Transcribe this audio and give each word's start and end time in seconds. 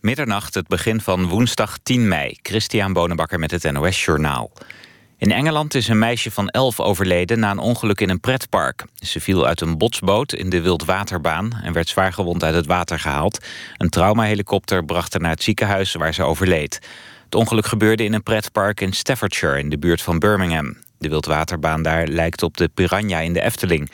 Middernacht, 0.00 0.54
het 0.54 0.68
begin 0.68 1.00
van 1.00 1.28
woensdag 1.28 1.78
10 1.82 2.08
mei. 2.08 2.38
Christian 2.42 2.92
Bonenbakker 2.92 3.38
met 3.38 3.50
het 3.50 3.72
NOS 3.72 4.04
Journaal. 4.04 4.52
In 5.16 5.32
Engeland 5.32 5.74
is 5.74 5.88
een 5.88 5.98
meisje 5.98 6.30
van 6.30 6.48
11 6.48 6.80
overleden 6.80 7.38
na 7.38 7.50
een 7.50 7.58
ongeluk 7.58 8.00
in 8.00 8.08
een 8.08 8.20
pretpark. 8.20 8.84
Ze 8.94 9.20
viel 9.20 9.46
uit 9.46 9.60
een 9.60 9.78
botsboot 9.78 10.32
in 10.32 10.50
de 10.50 10.60
wildwaterbaan... 10.60 11.60
en 11.62 11.72
werd 11.72 11.88
zwaargewond 11.88 12.44
uit 12.44 12.54
het 12.54 12.66
water 12.66 12.98
gehaald. 12.98 13.46
Een 13.76 13.88
traumahelikopter 13.88 14.84
bracht 14.84 15.12
haar 15.12 15.22
naar 15.22 15.30
het 15.30 15.42
ziekenhuis 15.42 15.94
waar 15.94 16.14
ze 16.14 16.22
overleed. 16.22 16.80
Het 17.24 17.34
ongeluk 17.34 17.66
gebeurde 17.66 18.04
in 18.04 18.14
een 18.14 18.22
pretpark 18.22 18.80
in 18.80 18.92
Staffordshire... 18.92 19.58
in 19.58 19.68
de 19.68 19.78
buurt 19.78 20.02
van 20.02 20.18
Birmingham. 20.18 20.76
De 20.98 21.08
wildwaterbaan 21.08 21.82
daar 21.82 22.06
lijkt 22.06 22.42
op 22.42 22.56
de 22.56 22.68
Piranha 22.74 23.18
in 23.18 23.32
de 23.32 23.42
Efteling. 23.42 23.90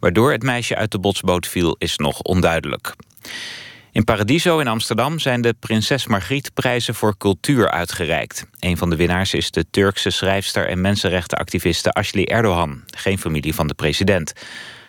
Waardoor 0.00 0.32
het 0.32 0.42
meisje 0.42 0.76
uit 0.76 0.90
de 0.90 0.98
botsboot 0.98 1.46
viel 1.46 1.76
is 1.78 1.96
nog 1.96 2.20
onduidelijk. 2.20 2.94
In 3.96 4.04
Paradiso 4.04 4.58
in 4.58 4.68
Amsterdam 4.68 5.18
zijn 5.18 5.40
de 5.40 5.54
Prinses 5.60 6.06
Margriet 6.06 6.54
prijzen 6.54 6.94
voor 6.94 7.16
cultuur 7.16 7.70
uitgereikt. 7.70 8.46
Een 8.60 8.76
van 8.76 8.90
de 8.90 8.96
winnaars 8.96 9.34
is 9.34 9.50
de 9.50 9.64
Turkse 9.70 10.10
schrijfster 10.10 10.68
en 10.68 10.80
mensenrechtenactiviste 10.80 11.90
Ashley 11.90 12.26
Erdogan, 12.26 12.82
geen 12.86 13.18
familie 13.18 13.54
van 13.54 13.66
de 13.66 13.74
president. 13.74 14.32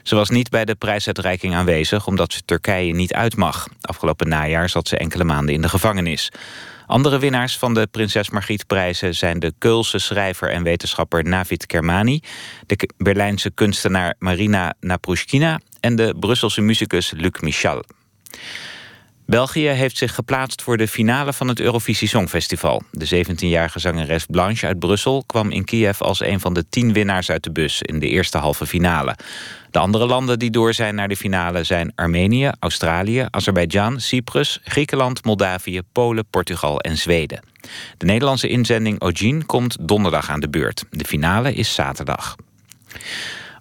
Ze 0.03 0.15
was 0.15 0.29
niet 0.29 0.49
bij 0.49 0.65
de 0.65 0.75
prijsuitreiking 0.75 1.55
aanwezig 1.55 2.07
omdat 2.07 2.33
ze 2.33 2.41
Turkije 2.45 2.93
niet 2.93 3.13
uit 3.13 3.35
mag. 3.35 3.67
Afgelopen 3.81 4.29
najaar 4.29 4.69
zat 4.69 4.87
ze 4.87 4.97
enkele 4.97 5.23
maanden 5.23 5.55
in 5.55 5.61
de 5.61 5.69
gevangenis. 5.69 6.31
Andere 6.85 7.19
winnaars 7.19 7.57
van 7.57 7.73
de 7.73 7.87
Prinses 7.91 8.29
Margriet 8.29 8.67
prijzen 8.67 9.15
zijn 9.15 9.39
de 9.39 9.53
Keulse 9.57 9.99
schrijver 9.99 10.51
en 10.51 10.63
wetenschapper 10.63 11.23
Navid 11.23 11.65
Kermani, 11.65 12.21
de 12.65 12.89
Berlijnse 12.97 13.51
kunstenaar 13.51 14.15
Marina 14.19 14.73
Naprushkina 14.79 15.59
en 15.79 15.95
de 15.95 16.15
Brusselse 16.19 16.61
muzikus 16.61 17.11
Luc 17.15 17.39
Michel. 17.39 17.83
België 19.27 19.67
heeft 19.67 19.97
zich 19.97 20.15
geplaatst 20.15 20.61
voor 20.61 20.77
de 20.77 20.87
finale 20.87 21.33
van 21.33 21.47
het 21.47 21.59
Eurovisie 21.59 22.07
Songfestival. 22.07 22.81
De 22.91 23.25
17-jarige 23.25 23.79
zangeres 23.79 24.25
Blanche 24.25 24.67
uit 24.67 24.79
Brussel 24.79 25.23
kwam 25.25 25.51
in 25.51 25.65
Kiev 25.65 26.01
als 26.01 26.21
een 26.21 26.39
van 26.39 26.53
de 26.53 26.69
tien 26.69 26.93
winnaars 26.93 27.29
uit 27.29 27.43
de 27.43 27.51
bus 27.51 27.81
in 27.81 27.99
de 27.99 28.07
eerste 28.07 28.37
halve 28.37 28.65
finale. 28.65 29.15
De 29.71 29.79
andere 29.79 30.05
landen 30.05 30.39
die 30.39 30.49
door 30.49 30.73
zijn 30.73 30.95
naar 30.95 31.07
de 31.07 31.15
finale 31.15 31.63
zijn 31.63 31.91
Armenië, 31.95 32.51
Australië, 32.59 33.27
Azerbeidzjan, 33.29 33.99
Cyprus, 33.99 34.59
Griekenland, 34.63 35.25
Moldavië, 35.25 35.81
Polen, 35.91 36.25
Portugal 36.29 36.79
en 36.79 36.97
Zweden. 36.97 37.39
De 37.97 38.05
Nederlandse 38.05 38.47
inzending 38.47 39.01
Ogin 39.01 39.45
komt 39.45 39.77
donderdag 39.81 40.29
aan 40.29 40.39
de 40.39 40.49
beurt. 40.49 40.83
De 40.89 41.05
finale 41.05 41.53
is 41.53 41.73
zaterdag. 41.73 42.35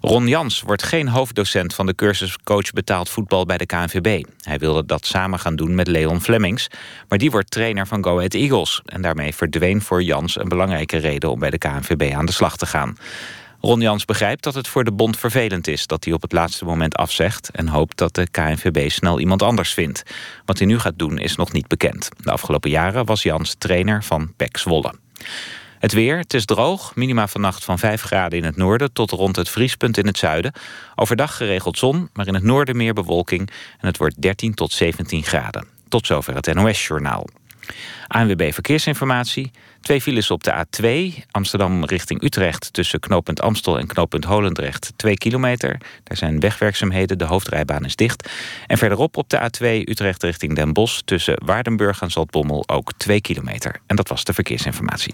Ron 0.07 0.27
Jans 0.27 0.61
wordt 0.61 0.83
geen 0.83 1.07
hoofddocent 1.07 1.73
van 1.73 1.85
de 1.85 1.95
cursus 1.95 2.37
coach 2.43 2.71
betaald 2.71 3.09
voetbal 3.09 3.45
bij 3.45 3.57
de 3.57 3.65
KNVB. 3.65 4.23
Hij 4.41 4.59
wilde 4.59 4.85
dat 4.85 5.05
samen 5.05 5.39
gaan 5.39 5.55
doen 5.55 5.75
met 5.75 5.87
Leon 5.87 6.21
Flemings, 6.21 6.67
maar 7.07 7.17
die 7.17 7.31
wordt 7.31 7.51
trainer 7.51 7.87
van 7.87 8.03
Go 8.03 8.15
Ahead 8.15 8.33
Eagles. 8.33 8.81
En 8.85 9.01
daarmee 9.01 9.35
verdween 9.35 9.81
voor 9.81 10.03
Jans 10.03 10.39
een 10.39 10.49
belangrijke 10.49 10.97
reden 10.97 11.31
om 11.31 11.39
bij 11.39 11.49
de 11.49 11.57
KNVB 11.57 12.13
aan 12.13 12.25
de 12.25 12.31
slag 12.31 12.57
te 12.57 12.65
gaan. 12.65 12.97
Ron 13.61 13.81
Jans 13.81 14.05
begrijpt 14.05 14.43
dat 14.43 14.53
het 14.53 14.67
voor 14.67 14.83
de 14.83 14.91
bond 14.91 15.17
vervelend 15.17 15.67
is 15.67 15.87
dat 15.87 16.03
hij 16.03 16.13
op 16.13 16.21
het 16.21 16.31
laatste 16.31 16.65
moment 16.65 16.95
afzegt 16.95 17.49
en 17.51 17.67
hoopt 17.67 17.97
dat 17.97 18.15
de 18.15 18.29
KNVB 18.29 18.89
snel 18.89 19.19
iemand 19.19 19.41
anders 19.41 19.73
vindt. 19.73 20.03
Wat 20.45 20.57
hij 20.57 20.67
nu 20.67 20.79
gaat 20.79 20.99
doen 20.99 21.17
is 21.17 21.35
nog 21.35 21.51
niet 21.51 21.67
bekend. 21.67 22.09
De 22.23 22.31
afgelopen 22.31 22.69
jaren 22.69 23.05
was 23.05 23.23
Jans 23.23 23.55
trainer 23.57 24.03
van 24.03 24.33
PEC 24.35 24.57
Zwolle. 24.57 24.93
Het 25.79 25.93
weer, 25.93 26.17
het 26.17 26.33
is 26.33 26.45
droog, 26.45 26.95
minima 26.95 27.27
vannacht 27.27 27.65
van 27.65 27.79
5 27.79 28.01
graden 28.01 28.39
in 28.39 28.45
het 28.45 28.55
noorden... 28.55 28.93
tot 28.93 29.11
rond 29.11 29.35
het 29.35 29.49
vriespunt 29.49 29.97
in 29.97 30.07
het 30.07 30.17
zuiden. 30.17 30.51
Overdag 30.95 31.37
geregeld 31.37 31.77
zon, 31.77 32.09
maar 32.13 32.27
in 32.27 32.33
het 32.33 32.43
noorden 32.43 32.75
meer 32.77 32.93
bewolking... 32.93 33.49
en 33.79 33.87
het 33.87 33.97
wordt 33.97 34.21
13 34.21 34.53
tot 34.53 34.71
17 34.71 35.23
graden. 35.23 35.67
Tot 35.89 36.05
zover 36.05 36.35
het 36.35 36.53
NOS-journaal. 36.53 37.27
ANWB 38.07 38.53
Verkeersinformatie. 38.53 39.51
Twee 39.81 40.01
files 40.01 40.31
op 40.31 40.43
de 40.43 40.65
A2, 40.65 41.21
Amsterdam 41.31 41.85
richting 41.85 42.23
Utrecht... 42.23 42.73
tussen 42.73 42.99
knooppunt 42.99 43.41
Amstel 43.41 43.79
en 43.79 43.87
knooppunt 43.87 44.23
Holendrecht, 44.23 44.93
2 44.95 45.13
kilometer. 45.13 45.77
Daar 46.03 46.17
zijn 46.17 46.39
wegwerkzaamheden, 46.39 47.17
de 47.17 47.25
hoofdrijbaan 47.25 47.85
is 47.85 47.95
dicht. 47.95 48.29
En 48.67 48.77
verderop 48.77 49.17
op 49.17 49.29
de 49.29 49.39
A2 49.39 49.89
Utrecht 49.89 50.23
richting 50.23 50.55
Den 50.55 50.73
Bosch... 50.73 50.99
tussen 51.05 51.41
Waardenburg 51.45 52.01
en 52.01 52.11
Zaltbommel 52.11 52.63
ook 52.67 52.91
2 52.97 53.21
kilometer. 53.21 53.79
En 53.85 53.95
dat 53.95 54.07
was 54.07 54.23
de 54.23 54.33
verkeersinformatie. 54.33 55.13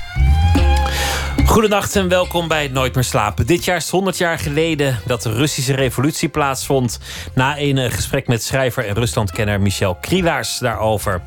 Goedenacht 1.51 1.95
en 1.95 2.07
welkom 2.07 2.47
bij 2.47 2.67
Nooit 2.67 2.95
meer 2.95 3.03
slapen. 3.03 3.45
Dit 3.45 3.65
jaar 3.65 3.75
is 3.75 3.89
100 3.89 4.17
jaar 4.17 4.39
geleden 4.39 4.99
dat 5.05 5.21
de 5.21 5.31
Russische 5.33 5.73
revolutie 5.73 6.29
plaatsvond. 6.29 6.99
Na 7.35 7.59
een 7.59 7.77
eh, 7.77 7.91
gesprek 7.91 8.27
met 8.27 8.43
schrijver 8.43 8.87
en 8.87 8.93
Ruslandkenner 8.93 9.61
Michel 9.61 9.95
Krielaars 9.95 10.57
daarover. 10.57 11.21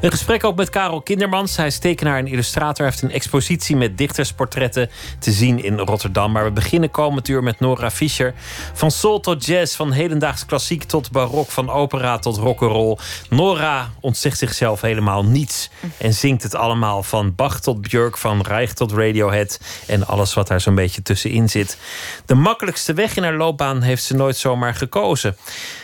Een 0.00 0.10
gesprek 0.10 0.44
ook 0.44 0.56
met 0.56 0.70
Karel 0.70 1.02
Kindermans. 1.02 1.56
Hij 1.56 1.66
is 1.66 1.78
tekenaar 1.78 2.18
en 2.18 2.26
illustrator. 2.26 2.84
Hij 2.84 2.86
heeft 2.86 3.02
een 3.02 3.10
expositie 3.10 3.76
met 3.76 3.98
dichtersportretten 3.98 4.90
te 5.18 5.32
zien 5.32 5.64
in 5.64 5.78
Rotterdam. 5.78 6.32
Maar 6.32 6.44
we 6.44 6.50
beginnen 6.50 6.90
komend 6.90 7.28
uur 7.28 7.42
met 7.42 7.60
Nora 7.60 7.90
Fischer. 7.90 8.34
Van 8.72 8.90
soul 8.90 9.20
tot 9.20 9.44
jazz, 9.44 9.76
van 9.76 9.92
hedendaags 9.92 10.46
klassiek 10.46 10.84
tot 10.84 11.10
barok, 11.10 11.50
van 11.50 11.70
opera 11.70 12.18
tot 12.18 12.36
rock'n'roll. 12.36 12.98
Nora 13.30 13.90
ontzegt 14.00 14.38
zichzelf 14.38 14.80
helemaal 14.80 15.24
niets 15.24 15.70
en 15.98 16.14
zingt 16.14 16.42
het 16.42 16.54
allemaal 16.54 17.02
van 17.02 17.34
Bach 17.34 17.60
tot 17.60 17.80
Björk, 17.80 18.18
van 18.18 18.40
Reich 18.40 18.72
tot 18.72 18.92
Radiohead 18.92 19.58
en 19.86 20.06
alles 20.06 20.34
wat 20.34 20.48
daar 20.48 20.60
zo'n 20.60 20.74
beetje 20.74 21.02
tussenin 21.02 21.48
zit. 21.48 21.78
De 22.26 22.34
makkelijkste 22.34 22.92
weg 22.92 23.16
in 23.16 23.22
haar 23.22 23.36
loopbaan 23.36 23.82
heeft 23.82 24.02
ze 24.02 24.14
nooit 24.14 24.36
zomaar 24.36 24.74
gekozen. 24.74 25.36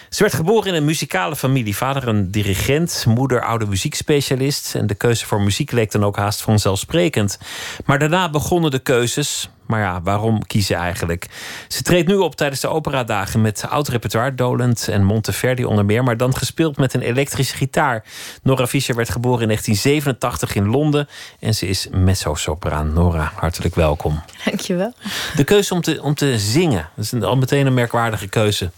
Ze 0.08 0.22
werd 0.22 0.34
geboren 0.34 0.68
in 0.68 0.74
een 0.74 0.84
muzikale 0.84 1.36
familie. 1.36 1.76
Vader 1.76 2.08
een 2.08 2.30
dirigent, 2.30 3.04
moeder 3.08 3.44
oude 3.44 3.66
muziekspecialist. 3.66 4.74
En 4.74 4.86
de 4.86 4.94
keuze 4.94 5.26
voor 5.26 5.40
muziek 5.40 5.72
leek 5.72 5.90
dan 5.90 6.04
ook 6.04 6.16
haast 6.16 6.40
vanzelfsprekend. 6.40 7.38
Maar 7.84 7.98
daarna 7.98 8.30
begonnen 8.30 8.70
de 8.70 8.78
keuzes. 8.78 9.48
Maar 9.66 9.80
ja, 9.80 10.02
waarom 10.02 10.46
kiezen 10.46 10.76
eigenlijk? 10.76 11.26
Ze 11.68 11.82
treedt 11.82 12.08
nu 12.08 12.14
op 12.14 12.36
tijdens 12.36 12.60
de 12.60 12.68
operadagen 12.68 13.40
met 13.40 13.64
oud 13.68 13.88
repertoire, 13.88 14.34
Dolent 14.34 14.88
en 14.88 15.04
Monteverdi 15.04 15.64
onder 15.64 15.84
meer, 15.84 16.04
maar 16.04 16.16
dan 16.16 16.36
gespeeld 16.36 16.76
met 16.76 16.94
een 16.94 17.00
elektrische 17.00 17.56
gitaar. 17.56 18.04
Nora 18.42 18.66
Fischer 18.66 18.94
werd 18.94 19.10
geboren 19.10 19.40
in 19.40 19.46
1987 19.46 20.54
in 20.54 20.70
Londen 20.70 21.08
en 21.40 21.54
ze 21.54 21.66
is 21.66 21.88
mezzo-sopraan. 21.90 22.92
Nora, 22.92 23.32
hartelijk 23.34 23.74
welkom. 23.74 24.22
Dankjewel. 24.44 24.92
De 25.36 25.44
keuze 25.44 25.74
om 25.74 25.80
te, 25.80 26.02
om 26.02 26.14
te 26.14 26.38
zingen, 26.38 26.88
dat 26.96 27.04
is 27.04 27.22
al 27.22 27.36
meteen 27.36 27.66
een 27.66 27.74
merkwaardige 27.74 28.28
keuze. 28.28 28.70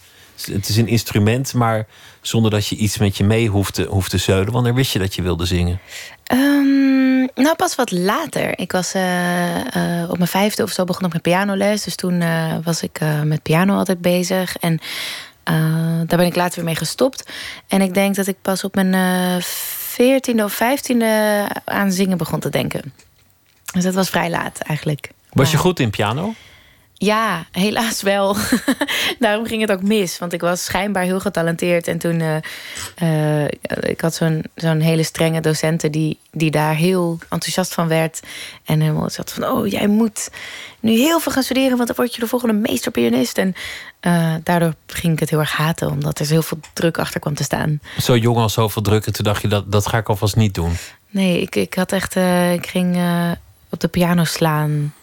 Het 0.45 0.69
is 0.69 0.77
een 0.77 0.89
instrument, 0.89 1.55
maar 1.55 1.87
zonder 2.21 2.51
dat 2.51 2.67
je 2.67 2.77
iets 2.77 2.99
met 2.99 3.17
je 3.17 3.25
mee 3.25 3.49
hoeft 3.49 3.75
te, 3.75 3.85
hoeft 3.85 4.11
te 4.11 4.19
zeulen. 4.19 4.53
Wanneer 4.53 4.75
wist 4.75 4.93
je 4.93 4.99
dat 4.99 5.15
je 5.15 5.23
wilde 5.23 5.47
zingen? 5.47 5.81
Um, 6.33 7.06
nou, 7.45 7.57
pas 7.57 7.75
wat 7.75 7.91
later. 7.91 8.59
Ik 8.59 8.73
was 8.73 8.95
uh, 8.95 9.57
uh, 9.57 10.11
op 10.11 10.17
mijn 10.17 10.29
vijfde 10.29 10.63
of 10.63 10.71
zo 10.71 10.85
begonnen 10.85 11.11
met 11.13 11.23
pianoles. 11.23 11.83
Dus 11.83 11.95
toen 11.95 12.21
uh, 12.21 12.57
was 12.63 12.83
ik 12.83 13.01
met 13.25 13.43
piano 13.43 13.77
altijd 13.77 14.01
bezig. 14.01 14.57
En 14.57 14.81
daar 16.07 16.19
ben 16.19 16.27
ik 16.27 16.37
later 16.37 16.55
weer 16.55 16.65
mee 16.65 16.77
gestopt. 16.77 17.31
En 17.69 17.81
ik 17.81 17.95
denk 17.95 18.15
dat 18.15 18.27
ik 18.27 18.37
pas 18.43 18.65
op 18.65 18.75
mijn 18.75 19.43
veertiende 19.43 20.45
of 20.45 20.53
vijftiende 20.53 21.45
aan 21.65 21.93
zingen 21.93 22.19
begon 22.19 22.41
te 22.41 22.49
denken. 22.49 22.93
Dus 23.73 23.85
dat 23.85 23.95
was 23.95 24.09
vrij 24.09 24.31
laat 24.31 24.59
eigenlijk. 24.59 25.11
Was 25.33 25.51
je 25.51 25.57
goed 25.57 25.81
in 25.81 25.91
piano? 25.91 26.35
Ja, 26.99 27.47
helaas 27.51 28.03
wel. 28.03 28.37
Daarom 29.19 29.47
ging 29.47 29.61
het 29.61 29.73
ook 29.73 29.83
mis. 29.83 30.19
Want 30.19 30.33
ik 30.33 30.41
was 30.41 30.65
schijnbaar 30.65 31.03
heel 31.03 31.21
getalenteerd. 31.21 31.89
En 31.89 31.99
toen... 31.99 32.21
Uh, 32.21 32.37
uh, 33.03 33.45
ik 33.81 34.01
had 34.01 34.15
zo'n 34.15 34.45
zo'n 34.55 34.81
hele 34.81 35.03
strenge 35.03 35.41
docenten... 35.41 35.93
Die, 35.93 36.19
die 36.31 36.51
daar 36.51 36.75
heel 36.75 37.19
enthousiast 37.29 37.75
van 37.75 37.89
werd. 37.89 38.21
En 38.65 38.81
helemaal 38.81 39.11
zat 39.11 39.33
van... 39.33 39.45
Oh, 39.45 39.67
jij 39.67 39.87
moet 39.87 40.31
nu 40.81 40.93
heel 40.93 41.21
veel 41.21 41.33
gaan 41.33 41.43
studeren... 41.43 41.77
want 41.77 41.87
dan 41.87 41.97
word 41.97 42.15
je 42.15 42.21
de 42.21 42.27
volgende 42.27 42.55
meesterpianist. 42.55 43.39
En 43.39 43.55
uh, 44.01 44.35
daardoor 44.43 44.75
ging 44.87 45.13
ik 45.13 45.21
het 45.21 45.31
heel 45.31 45.39
erg 45.39 45.53
haten... 45.53 45.91
omdat 45.91 46.19
er 46.19 46.27
heel 46.27 46.43
veel 46.43 46.59
druk 46.73 46.99
achter 46.99 47.21
kwam 47.21 47.35
te 47.35 47.43
staan. 47.43 47.81
Zo 47.99 48.17
jong 48.17 48.37
al 48.37 48.49
zoveel 48.49 48.83
druk. 48.83 49.07
En 49.07 49.13
toen 49.13 49.25
dacht 49.25 49.43
je, 49.43 49.49
dat, 49.49 49.73
dat 49.73 49.87
ga 49.87 49.99
ik 49.99 50.09
alvast 50.09 50.37
niet 50.37 50.55
doen. 50.55 50.73
Nee, 51.11 51.41
ik, 51.41 51.57
ik 51.57 51.75
had 51.75 51.93
echt... 51.93 52.17
ik 52.53 52.67
ging 52.67 52.99
op 53.69 53.81
de 53.81 53.89
piano 53.89 54.25
slaan 54.25 54.95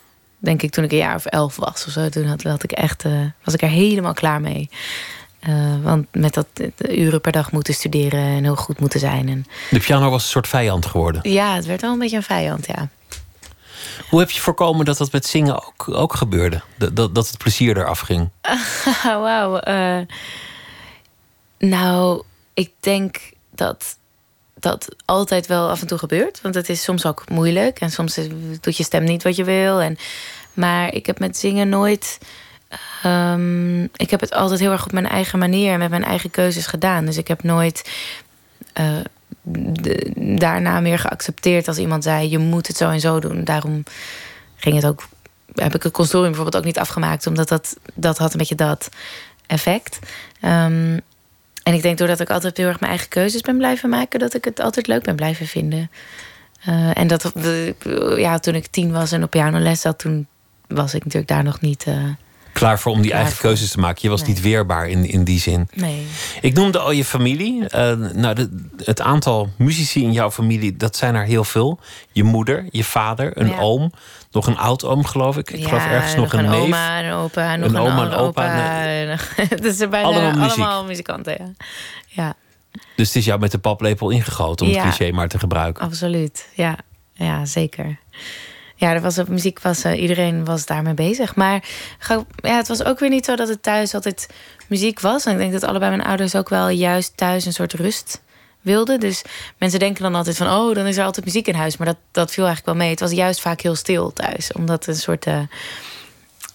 denk 0.44 0.62
ik, 0.62 0.72
toen 0.72 0.84
ik 0.84 0.92
een 0.92 0.98
jaar 0.98 1.16
of 1.16 1.26
elf 1.26 1.56
was 1.56 1.86
of 1.86 1.92
zo. 1.92 2.10
Toen 2.10 2.26
had, 2.26 2.44
had 2.44 2.64
ik 2.64 2.72
echt, 2.72 3.06
uh, 3.06 3.22
was 3.44 3.54
ik 3.54 3.62
er 3.62 3.70
helemaal 3.70 4.14
klaar 4.14 4.42
mee. 4.42 4.70
Uh, 5.48 5.76
want 5.84 6.08
met 6.12 6.34
dat 6.34 6.48
uh, 6.78 6.98
uren 6.98 7.22
per 7.22 7.32
dag 7.32 7.52
moeten 7.52 7.74
studeren 7.74 8.20
en 8.20 8.44
heel 8.44 8.56
goed 8.56 8.80
moeten 8.80 9.00
zijn. 9.00 9.30
En... 9.30 9.46
De 9.70 9.80
piano 9.80 10.10
was 10.10 10.24
een 10.24 10.30
soort 10.30 10.48
vijand 10.48 10.86
geworden? 10.86 11.32
Ja, 11.32 11.56
het 11.56 11.66
werd 11.66 11.82
wel 11.82 11.92
een 11.92 12.00
beetje 12.00 12.16
een 12.16 12.24
vijand, 12.24 12.68
ja. 12.68 12.90
Hoe 14.10 14.20
heb 14.20 14.30
je 14.30 14.42
voorkomen 14.42 14.86
dat 14.86 14.98
dat 14.98 15.12
met 15.12 15.26
zingen 15.26 15.66
ook, 15.66 15.90
ook 15.90 16.14
gebeurde? 16.14 16.62
Dat, 16.78 16.96
dat, 16.96 17.16
dat 17.16 17.28
het 17.28 17.38
plezier 17.38 17.78
eraf 17.78 18.00
ging? 18.00 18.30
Wauw. 19.04 19.60
nou, 21.58 22.24
ik 22.54 22.72
denk 22.80 23.18
dat 23.56 23.98
dat 24.64 24.96
altijd 25.06 25.48
wel 25.48 25.70
af 25.70 25.82
en 25.82 25.88
toe 25.88 25.98
gebeurt. 25.98 26.42
Want 26.42 26.56
het 26.56 26.70
is 26.70 26.84
soms 26.84 27.06
ook 27.06 27.30
moeilijk. 27.30 27.80
En 27.80 27.92
soms 27.92 28.20
doet 28.62 28.78
je 28.78 28.84
stem 28.84 29.04
niet 29.04 29.24
wat 29.24 29.36
je 29.36 29.44
wil. 29.44 29.82
En, 29.82 29.98
maar 30.54 30.94
ik 30.94 31.06
heb 31.06 31.20
met 31.20 31.38
zingen 31.38 31.70
nooit... 31.70 32.18
Um, 33.06 33.84
ik 33.84 34.10
heb 34.10 34.20
het 34.20 34.34
altijd 34.34 34.60
heel 34.60 34.72
erg 34.72 34.86
op 34.86 34.92
mijn 34.92 35.08
eigen 35.08 35.40
manier... 35.40 35.74
en 35.74 35.80
met 35.80 35.90
mijn 35.90 36.04
eigen 36.04 36.30
keuzes 36.30 36.66
gedaan. 36.66 37.06
Dus 37.06 37.18
ik 37.18 37.28
heb 37.28 37.44
nooit... 37.44 37.92
De, 39.42 40.12
daarna 40.16 40.80
meer 40.80 41.00
geaccepteerd 41.00 41.68
als 41.68 41.78
iemand 41.78 42.04
zei... 42.04 42.30
je 42.30 42.38
moet 42.38 42.68
het 42.68 42.78
zo 42.78 42.90
en 42.90 43.00
zo 43.00 43.20
doen. 43.20 43.44
Daarom 43.44 43.84
ging 44.56 44.76
het 44.76 44.86
ook... 44.86 45.08
heb 45.56 45.76
ik 45.76 45.84
het 45.84 45.94
consortium 45.94 46.32
bijvoorbeeld 46.32 46.58
ook 46.58 46.66
niet 46.66 46.80
afgemaakt... 46.80 47.28
omdat 47.28 47.48
dat, 47.48 47.78
dat 47.94 48.18
had 48.18 48.32
een 48.32 48.38
beetje 48.38 48.56
dat 48.56 48.90
effect. 49.48 50.00
Um, 50.42 51.02
en 51.64 51.74
ik 51.74 51.82
denk 51.82 51.98
doordat 51.98 52.20
ik 52.20 52.30
altijd 52.30 52.58
heel 52.58 52.68
erg 52.68 52.80
mijn 52.80 52.92
eigen 52.92 53.10
keuzes 53.10 53.42
ben 53.42 53.58
blijven 53.58 53.90
maken... 53.90 54.20
dat 54.20 54.34
ik 54.34 54.46
het 54.46 54.60
altijd 54.60 54.88
leuk 54.88 55.04
ben 55.04 55.16
blijven 55.16 55.48
vinden. 55.48 55.92
Uh, 56.68 56.98
en 56.98 57.08
dat, 57.08 57.32
ja, 58.16 58.40
toen 58.40 58.56
ik 58.56 58.68
tien 58.68 58.92
was 58.92 59.12
en 59.12 59.24
op 59.24 59.30
pianoles 59.30 59.82
zat... 59.82 60.00
toen 60.00 60.28
was 60.68 60.94
ik 60.94 61.04
natuurlijk 61.04 61.32
daar 61.32 61.44
nog 61.44 61.62
niet... 61.62 61.86
Uh, 61.88 62.10
klaar 62.54 62.80
voor 62.80 62.92
om 62.92 63.02
die 63.02 63.14
eigen 63.14 63.38
keuzes 63.38 63.72
te 63.72 63.80
maken. 63.80 64.00
Je 64.02 64.10
was 64.10 64.24
niet 64.24 64.42
weerbaar 64.42 64.90
in, 64.90 65.10
in 65.10 65.24
die 65.24 65.40
zin. 65.40 65.68
Nee. 65.74 66.08
Ik 66.42 66.54
noemde 66.54 66.80
al 66.80 66.92
je 66.92 67.06
familie. 67.06 67.62
Uh, 67.62 67.68
nou, 68.14 68.36
de, 68.36 68.66
het 68.84 69.02
aantal 69.02 69.50
muzici 69.58 70.04
in 70.04 70.12
jouw 70.12 70.32
familie, 70.32 70.78
dat 70.78 70.96
zijn 70.96 71.16
er 71.16 71.24
heel 71.24 71.44
veel. 71.44 71.80
Je 72.12 72.24
moeder, 72.24 72.66
je 72.70 72.84
vader, 72.84 73.38
een 73.38 73.56
oom. 73.56 73.92
Nog 74.32 74.48
een 74.48 74.58
oud-oom, 74.58 75.06
geloof 75.06 75.38
ik. 75.38 75.52
Ik 75.52 75.60
ja, 75.60 75.68
geloof 75.68 75.86
ergens 75.86 76.16
nog, 76.16 76.34
een, 76.34 76.40
een 76.40 76.50
neef. 76.50 76.62
oma, 76.62 77.04
een 77.04 77.14
opa, 77.14 77.56
nog 77.56 77.70
een, 77.70 77.76
een 77.76 77.82
oma, 77.82 78.06
een 78.06 78.14
opa. 78.14 78.44
Het 79.36 79.66
is 79.66 79.78
bijna 79.78 80.02
allemaal, 80.02 80.32
muziek. 80.32 80.58
allemaal 80.58 80.86
muzikanten, 80.86 81.36
ja. 81.40 81.52
ja. 82.08 82.34
Dus 82.96 83.08
het 83.08 83.16
is 83.16 83.26
jou 83.26 83.40
met 83.40 83.52
de 83.52 83.58
paplepel 83.58 84.10
ingegoten, 84.10 84.66
om 84.66 84.72
het 84.72 84.82
cliché 84.82 85.12
maar 85.12 85.28
te 85.28 85.40
gebruiken. 85.40 85.84
Absoluut, 85.84 86.48
ja. 86.54 86.78
Ja, 87.14 87.46
zeker. 87.46 88.00
Ja, 88.76 88.94
er 88.94 89.02
was, 89.02 89.24
muziek 89.24 89.60
was, 89.60 89.86
uh, 89.86 90.02
iedereen 90.02 90.46
was 90.46 90.66
daarmee 90.66 90.94
bezig. 90.94 91.36
Maar 91.36 91.64
ja, 92.36 92.56
het 92.56 92.68
was 92.68 92.84
ook 92.84 93.00
weer 93.00 93.10
niet 93.10 93.26
zo 93.26 93.36
dat 93.36 93.48
het 93.48 93.64
thuis 93.64 93.94
altijd 93.94 94.30
muziek 94.68 95.00
was. 95.00 95.26
En 95.26 95.32
ik 95.32 95.38
denk 95.38 95.52
dat 95.52 95.64
allebei 95.64 95.96
mijn 95.96 96.08
ouders 96.08 96.36
ook 96.36 96.50
wel 96.50 96.70
juist 96.70 97.18
thuis 97.18 97.46
een 97.46 97.54
soort 97.54 97.74
rust 97.74 98.22
wilden. 98.62 99.00
Dus 99.00 99.22
mensen 99.58 99.80
denken 99.80 100.04
dan 100.04 100.16
altijd 100.16 100.38
van, 100.38 100.48
oh, 100.48 100.76
dan 100.76 100.86
is 100.86 100.98
er 100.98 101.04
altijd 101.04 101.26
muziek 101.26 101.48
in 101.48 101.56
huis. 101.56 101.78
Maar 101.78 101.88
dat, 101.88 101.98
dat 102.12 102.32
viel 102.32 102.46
eigenlijk 102.46 102.78
wel 102.78 102.84
mee. 102.84 102.94
Het 102.94 103.00
was 103.00 103.12
juist 103.12 103.42
vaak 103.42 103.62
heel 103.62 103.76
stil 103.76 104.14
thuis. 104.14 104.52
Omdat 104.52 104.88
een 104.88 104.96
soort... 104.96 105.26
Uh, 105.26 105.40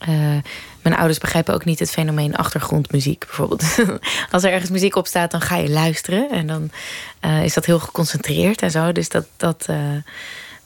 uh, 0.08 0.36
mijn 0.82 0.96
ouders 0.96 1.18
begrijpen 1.18 1.54
ook 1.54 1.64
niet 1.64 1.78
het 1.78 1.90
fenomeen 1.90 2.36
achtergrondmuziek. 2.36 3.18
Bijvoorbeeld, 3.26 3.64
als 4.32 4.42
er 4.42 4.52
ergens 4.52 4.70
muziek 4.70 4.96
op 4.96 5.06
staat, 5.06 5.30
dan 5.30 5.40
ga 5.40 5.56
je 5.56 5.70
luisteren. 5.70 6.30
En 6.30 6.46
dan 6.46 6.70
is 7.42 7.54
dat 7.54 7.64
heel 7.64 7.78
geconcentreerd 7.78 8.62
en 8.62 8.70
zo. 8.70 8.92
Dus 8.92 9.08
dat, 9.08 9.26
dat 9.36 9.68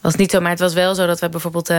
was 0.03 0.15
niet 0.15 0.31
zo. 0.31 0.39
Maar 0.39 0.49
het 0.49 0.59
was 0.59 0.73
wel 0.73 0.95
zo 0.95 1.05
dat 1.05 1.19
we 1.19 1.29
bijvoorbeeld 1.29 1.71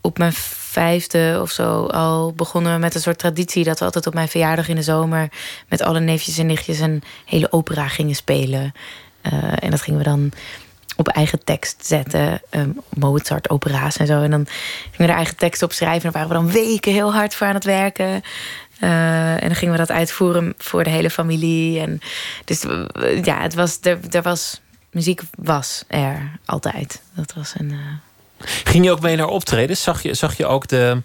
op 0.00 0.18
mijn 0.18 0.32
vijfde 0.70 1.38
of 1.42 1.50
zo 1.50 1.86
al 1.86 2.32
begonnen 2.32 2.80
met 2.80 2.94
een 2.94 3.00
soort 3.00 3.18
traditie 3.18 3.64
dat 3.64 3.78
we 3.78 3.84
altijd 3.84 4.06
op 4.06 4.14
mijn 4.14 4.28
verjaardag 4.28 4.68
in 4.68 4.74
de 4.74 4.82
zomer 4.82 5.28
met 5.68 5.82
alle 5.82 6.00
neefjes 6.00 6.38
en 6.38 6.46
nichtjes 6.46 6.78
een 6.78 7.02
hele 7.24 7.52
opera 7.52 7.88
gingen 7.88 8.14
spelen. 8.14 8.72
Uh, 9.22 9.32
en 9.58 9.70
dat 9.70 9.82
gingen 9.82 9.98
we 9.98 10.04
dan 10.04 10.32
op 10.96 11.08
eigen 11.08 11.44
tekst 11.44 11.86
zetten. 11.86 12.40
Um, 12.50 12.80
Mozart, 12.98 13.50
opera's 13.50 13.96
en 13.96 14.06
zo. 14.06 14.22
En 14.22 14.30
dan 14.30 14.46
gingen 14.46 14.96
we 14.96 15.04
er 15.04 15.10
eigen 15.10 15.36
tekst 15.36 15.62
op 15.62 15.72
schrijven. 15.72 16.04
En 16.04 16.12
daar 16.12 16.26
waren 16.28 16.44
we 16.44 16.52
dan 16.52 16.62
weken 16.62 16.92
heel 16.92 17.12
hard 17.12 17.34
voor 17.34 17.46
aan 17.46 17.54
het 17.54 17.64
werken. 17.64 18.22
Uh, 18.80 19.32
en 19.32 19.46
dan 19.46 19.54
gingen 19.54 19.72
we 19.74 19.80
dat 19.80 19.90
uitvoeren 19.90 20.54
voor 20.58 20.84
de 20.84 20.90
hele 20.90 21.10
familie. 21.10 21.80
En 21.80 22.00
dus 22.44 22.64
ja, 23.22 23.40
het 23.40 23.54
was, 23.54 23.78
er, 23.82 23.98
er 24.10 24.22
was, 24.22 24.60
muziek 24.90 25.20
was 25.36 25.84
er 25.88 26.38
altijd. 26.44 27.02
Dat 27.14 27.32
was 27.34 27.52
een. 27.56 27.70
Uh, 27.70 27.78
Ging 28.64 28.84
je 28.84 28.90
ook 28.90 29.00
mee 29.00 29.16
naar 29.16 29.28
optredens? 29.28 29.82
Zag 29.82 30.02
je, 30.02 30.14
zag 30.14 30.36
je 30.36 30.46
ook 30.46 30.68
de, 30.68 31.02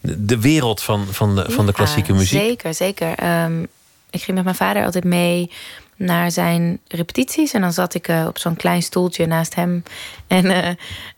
de 0.00 0.40
wereld 0.40 0.82
van, 0.82 1.06
van, 1.06 1.36
de, 1.36 1.50
van 1.50 1.66
de 1.66 1.72
klassieke 1.72 2.12
muziek? 2.12 2.40
Zeker, 2.40 2.74
zeker. 2.74 3.42
Um, 3.44 3.66
ik 4.10 4.22
ging 4.22 4.36
met 4.36 4.44
mijn 4.44 4.56
vader 4.56 4.84
altijd 4.84 5.04
mee 5.04 5.50
naar 5.96 6.30
zijn 6.30 6.80
repetities. 6.88 7.52
En 7.52 7.60
dan 7.60 7.72
zat 7.72 7.94
ik 7.94 8.08
uh, 8.08 8.24
op 8.28 8.38
zo'n 8.38 8.56
klein 8.56 8.82
stoeltje 8.82 9.26
naast 9.26 9.54
hem. 9.54 9.82
En 10.26 10.44
uh, 10.44 10.68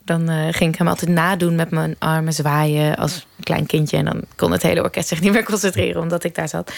dan 0.05 0.31
uh, 0.31 0.47
ging 0.51 0.73
ik 0.73 0.79
hem 0.79 0.89
altijd 0.89 1.11
nadoen 1.11 1.55
met 1.55 1.71
mijn 1.71 1.97
armen 1.99 2.33
zwaaien 2.33 2.97
als 2.97 3.27
klein 3.43 3.67
kindje. 3.67 3.97
En 3.97 4.05
dan 4.05 4.23
kon 4.37 4.53
het 4.53 4.63
hele 4.63 4.83
orkest 4.83 5.09
zich 5.09 5.21
niet 5.21 5.33
meer 5.33 5.45
concentreren 5.53 6.03
omdat 6.03 6.25
ik 6.25 6.35
daar 6.35 6.49
zat. 6.49 6.73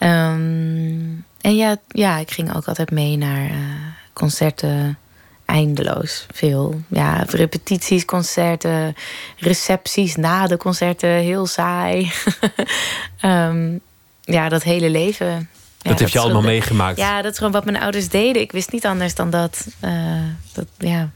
Um, 0.00 1.24
en 1.40 1.56
ja, 1.56 1.76
ja, 1.88 2.18
ik 2.18 2.30
ging 2.30 2.56
ook 2.56 2.66
altijd 2.66 2.90
mee 2.90 3.16
naar 3.16 3.50
concerten 4.14 4.98
eindeloos 5.44 6.26
veel. 6.32 6.80
Ja, 6.88 7.24
repetities, 7.28 8.04
concerten, 8.04 8.94
recepties 9.36 10.16
na 10.16 10.46
de 10.46 10.56
concerten, 10.56 11.08
heel 11.08 11.46
saai. 11.46 12.12
um, 13.22 13.80
ja, 14.36 14.48
dat 14.48 14.62
hele 14.62 14.90
leven. 14.90 15.48
Dat 15.82 15.92
ja, 15.92 15.98
heeft 15.98 16.12
je 16.12 16.18
allemaal 16.18 16.42
meegemaakt. 16.42 16.98
Ja, 16.98 17.22
dat 17.22 17.32
is 17.32 17.38
gewoon 17.38 17.52
wat 17.52 17.64
mijn 17.64 17.80
ouders 17.80 18.08
deden. 18.08 18.42
Ik 18.42 18.52
wist 18.52 18.72
niet 18.72 18.86
anders 18.86 19.14
dan 19.14 19.30
dat. 19.30 19.66
Uh, 19.84 20.22
dat 20.52 20.66
ja. 20.78 21.10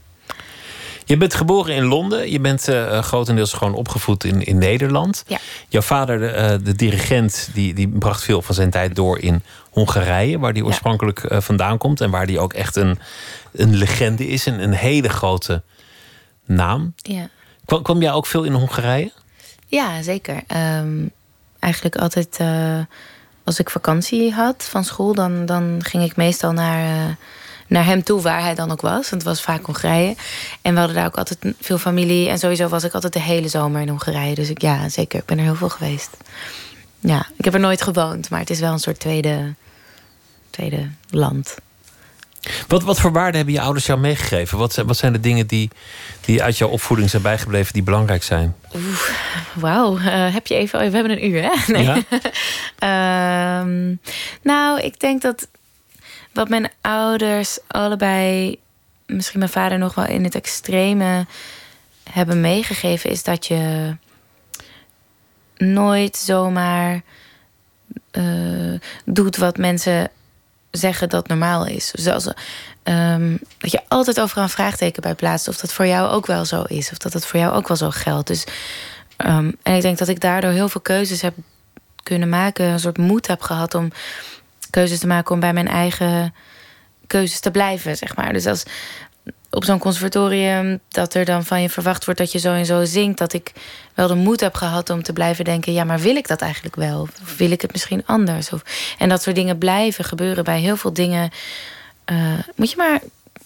Je 1.09 1.17
bent 1.17 1.33
geboren 1.33 1.75
in 1.75 1.83
Londen. 1.83 2.31
Je 2.31 2.39
bent 2.39 2.69
uh, 2.69 3.01
grotendeels 3.03 3.53
gewoon 3.53 3.73
opgevoed 3.73 4.23
in, 4.23 4.43
in 4.43 4.57
Nederland. 4.57 5.23
Ja. 5.27 5.37
Jouw 5.67 5.81
vader, 5.81 6.19
de, 6.19 6.57
uh, 6.59 6.65
de 6.65 6.75
dirigent, 6.75 7.49
die, 7.53 7.73
die 7.73 7.87
bracht 7.87 8.23
veel 8.23 8.41
van 8.41 8.55
zijn 8.55 8.69
tijd 8.69 8.95
door 8.95 9.19
in 9.19 9.43
Hongarije, 9.69 10.39
waar 10.39 10.53
die 10.53 10.65
oorspronkelijk 10.65 11.29
ja. 11.29 11.41
vandaan 11.41 11.77
komt. 11.77 12.01
En 12.01 12.09
waar 12.09 12.25
die 12.25 12.39
ook 12.39 12.53
echt 12.53 12.75
een, 12.75 12.99
een 13.51 13.75
legende 13.75 14.27
is. 14.27 14.45
Een, 14.45 14.63
een 14.63 14.73
hele 14.73 15.09
grote 15.09 15.61
naam. 16.45 16.93
Ja. 16.95 17.29
Kwam, 17.65 17.81
kwam 17.83 18.01
jij 18.01 18.11
ook 18.11 18.25
veel 18.25 18.43
in 18.43 18.53
Hongarije? 18.53 19.11
Ja, 19.67 20.01
zeker. 20.01 20.43
Um, 20.79 21.11
eigenlijk 21.59 21.95
altijd 21.95 22.37
uh, 22.41 22.79
als 23.43 23.59
ik 23.59 23.69
vakantie 23.69 24.33
had 24.33 24.67
van 24.69 24.83
school, 24.83 25.13
dan, 25.13 25.45
dan 25.45 25.79
ging 25.83 26.03
ik 26.03 26.15
meestal 26.15 26.51
naar, 26.51 27.07
uh, 27.07 27.15
naar 27.69 27.85
hem 27.85 28.03
toe, 28.03 28.21
waar 28.21 28.41
hij 28.41 28.55
dan 28.55 28.71
ook 28.71 28.81
was. 28.81 29.09
Want 29.09 29.09
het 29.09 29.23
was 29.23 29.41
vaak 29.41 29.65
Hongarije. 29.65 30.15
En 30.61 30.73
we 30.73 30.79
hadden 30.79 30.97
daar 30.97 31.05
ook 31.05 31.17
altijd 31.17 31.39
veel 31.61 31.77
familie. 31.77 32.29
En 32.29 32.39
sowieso 32.39 32.67
was 32.67 32.83
ik 32.83 32.93
altijd 32.93 33.13
de 33.13 33.21
hele 33.21 33.47
zomer 33.47 33.81
in 33.81 33.89
Hongarije. 33.89 34.35
Dus 34.35 34.49
ik, 34.49 34.61
ja, 34.61 34.89
zeker. 34.89 35.19
Ik 35.19 35.25
ben 35.25 35.37
er 35.37 35.43
heel 35.43 35.55
veel 35.55 35.69
geweest. 35.69 36.17
Ja, 36.99 37.27
ik 37.37 37.45
heb 37.45 37.53
er 37.53 37.59
nooit 37.59 37.81
gewoond, 37.81 38.29
maar 38.29 38.39
het 38.39 38.49
is 38.49 38.59
wel 38.59 38.71
een 38.71 38.79
soort 38.79 38.99
tweede, 38.99 39.53
tweede 40.49 40.89
land. 41.09 41.55
Wat, 42.67 42.83
wat 42.83 42.99
voor 42.99 43.11
waarden 43.11 43.35
hebben 43.35 43.53
je 43.53 43.61
ouders 43.61 43.85
jou 43.85 43.99
meegegeven? 43.99 44.57
Wat 44.57 44.73
zijn, 44.73 44.87
wat 44.87 44.97
zijn 44.97 45.13
de 45.13 45.19
dingen 45.19 45.47
die, 45.47 45.69
die 46.21 46.43
uit 46.43 46.57
jouw 46.57 46.69
opvoeding 46.69 47.09
zijn 47.09 47.21
bijgebleven 47.21 47.73
die 47.73 47.83
belangrijk 47.83 48.23
zijn? 48.23 48.55
Wauw, 49.53 49.97
uh, 49.97 50.33
heb 50.33 50.47
je 50.47 50.55
even. 50.55 50.79
We 50.79 50.95
hebben 50.95 51.11
een 51.11 51.25
uur, 51.25 51.41
hè? 51.41 51.51
Nee. 51.73 52.05
Ja? 52.79 53.61
um, 53.61 53.99
nou, 54.51 54.81
ik 54.81 54.99
denk 54.99 55.21
dat 55.21 55.47
wat 56.39 56.49
mijn 56.49 56.71
ouders 56.81 57.59
allebei, 57.67 58.59
misschien 59.05 59.39
mijn 59.39 59.51
vader 59.51 59.77
nog 59.77 59.95
wel 59.95 60.05
in 60.05 60.23
het 60.23 60.35
extreme 60.35 61.25
hebben 62.11 62.41
meegegeven, 62.41 63.09
is 63.09 63.23
dat 63.23 63.45
je 63.45 63.95
nooit 65.57 66.17
zomaar 66.17 67.01
uh, 68.11 68.79
doet 69.05 69.37
wat 69.37 69.57
mensen 69.57 70.11
zeggen 70.71 71.09
dat 71.09 71.27
normaal 71.27 71.65
is. 71.65 71.91
Zoals 71.91 72.27
um, 72.83 73.39
dat 73.57 73.71
je 73.71 73.81
altijd 73.87 74.19
overal 74.19 74.43
een 74.43 74.49
vraagteken 74.49 75.01
bij 75.01 75.15
plaatst 75.15 75.47
of 75.47 75.57
dat 75.57 75.73
voor 75.73 75.87
jou 75.87 76.09
ook 76.09 76.25
wel 76.25 76.45
zo 76.45 76.61
is, 76.61 76.91
of 76.91 76.97
dat 76.97 77.13
het 77.13 77.25
voor 77.25 77.39
jou 77.39 77.53
ook 77.53 77.67
wel 77.67 77.77
zo 77.77 77.89
geldt. 77.89 78.27
Dus, 78.27 78.43
um, 79.17 79.55
en 79.63 79.75
ik 79.75 79.81
denk 79.81 79.97
dat 79.97 80.07
ik 80.07 80.19
daardoor 80.19 80.51
heel 80.51 80.69
veel 80.69 80.81
keuzes 80.81 81.21
heb 81.21 81.33
kunnen 82.03 82.29
maken, 82.29 82.65
een 82.65 82.79
soort 82.79 82.97
moed 82.97 83.27
heb 83.27 83.41
gehad 83.41 83.75
om 83.75 83.91
keuzes 84.69 84.99
te 84.99 85.07
maken 85.07 85.33
om 85.33 85.39
bij 85.39 85.53
mijn 85.53 85.67
eigen 85.67 86.33
keuzes 87.07 87.39
te 87.39 87.51
blijven, 87.51 87.97
zeg 87.97 88.15
maar. 88.15 88.33
Dus 88.33 88.45
als 88.45 88.63
op 89.51 89.63
zo'n 89.63 89.79
conservatorium 89.79 90.79
dat 90.87 91.13
er 91.13 91.25
dan 91.25 91.45
van 91.45 91.61
je 91.61 91.69
verwacht 91.69 92.05
wordt 92.05 92.19
dat 92.19 92.31
je 92.31 92.39
zo 92.39 92.53
en 92.53 92.65
zo 92.65 92.85
zingt, 92.85 93.17
dat 93.17 93.33
ik 93.33 93.51
wel 93.93 94.07
de 94.07 94.15
moed 94.15 94.39
heb 94.39 94.55
gehad 94.55 94.89
om 94.89 95.03
te 95.03 95.13
blijven 95.13 95.45
denken: 95.45 95.73
ja, 95.73 95.83
maar 95.83 95.99
wil 95.99 96.15
ik 96.15 96.27
dat 96.27 96.41
eigenlijk 96.41 96.75
wel? 96.75 97.01
Of 97.01 97.37
wil 97.37 97.51
ik 97.51 97.61
het 97.61 97.71
misschien 97.71 98.03
anders? 98.05 98.53
Of, 98.53 98.63
en 98.97 99.09
dat 99.09 99.21
soort 99.21 99.35
dingen 99.35 99.57
blijven 99.57 100.05
gebeuren 100.05 100.43
bij 100.43 100.59
heel 100.59 100.77
veel 100.77 100.93
dingen. 100.93 101.29
Uh, 102.11 102.39
moet 102.55 102.71
je 102.71 102.77
maar 102.77 102.99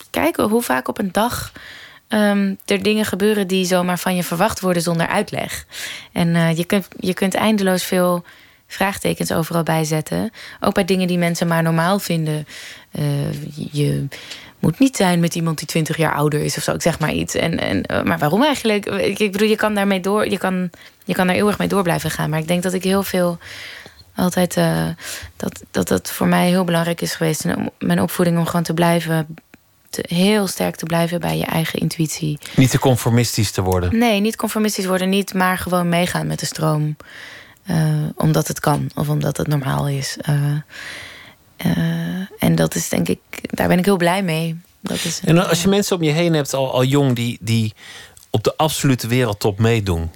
kijken 0.09 0.49
hoe 0.49 0.61
vaak 0.61 0.87
op 0.87 0.99
een 0.99 1.11
dag 1.11 1.51
um, 2.09 2.57
er 2.65 2.83
dingen 2.83 3.05
gebeuren 3.05 3.47
die 3.47 3.65
zomaar 3.65 3.99
van 3.99 4.15
je 4.15 4.23
verwacht 4.23 4.59
worden 4.59 4.81
zonder 4.81 5.07
uitleg. 5.07 5.65
En 6.11 6.27
uh, 6.27 6.57
je, 6.57 6.65
kunt, 6.65 6.87
je 6.99 7.13
kunt 7.13 7.33
eindeloos 7.33 7.83
veel 7.83 8.23
vraagtekens 8.73 9.31
overal 9.31 9.63
bijzetten. 9.63 10.31
Ook 10.59 10.73
bij 10.73 10.85
dingen 10.85 11.07
die 11.07 11.17
mensen 11.17 11.47
maar 11.47 11.63
normaal 11.63 11.99
vinden. 11.99 12.47
Uh, 12.99 13.03
je 13.71 14.07
moet 14.59 14.79
niet 14.79 14.95
zijn 14.95 15.19
met 15.19 15.35
iemand 15.35 15.57
die 15.57 15.67
20 15.67 15.97
jaar 15.97 16.13
ouder 16.13 16.43
is 16.43 16.57
of 16.57 16.63
zo. 16.63 16.73
Ik 16.73 16.81
zeg 16.81 16.99
maar 16.99 17.13
iets. 17.13 17.35
En, 17.35 17.59
en, 17.59 17.83
eh, 17.83 18.03
maar 18.03 18.19
waarom 18.19 18.43
eigenlijk? 18.43 18.85
Ik, 18.85 19.31
bedoel, 19.31 19.47
je 19.47 19.55
kan 19.55 19.75
daarmee 19.75 19.99
door. 19.99 20.29
Je 20.29 20.37
kan, 20.37 20.69
je 21.03 21.13
kan 21.13 21.27
daar 21.27 21.35
heel 21.35 21.47
erg 21.47 21.57
mee 21.57 21.67
door 21.67 21.83
blijven 21.83 22.11
gaan. 22.11 22.29
Maar 22.29 22.39
ik 22.39 22.47
denk 22.47 22.63
dat 22.63 22.73
ik 22.73 22.83
heel 22.83 23.03
veel 23.03 23.39
Altijd 24.15 24.57
uh, 24.57 24.87
dat, 25.35 25.63
dat 25.71 25.87
dat 25.87 26.11
voor 26.11 26.27
mij 26.27 26.47
heel 26.47 26.63
belangrijk 26.63 27.01
is 27.01 27.15
geweest. 27.15 27.45
in 27.45 27.71
mijn 27.79 28.01
opvoeding 28.01 28.37
om 28.37 28.45
gewoon 28.45 28.63
te 28.63 28.73
blijven 28.73 29.35
te, 29.93 30.03
heel 30.07 30.47
sterk 30.47 30.75
te 30.75 30.85
blijven 30.85 31.19
bij 31.19 31.37
je 31.37 31.45
eigen 31.45 31.79
intuïtie. 31.79 32.39
Niet 32.55 32.71
te 32.71 32.79
conformistisch 32.79 33.51
te 33.51 33.61
worden. 33.61 33.97
Nee, 33.97 34.19
niet 34.19 34.35
conformistisch 34.35 34.85
worden, 34.85 35.09
niet 35.09 35.33
maar 35.33 35.57
gewoon 35.57 35.89
meegaan 35.89 36.27
met 36.27 36.39
de 36.39 36.45
stroom. 36.45 36.95
Uh, 37.69 38.05
omdat 38.15 38.47
het 38.47 38.59
kan 38.59 38.89
of 38.95 39.09
omdat 39.09 39.37
het 39.37 39.47
normaal 39.47 39.87
is. 39.87 40.17
Uh, 40.29 40.57
en 42.39 42.55
dat 42.55 42.75
is 42.75 42.89
denk 42.89 43.07
ik, 43.07 43.19
daar 43.41 43.67
ben 43.67 43.77
ik 43.77 43.85
heel 43.85 43.97
blij 43.97 44.23
mee. 44.23 44.59
Dat 44.79 45.03
is, 45.03 45.19
en 45.23 45.49
als 45.49 45.61
je 45.61 45.67
mensen 45.67 45.95
om 45.95 46.03
je 46.03 46.11
heen 46.11 46.33
hebt, 46.33 46.53
al, 46.53 46.73
al 46.73 46.83
jong, 46.83 47.15
die, 47.15 47.37
die 47.41 47.73
op 48.29 48.43
de 48.43 48.57
absolute 48.57 49.07
wereldtop 49.07 49.59
meedoen. 49.59 50.11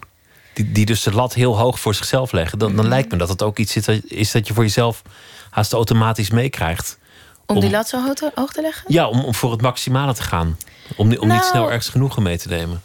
Die, 0.53 0.71
die 0.71 0.85
dus 0.85 1.03
de 1.03 1.11
lat 1.11 1.33
heel 1.33 1.57
hoog 1.57 1.79
voor 1.79 1.95
zichzelf 1.95 2.31
leggen. 2.31 2.59
Dan, 2.59 2.69
dan 2.69 2.79
mhm. 2.85 2.93
lijkt 2.93 3.11
me 3.11 3.17
dat 3.17 3.29
het 3.29 3.41
ook 3.41 3.57
iets 3.57 3.75
is, 3.75 3.87
is 4.01 4.31
dat 4.31 4.47
je 4.47 4.53
voor 4.53 4.63
jezelf 4.63 5.01
haast 5.49 5.73
automatisch 5.73 6.29
meekrijgt. 6.29 6.97
Om, 7.45 7.59
die 7.59 7.69
lat 7.69 7.87
zo 7.87 8.03
hoog 8.35 8.51
te, 8.53 8.61
leggen? 8.61 8.83
Ja, 8.87 9.07
om, 9.07 9.23
om 9.23 9.35
voor 9.35 9.51
het 9.51 9.61
maximale 9.61 10.13
te 10.13 10.23
gaan. 10.23 10.57
Om, 10.95 10.97
om 10.97 11.07
niet 11.07 11.19
nou- 11.19 11.43
snel 11.43 11.67
ergens 11.67 11.89
genoegen 11.89 12.23
mee 12.23 12.37
te 12.37 12.47
nemen. 12.47 12.81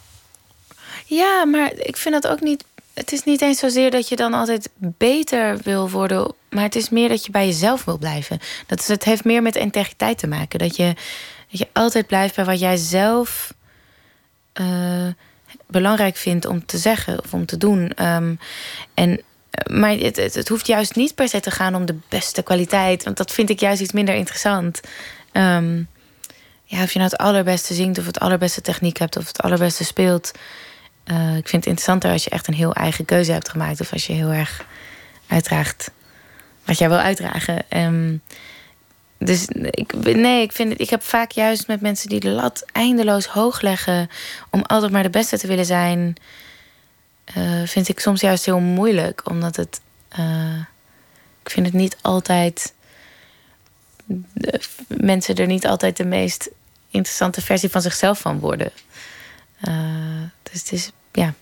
Ja, 1.05 1.45
maar 1.45 1.73
ik 1.73 1.97
vind 1.97 2.21
dat 2.21 2.31
ook 2.31 2.41
niet. 2.41 2.63
Het 2.93 3.11
is 3.11 3.23
niet 3.23 3.41
eens 3.41 3.59
zozeer 3.59 3.91
dat 3.91 4.09
je 4.09 4.15
dan 4.15 4.33
altijd 4.33 4.69
beter 4.77 5.57
wil 5.63 5.89
worden. 5.89 6.33
Maar 6.49 6.63
het 6.63 6.75
is 6.75 6.89
meer 6.89 7.09
dat 7.09 7.25
je 7.25 7.31
bij 7.31 7.45
jezelf 7.45 7.83
wil 7.83 7.97
blijven. 7.97 8.39
Dat 8.65 8.87
het 8.87 9.03
heeft 9.03 9.23
meer 9.23 9.41
met 9.41 9.55
integriteit 9.55 10.17
te 10.17 10.27
maken. 10.27 10.59
Dat 10.59 10.75
je, 10.75 10.93
dat 11.49 11.59
je 11.59 11.67
altijd 11.73 12.07
blijft 12.07 12.35
bij 12.35 12.45
wat 12.45 12.59
jij 12.59 12.77
zelf 12.77 13.53
uh, 14.61 15.07
belangrijk 15.67 16.15
vindt 16.15 16.45
om 16.45 16.65
te 16.65 16.77
zeggen 16.77 17.19
of 17.23 17.33
om 17.33 17.45
te 17.45 17.57
doen. 17.57 17.91
Um, 18.05 18.39
en 18.93 19.21
maar 19.71 19.91
het, 19.91 20.15
het, 20.15 20.47
hoeft 20.47 20.67
juist 20.67 20.95
niet 20.95 21.15
per 21.15 21.27
se 21.27 21.39
te 21.39 21.51
gaan 21.51 21.75
om 21.75 21.85
de 21.85 21.97
beste 22.09 22.41
kwaliteit. 22.41 23.03
Want 23.03 23.17
dat 23.17 23.31
vind 23.31 23.49
ik 23.49 23.59
juist 23.59 23.81
iets 23.81 23.91
minder 23.91 24.15
interessant. 24.15 24.79
Um, 25.31 25.87
ja, 26.63 26.83
of 26.83 26.93
je 26.93 26.99
nou 26.99 27.11
het 27.11 27.19
allerbeste 27.19 27.73
zingt 27.73 27.97
of 27.97 28.05
het 28.05 28.19
allerbeste 28.19 28.61
techniek 28.61 28.97
hebt 28.97 29.17
of 29.17 29.27
het 29.27 29.41
allerbeste 29.41 29.83
speelt. 29.83 30.31
Uh, 31.05 31.37
ik 31.37 31.47
vind 31.47 31.63
het 31.63 31.65
interessanter 31.65 32.11
als 32.11 32.23
je 32.23 32.29
echt 32.29 32.47
een 32.47 32.53
heel 32.53 32.73
eigen 32.73 33.05
keuze 33.05 33.31
hebt 33.31 33.49
gemaakt. 33.49 33.81
Of 33.81 33.93
als 33.93 34.07
je 34.07 34.13
heel 34.13 34.31
erg 34.31 34.65
uitdraagt 35.27 35.91
wat 36.65 36.77
jij 36.77 36.89
wil 36.89 36.97
uitdragen. 36.97 37.63
Um, 37.69 38.21
dus 39.17 39.47
ik, 39.47 39.93
nee, 40.15 40.41
ik, 40.41 40.51
vind 40.51 40.71
het, 40.71 40.81
ik 40.81 40.89
heb 40.89 41.03
vaak 41.03 41.31
juist 41.31 41.67
met 41.67 41.81
mensen 41.81 42.09
die 42.09 42.19
de 42.19 42.29
lat 42.29 42.65
eindeloos 42.71 43.25
hoog 43.25 43.61
leggen. 43.61 44.09
om 44.49 44.61
altijd 44.61 44.91
maar 44.91 45.03
de 45.03 45.09
beste 45.09 45.37
te 45.37 45.47
willen 45.47 45.65
zijn. 45.65 46.15
Uh, 47.37 47.61
vind 47.65 47.89
ik 47.89 47.99
soms 47.99 48.21
juist 48.21 48.45
heel 48.45 48.59
moeilijk. 48.59 49.29
Omdat 49.29 49.55
het. 49.55 49.81
Uh, 50.19 50.59
ik 51.43 51.49
vind 51.49 51.65
het 51.65 51.75
niet 51.75 51.97
altijd. 52.01 52.73
Mensen 54.87 55.35
er 55.35 55.47
niet 55.47 55.67
altijd 55.67 55.97
de 55.97 56.05
meest 56.05 56.49
interessante 56.89 57.41
versie 57.41 57.69
van 57.69 57.81
zichzelf 57.81 58.19
van 58.19 58.39
worden. 58.39 58.71
Uh, 59.67 60.21
dus 60.53 60.61
het 60.61 60.71
is. 60.71 60.91
Ja. 61.11 61.33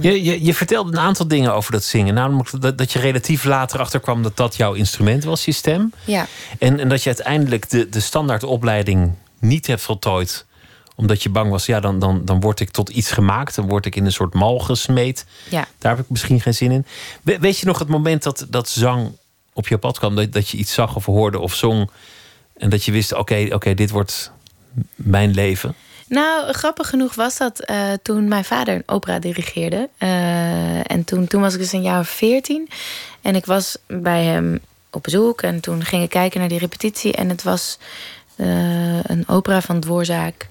Je, 0.00 0.24
je, 0.24 0.44
je, 0.44 0.54
vertelde 0.54 0.92
een 0.92 0.98
aantal 0.98 1.28
dingen 1.28 1.54
over 1.54 1.72
dat 1.72 1.84
zingen. 1.84 2.14
Namelijk 2.14 2.60
dat, 2.60 2.78
dat 2.78 2.92
je 2.92 2.98
relatief 2.98 3.44
later 3.44 3.80
achterkwam 3.80 4.22
dat 4.22 4.36
dat 4.36 4.56
jouw 4.56 4.72
instrument 4.72 5.24
was, 5.24 5.44
je 5.44 5.52
stem. 5.52 5.92
Ja. 6.04 6.26
En, 6.58 6.80
en 6.80 6.88
dat 6.88 7.02
je 7.02 7.08
uiteindelijk 7.08 7.70
de, 7.70 7.88
de 7.88 8.00
standaardopleiding 8.00 9.12
niet 9.38 9.66
hebt 9.66 9.82
voltooid 9.82 10.46
omdat 10.94 11.22
je 11.22 11.28
bang 11.28 11.50
was, 11.50 11.66
ja, 11.66 11.80
dan, 11.80 11.98
dan, 11.98 12.24
dan 12.24 12.40
word 12.40 12.60
ik 12.60 12.70
tot 12.70 12.88
iets 12.88 13.10
gemaakt. 13.10 13.54
Dan 13.54 13.68
word 13.68 13.86
ik 13.86 13.96
in 13.96 14.04
een 14.04 14.12
soort 14.12 14.34
mal 14.34 14.58
gesmeed. 14.58 15.26
Ja. 15.48 15.66
Daar 15.78 15.96
heb 15.96 16.04
ik 16.04 16.10
misschien 16.10 16.40
geen 16.40 16.54
zin 16.54 16.70
in. 16.70 16.86
weet 17.22 17.58
je 17.58 17.66
nog 17.66 17.78
het 17.78 17.88
moment 17.88 18.22
dat, 18.22 18.46
dat 18.50 18.68
zang 18.68 19.16
op 19.52 19.68
je 19.68 19.78
pad 19.78 19.98
kwam? 19.98 20.16
Dat, 20.16 20.32
dat 20.32 20.48
je 20.48 20.56
iets 20.56 20.74
zag 20.74 20.96
of 20.96 21.04
hoorde 21.04 21.38
of 21.38 21.54
zong. 21.54 21.90
En 22.56 22.70
dat 22.70 22.84
je 22.84 22.92
wist, 22.92 23.14
oké, 23.14 23.48
oké, 23.50 23.74
dit 23.74 23.90
wordt 23.90 24.32
mijn 24.94 25.30
leven. 25.30 25.74
Nou, 26.08 26.52
grappig 26.52 26.88
genoeg 26.88 27.14
was 27.14 27.36
dat 27.36 27.70
uh, 27.70 27.92
toen 28.02 28.28
mijn 28.28 28.44
vader 28.44 28.74
een 28.74 28.82
opera 28.86 29.18
dirigeerde. 29.18 29.88
Uh, 29.98 30.90
en 30.90 31.04
toen, 31.04 31.26
toen 31.26 31.40
was 31.40 31.52
ik 31.52 31.60
dus 31.60 31.72
een 31.72 31.82
jaar 31.82 32.00
of 32.00 32.08
veertien. 32.08 32.68
En 33.22 33.34
ik 33.34 33.46
was 33.46 33.76
bij 33.86 34.24
hem 34.24 34.60
op 34.90 35.02
bezoek. 35.02 35.42
En 35.42 35.60
toen 35.60 35.84
ging 35.84 36.02
ik 36.02 36.10
kijken 36.10 36.40
naar 36.40 36.48
die 36.48 36.58
repetitie. 36.58 37.12
En 37.12 37.28
het 37.28 37.42
was 37.42 37.78
uh, 38.36 39.02
een 39.02 39.28
opera 39.28 39.60
van 39.60 39.80
Dvorak. 39.80 40.46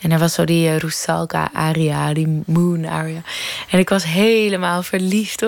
En 0.00 0.12
er 0.12 0.18
was 0.18 0.34
zo 0.34 0.44
die 0.44 0.68
uh, 0.68 0.76
Rusalka 0.76 1.50
aria, 1.52 2.12
die 2.12 2.42
moon 2.46 2.86
aria. 2.86 3.22
En 3.70 3.78
ik 3.78 3.88
was 3.88 4.04
helemaal 4.04 4.82
verliefd. 4.82 5.44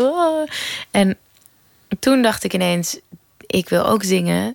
En 0.91 1.19
toen 1.99 2.23
dacht 2.23 2.45
ik 2.45 2.55
ineens, 2.55 2.99
ik 3.47 3.69
wil 3.69 3.87
ook 3.87 4.03
zingen. 4.03 4.55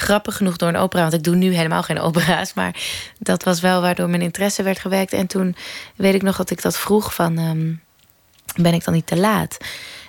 Grappig 0.00 0.36
genoeg 0.36 0.56
door 0.56 0.68
een 0.68 0.76
opera, 0.76 1.02
want 1.02 1.14
ik 1.14 1.22
doe 1.22 1.34
nu 1.34 1.54
helemaal 1.54 1.82
geen 1.82 2.00
opera's. 2.00 2.54
Maar 2.54 2.76
dat 3.18 3.42
was 3.42 3.60
wel 3.60 3.80
waardoor 3.80 4.08
mijn 4.08 4.22
interesse 4.22 4.62
werd 4.62 4.78
gewekt. 4.78 5.12
En 5.12 5.26
toen 5.26 5.56
weet 5.96 6.14
ik 6.14 6.22
nog 6.22 6.36
dat 6.36 6.50
ik 6.50 6.62
dat 6.62 6.78
vroeg 6.78 7.14
van, 7.14 7.38
um, 7.38 7.80
ben 8.56 8.74
ik 8.74 8.84
dan 8.84 8.94
niet 8.94 9.06
te 9.06 9.16
laat? 9.16 9.56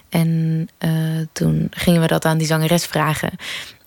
En 0.09 0.67
uh, 0.79 1.25
toen 1.31 1.67
gingen 1.71 2.01
we 2.01 2.07
dat 2.07 2.25
aan 2.25 2.37
die 2.37 2.47
zangeres 2.47 2.85
vragen. 2.85 3.31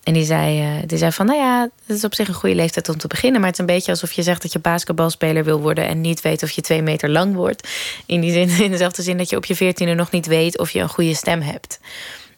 En 0.02 0.12
die 0.12 0.25
zei, 0.25 0.76
uh, 0.76 0.82
die 0.87 0.99
zei 0.99 1.12
van, 1.12 1.26
nou 1.26 1.38
ja, 1.38 1.68
het 1.87 1.97
is 1.97 2.04
op 2.04 2.14
zich 2.14 2.28
een 2.28 2.35
goede 2.35 2.54
leeftijd 2.54 2.88
om 2.88 2.99
te 2.99 3.06
beginnen. 3.06 3.40
Maar 3.40 3.50
het 3.50 3.59
is 3.59 3.66
een 3.66 3.75
beetje 3.75 3.90
alsof 3.90 4.12
je 4.12 4.23
zegt 4.23 4.42
dat 4.42 4.52
je 4.52 4.59
basketbalspeler 4.59 5.44
wil 5.44 5.61
worden... 5.61 5.87
en 5.87 6.00
niet 6.00 6.21
weet 6.21 6.42
of 6.42 6.50
je 6.50 6.61
twee 6.61 6.82
meter 6.82 7.11
lang 7.11 7.35
wordt. 7.35 7.68
In, 8.06 8.21
die 8.21 8.32
zin, 8.32 8.49
in 8.64 8.71
dezelfde 8.71 9.02
zin 9.02 9.16
dat 9.16 9.30
je 9.30 9.37
op 9.37 9.44
je 9.44 9.56
veertiende 9.56 9.94
nog 9.94 10.11
niet 10.11 10.26
weet 10.26 10.59
of 10.59 10.71
je 10.71 10.80
een 10.80 10.88
goede 10.88 11.14
stem 11.14 11.40
hebt. 11.40 11.78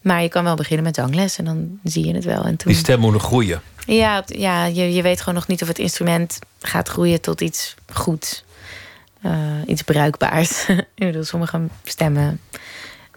Maar 0.05 0.23
je 0.23 0.29
kan 0.29 0.45
wel 0.45 0.55
beginnen 0.55 0.85
met 0.85 0.95
zangles 0.95 1.39
en 1.39 1.45
dan 1.45 1.79
zie 1.85 2.07
je 2.07 2.15
het 2.15 2.25
wel. 2.25 2.45
En 2.45 2.57
toen... 2.57 2.73
Die 2.73 2.81
stem 2.81 3.01
moet 3.01 3.13
nog 3.13 3.23
groeien. 3.23 3.63
Ja, 3.87 4.25
ja 4.27 4.65
je, 4.65 4.93
je 4.93 5.03
weet 5.03 5.19
gewoon 5.19 5.35
nog 5.35 5.47
niet 5.47 5.63
of 5.63 5.69
het 5.69 5.79
instrument 5.79 6.39
gaat 6.61 6.89
groeien 6.89 7.21
tot 7.21 7.41
iets 7.41 7.75
goeds. 7.93 8.45
Uh, 9.23 9.33
iets 9.67 9.83
bruikbaars. 9.83 10.67
Sommige 11.21 11.61
stemmen 11.85 12.41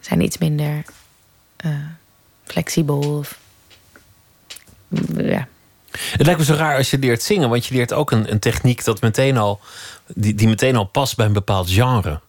zijn 0.02 0.22
iets 0.22 0.38
minder 0.38 0.84
uh, 1.66 1.72
flexibel 2.44 3.18
of 3.18 3.40
ja. 5.18 5.48
Het 5.92 6.26
lijkt 6.26 6.40
me 6.40 6.46
zo 6.46 6.54
raar 6.54 6.78
als 6.78 6.90
je 6.90 6.98
leert 6.98 7.24
zingen, 7.24 7.50
want 7.50 7.66
je 7.66 7.76
leert 7.76 7.94
ook 7.94 8.12
een, 8.12 8.32
een 8.32 8.40
techniek 8.40 8.84
dat 8.84 9.02
meteen 9.02 9.38
al, 9.38 9.60
die, 10.14 10.36
die 10.36 10.48
meteen 10.48 10.76
al 10.76 10.86
past 10.86 11.16
bij 11.16 11.26
een 11.26 11.34
bepaald 11.34 11.70
genre. 11.70 12.20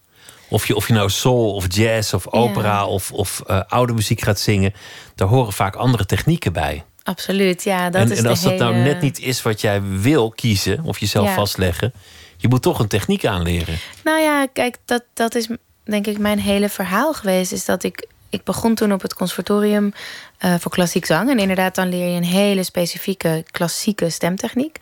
Of 0.48 0.66
je, 0.66 0.76
of 0.76 0.86
je 0.86 0.92
nou 0.92 1.10
soul 1.10 1.54
of 1.54 1.64
jazz 1.68 2.12
of 2.12 2.26
opera 2.26 2.86
of, 2.86 3.12
of 3.12 3.42
uh, 3.46 3.60
oude 3.68 3.92
muziek 3.92 4.20
gaat 4.20 4.40
zingen, 4.40 4.72
daar 5.14 5.28
horen 5.28 5.52
vaak 5.52 5.76
andere 5.76 6.06
technieken 6.06 6.52
bij. 6.52 6.84
Absoluut, 7.02 7.64
ja. 7.64 7.90
Dat 7.90 8.02
en, 8.02 8.10
is 8.10 8.18
en 8.18 8.26
als 8.26 8.42
dat 8.42 8.58
nou 8.58 8.74
net 8.74 9.00
niet 9.00 9.18
is 9.18 9.42
wat 9.42 9.60
jij 9.60 9.82
wil 9.82 10.30
kiezen 10.30 10.84
of 10.84 10.98
jezelf 10.98 11.34
vastleggen, 11.34 11.92
je 12.36 12.48
moet 12.48 12.62
toch 12.62 12.78
een 12.78 12.88
techniek 12.88 13.26
aanleren. 13.26 13.78
Nou 14.04 14.20
ja, 14.20 14.46
kijk, 14.52 14.76
dat, 14.84 15.02
dat 15.14 15.34
is 15.34 15.48
denk 15.84 16.06
ik 16.06 16.18
mijn 16.18 16.40
hele 16.40 16.68
verhaal 16.68 17.14
geweest. 17.14 17.52
Is 17.52 17.64
dat 17.64 17.82
ik 17.82 18.06
ik 18.30 18.44
begon 18.44 18.74
toen 18.74 18.92
op 18.92 19.02
het 19.02 19.14
conservatorium 19.14 19.92
uh, 20.40 20.54
voor 20.58 20.70
klassiek 20.70 21.04
zang. 21.04 21.30
En 21.30 21.38
inderdaad, 21.38 21.74
dan 21.74 21.88
leer 21.88 22.08
je 22.08 22.16
een 22.16 22.24
hele 22.24 22.62
specifieke 22.62 23.44
klassieke 23.50 24.10
stemtechniek. 24.10 24.78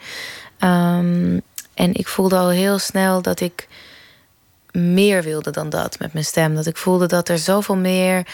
Um, 0.61 1.41
en 1.75 1.95
ik 1.95 2.09
voelde 2.09 2.37
al 2.37 2.49
heel 2.49 2.79
snel 2.79 3.23
dat 3.23 3.41
ik 3.41 3.69
meer 4.77 5.23
wilde 5.23 5.51
dan 5.51 5.69
dat 5.69 5.99
met 5.99 6.13
mijn 6.13 6.25
stem. 6.25 6.55
Dat 6.55 6.67
ik 6.67 6.77
voelde 6.77 7.07
dat 7.07 7.29
er 7.29 7.39
zoveel 7.39 7.77
meer 7.77 8.27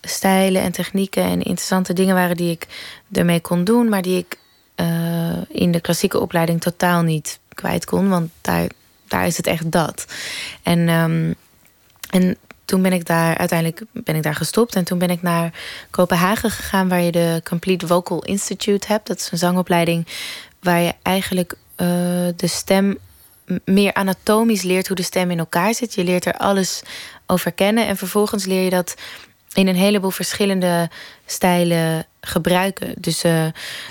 stijlen 0.00 0.62
en 0.62 0.72
technieken 0.72 1.22
en 1.22 1.42
interessante 1.42 1.92
dingen 1.92 2.14
waren 2.14 2.36
die 2.36 2.50
ik 2.50 2.66
ermee 3.12 3.40
kon 3.40 3.64
doen, 3.64 3.88
maar 3.88 4.02
die 4.02 4.18
ik 4.18 4.38
uh, 4.76 5.36
in 5.48 5.72
de 5.72 5.80
klassieke 5.80 6.20
opleiding 6.20 6.60
totaal 6.60 7.02
niet 7.02 7.38
kwijt 7.54 7.84
kon. 7.84 8.08
Want 8.08 8.30
daar, 8.40 8.66
daar 9.08 9.26
is 9.26 9.36
het 9.36 9.46
echt 9.46 9.70
dat. 9.70 10.04
En, 10.62 10.88
um, 10.88 11.34
en 12.10 12.36
toen 12.64 12.82
ben 12.82 12.92
ik 12.92 13.06
daar 13.06 13.36
uiteindelijk 13.36 13.82
ben 13.92 14.14
ik 14.14 14.22
daar 14.22 14.34
gestopt. 14.34 14.74
En 14.74 14.84
toen 14.84 14.98
ben 14.98 15.10
ik 15.10 15.22
naar 15.22 15.52
Kopenhagen 15.90 16.50
gegaan, 16.50 16.88
waar 16.88 17.00
je 17.00 17.12
de 17.12 17.40
Complete 17.44 17.86
Vocal 17.86 18.22
Institute 18.22 18.86
hebt. 18.86 19.06
Dat 19.06 19.18
is 19.18 19.30
een 19.30 19.38
zangopleiding 19.38 20.06
waar 20.60 20.80
je 20.80 20.94
eigenlijk 21.02 21.52
uh, 21.52 21.86
de 22.36 22.46
stem 22.46 22.98
meer 23.64 23.94
anatomisch 23.94 24.62
leert 24.62 24.86
hoe 24.86 24.96
de 24.96 25.02
stem 25.02 25.30
in 25.30 25.38
elkaar 25.38 25.74
zit. 25.74 25.94
Je 25.94 26.04
leert 26.04 26.24
er 26.24 26.36
alles 26.36 26.82
over 27.26 27.52
kennen. 27.52 27.86
En 27.86 27.96
vervolgens 27.96 28.44
leer 28.44 28.62
je 28.62 28.70
dat 28.70 28.94
in 29.52 29.66
een 29.66 29.76
heleboel 29.76 30.10
verschillende 30.10 30.90
stijlen 31.26 32.06
gebruiken. 32.20 32.94
Dus 32.98 33.24
uh, 33.24 33.46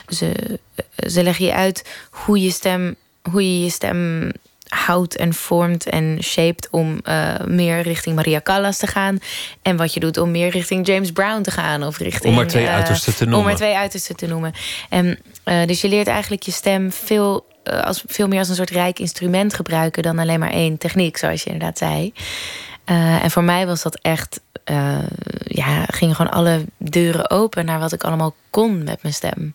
ze, 0.07 0.59
ze 1.07 1.23
leggen 1.23 1.45
je 1.45 1.53
uit 1.53 1.85
hoe 2.09 2.41
je 2.41 2.51
stem, 2.51 2.95
hoe 3.31 3.43
je 3.43 3.63
je 3.63 3.69
stem 3.69 4.31
houdt 4.65 5.15
en 5.15 5.33
vormt 5.33 5.89
en 5.89 6.17
shaped 6.23 6.67
om 6.71 6.99
uh, 7.03 7.39
meer 7.45 7.81
richting 7.81 8.15
Maria 8.15 8.41
Callas 8.41 8.77
te 8.77 8.87
gaan. 8.87 9.19
En 9.61 9.77
wat 9.77 9.93
je 9.93 9.99
doet 9.99 10.17
om 10.17 10.31
meer 10.31 10.49
richting 10.49 10.87
James 10.87 11.11
Brown 11.11 11.41
te 11.41 11.51
gaan. 11.51 11.83
Of 11.83 11.97
richting, 11.97 12.25
om 12.25 12.33
maar 12.33 12.47
twee 12.47 12.63
uh, 12.63 12.73
uitersten 12.73 13.15
te 13.15 13.23
noemen. 13.23 13.39
Om 13.39 13.45
maar 13.45 13.55
twee 13.55 13.75
uitersten 13.75 14.15
te 14.15 14.27
noemen. 14.27 14.53
En, 14.89 15.19
dus 15.67 15.81
je 15.81 15.89
leert 15.89 16.07
eigenlijk 16.07 16.43
je 16.43 16.51
stem 16.51 16.91
veel, 16.91 17.45
als, 17.65 18.03
veel 18.07 18.27
meer 18.27 18.39
als 18.39 18.49
een 18.49 18.55
soort 18.55 18.69
rijk 18.69 18.99
instrument 18.99 19.53
gebruiken 19.53 20.03
dan 20.03 20.19
alleen 20.19 20.39
maar 20.39 20.51
één 20.51 20.77
techniek, 20.77 21.17
zoals 21.17 21.43
je 21.43 21.49
inderdaad 21.49 21.77
zei. 21.77 22.13
en 23.21 23.31
voor 23.31 23.43
mij 23.43 23.67
was 23.67 23.81
dat 23.81 23.99
echt, 24.01 24.39
ja, 25.45 25.85
gingen 25.85 26.15
gewoon 26.15 26.31
alle 26.31 26.65
deuren 26.77 27.29
open 27.29 27.65
naar 27.65 27.79
wat 27.79 27.93
ik 27.93 28.03
allemaal 28.03 28.35
kon 28.49 28.83
met 28.83 29.01
mijn 29.01 29.13
stem. 29.13 29.53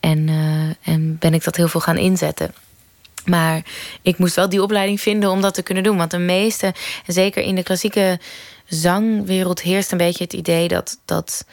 En, 0.00 0.28
en 0.82 1.18
ben 1.18 1.34
ik 1.34 1.44
dat 1.44 1.56
heel 1.56 1.68
veel 1.68 1.80
gaan 1.80 1.98
inzetten. 1.98 2.54
Maar 3.26 3.62
ik 4.02 4.18
moest 4.18 4.34
wel 4.34 4.48
die 4.48 4.62
opleiding 4.62 5.00
vinden 5.00 5.30
om 5.30 5.40
dat 5.40 5.54
te 5.54 5.62
kunnen 5.62 5.84
doen. 5.84 5.96
Want 5.96 6.10
de 6.10 6.18
meeste, 6.18 6.74
zeker 7.06 7.42
in 7.42 7.54
de 7.54 7.62
klassieke 7.62 8.20
zangwereld, 8.66 9.60
heerst 9.60 9.92
een 9.92 9.98
beetje 9.98 10.24
het 10.24 10.32
idee 10.32 10.68
dat, 10.68 10.98
dat 11.04 11.46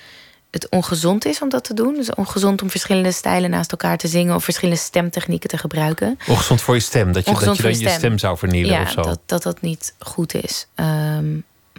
het 0.53 0.69
ongezond 0.69 1.25
is 1.25 1.41
om 1.41 1.49
dat 1.49 1.63
te 1.63 1.73
doen. 1.73 1.93
Dus 1.93 2.13
ongezond 2.13 2.61
om 2.61 2.69
verschillende 2.69 3.11
stijlen 3.11 3.49
naast 3.49 3.71
elkaar 3.71 3.97
te 3.97 4.07
zingen 4.07 4.35
of 4.35 4.43
verschillende 4.43 4.79
stemtechnieken 4.79 5.49
te 5.49 5.57
gebruiken. 5.57 6.19
Ongezond 6.27 6.61
voor 6.61 6.75
je 6.75 6.81
stem, 6.81 7.11
dat 7.11 7.25
je, 7.25 7.31
dat 7.31 7.55
je 7.57 7.61
dan 7.61 7.79
je 7.79 7.89
stem. 7.89 8.17
zou 8.17 8.37
vernielen 8.37 8.73
ja, 8.73 8.81
of 8.81 8.91
zo. 8.91 9.01
Dat, 9.01 9.19
dat 9.25 9.43
dat 9.43 9.61
niet 9.61 9.93
goed 9.99 10.33
is. 10.33 10.67
Ehm, 10.75 11.25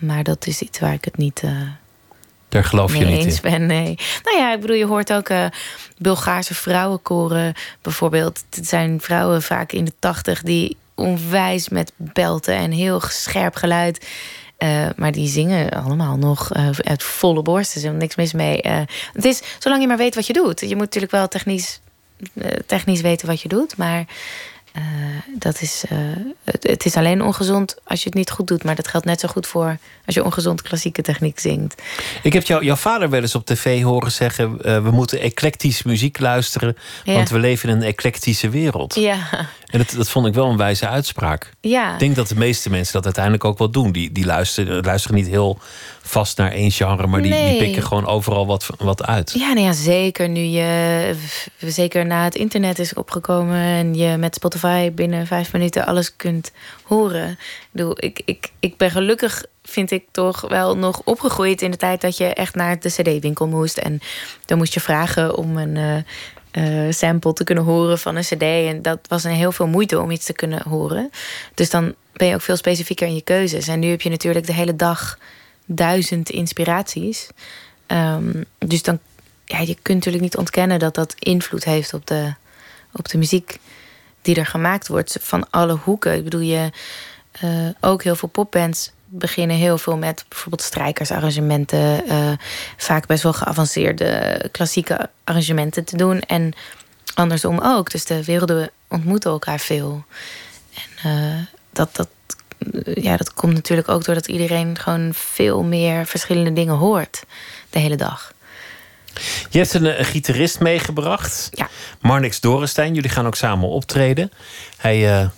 maar 0.01 0.23
dat 0.23 0.47
is 0.47 0.61
iets 0.61 0.79
waar 0.79 0.93
ik 0.93 1.05
het 1.05 1.17
niet. 1.17 1.43
Uh, 1.45 1.51
Daar 2.49 2.65
geloof 2.65 2.97
je 2.97 3.05
niet 3.05 3.25
eens 3.25 3.41
in. 3.41 3.51
ben. 3.51 3.67
Nee. 3.67 3.99
Nou 4.25 4.39
ja, 4.39 4.55
ik 4.55 4.61
bedoel, 4.61 4.77
je 4.77 4.87
hoort 4.87 5.13
ook 5.13 5.29
uh, 5.29 5.47
Bulgaarse 5.99 6.55
vrouwenkoren 6.55 7.55
bijvoorbeeld. 7.83 8.45
Het 8.51 8.69
zijn 8.69 9.01
vrouwen 9.01 9.43
vaak 9.43 9.73
in 9.73 9.85
de 9.85 9.95
tachtig 9.99 10.43
die 10.43 10.77
onwijs 10.95 11.69
met 11.69 11.93
belten 11.97 12.55
en 12.55 12.71
heel 12.71 13.01
scherp 13.01 13.55
geluid 13.55 14.07
uh, 14.59 14.87
maar 14.97 15.13
die 15.13 15.29
zingen 15.29 15.71
allemaal 15.71 16.17
nog 16.17 16.57
uh, 16.57 16.69
uit 16.79 17.03
volle 17.03 17.43
borst. 17.43 17.75
Er 17.75 17.85
is 17.85 17.91
niks 17.99 18.17
mis 18.17 18.33
mee. 18.33 18.63
Uh, 18.63 18.81
het 19.13 19.25
is, 19.25 19.43
zolang 19.59 19.81
je 19.81 19.89
maar 19.89 19.97
weet 19.97 20.15
wat 20.15 20.27
je 20.27 20.33
doet. 20.33 20.61
Je 20.61 20.67
moet 20.69 20.79
natuurlijk 20.79 21.13
wel 21.13 21.29
technisch, 21.29 21.81
technisch 22.67 23.01
weten 23.01 23.29
wat 23.29 23.41
je 23.41 23.49
doet. 23.49 23.77
Maar 23.77 24.05
uh, 24.77 24.83
dat 25.39 25.61
is, 25.61 25.85
uh, 25.93 25.99
het, 26.45 26.63
het, 26.63 26.85
is 26.85 26.97
alleen 26.97 27.23
ongezond 27.23 27.77
als 27.85 28.01
je 28.01 28.07
het 28.07 28.15
niet 28.15 28.31
goed 28.31 28.47
doet. 28.47 28.65
Maar 28.65 28.75
dat 28.75 28.89
geldt 28.89 29.07
net 29.07 29.21
zo 29.21 29.29
goed 29.29 29.47
voor 29.47 29.77
als 30.07 30.15
je 30.15 30.25
ongezond 30.25 30.63
klassieke 30.63 31.03
techniek 31.03 31.39
zingt. 31.39 31.83
Ik 32.23 32.33
heb 32.33 32.43
jou, 32.43 32.65
jouw 32.65 32.77
vader 32.77 33.11
wel 33.11 33.21
eens 33.21 33.35
op 33.35 33.47
tv 33.47 33.83
horen 33.83 34.13
zeggen... 34.13 34.59
Uh, 34.63 34.83
we 34.83 34.91
moeten 34.91 35.21
eclectisch 35.21 35.83
muziek 35.83 36.19
luisteren... 36.19 36.77
Ja. 37.05 37.15
want 37.15 37.29
we 37.31 37.39
leven 37.39 37.69
in 37.69 37.77
een 37.77 37.83
eclectische 37.83 38.49
wereld. 38.49 38.95
Ja. 38.95 39.29
En 39.67 39.79
dat, 39.79 39.91
dat 39.97 40.09
vond 40.09 40.27
ik 40.27 40.35
wel 40.35 40.51
een 40.51 40.57
wijze 40.57 40.89
uitspraak. 40.89 41.51
Ja. 41.61 41.93
Ik 41.93 41.99
denk 41.99 42.17
dat 42.17 42.29
de 42.29 42.37
meeste 42.37 42.71
mensen 42.71 42.93
dat 42.93 43.05
uiteindelijk 43.05 43.45
ook 43.45 43.59
wel 43.59 43.71
doen. 43.71 43.93
Die, 43.93 44.13
die 44.13 44.27
luisteren, 44.27 44.85
luisteren 44.85 45.17
niet 45.17 45.29
heel 45.29 45.59
vast 46.15 46.37
naar 46.37 46.53
één 46.53 46.71
genre... 46.71 47.07
maar 47.07 47.23
die, 47.23 47.31
nee. 47.31 47.51
die 47.51 47.59
pikken 47.59 47.83
gewoon 47.83 48.07
overal 48.07 48.47
wat, 48.47 48.67
wat 48.79 49.05
uit. 49.07 49.33
Ja, 49.33 49.53
nou 49.53 49.67
ja, 49.67 49.73
zeker. 49.73 50.29
Nu 50.29 50.41
je... 50.41 51.15
Zeker 51.59 52.07
na 52.07 52.25
het 52.25 52.35
internet 52.35 52.79
is 52.79 52.95
opgekomen... 52.95 53.57
en 53.57 53.95
je 53.95 54.17
met 54.17 54.35
Spotify 54.35 54.93
binnen 54.93 55.27
vijf 55.27 55.53
minuten 55.53 55.87
alles 55.87 56.17
kunt 56.17 56.53
horen. 56.83 57.39
Ik, 57.95 58.23
ik, 58.25 58.51
ik 58.61 58.77
ben 58.77 58.91
gelukkig, 58.91 59.45
vind 59.63 59.91
ik 59.91 60.05
toch 60.11 60.41
wel 60.41 60.77
nog 60.77 61.01
opgegroeid... 61.05 61.63
in 61.63 61.71
de 61.71 61.77
tijd 61.77 62.01
dat 62.01 62.17
je 62.17 62.35
echt 62.35 62.55
naar 62.55 62.81
de 62.81 62.89
cd-winkel 62.89 63.47
moest. 63.47 63.79
En 63.79 64.01
dan 64.45 64.59
moest 64.59 64.75
je 64.75 64.81
vragen 64.81 65.37
om 65.37 65.57
een... 65.57 65.77
Uh, 65.77 65.97
uh, 66.53 66.93
sample 66.93 67.33
te 67.33 67.45
kunnen 67.45 67.65
horen 67.65 67.99
van 67.99 68.17
een 68.17 68.23
cd. 68.23 68.43
En 68.43 68.83
dat 68.83 68.99
was 69.09 69.25
een 69.25 69.31
heel 69.31 69.53
veel 69.53 69.67
moeite 69.67 70.01
om 70.01 70.11
iets 70.11 70.27
te 70.27 70.33
kunnen 70.33 70.63
horen. 70.69 71.11
Dus 71.55 71.71
dan 71.71 71.95
ben 72.13 72.29
je 72.29 72.35
ook 72.35 72.43
veel 72.43 72.57
specifieker 72.57 73.07
in 73.07 73.15
je 73.15 73.23
keuzes. 73.23 73.69
En 73.69 73.79
nu 73.79 73.91
heb 73.91 74.01
je 74.01 74.11
natuurlijk 74.11 74.47
de 74.47 74.53
hele 74.53 74.77
dag 74.77 75.19
duizend 75.65 76.31
inspiraties. 76.31 77.29
Um, 77.87 78.45
dus 78.59 78.83
dan, 78.83 78.99
ja, 79.45 79.59
je 79.59 79.77
kunt 79.83 79.97
natuurlijk 79.99 80.23
niet 80.23 80.37
ontkennen 80.37 80.79
dat 80.79 80.95
dat 80.95 81.15
invloed 81.19 81.65
heeft 81.65 81.95
op 81.95 82.07
de, 82.07 82.35
op 82.93 83.09
de 83.09 83.19
muziek 83.19 83.59
die 84.23 84.37
er 84.37 84.47
gemaakt 84.47 84.89
wordt. 84.89 85.17
Van 85.21 85.51
alle 85.51 85.77
hoeken. 85.77 86.15
Ik 86.15 86.25
bedoel, 86.25 86.41
je 86.41 86.71
uh, 87.45 87.69
ook 87.81 88.03
heel 88.03 88.17
veel 88.17 88.29
popbands 88.29 88.93
beginnen 89.07 89.57
heel 89.57 89.79
veel 89.79 89.97
met 89.97 90.25
bijvoorbeeld 90.29 90.63
strijkersarrangementen. 90.63 92.03
Uh, 92.09 92.33
vaak 92.77 93.07
best 93.07 93.23
wel 93.23 93.33
geavanceerde 93.33 94.41
klassieke 94.53 95.11
arrangementen 95.25 95.85
te 95.85 95.97
doen. 95.97 96.21
En 96.21 96.53
andersom 97.15 97.59
ook. 97.59 97.91
Dus 97.91 98.05
de 98.05 98.25
werelden 98.25 98.71
ontmoeten 98.89 99.31
elkaar 99.31 99.61
veel. 99.61 100.05
En 100.75 101.11
uh, 101.11 101.47
dat, 101.73 101.97
dat, 101.97 102.09
ja, 102.95 103.17
dat 103.17 103.35
komt 103.35 103.55
natuurlijk 103.55 103.89
ook 103.89 104.05
doordat 104.05 104.27
iedereen 104.27 104.79
gewoon 104.79 105.11
veel 105.15 105.63
meer 105.63 106.07
verschillende 106.07 106.53
dingen 106.53 106.75
hoort 106.75 107.23
de 107.71 107.79
hele 107.79 107.97
dag. 107.97 108.33
Je 109.51 109.59
hebt 109.59 109.75
een, 109.75 109.99
een 109.99 110.05
gitarist 110.05 110.61
meegebracht. 110.61 111.49
Ja. 111.51 111.69
Marnix 112.01 112.41
Dorenstein. 112.41 112.95
Jullie 112.95 113.11
gaan 113.11 113.27
ook 113.27 113.35
samen 113.35 113.69
optreden. 113.69 114.31
Hij, 114.77 115.21
uh, 115.21 115.29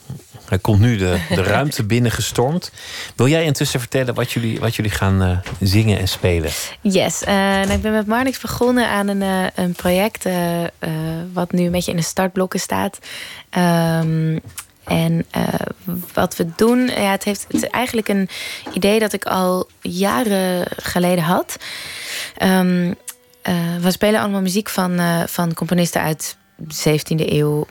hij 0.48 0.58
komt 0.58 0.80
nu 0.80 0.96
de, 0.96 1.18
de 1.28 1.42
ruimte 1.54 1.84
binnengestormd. 1.84 2.70
Wil 3.16 3.28
jij 3.28 3.44
intussen 3.44 3.80
vertellen 3.80 4.14
wat 4.14 4.32
jullie, 4.32 4.60
wat 4.60 4.74
jullie 4.74 4.90
gaan 4.90 5.22
uh, 5.22 5.38
zingen 5.60 5.98
en 5.98 6.08
spelen? 6.08 6.50
Yes. 6.80 7.22
Uh, 7.22 7.28
nou, 7.28 7.70
ik 7.70 7.82
ben 7.82 7.92
met 7.92 8.06
Marnix 8.06 8.40
begonnen 8.40 8.88
aan 8.88 9.08
een, 9.08 9.50
een 9.54 9.72
project... 9.72 10.24
wat 11.32 11.52
nu 11.52 11.64
een 11.64 11.72
beetje 11.72 11.90
in 11.90 11.96
de 11.96 12.02
startblokken 12.02 12.60
staat. 12.60 12.98
Um, 13.58 14.40
en 14.86 15.26
uh, 15.36 15.44
wat 16.14 16.36
we 16.36 16.46
doen, 16.56 16.86
ja, 16.86 17.10
het, 17.10 17.24
heeft, 17.24 17.42
het 17.42 17.56
is 17.62 17.68
eigenlijk 17.68 18.08
een 18.08 18.28
idee 18.72 18.98
dat 18.98 19.12
ik 19.12 19.24
al 19.24 19.68
jaren 19.80 20.66
geleden 20.76 21.24
had. 21.24 21.56
Um, 22.42 22.86
uh, 22.88 22.94
we 23.80 23.90
spelen 23.90 24.20
allemaal 24.20 24.40
muziek 24.40 24.68
van, 24.68 25.00
uh, 25.00 25.22
van 25.26 25.54
componisten 25.54 26.00
uit 26.00 26.36
de 26.56 27.00
17e 27.00 27.32
eeuw. 27.32 27.66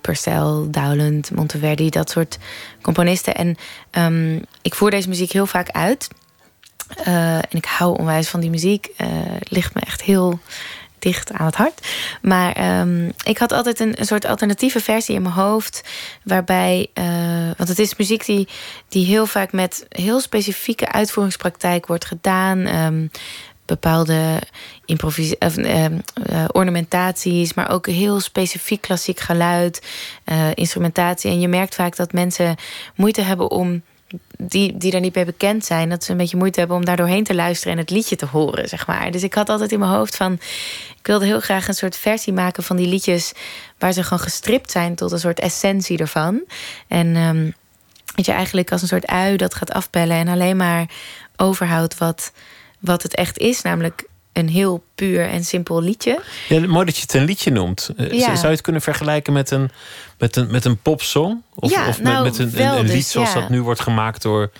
Purcell, 0.00 0.66
Dowland, 0.68 1.30
Monteverdi, 1.30 1.90
dat 1.90 2.10
soort 2.10 2.38
componisten. 2.82 3.34
En 3.34 3.56
um, 3.90 4.44
ik 4.62 4.74
voer 4.74 4.90
deze 4.90 5.08
muziek 5.08 5.32
heel 5.32 5.46
vaak 5.46 5.70
uit. 5.70 6.08
en 7.04 7.48
ik 7.50 7.64
hou 7.64 7.98
onwijs 7.98 8.28
van 8.28 8.40
die 8.40 8.50
muziek. 8.50 8.88
ligt 9.38 9.74
me 9.74 9.80
echt 9.80 10.02
heel 10.02 10.40
dicht 11.02 11.32
aan 11.32 11.46
het 11.46 11.54
hart. 11.54 11.88
Maar 12.22 12.80
um, 12.80 13.12
ik 13.24 13.38
had 13.38 13.52
altijd 13.52 13.80
een, 13.80 13.96
soort 14.00 14.26
alternatieve 14.26 14.80
versie 14.80 15.14
in 15.14 15.22
mijn 15.22 15.34
hoofd. 15.34 15.84
Waarbij, 16.22 16.86
uh, 16.94 17.04
want 17.56 17.68
het 17.68 17.78
is 17.78 17.96
muziek 17.96 18.24
die, 18.24 18.48
die 18.88 19.06
heel 19.06 19.26
vaak 19.26 19.52
met 19.52 19.86
heel 19.88 20.20
specifieke 20.20 20.92
uitvoeringspraktijk 20.92 21.86
wordt 21.86 22.04
gedaan. 22.04 22.66
Um, 22.66 23.10
bepaalde 23.68 24.38
of, 25.04 25.18
uh, 25.18 25.84
uh, 25.84 25.90
ornamentaties, 26.52 27.54
maar 27.54 27.70
ook 27.70 27.86
heel 27.86 28.20
specifiek 28.20 28.80
klassiek 28.80 29.20
geluid, 29.20 29.86
uh, 30.24 30.46
instrumentatie. 30.54 31.30
En 31.30 31.40
je 31.40 31.48
merkt 31.48 31.74
vaak 31.74 31.96
dat 31.96 32.12
mensen 32.12 32.56
moeite 32.94 33.20
hebben 33.20 33.50
om 33.50 33.82
die, 34.38 34.76
die 34.76 34.90
daar 34.90 35.00
niet 35.00 35.14
mee 35.14 35.24
bekend 35.24 35.64
zijn, 35.64 35.88
dat 35.88 36.04
ze 36.04 36.10
een 36.10 36.16
beetje 36.16 36.36
moeite 36.36 36.58
hebben 36.58 36.76
om 36.76 36.84
daar 36.84 36.96
doorheen 36.96 37.24
te 37.24 37.34
luisteren 37.34 37.72
en 37.72 37.78
het 37.78 37.90
liedje 37.90 38.16
te 38.16 38.26
horen, 38.26 38.68
zeg 38.68 38.86
maar. 38.86 39.10
Dus 39.10 39.22
ik 39.22 39.34
had 39.34 39.48
altijd 39.48 39.72
in 39.72 39.78
mijn 39.78 39.90
hoofd 39.90 40.16
van, 40.16 40.32
ik 40.98 41.06
wilde 41.06 41.24
heel 41.24 41.40
graag 41.40 41.68
een 41.68 41.74
soort 41.74 41.96
versie 41.96 42.32
maken 42.32 42.62
van 42.62 42.76
die 42.76 42.88
liedjes 42.88 43.32
waar 43.78 43.92
ze 43.92 44.02
gewoon 44.02 44.18
gestript 44.18 44.70
zijn 44.70 44.94
tot 44.94 45.12
een 45.12 45.18
soort 45.18 45.40
essentie 45.40 45.98
ervan. 45.98 46.42
En 46.88 47.16
um, 47.16 47.54
dat 48.14 48.26
je 48.26 48.32
eigenlijk 48.32 48.72
als 48.72 48.82
een 48.82 48.88
soort 48.88 49.06
ui 49.06 49.36
dat 49.36 49.54
gaat 49.54 49.72
afpellen 49.72 50.16
en 50.16 50.28
alleen 50.28 50.56
maar 50.56 50.90
overhoudt 51.36 51.98
wat, 51.98 52.32
wat 52.78 53.02
het 53.02 53.14
echt 53.14 53.38
is, 53.38 53.62
namelijk 53.62 54.07
een 54.38 54.48
heel 54.48 54.84
puur 54.94 55.28
en 55.28 55.44
simpel 55.44 55.82
liedje. 55.82 56.20
Ja, 56.48 56.66
mooi 56.66 56.84
dat 56.84 56.96
je 56.96 57.02
het 57.02 57.14
een 57.14 57.24
liedje 57.24 57.50
noemt. 57.50 57.90
Ja. 57.96 58.34
Zou 58.34 58.46
je 58.46 58.52
het 58.52 58.60
kunnen 58.60 58.82
vergelijken 58.82 59.32
met 59.32 59.50
een, 59.50 59.70
met 60.18 60.36
een, 60.36 60.50
met 60.50 60.64
een 60.64 60.76
popsong? 60.82 61.42
Of, 61.54 61.70
ja, 61.70 61.88
of 61.88 62.00
nou, 62.00 62.24
met, 62.24 62.38
met 62.38 62.54
een, 62.54 62.66
een, 62.66 62.78
een, 62.78 62.84
lied 62.84 62.92
dus, 62.92 63.10
zoals 63.10 63.34
dat 63.34 63.48
nu 63.48 63.62
wordt 63.62 63.80
gemaakt 63.80 64.22
door. 64.22 64.50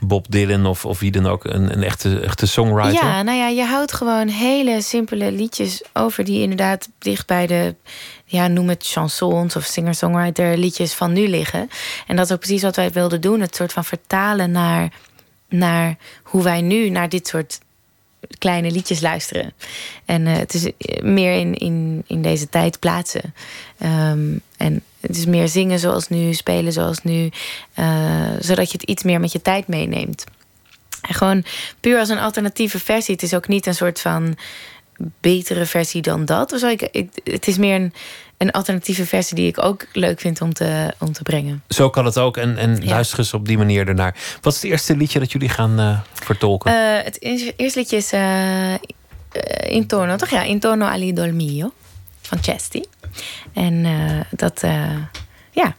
Bob 0.00 0.26
Dylan 0.28 0.66
of, 0.66 0.84
of 0.84 1.00
wie 1.00 1.10
dan 1.10 1.26
ook, 1.26 1.44
een, 1.44 1.72
een 1.72 1.82
echte, 1.82 2.20
echte 2.20 2.46
songwriter? 2.46 3.04
Ja, 3.04 3.22
nou 3.22 3.38
ja, 3.38 3.48
je 3.48 3.64
houdt 3.64 3.92
gewoon 3.92 4.28
hele 4.28 4.82
simpele 4.82 5.32
liedjes 5.32 5.82
over 5.92 6.24
die 6.24 6.40
inderdaad 6.40 6.88
dicht 6.98 7.26
bij 7.26 7.46
de, 7.46 7.74
ja, 8.24 8.48
noem 8.48 8.68
het 8.68 8.86
chansons 8.86 9.56
of 9.56 9.64
singer-songwriter 9.64 10.56
liedjes 10.56 10.92
van 10.92 11.12
nu 11.12 11.28
liggen. 11.28 11.70
En 12.06 12.16
dat 12.16 12.24
is 12.24 12.32
ook 12.32 12.40
precies 12.40 12.62
wat 12.62 12.76
wij 12.76 12.90
wilden 12.90 13.20
doen: 13.20 13.40
het 13.40 13.56
soort 13.56 13.72
van 13.72 13.84
vertalen 13.84 14.50
naar, 14.50 14.92
naar 15.48 15.96
hoe 16.22 16.42
wij 16.42 16.60
nu 16.60 16.88
naar 16.88 17.08
dit 17.08 17.26
soort 17.26 17.58
kleine 18.38 18.70
liedjes 18.70 19.00
luisteren. 19.00 19.52
En 20.04 20.26
uh, 20.26 20.36
het 20.36 20.54
is 20.54 20.70
meer 21.02 21.32
in, 21.32 21.54
in, 21.54 22.04
in 22.06 22.22
deze 22.22 22.48
tijd 22.48 22.78
plaatsen. 22.78 23.34
Um, 23.82 24.40
en 24.56 24.82
het 25.00 25.16
is 25.16 25.26
meer 25.26 25.48
zingen 25.48 25.78
zoals 25.78 26.08
nu, 26.08 26.34
spelen 26.34 26.72
zoals 26.72 27.02
nu. 27.02 27.30
Uh, 27.78 28.30
zodat 28.40 28.70
je 28.70 28.78
het 28.78 28.88
iets 28.90 29.02
meer 29.02 29.20
met 29.20 29.32
je 29.32 29.42
tijd 29.42 29.68
meeneemt. 29.68 30.24
En 31.00 31.14
gewoon 31.14 31.44
puur 31.80 31.98
als 31.98 32.08
een 32.08 32.18
alternatieve 32.18 32.78
versie. 32.78 33.14
Het 33.14 33.22
is 33.22 33.34
ook 33.34 33.48
niet 33.48 33.66
een 33.66 33.74
soort 33.74 34.00
van 34.00 34.36
betere 35.20 35.66
versie 35.66 36.02
dan 36.02 36.24
dat. 36.24 36.50
Dus 36.50 36.62
het 37.24 37.46
is 37.46 37.56
meer 37.56 37.74
een, 37.74 37.92
een 38.36 38.50
alternatieve 38.50 39.06
versie 39.06 39.36
die 39.36 39.46
ik 39.46 39.62
ook 39.62 39.86
leuk 39.92 40.20
vind 40.20 40.40
om 40.40 40.52
te, 40.52 40.94
om 40.98 41.12
te 41.12 41.22
brengen. 41.22 41.62
Zo 41.68 41.90
kan 41.90 42.04
het 42.04 42.18
ook. 42.18 42.36
En, 42.36 42.56
en 42.56 42.76
ja. 42.82 42.90
luister 42.90 43.18
eens 43.18 43.34
op 43.34 43.46
die 43.46 43.58
manier 43.58 43.88
ernaar. 43.88 44.14
Wat 44.40 44.54
is 44.54 44.62
het 44.62 44.70
eerste 44.70 44.96
liedje 44.96 45.18
dat 45.18 45.32
jullie 45.32 45.48
gaan 45.48 45.80
uh, 45.80 45.98
vertolken? 46.12 46.72
Uh, 46.72 47.04
het 47.04 47.22
eerste 47.56 47.78
liedje 47.78 47.96
is 47.96 48.12
uh, 48.12 48.74
Intorno, 49.60 50.16
toch? 50.16 50.28
Ja, 50.28 50.42
Intorno 50.42 50.86
all'idol 50.86 51.32
mio 51.32 51.72
van 52.22 52.38
Chesty. 52.42 52.82
En 53.52 53.86
dat, 54.30 54.60
ja, 55.50 55.76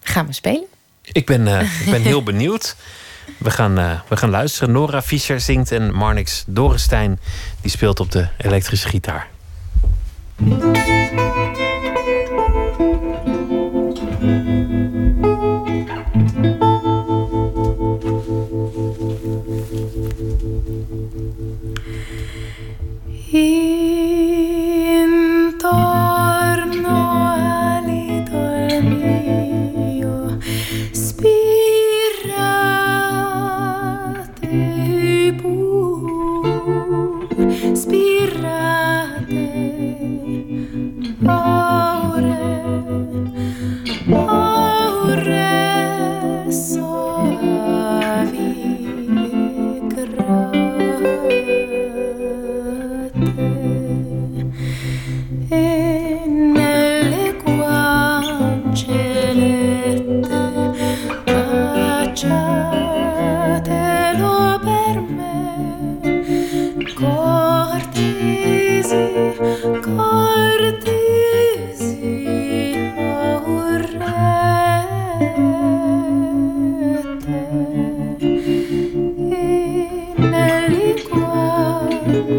gaan 0.00 0.26
we 0.26 0.32
spelen. 0.32 0.66
Ik 1.02 1.26
ben, 1.26 1.46
ik 1.84 1.90
ben 1.90 2.02
heel 2.02 2.22
benieuwd. 2.22 2.76
We 3.38 3.50
gaan, 3.50 3.78
uh, 3.78 4.00
we 4.08 4.16
gaan 4.16 4.30
luisteren. 4.30 4.72
Nora 4.72 5.02
Fischer 5.02 5.40
zingt 5.40 5.72
en 5.72 5.94
Marnix 5.94 6.44
Dorenstein 6.46 7.18
die 7.60 7.70
speelt 7.70 8.00
op 8.00 8.10
de 8.10 8.28
elektrische 8.38 8.88
gitaar. 8.88 9.28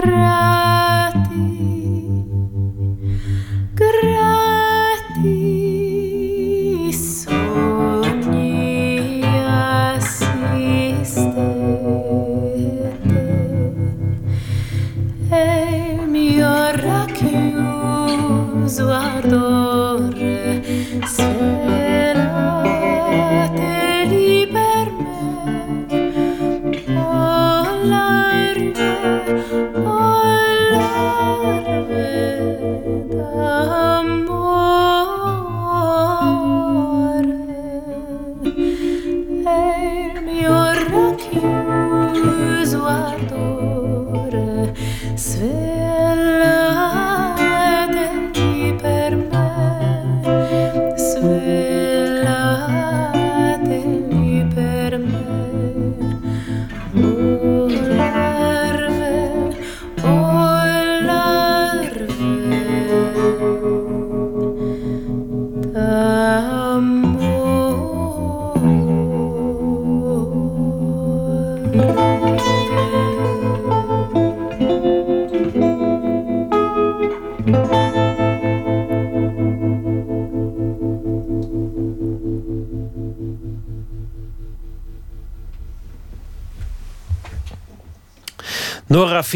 Nora 0.00 0.59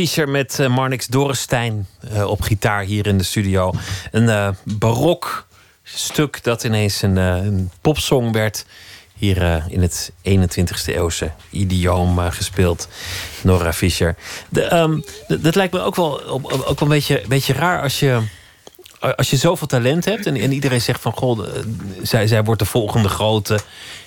Fischer 0.05 0.29
met 0.29 0.59
uh, 0.61 0.69
Marnix 0.69 1.07
Dorenstein 1.07 1.87
uh, 2.13 2.25
op 2.31 2.41
gitaar 2.41 2.83
hier 2.83 3.07
in 3.07 3.19
de 3.19 3.25
studio. 3.25 3.73
Een 4.11 4.23
uh, 4.23 4.49
barok 4.65 5.47
stuk 5.83 6.43
dat 6.43 6.65
ineens 6.65 7.03
een, 7.03 7.17
een 7.17 7.71
popsong 7.81 8.33
werd. 8.33 8.67
Hier 9.15 9.65
in 9.69 9.83
het 9.83 10.13
21ste 10.19 10.95
eeuwse 10.95 11.31
idioom 11.51 12.19
gespeeld. 12.19 12.89
Nora 13.43 13.73
Fischer. 13.73 14.17
De, 14.49 14.75
um, 14.75 15.05
dat 15.29 15.55
lijkt 15.55 15.73
me 15.73 15.81
ook 15.81 15.97
wel, 15.97 16.25
ook 16.25 16.51
wel 16.51 16.75
een 16.79 16.89
beetje, 16.89 17.23
beetje 17.29 17.53
raar 17.53 17.83
als 17.83 17.99
je 17.99 18.21
als 19.13 19.31
je 19.31 19.37
zoveel 19.37 19.67
talent 19.67 20.05
hebt 20.05 20.27
en, 20.27 20.37
en 20.37 20.53
iedereen 20.53 20.81
zegt 20.81 21.01
van 21.01 21.13
goh, 21.13 21.47
zij, 22.03 22.27
zij 22.27 22.45
wordt 22.45 22.61
de 22.61 22.67
volgende 22.67 23.09
grote. 23.09 23.59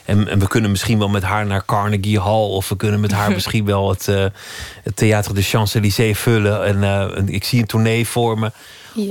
En, 0.06 0.28
en, 0.28 0.40
we 0.40 0.48
kunnen 0.48 0.72
misschien 0.72 1.00
wel 1.00 1.10
met 1.10 1.24
haar 1.24 1.46
naar 1.46 1.66
Carnegie 1.66 2.20
Hall. 2.20 2.50
Of 2.50 2.70
we 2.70 2.76
kunnen 2.76 3.00
met 3.00 3.12
haar 3.12 3.32
misschien 3.38 3.66
wel 3.66 3.90
het, 3.90 4.08
uh, 4.08 4.26
het 4.84 4.96
Theater 4.96 5.36
de 5.36 5.42
Champs-Élysées 5.42 6.20
vullen. 6.20 6.66
En 6.66 6.78
uh, 6.78 7.34
ik 7.34 7.44
zie 7.44 7.60
een 7.60 7.68
tournee 7.68 8.08
voor 8.08 8.40
me. 8.40 8.52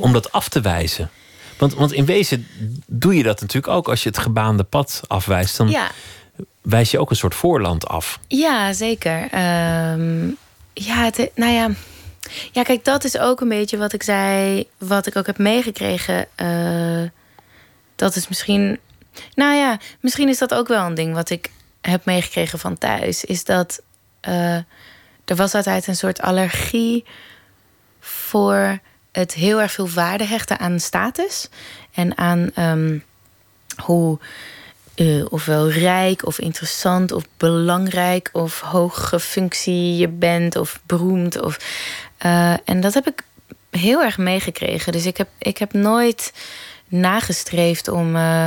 Om 0.01 0.13
dat 0.13 0.33
af 0.33 0.49
te 0.49 0.61
wijzen. 0.61 1.11
Want, 1.59 1.75
want 1.75 1.93
in 1.93 2.05
wezen 2.05 2.47
doe 2.87 3.17
je 3.17 3.23
dat 3.23 3.41
natuurlijk 3.41 3.73
ook 3.75 3.89
als 3.89 4.03
je 4.03 4.09
het 4.09 4.19
gebaande 4.19 4.63
pad 4.63 5.03
afwijst. 5.07 5.57
Dan 5.57 5.69
ja. 5.69 5.91
wijs 6.63 6.91
je 6.91 6.99
ook 6.99 7.11
een 7.11 7.17
soort 7.17 7.35
voorland 7.35 7.89
af. 7.89 8.19
Ja, 8.29 8.73
zeker. 8.73 9.23
Um, 9.23 10.37
ja, 10.73 11.05
het, 11.05 11.31
nou 11.35 11.53
ja. 11.53 11.71
Ja, 12.53 12.63
kijk, 12.63 12.85
dat 12.85 13.05
is 13.05 13.19
ook 13.19 13.41
een 13.41 13.49
beetje 13.49 13.77
wat 13.77 13.93
ik 13.93 14.03
zei, 14.03 14.67
wat 14.79 15.07
ik 15.07 15.17
ook 15.17 15.27
heb 15.27 15.39
meegekregen. 15.39 16.27
Uh, 16.43 17.09
dat 17.97 18.17
is 18.17 18.29
misschien. 18.29 18.79
Nou 19.35 19.55
ja, 19.55 19.79
misschien 20.01 20.29
is 20.29 20.39
dat 20.39 20.55
ook 20.55 20.69
wel 20.69 20.87
een 20.87 20.95
ding 20.95 21.15
wat 21.15 21.31
ik 21.31 21.51
heb 21.81 22.05
meegekregen 22.05 22.59
van 22.59 22.79
thuis. 22.79 23.25
Is 23.25 23.45
dat 23.45 23.83
uh, 24.29 24.55
er 25.25 25.37
was 25.37 25.55
altijd 25.55 25.87
een 25.87 25.97
soort 25.97 26.21
allergie 26.21 27.05
voor 28.01 28.79
het 29.13 29.35
heel 29.35 29.61
erg 29.61 29.73
veel 29.73 29.89
waarde 29.89 30.25
hechten 30.25 30.59
aan 30.59 30.81
status 30.81 31.49
en 31.93 32.19
aan 32.19 32.51
um, 32.59 33.05
hoe 33.77 34.19
uh, 34.97 35.25
ofwel 35.29 35.71
rijk 35.71 36.27
of 36.27 36.39
interessant 36.39 37.13
of 37.13 37.25
belangrijk 37.37 38.29
of 38.33 38.61
hoge 38.61 39.21
functie 39.21 39.97
je 39.97 40.09
bent 40.09 40.57
of 40.57 40.81
beroemd. 40.87 41.41
Of, 41.41 41.59
uh, 42.25 42.53
en 42.65 42.81
dat 42.81 42.95
heb 42.95 43.07
ik 43.07 43.23
heel 43.71 44.03
erg 44.03 44.19
meegekregen. 44.19 44.93
Dus 44.93 45.07
ik 45.07 45.17
heb, 45.17 45.29
ik 45.39 45.59
heb 45.59 45.73
nooit 45.73 46.33
nagestreefd 46.89 47.89
om 47.89 48.17
uh, 48.17 48.47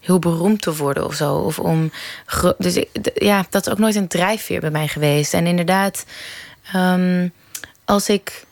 heel 0.00 0.18
beroemd 0.18 0.62
te 0.62 0.76
worden 0.76 1.04
of 1.04 1.14
zo. 1.14 1.34
Of 1.34 1.58
om, 1.58 1.90
dus 2.58 2.84
ja, 3.14 3.46
dat 3.50 3.66
is 3.66 3.72
ook 3.72 3.78
nooit 3.78 3.94
een 3.94 4.08
drijfveer 4.08 4.60
bij 4.60 4.70
mij 4.70 4.88
geweest. 4.88 5.34
En 5.34 5.46
inderdaad, 5.46 6.04
um, 6.76 7.32
als 7.84 8.08
ik. 8.08 8.44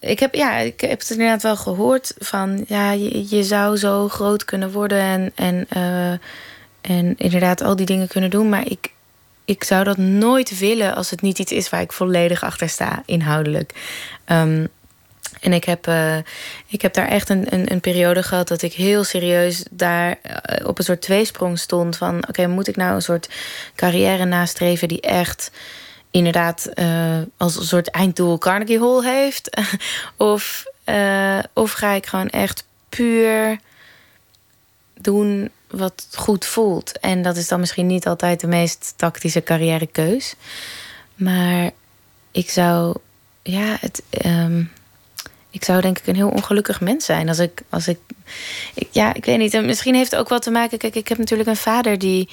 Ik 0.00 0.20
heb, 0.20 0.34
ja, 0.34 0.56
ik 0.56 0.80
heb 0.80 1.00
het 1.00 1.10
inderdaad 1.10 1.42
wel 1.42 1.56
gehoord 1.56 2.14
van 2.18 2.64
ja, 2.68 2.90
je, 2.90 3.44
zou 3.44 3.76
zo 3.76 4.08
groot 4.08 4.44
kunnen 4.44 4.72
worden 4.72 4.98
en, 4.98 5.32
en 5.34 5.66
uh, 5.76 6.18
en 6.80 7.14
inderdaad 7.16 7.62
al 7.62 7.76
die 7.76 7.86
dingen 7.86 8.08
kunnen 8.08 8.30
doen. 8.30 8.48
Maar 8.48 8.66
ik, 8.66 8.92
ik 9.50 9.64
zou 9.64 9.84
dat 9.84 9.96
nooit 9.96 10.58
willen 10.58 10.94
als 10.94 11.10
het 11.10 11.20
niet 11.20 11.38
iets 11.38 11.52
is 11.52 11.68
waar 11.68 11.80
ik 11.80 11.92
volledig 11.92 12.42
achter 12.42 12.68
sta, 12.68 13.02
inhoudelijk. 13.06 13.72
Um, 14.26 14.68
en 15.40 15.52
ik 15.52 15.64
heb, 15.64 15.86
uh, 15.86 16.16
ik 16.66 16.82
heb 16.82 16.94
daar 16.94 17.08
echt 17.08 17.28
een, 17.28 17.54
een, 17.54 17.72
een, 17.72 17.80
periode 17.80 18.22
gehad 18.22 18.48
dat 18.48 18.62
ik 18.62 18.72
heel 18.72 19.04
serieus 19.04 19.64
daar 19.70 20.18
uh, 20.22 20.66
op 20.66 20.78
een 20.78 20.84
soort 20.84 21.00
tweesprong 21.00 21.58
stond. 21.58 21.96
Van 21.96 22.28
oké, 22.28 22.46
moet 22.46 22.68
ik 22.68 22.76
nou 22.76 22.94
een 22.94 23.02
soort 23.02 23.28
carrière 23.74 24.24
nastreven 24.24 24.88
die 24.88 25.00
echt 25.00 25.50
inderdaad 26.10 26.68
uh, 26.74 27.18
als 27.36 27.56
een 27.56 27.64
soort 27.64 27.90
einddoel 27.90 28.38
Carnegie 28.38 28.80
Hall 28.80 29.02
heeft? 29.02 29.60
of, 30.16 30.64
of 31.52 31.72
ga 31.72 31.92
ik 31.92 32.06
gewoon 32.06 32.28
echt 32.28 32.64
puur 32.88 33.58
doen 34.94 35.50
wat 35.70 36.06
goed 36.14 36.44
voelt. 36.44 36.98
En 36.98 37.22
dat 37.22 37.36
is 37.36 37.48
dan 37.48 37.60
misschien 37.60 37.86
niet 37.86 38.06
altijd 38.06 38.40
de 38.40 38.46
meest 38.46 38.92
tactische 38.96 39.42
carrièrekeus. 39.42 40.34
Maar 41.14 41.70
ik 42.30 42.50
zou, 42.50 42.96
ja, 43.42 43.76
het, 43.80 44.02
um, 44.26 44.70
ik 45.50 45.64
zou 45.64 45.80
denk 45.80 45.98
ik 45.98 46.06
een 46.06 46.14
heel 46.14 46.28
ongelukkig 46.28 46.80
mens 46.80 47.04
zijn 47.04 47.28
als 47.28 47.38
ik, 47.38 47.62
als 47.68 47.88
ik, 47.88 47.98
ik, 48.74 48.88
ja, 48.90 49.14
ik 49.14 49.24
weet 49.24 49.38
niet. 49.38 49.62
misschien 49.62 49.94
heeft 49.94 50.10
het 50.10 50.20
ook 50.20 50.28
wat 50.28 50.42
te 50.42 50.50
maken. 50.50 50.78
Kijk, 50.78 50.94
ik 50.94 51.08
heb 51.08 51.18
natuurlijk 51.18 51.48
een 51.48 51.56
vader 51.56 51.98
die 51.98 52.28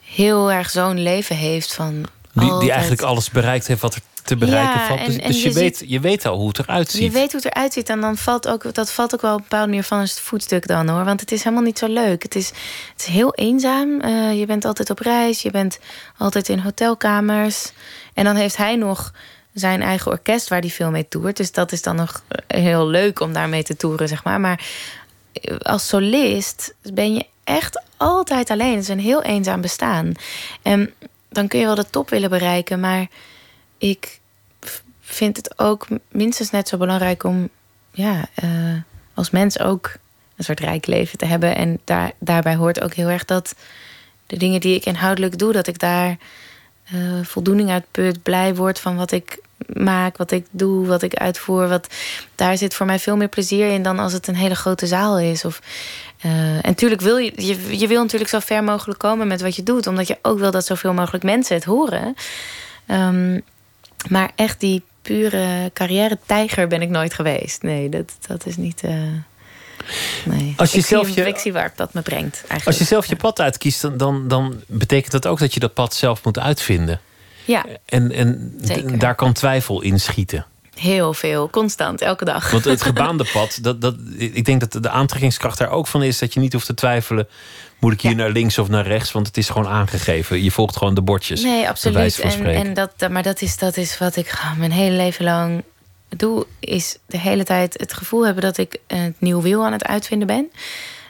heel 0.00 0.52
erg 0.52 0.70
zo'n 0.70 1.02
leven 1.02 1.36
heeft 1.36 1.74
van. 1.74 2.06
Die, 2.32 2.58
die 2.58 2.70
eigenlijk 2.70 3.02
alles 3.02 3.30
bereikt 3.30 3.66
heeft 3.66 3.80
wat 3.80 3.94
er 3.94 4.00
te 4.22 4.36
bereiken 4.36 4.80
ja, 4.80 4.86
valt. 4.86 5.06
Dus, 5.06 5.16
en, 5.16 5.26
dus 5.26 5.42
je, 5.42 5.48
je, 5.48 5.54
weet, 5.54 5.76
ziet, 5.76 5.90
je 5.90 6.00
weet 6.00 6.26
al 6.26 6.36
hoe 6.36 6.48
het 6.48 6.58
eruit 6.58 6.90
ziet. 6.90 7.02
Je 7.02 7.10
weet 7.10 7.32
hoe 7.32 7.40
het 7.40 7.54
eruit 7.54 7.72
ziet. 7.72 7.88
En 7.88 8.00
dan 8.00 8.16
valt 8.16 8.48
ook, 8.48 8.74
dat 8.74 8.92
valt 8.92 9.14
ook 9.14 9.20
wel 9.20 9.32
op 9.32 9.38
een 9.38 9.42
bepaalde 9.42 9.66
manier 9.66 9.84
van 9.84 9.98
een 9.98 10.08
voetstuk 10.08 10.66
dan 10.66 10.88
hoor. 10.88 11.04
Want 11.04 11.20
het 11.20 11.32
is 11.32 11.42
helemaal 11.42 11.64
niet 11.64 11.78
zo 11.78 11.86
leuk. 11.86 12.22
Het 12.22 12.34
is, 12.34 12.48
het 12.92 13.00
is 13.00 13.04
heel 13.04 13.34
eenzaam. 13.34 14.00
Uh, 14.04 14.38
je 14.38 14.46
bent 14.46 14.64
altijd 14.64 14.90
op 14.90 14.98
reis. 14.98 15.42
Je 15.42 15.50
bent 15.50 15.78
altijd 16.18 16.48
in 16.48 16.58
hotelkamers. 16.58 17.72
En 18.14 18.24
dan 18.24 18.36
heeft 18.36 18.56
hij 18.56 18.76
nog 18.76 19.12
zijn 19.54 19.82
eigen 19.82 20.10
orkest 20.10 20.48
waar 20.48 20.60
hij 20.60 20.70
veel 20.70 20.90
mee 20.90 21.08
toert. 21.08 21.36
Dus 21.36 21.52
dat 21.52 21.72
is 21.72 21.82
dan 21.82 21.96
nog 21.96 22.22
heel 22.46 22.86
leuk 22.86 23.20
om 23.20 23.32
daarmee 23.32 23.62
te 23.62 23.76
toeren, 23.76 24.08
zeg 24.08 24.24
maar. 24.24 24.40
Maar 24.40 24.64
als 25.62 25.88
solist 25.88 26.74
ben 26.92 27.14
je 27.14 27.26
echt 27.44 27.82
altijd 27.96 28.50
alleen. 28.50 28.74
Het 28.74 28.82
is 28.82 28.88
een 28.88 29.00
heel 29.00 29.22
eenzaam 29.22 29.60
bestaan. 29.60 30.12
En 30.62 30.92
dan 31.28 31.48
kun 31.48 31.58
je 31.58 31.66
wel 31.66 31.74
de 31.74 31.90
top 31.90 32.10
willen 32.10 32.30
bereiken, 32.30 32.80
maar 32.80 33.06
ik 33.82 34.20
vind 35.00 35.36
het 35.36 35.58
ook 35.58 35.86
minstens 36.08 36.50
net 36.50 36.68
zo 36.68 36.76
belangrijk 36.76 37.24
om 37.24 37.48
ja, 37.90 38.24
uh, 38.44 38.50
als 39.14 39.30
mens 39.30 39.58
ook 39.58 39.92
een 40.36 40.44
soort 40.44 40.60
rijk 40.60 40.86
leven 40.86 41.18
te 41.18 41.26
hebben. 41.26 41.56
En 41.56 41.80
daar, 41.84 42.12
daarbij 42.18 42.54
hoort 42.54 42.80
ook 42.80 42.94
heel 42.94 43.08
erg 43.08 43.24
dat 43.24 43.54
de 44.26 44.36
dingen 44.36 44.60
die 44.60 44.74
ik 44.74 44.84
inhoudelijk 44.84 45.38
doe, 45.38 45.52
dat 45.52 45.66
ik 45.66 45.78
daar 45.78 46.16
uh, 46.94 47.24
voldoening 47.24 47.70
uit 47.70 47.84
put, 47.90 48.22
blij 48.22 48.54
word 48.54 48.78
van 48.80 48.96
wat 48.96 49.12
ik 49.12 49.38
maak, 49.66 50.16
wat 50.16 50.30
ik 50.30 50.46
doe, 50.50 50.86
wat 50.86 51.02
ik 51.02 51.14
uitvoer. 51.14 51.68
Wat, 51.68 51.86
daar 52.34 52.56
zit 52.56 52.74
voor 52.74 52.86
mij 52.86 52.98
veel 52.98 53.16
meer 53.16 53.28
plezier 53.28 53.68
in 53.68 53.82
dan 53.82 53.98
als 53.98 54.12
het 54.12 54.26
een 54.26 54.36
hele 54.36 54.56
grote 54.56 54.86
zaal 54.86 55.18
is. 55.18 55.44
Of, 55.44 55.60
uh, 56.24 56.54
en 56.54 56.60
natuurlijk 56.62 57.00
wil 57.00 57.16
je, 57.16 57.32
je, 57.36 57.78
je 57.78 57.86
wil 57.86 58.02
natuurlijk 58.02 58.30
zo 58.30 58.38
ver 58.38 58.64
mogelijk 58.64 58.98
komen 58.98 59.26
met 59.26 59.40
wat 59.40 59.56
je 59.56 59.62
doet, 59.62 59.86
omdat 59.86 60.06
je 60.06 60.18
ook 60.22 60.38
wil 60.38 60.50
dat 60.50 60.66
zoveel 60.66 60.92
mogelijk 60.92 61.24
mensen 61.24 61.54
het 61.54 61.64
horen. 61.64 62.14
Um, 62.86 63.42
maar 64.08 64.30
echt 64.34 64.60
die 64.60 64.82
pure 65.02 65.70
carrière-tijger 65.72 66.66
ben 66.66 66.82
ik 66.82 66.88
nooit 66.88 67.14
geweest. 67.14 67.62
Nee, 67.62 67.88
dat, 67.88 68.12
dat 68.26 68.46
is 68.46 68.56
niet. 68.56 68.82
Uh, 68.84 68.90
nee. 70.24 70.54
Als 70.56 70.72
je 70.72 70.78
ik, 70.78 70.84
zelf 70.86 71.08
je, 71.08 71.70
dat 71.76 71.94
me 71.94 72.02
brengt. 72.02 72.34
Eigenlijk. 72.34 72.66
Als 72.66 72.78
je 72.78 72.84
zelf 72.84 73.06
je 73.06 73.16
pad 73.16 73.40
uitkiest, 73.40 73.80
dan, 73.80 73.96
dan, 73.96 74.28
dan 74.28 74.62
betekent 74.66 75.12
dat 75.12 75.26
ook 75.26 75.38
dat 75.38 75.54
je 75.54 75.60
dat 75.60 75.74
pad 75.74 75.94
zelf 75.94 76.24
moet 76.24 76.38
uitvinden. 76.38 77.00
Ja. 77.44 77.64
En, 77.84 78.12
en 78.12 78.54
daar 78.98 79.14
kan 79.14 79.32
twijfel 79.32 79.82
in 79.82 80.00
schieten. 80.00 80.46
Heel 80.74 81.14
veel, 81.14 81.50
constant, 81.50 82.00
elke 82.00 82.24
dag. 82.24 82.50
Want 82.50 82.64
het 82.64 82.82
gebaande 82.92 83.26
pad, 83.32 83.58
dat, 83.62 83.80
dat, 83.80 83.94
ik 84.16 84.44
denk 84.44 84.60
dat 84.60 84.82
de 84.82 84.90
aantrekkingskracht 84.90 85.58
daar 85.58 85.70
ook 85.70 85.86
van 85.86 86.02
is 86.02 86.18
dat 86.18 86.34
je 86.34 86.40
niet 86.40 86.52
hoeft 86.52 86.66
te 86.66 86.74
twijfelen. 86.74 87.28
Moet 87.82 87.92
ik 87.92 88.00
hier 88.00 88.14
naar 88.14 88.30
links 88.30 88.58
of 88.58 88.68
naar 88.68 88.86
rechts? 88.86 89.12
Want 89.12 89.26
het 89.26 89.36
is 89.36 89.48
gewoon 89.48 89.68
aangegeven. 89.68 90.42
Je 90.42 90.50
volgt 90.50 90.76
gewoon 90.76 90.94
de 90.94 91.02
bordjes. 91.02 91.42
Nee, 91.42 91.68
absoluut. 91.68 92.18
En, 92.18 92.44
en 92.44 92.74
dat, 92.74 93.08
maar 93.10 93.22
dat 93.22 93.42
is, 93.42 93.58
dat 93.58 93.76
is 93.76 93.98
wat 93.98 94.16
ik 94.16 94.42
mijn 94.58 94.72
hele 94.72 94.96
leven 94.96 95.24
lang 95.24 95.62
doe. 96.08 96.46
Is 96.60 96.96
de 97.06 97.18
hele 97.18 97.44
tijd 97.44 97.74
het 97.78 97.92
gevoel 97.92 98.24
hebben 98.24 98.42
dat 98.42 98.58
ik 98.58 98.76
het 98.86 99.20
nieuw 99.20 99.40
wiel 99.40 99.64
aan 99.64 99.72
het 99.72 99.84
uitvinden 99.84 100.26
ben. 100.26 100.50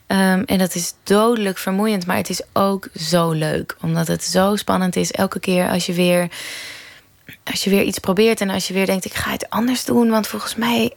Um, 0.07 0.45
en 0.45 0.59
dat 0.59 0.75
is 0.75 0.95
dodelijk 1.03 1.59
vermoeiend, 1.59 2.07
maar 2.07 2.17
het 2.17 2.31
is 2.31 2.43
ook 2.53 2.89
zo 2.95 3.31
leuk. 3.31 3.77
Omdat 3.81 4.07
het 4.07 4.25
zo 4.25 4.57
spannend 4.57 4.97
is 4.97 5.11
elke 5.11 5.41
keer 5.41 5.69
als 5.69 5.87
je 5.87 5.93
weer, 5.93 6.29
als 7.45 7.65
je 7.65 7.71
weer 7.71 7.83
iets 7.83 7.99
probeert. 7.99 8.41
En 8.41 8.51
als 8.51 8.69
je 8.69 8.75
weer 8.75 8.87
denkt, 8.87 9.05
ik 9.05 9.15
ga 9.15 9.31
het 9.31 9.51
anders 9.51 9.85
doen. 9.85 10.11
Want 10.11 10.27
volgens 10.27 10.55
mij 10.55 10.93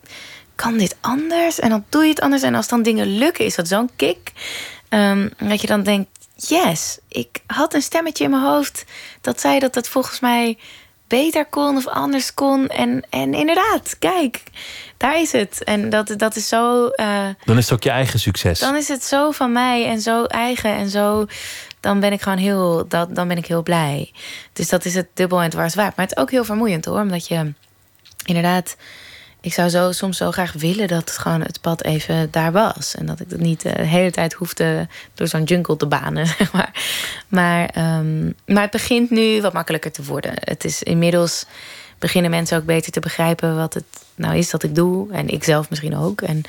kan 0.55 0.77
dit 0.77 0.95
anders. 1.01 1.59
En 1.59 1.69
dan 1.69 1.85
doe 1.89 2.03
je 2.03 2.09
het 2.09 2.21
anders. 2.21 2.41
En 2.41 2.55
als 2.55 2.67
dan 2.67 2.83
dingen 2.83 3.17
lukken, 3.17 3.45
is 3.45 3.55
dat 3.55 3.67
zo'n 3.67 3.89
kick. 3.95 4.31
Um, 4.89 5.31
dat 5.37 5.61
je 5.61 5.67
dan 5.67 5.83
denkt, 5.83 6.09
yes, 6.35 6.97
ik 7.07 7.39
had 7.47 7.73
een 7.73 7.81
stemmetje 7.81 8.23
in 8.23 8.29
mijn 8.29 8.43
hoofd 8.43 8.85
dat 9.21 9.39
zei 9.39 9.59
dat 9.59 9.75
het 9.75 9.89
volgens 9.89 10.19
mij 10.19 10.57
beter 11.07 11.45
kon 11.45 11.75
of 11.75 11.87
anders 11.87 12.33
kon. 12.33 12.67
En, 12.67 13.05
en 13.09 13.33
inderdaad, 13.33 13.95
kijk, 13.99 14.43
daar 14.97 15.21
is 15.21 15.31
het. 15.31 15.63
En 15.63 15.89
dat, 15.89 16.13
dat 16.17 16.35
is 16.35 16.47
zo. 16.47 16.85
Uh, 16.85 17.27
dan 17.45 17.57
is 17.57 17.63
het 17.63 17.73
ook 17.73 17.83
je 17.83 17.89
eigen 17.89 18.19
succes. 18.19 18.59
Dan 18.59 18.75
is 18.75 18.87
het 18.87 19.03
zo 19.03 19.31
van 19.31 19.51
mij 19.51 19.85
en 19.85 20.01
zo 20.01 20.23
eigen 20.23 20.75
en 20.75 20.89
zo. 20.89 21.25
Dan 21.79 21.99
ben 21.99 22.11
ik 22.11 22.21
gewoon 22.21 22.37
heel, 22.37 22.87
dat, 22.87 23.15
dan 23.15 23.27
ben 23.27 23.37
ik 23.37 23.45
heel 23.45 23.63
blij. 23.63 24.11
Dus 24.53 24.69
dat 24.69 24.85
is 24.85 24.95
het 24.95 25.07
dubbel 25.13 25.41
en 25.41 25.49
dwars 25.49 25.75
waard. 25.75 25.95
Maar 25.95 26.05
het 26.05 26.15
is 26.17 26.21
ook 26.21 26.31
heel 26.31 26.45
vermoeiend 26.45 26.85
hoor, 26.85 26.99
omdat 26.99 27.27
je 27.27 27.53
inderdaad 28.25 28.75
ik 29.45 29.53
zou 29.53 29.69
zo, 29.69 29.91
soms 29.91 30.17
zo 30.17 30.31
graag 30.31 30.53
willen 30.53 30.87
dat 30.87 31.09
het 31.09 31.17
gewoon 31.17 31.41
het 31.41 31.61
pad 31.61 31.83
even 31.83 32.31
daar 32.31 32.51
was. 32.51 32.95
En 32.95 33.05
dat 33.05 33.19
ik 33.19 33.29
het 33.29 33.39
niet 33.39 33.65
eh, 33.65 33.75
de 33.75 33.81
hele 33.81 34.11
tijd 34.11 34.33
hoefde 34.33 34.87
door 35.13 35.27
zo'n 35.27 35.43
jungle 35.43 35.77
te 35.77 35.85
banen. 35.85 36.27
Zeg 36.37 36.51
maar 36.51 36.71
maar, 37.27 37.97
um, 37.97 38.35
maar 38.45 38.61
het 38.61 38.71
begint 38.71 39.09
nu 39.09 39.41
wat 39.41 39.53
makkelijker 39.53 39.91
te 39.91 40.03
worden. 40.03 40.31
Het 40.35 40.63
is 40.65 40.83
inmiddels 40.83 41.45
beginnen 41.99 42.31
mensen 42.31 42.57
ook 42.57 42.65
beter 42.65 42.91
te 42.91 42.99
begrijpen 42.99 43.55
wat 43.55 43.73
het 43.73 43.85
nou 44.15 44.37
is 44.37 44.49
dat 44.49 44.63
ik 44.63 44.75
doe. 44.75 45.11
En 45.11 45.27
ik 45.27 45.43
zelf 45.43 45.69
misschien 45.69 45.97
ook. 45.97 46.21
En 46.21 46.41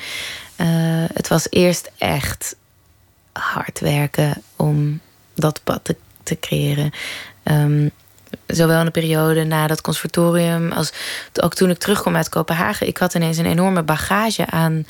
uh, 0.57 1.05
het 1.13 1.27
was 1.27 1.47
eerst 1.49 1.91
echt 1.97 2.55
hard 3.31 3.79
werken 3.79 4.41
om 4.55 4.99
dat 5.33 5.61
pad 5.63 5.79
te, 5.83 5.95
te 6.23 6.39
creëren. 6.39 6.91
Um, 7.43 7.91
zowel 8.47 8.79
in 8.79 8.85
de 8.85 8.91
periode 8.91 9.43
na 9.43 9.67
dat 9.67 9.81
conservatorium 9.81 10.71
als 10.71 10.91
ook 11.41 11.53
toen 11.53 11.69
ik 11.69 11.77
terugkwam 11.77 12.15
uit 12.15 12.29
Kopenhagen. 12.29 12.87
Ik 12.87 12.97
had 12.97 13.13
ineens 13.13 13.37
een 13.37 13.45
enorme 13.45 13.83
bagage 13.83 14.45
aan, 14.45 14.85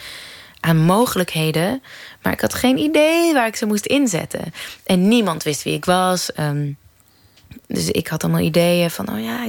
aan 0.59 0.77
mogelijkheden. 0.77 1.81
Maar 2.21 2.33
ik 2.33 2.41
had 2.41 2.53
geen 2.53 2.77
idee 2.77 3.33
waar 3.33 3.47
ik 3.47 3.55
ze 3.55 3.65
moest 3.65 3.85
inzetten. 3.85 4.53
En 4.85 5.07
niemand 5.07 5.43
wist 5.43 5.63
wie 5.63 5.73
ik 5.73 5.85
was. 5.85 6.29
Um, 6.39 6.77
dus 7.67 7.89
ik 7.89 8.07
had 8.07 8.23
allemaal 8.23 8.41
ideeën 8.41 8.91
van, 8.91 9.09
oh 9.09 9.23
ja, 9.23 9.47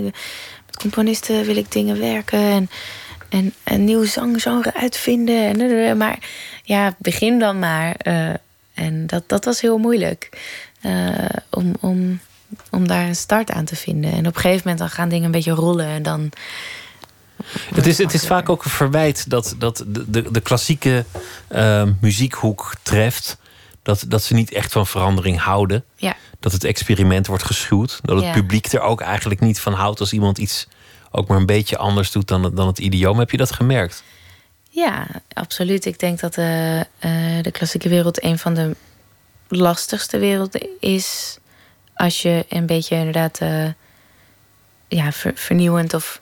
met 0.67 0.77
componisten 0.79 1.45
wil 1.45 1.57
ik 1.57 1.73
dingen 1.73 1.99
werken. 1.99 2.39
En, 2.39 2.71
en 3.29 3.55
een 3.65 3.85
nieuw 3.85 4.05
zanggenre 4.05 4.75
uitvinden. 4.75 5.61
En, 5.61 5.97
maar 5.97 6.19
ja, 6.63 6.97
begin 6.99 7.39
dan 7.39 7.59
maar. 7.59 7.97
Uh, 8.07 8.31
en 8.75 9.07
dat, 9.07 9.23
dat 9.27 9.45
was 9.45 9.61
heel 9.61 9.79
moeilijk. 9.79 10.31
Uh, 10.83 11.29
om, 11.51 11.75
om 11.81 12.21
om 12.71 12.89
daar 12.89 13.07
een 13.07 13.17
start 13.17 13.51
aan 13.51 13.65
te 13.65 13.77
vinden. 13.77 14.13
En 14.13 14.27
op 14.27 14.35
een 14.35 14.41
gegeven 14.41 14.61
moment 14.63 14.79
dan 14.79 14.91
gaan 14.91 15.09
dingen 15.09 15.25
een 15.25 15.31
beetje 15.31 15.51
rollen 15.53 15.87
en 15.87 16.03
dan. 16.03 16.31
Het 17.75 17.87
is, 17.87 17.99
het 17.99 18.15
is 18.15 18.27
vaak 18.27 18.49
ook 18.49 18.65
een 18.65 18.71
verwijt 18.71 19.31
dat, 19.31 19.55
dat 19.59 19.85
de, 19.87 20.11
de, 20.11 20.31
de 20.31 20.41
klassieke 20.41 21.05
uh, 21.51 21.83
muziekhoek 22.01 22.73
treft. 22.83 23.37
Dat, 23.83 24.05
dat 24.09 24.23
ze 24.23 24.35
niet 24.35 24.53
echt 24.53 24.73
van 24.73 24.87
verandering 24.87 25.41
houden. 25.41 25.85
Ja. 25.97 26.17
Dat 26.41 26.53
het 26.53 26.65
experiment 26.65 27.27
wordt 27.27 27.43
geschuwd. 27.45 27.99
Dat 28.03 28.17
het 28.17 28.25
Ja. 28.25 28.33
publiek 28.33 28.67
er 28.67 28.81
ook 28.81 29.01
eigenlijk 29.01 29.41
niet 29.41 29.61
van 29.61 29.73
houdt 29.73 30.01
als 30.01 30.13
iemand 30.13 30.39
iets 30.39 30.67
ook 31.11 31.29
maar 31.29 31.37
een 31.39 31.47
beetje 31.47 31.77
anders 31.79 32.13
doet 32.13 32.29
dan, 32.29 32.43
het- 32.45 32.57
dan 32.57 32.67
het 32.67 32.79
idioom. 32.79 33.19
Heb 33.19 33.31
je 33.31 33.37
dat 33.37 33.53
gemerkt? 33.53 34.03
Ja, 34.71 35.07
absoluut. 35.33 35.85
Ik 35.85 35.99
denk 35.99 36.21
dat 36.21 36.37
eh, 36.37 36.81
eh, 36.81 36.87
de 37.43 37.51
klassieke 37.51 37.89
wereld 37.89 38.23
een 38.25 38.39
van 38.39 38.55
de 38.55 38.77
lastigste 39.49 40.19
werelden 40.19 40.69
is. 40.81 41.39
Als 41.99 42.23
je 42.23 42.45
een 42.49 42.67
beetje 42.67 42.97
inderdaad 42.97 43.39
eh, 43.39 43.69
ja, 44.89 45.13
ver- 45.13 45.33
vernieuwend 45.37 45.95
of. 45.95 46.21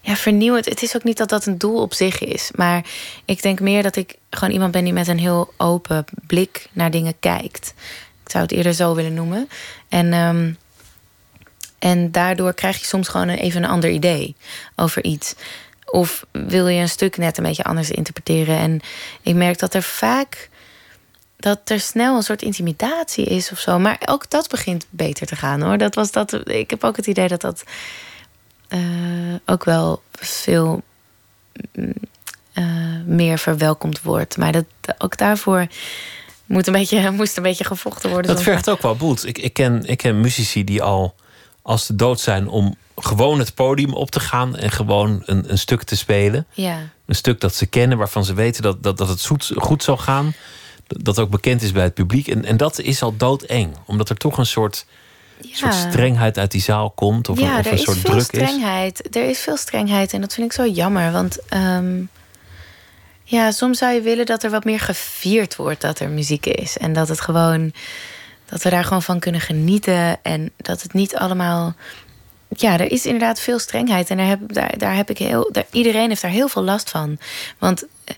Ja, 0.00 0.16
vernieuwend. 0.16 0.64
Het 0.64 0.82
is 0.82 0.96
ook 0.96 1.04
niet 1.04 1.16
dat 1.16 1.28
dat 1.28 1.46
een 1.46 1.58
doel 1.58 1.80
op 1.80 1.94
zich 1.94 2.18
is. 2.18 2.50
Maar 2.54 2.84
ik 3.24 3.42
denk 3.42 3.60
meer 3.60 3.82
dat 3.82 3.96
ik 3.96 4.16
gewoon 4.30 4.54
iemand 4.54 4.72
ben 4.72 4.84
die 4.84 4.92
met 4.92 5.08
een 5.08 5.18
heel 5.18 5.52
open 5.56 6.04
blik 6.26 6.66
naar 6.72 6.90
dingen 6.90 7.14
kijkt. 7.20 7.74
Ik 8.24 8.30
zou 8.30 8.42
het 8.42 8.52
eerder 8.52 8.72
zo 8.74 8.94
willen 8.94 9.14
noemen. 9.14 9.48
En, 9.88 10.12
ehm, 10.12 10.52
en 11.78 12.10
daardoor 12.12 12.54
krijg 12.54 12.78
je 12.78 12.84
soms 12.84 13.08
gewoon 13.08 13.28
even 13.28 13.62
een 13.62 13.70
ander 13.70 13.90
idee 13.90 14.36
over 14.76 15.04
iets. 15.04 15.34
Of 15.84 16.26
wil 16.32 16.68
je 16.68 16.80
een 16.80 16.88
stuk 16.88 17.16
net 17.16 17.38
een 17.38 17.44
beetje 17.44 17.64
anders 17.64 17.90
interpreteren. 17.90 18.58
En 18.58 18.80
ik 19.22 19.34
merk 19.34 19.58
dat 19.58 19.74
er 19.74 19.82
vaak 19.82 20.48
dat 21.44 21.60
er 21.64 21.80
snel 21.80 22.16
een 22.16 22.22
soort 22.22 22.42
intimidatie 22.42 23.24
is 23.24 23.52
of 23.52 23.58
zo. 23.58 23.78
Maar 23.78 24.00
ook 24.06 24.30
dat 24.30 24.48
begint 24.48 24.86
beter 24.90 25.26
te 25.26 25.36
gaan 25.36 25.62
hoor. 25.62 25.78
Dat 25.78 25.94
was 25.94 26.10
dat, 26.10 26.48
ik 26.48 26.70
heb 26.70 26.84
ook 26.84 26.96
het 26.96 27.06
idee 27.06 27.28
dat 27.28 27.40
dat 27.40 27.64
eh, 28.68 28.80
ook 29.46 29.64
wel 29.64 30.02
veel 30.12 30.82
mm, 31.72 31.92
eh, 32.52 32.64
meer 33.06 33.38
verwelkomd 33.38 34.02
wordt. 34.02 34.36
Maar 34.36 34.52
dat, 34.52 34.64
ook 34.98 35.16
daarvoor 35.16 35.66
moet 36.46 36.66
een 36.66 36.72
beetje, 36.72 37.10
moest 37.20 37.36
een 37.36 37.42
beetje 37.42 37.64
gevochten 37.64 38.10
worden. 38.10 38.34
Dat 38.34 38.42
vergt 38.42 38.70
ook 38.70 38.82
wel 38.82 38.94
bloed. 38.94 39.26
Ik, 39.26 39.38
ik, 39.38 39.52
ken, 39.52 39.84
ik 39.86 39.98
ken 39.98 40.20
muzici 40.20 40.64
die 40.64 40.82
al 40.82 41.14
als 41.62 41.86
de 41.86 41.96
dood 41.96 42.20
zijn 42.20 42.48
om 42.48 42.76
gewoon 42.96 43.38
het 43.38 43.54
podium 43.54 43.94
op 43.94 44.10
te 44.10 44.20
gaan 44.20 44.56
en 44.56 44.70
gewoon 44.70 45.22
een, 45.24 45.50
een 45.50 45.58
stuk 45.58 45.82
te 45.82 45.96
spelen. 45.96 46.46
Ja. 46.52 46.78
Een 47.06 47.14
stuk 47.14 47.40
dat 47.40 47.54
ze 47.54 47.66
kennen, 47.66 47.98
waarvan 47.98 48.24
ze 48.24 48.34
weten 48.34 48.62
dat, 48.62 48.82
dat, 48.82 48.98
dat 48.98 49.08
het 49.08 49.20
zoet, 49.20 49.52
goed 49.56 49.82
zal 49.82 49.96
gaan. 49.96 50.34
Dat 50.86 51.18
ook 51.18 51.30
bekend 51.30 51.62
is 51.62 51.72
bij 51.72 51.82
het 51.82 51.94
publiek. 51.94 52.28
En, 52.28 52.44
en 52.44 52.56
dat 52.56 52.78
is 52.78 53.02
al 53.02 53.16
doodeng. 53.16 53.76
Omdat 53.86 54.08
er 54.08 54.16
toch 54.16 54.38
een 54.38 54.46
soort, 54.46 54.86
soort 55.52 55.74
strengheid 55.74 56.38
uit 56.38 56.50
die 56.50 56.60
zaal 56.60 56.90
komt. 56.90 57.28
Of, 57.28 57.40
ja, 57.40 57.52
een, 57.52 57.58
of 57.58 57.66
er 57.66 57.72
een 57.72 57.78
is 57.78 57.84
soort 57.84 57.98
veel 57.98 58.10
druk 58.10 58.20
is. 58.20 58.26
strengheid. 58.26 59.16
Er 59.16 59.28
is 59.28 59.38
veel 59.38 59.56
strengheid 59.56 60.12
en 60.12 60.20
dat 60.20 60.34
vind 60.34 60.46
ik 60.46 60.52
zo 60.52 60.66
jammer. 60.66 61.12
Want 61.12 61.38
ehm, 61.48 62.02
ja, 63.24 63.50
soms 63.50 63.78
zou 63.78 63.92
je 63.94 64.00
willen 64.00 64.26
dat 64.26 64.42
er 64.42 64.50
wat 64.50 64.64
meer 64.64 64.80
gevierd 64.80 65.56
wordt 65.56 65.80
dat 65.80 66.00
er 66.00 66.08
muziek 66.08 66.46
is. 66.46 66.78
En 66.78 66.92
dat 66.92 67.08
het 67.08 67.20
gewoon 67.20 67.72
dat 68.44 68.62
we 68.62 68.70
daar 68.70 68.84
gewoon 68.84 69.02
van 69.02 69.18
kunnen 69.18 69.40
genieten. 69.40 70.22
En 70.22 70.50
dat 70.56 70.82
het 70.82 70.92
niet 70.92 71.16
allemaal. 71.16 71.74
Ja, 72.48 72.78
er 72.78 72.92
is 72.92 73.06
inderdaad 73.06 73.40
veel 73.40 73.58
strengheid. 73.58 74.10
En 74.10 74.16
daar 74.16 74.26
heb, 74.26 74.52
daar, 74.52 74.78
daar 74.78 74.96
heb 74.96 75.10
ik 75.10 75.18
heel. 75.18 75.48
Daar, 75.52 75.66
iedereen 75.70 76.08
heeft 76.08 76.22
daar 76.22 76.30
heel 76.30 76.48
veel 76.48 76.62
last 76.62 76.90
van. 76.90 77.18
Want 77.58 77.86
eh, 78.04 78.14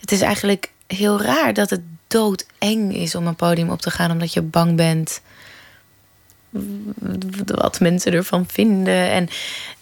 het 0.00 0.12
is 0.12 0.20
eigenlijk 0.20 0.70
heel 0.86 1.20
raar 1.22 1.54
dat 1.54 1.70
het 1.70 1.80
doodeng 2.12 2.94
is 2.94 3.14
om 3.14 3.26
een 3.26 3.36
podium 3.36 3.70
op 3.70 3.80
te 3.80 3.90
gaan, 3.90 4.10
omdat 4.10 4.32
je 4.32 4.42
bang 4.42 4.76
bent 4.76 5.20
wat 7.44 7.80
mensen 7.80 8.12
ervan 8.12 8.46
vinden. 8.46 9.10
En 9.10 9.28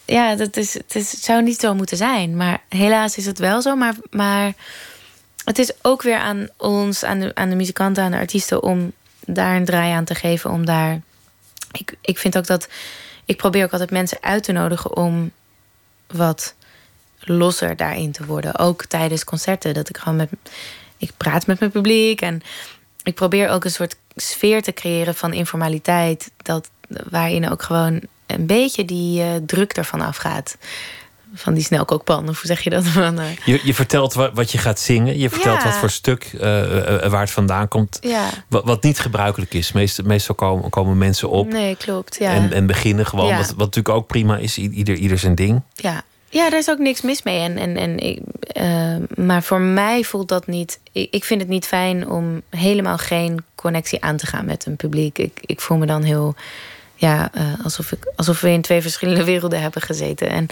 ja, 0.05 0.35
dat 0.35 0.57
is, 0.57 0.73
het, 0.73 0.95
is, 0.95 1.09
zou 1.09 1.43
niet 1.43 1.59
zo 1.59 1.75
moeten 1.75 1.97
zijn. 1.97 2.35
Maar 2.35 2.61
helaas 2.69 3.17
is 3.17 3.25
het 3.25 3.39
wel 3.39 3.61
zo. 3.61 3.75
Maar, 3.75 3.95
maar 4.09 4.53
het 5.45 5.59
is 5.59 5.71
ook 5.81 6.01
weer 6.01 6.17
aan 6.17 6.47
ons, 6.57 7.03
aan 7.03 7.19
de, 7.19 7.35
aan 7.35 7.49
de 7.49 7.55
muzikanten, 7.55 8.03
aan 8.03 8.11
de 8.11 8.17
artiesten, 8.17 8.63
om 8.63 8.91
daar 9.25 9.55
een 9.55 9.65
draai 9.65 9.91
aan 9.91 10.05
te 10.05 10.15
geven. 10.15 10.51
Om 10.51 10.65
daar. 10.65 11.01
Ik, 11.71 11.95
ik 12.01 12.17
vind 12.17 12.37
ook 12.37 12.47
dat. 12.47 12.67
Ik 13.25 13.37
probeer 13.37 13.63
ook 13.63 13.71
altijd 13.71 13.91
mensen 13.91 14.17
uit 14.21 14.43
te 14.43 14.51
nodigen 14.51 14.95
om 14.97 15.31
wat 16.07 16.55
losser 17.19 17.75
daarin 17.75 18.11
te 18.11 18.25
worden. 18.25 18.57
Ook 18.57 18.85
tijdens 18.85 19.23
concerten. 19.23 19.73
Dat 19.73 19.89
ik 19.89 19.97
gewoon 19.97 20.17
met. 20.17 20.29
Ik 21.01 21.11
praat 21.17 21.47
met 21.47 21.59
mijn 21.59 21.71
publiek 21.71 22.21
en 22.21 22.41
ik 23.03 23.15
probeer 23.15 23.49
ook 23.49 23.65
een 23.65 23.71
soort 23.71 23.95
sfeer 24.15 24.61
te 24.61 24.73
creëren 24.73 25.15
van 25.15 25.33
informaliteit. 25.33 26.31
Dat, 26.37 26.69
waarin 27.09 27.49
ook 27.49 27.61
gewoon 27.61 28.01
een 28.25 28.45
beetje 28.45 28.85
die 28.85 29.23
uh, 29.23 29.35
druk 29.45 29.73
ervan 29.73 30.01
afgaat. 30.01 30.57
Van 31.33 31.53
die 31.53 31.63
snelkookpan, 31.63 32.29
of 32.29 32.37
hoe 32.37 32.47
zeg 32.47 32.61
je 32.61 32.69
dat? 32.69 32.83
Van, 33.03 33.19
uh... 33.19 33.25
je, 33.45 33.59
je 33.63 33.73
vertelt 33.73 34.13
wat, 34.13 34.31
wat, 34.33 34.51
je 34.51 34.57
gaat 34.57 34.79
zingen. 34.79 35.17
Je 35.19 35.29
vertelt 35.29 35.61
ja. 35.61 35.63
wat 35.63 35.77
voor 35.77 35.89
stuk, 35.89 36.31
uh, 36.33 36.41
waar 37.07 37.21
het 37.21 37.31
vandaan 37.31 37.67
komt. 37.67 37.97
Ja. 38.01 38.29
Wat, 38.47 38.63
wat, 38.65 38.83
niet 38.83 38.99
gebruikelijk 38.99 39.53
is. 39.53 39.71
Meestal, 39.71 40.05
meestal 40.05 40.35
komen, 40.35 40.69
komen, 40.69 40.97
mensen 40.97 41.29
op. 41.29 41.47
Nee, 41.47 41.75
klopt. 41.75 42.17
Ja. 42.19 42.33
En, 42.33 42.53
en 42.53 42.65
beginnen 42.65 43.05
gewoon. 43.05 43.35
Wat, 43.35 43.47
wat 43.47 43.57
natuurlijk 43.57 43.95
ook 43.95 44.07
prima 44.07 44.37
is. 44.37 44.57
Ieder, 44.57 44.95
ieder 44.95 45.19
zijn 45.19 45.35
ding. 45.35 45.61
Ja. 45.75 46.03
Ja, 46.31 46.49
daar 46.49 46.59
is 46.59 46.69
ook 46.69 46.77
niks 46.77 47.01
mis 47.01 47.23
mee. 47.23 47.39
En, 47.39 47.57
en, 47.57 47.77
en 47.77 47.97
ik, 47.97 48.19
uh, 48.57 48.95
maar 49.15 49.43
voor 49.43 49.59
mij 49.59 50.03
voelt 50.03 50.27
dat 50.27 50.47
niet. 50.47 50.79
Ik, 50.91 51.07
ik, 51.11 51.23
vind 51.23 51.41
het 51.41 51.49
niet 51.49 51.65
fijn 51.65 52.09
om 52.09 52.41
helemaal 52.49 52.97
geen 52.97 53.43
connectie 53.55 54.03
aan 54.03 54.17
te 54.17 54.25
gaan 54.25 54.45
met 54.45 54.65
een 54.65 54.75
publiek. 54.75 55.17
Ik, 55.17 55.39
ik 55.41 55.61
voel 55.61 55.77
me 55.77 55.85
dan 55.85 56.03
heel. 56.03 56.35
Ja, 56.95 57.31
uh, 57.35 57.43
alsof, 57.63 57.91
ik, 57.91 58.11
alsof 58.15 58.41
we 58.41 58.49
in 58.49 58.61
twee 58.61 58.81
verschillende 58.81 59.23
werelden 59.23 59.61
hebben 59.61 59.81
gezeten. 59.81 60.29
En 60.29 60.47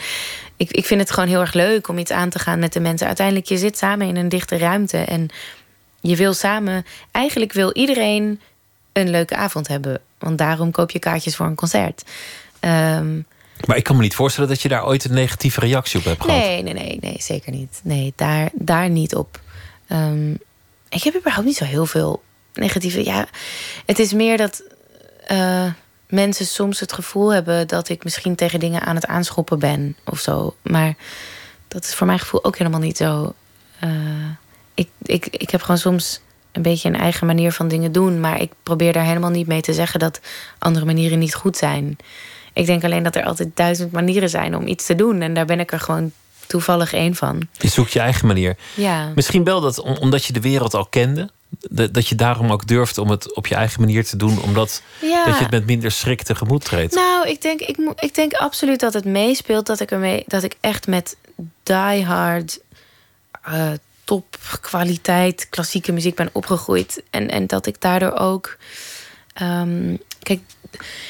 ik, 0.58 0.72
ik 0.72 0.86
vind 0.86 1.00
het 1.00 1.12
gewoon 1.12 1.30
heel 1.30 1.40
erg 1.40 1.54
leuk 1.54 1.88
om 1.88 1.98
iets 1.98 2.12
aan 2.12 2.30
te 2.30 2.40
gaan 2.40 2.60
met 2.60 2.74
de 2.74 2.80
mensen. 2.80 3.08
Uiteindelijk, 3.08 3.48
je 3.48 3.58
zit 3.58 3.78
samen 3.78 4.08
in 4.08 4.16
een 4.16 4.30
dichte 4.30 4.58
ruimte. 4.58 4.98
En 4.98 5.30
je 6.00 6.16
wil 6.16 6.34
samen. 6.34 6.86
Eigenlijk 7.12 7.54
wil 7.54 7.74
iedereen 7.74 8.42
een 8.94 9.10
leuke 9.10 9.36
avond 9.36 9.68
hebben. 9.68 10.02
Want 10.18 10.38
daarom 10.38 10.72
koop 10.72 10.92
je 10.92 11.00
kaartjes 11.00 11.36
voor 11.36 11.46
een 11.46 11.56
concert. 11.56 12.04
Um, 12.60 13.26
maar 13.66 13.78
ik 13.78 13.84
kan 13.84 13.96
me 13.96 14.02
niet 14.02 14.16
voorstellen 14.16 14.50
dat 14.50 14.62
je 14.62 14.70
daar 14.70 14.86
ooit 14.86 15.06
een 15.06 15.14
negatieve 15.14 15.60
reactie 15.60 16.00
op 16.00 16.06
hebt 16.06 16.24
gehad. 16.24 16.40
Nee, 16.40 16.64
nee, 16.64 16.74
nee, 16.74 16.98
nee 17.02 17.16
zeker 17.20 17.52
niet. 17.52 17.80
Nee, 17.84 18.14
daar, 18.16 18.50
daar 18.54 18.90
niet 18.90 19.16
op. 19.16 19.40
Um, 19.92 20.38
ik 20.90 21.04
heb 21.04 21.16
überhaupt 21.16 21.48
niet 21.48 21.58
zo 21.58 21.66
heel 21.66 21.86
veel 21.86 22.22
negatieve. 22.54 23.04
Ja, 23.04 23.28
het 23.86 24.00
is 24.00 24.14
meer 24.14 24.38
dat 24.38 24.64
uh, 25.32 25.72
mensen 26.08 26.46
soms 26.46 26.80
het 26.80 26.94
gevoel 26.94 27.34
hebben 27.34 27.68
dat 27.68 27.90
ik 27.90 28.04
misschien 28.04 28.36
tegen 28.36 28.60
dingen 28.60 28.82
aan 28.82 28.96
het 28.96 29.06
aanschoppen 29.06 29.60
ben 29.60 29.96
of 30.06 30.20
zo. 30.20 30.56
Maar 30.62 30.96
dat 31.68 31.84
is 31.84 31.94
voor 31.94 32.08
mijn 32.08 32.20
gevoel 32.20 32.44
ook 32.44 32.58
helemaal 32.58 32.80
niet 32.80 32.98
zo. 32.98 33.34
Uh, 33.84 33.90
ik, 34.74 34.90
ik, 35.02 35.28
ik 35.28 35.50
heb 35.50 35.62
gewoon 35.62 35.78
soms 35.78 36.22
een 36.52 36.62
beetje 36.62 36.90
een 36.90 37.00
eigen 37.00 37.28
manier 37.28 37.52
van 37.52 37.68
dingen 37.68 37.92
doen. 37.92 38.20
Maar 38.20 38.42
ik 38.42 38.52
probeer 38.64 38.94
daar 38.94 39.06
helemaal 39.06 39.30
niet 39.30 39.48
mee 39.48 39.62
te 39.62 39.74
zeggen 39.74 40.00
dat 40.00 40.20
andere 40.60 40.86
manieren 40.86 41.20
niet 41.20 41.36
goed 41.36 41.58
zijn. 41.58 41.98
Ik 42.54 42.66
denk 42.66 42.84
alleen 42.84 43.04
dat 43.04 43.16
er 43.16 43.24
altijd 43.24 43.50
duizend 43.54 43.92
manieren 43.92 44.30
zijn 44.30 44.56
om 44.56 44.68
iets 44.68 44.86
te 44.86 44.96
doen. 44.96 45.22
En 45.22 45.34
daar 45.34 45.46
ben 45.46 45.60
ik 45.60 45.72
er 45.72 45.80
gewoon 45.80 46.12
toevallig 46.48 46.94
één 46.94 47.16
van. 47.16 47.48
Je 47.58 47.68
zoekt 47.68 47.94
je 47.94 48.00
eigen 48.00 48.28
manier. 48.28 48.58
Ja. 48.76 49.12
Misschien 49.16 49.44
wel 49.44 49.62
dat 49.62 49.80
omdat 50.00 50.26
je 50.26 50.34
de 50.34 50.42
wereld 50.42 50.74
al 50.74 50.86
kende. 50.86 51.30
Dat 51.92 52.08
je 52.08 52.16
daarom 52.16 52.52
ook 52.52 52.68
durft 52.68 52.98
om 52.98 53.10
het 53.10 53.36
op 53.36 53.48
je 53.48 53.56
eigen 53.56 53.80
manier 53.80 54.06
te 54.06 54.18
doen. 54.18 54.42
Omdat 54.42 54.82
ja. 55.02 55.26
dat 55.26 55.36
je 55.36 55.42
het 55.42 55.52
met 55.52 55.66
minder 55.66 55.92
schrik 55.92 56.22
tegemoot 56.22 56.66
treedt. 56.66 56.96
Nou, 56.96 57.28
ik 57.28 57.42
denk, 57.42 57.60
ik, 57.62 57.78
ik 57.96 58.16
denk 58.16 58.34
absoluut 58.34 58.80
dat 58.80 58.94
het 58.94 59.06
meespeelt. 59.06 59.66
Dat 59.66 59.80
ik, 59.80 59.92
ermee, 59.92 60.24
dat 60.28 60.44
ik 60.44 60.56
echt 60.60 60.88
met 60.88 61.16
die 61.64 62.06
hard... 62.06 62.60
Uh, 63.50 63.72
topkwaliteit 64.04 65.48
klassieke 65.50 65.92
muziek 65.92 66.16
ben 66.16 66.30
opgegroeid. 66.32 67.04
En, 67.10 67.30
en 67.30 67.48
dat 67.48 67.66
ik 67.66 67.82
daardoor 67.82 68.14
ook... 68.14 68.58
Um, 69.42 70.00
kijk, 70.20 70.40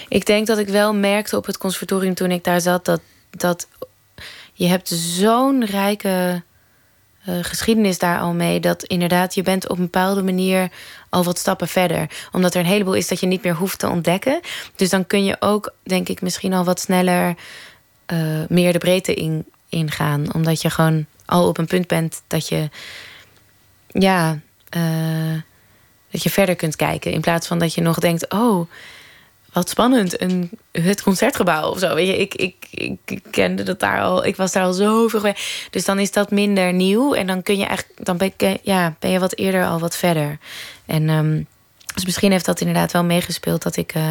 ik 0.07 0.25
denk 0.25 0.47
dat 0.47 0.57
ik 0.57 0.67
wel 0.67 0.93
merkte 0.93 1.37
op 1.37 1.45
het 1.45 1.57
conservatorium 1.57 2.13
toen 2.13 2.31
ik 2.31 2.43
daar 2.43 2.61
zat... 2.61 2.85
dat, 2.85 3.01
dat 3.29 3.67
je 4.53 4.67
hebt 4.67 4.87
zo'n 4.87 5.65
rijke 5.65 6.43
uh, 7.29 7.35
geschiedenis 7.41 7.97
daar 7.97 8.19
al 8.19 8.33
mee... 8.33 8.59
dat 8.59 8.83
inderdaad 8.83 9.35
je 9.35 9.41
bent 9.41 9.69
op 9.69 9.77
een 9.77 9.83
bepaalde 9.83 10.23
manier 10.23 10.69
al 11.09 11.23
wat 11.23 11.37
stappen 11.37 11.67
verder. 11.67 12.09
Omdat 12.31 12.53
er 12.53 12.59
een 12.59 12.65
heleboel 12.65 12.93
is 12.93 13.07
dat 13.07 13.19
je 13.19 13.27
niet 13.27 13.43
meer 13.43 13.55
hoeft 13.55 13.79
te 13.79 13.89
ontdekken. 13.89 14.39
Dus 14.75 14.89
dan 14.89 15.07
kun 15.07 15.25
je 15.25 15.35
ook, 15.39 15.73
denk 15.83 16.09
ik, 16.09 16.21
misschien 16.21 16.53
al 16.53 16.63
wat 16.63 16.79
sneller... 16.79 17.35
Uh, 18.13 18.39
meer 18.47 18.73
de 18.73 18.79
breedte 18.79 19.13
in, 19.13 19.45
ingaan. 19.69 20.33
Omdat 20.33 20.61
je 20.61 20.69
gewoon 20.69 21.05
al 21.25 21.47
op 21.47 21.57
een 21.57 21.67
punt 21.67 21.87
bent 21.87 22.21
dat 22.27 22.47
je... 22.47 22.69
Ja... 23.87 24.39
Uh, 24.77 25.41
dat 26.11 26.23
je 26.23 26.29
verder 26.29 26.55
kunt 26.55 26.75
kijken. 26.75 27.11
In 27.11 27.21
plaats 27.21 27.47
van 27.47 27.59
dat 27.59 27.73
je 27.73 27.81
nog 27.81 27.99
denkt... 27.99 28.31
oh, 28.33 28.69
wat 29.53 29.69
spannend, 29.69 30.21
een, 30.21 30.49
het 30.71 31.01
concertgebouw 31.01 31.69
of 31.69 31.79
zo. 31.79 31.95
Weet 31.95 32.07
je, 32.07 32.17
ik, 32.17 32.35
ik, 32.35 32.67
ik 33.05 33.23
kende 33.31 33.63
dat 33.63 33.79
daar 33.79 34.01
al... 34.01 34.25
Ik 34.25 34.35
was 34.35 34.51
daar 34.51 34.63
al 34.63 34.73
zoveel 34.73 35.19
geweest. 35.19 35.67
Dus 35.69 35.85
dan 35.85 35.99
is 35.99 36.11
dat 36.11 36.31
minder 36.31 36.73
nieuw. 36.73 37.13
En 37.13 37.27
dan 37.27 37.41
kun 37.41 37.57
je 37.57 37.65
eigenlijk... 37.65 38.05
Dan 38.05 38.17
ben, 38.17 38.31
ik, 38.35 38.59
ja, 38.63 38.95
ben 38.99 39.11
je 39.11 39.19
wat 39.19 39.35
eerder 39.35 39.65
al 39.65 39.79
wat 39.79 39.95
verder. 39.95 40.37
En 40.85 41.09
um, 41.09 41.47
dus 41.93 42.05
misschien 42.05 42.31
heeft 42.31 42.45
dat 42.45 42.59
inderdaad 42.59 42.91
wel 42.91 43.03
meegespeeld... 43.03 43.63
dat 43.63 43.75
ik 43.75 43.95
uh, 43.95 44.03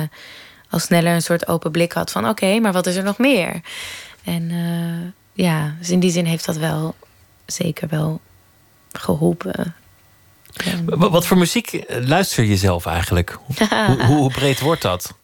al 0.70 0.78
sneller 0.78 1.14
een 1.14 1.22
soort 1.22 1.48
open 1.48 1.70
blik 1.70 1.92
had 1.92 2.10
van... 2.10 2.22
oké, 2.22 2.30
okay, 2.30 2.58
maar 2.58 2.72
wat 2.72 2.86
is 2.86 2.96
er 2.96 3.04
nog 3.04 3.18
meer? 3.18 3.60
En 4.24 4.50
uh, 4.50 5.44
ja, 5.44 5.74
dus 5.78 5.90
in 5.90 6.00
die 6.00 6.10
zin 6.10 6.24
heeft 6.24 6.46
dat 6.46 6.56
wel 6.56 6.94
zeker 7.46 7.88
wel 7.88 8.20
geholpen. 8.92 9.74
Wat 10.86 11.26
voor 11.26 11.38
muziek 11.38 11.84
luister 11.88 12.44
je 12.44 12.56
zelf 12.56 12.86
eigenlijk? 12.86 13.38
hoe, 13.86 14.04
hoe, 14.04 14.30
breed 14.30 14.60
wordt 14.60 14.82
dat? 14.82 15.14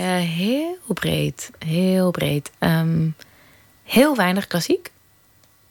Ja, 0.00 0.16
heel 0.16 0.78
breed. 0.86 1.50
Heel 1.58 2.10
breed. 2.10 2.50
Ehm, 2.58 3.08
heel 3.84 4.16
weinig 4.16 4.46
klassiek. 4.46 4.90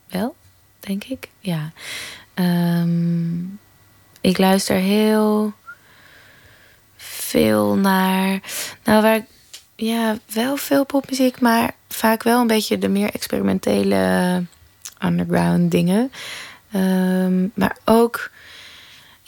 Wel, 0.07 0.35
denk 0.79 1.03
ik. 1.03 1.29
Ja. 1.39 1.71
Ehm, 2.33 3.39
ik 4.21 4.37
luister 4.37 4.75
heel 4.75 5.53
veel 6.95 7.75
naar. 7.75 8.39
Nou, 8.83 9.01
waar 9.01 9.25
ja, 9.75 10.17
wel 10.33 10.57
veel 10.57 10.85
popmuziek, 10.85 11.41
maar 11.41 11.71
vaak 11.87 12.23
wel 12.23 12.41
een 12.41 12.47
beetje 12.47 12.77
de 12.77 12.89
meer 12.89 13.13
experimentele 13.13 14.43
underground 15.03 15.71
dingen. 15.71 16.11
Ehm, 16.71 17.47
maar 17.53 17.77
ook. 17.85 18.31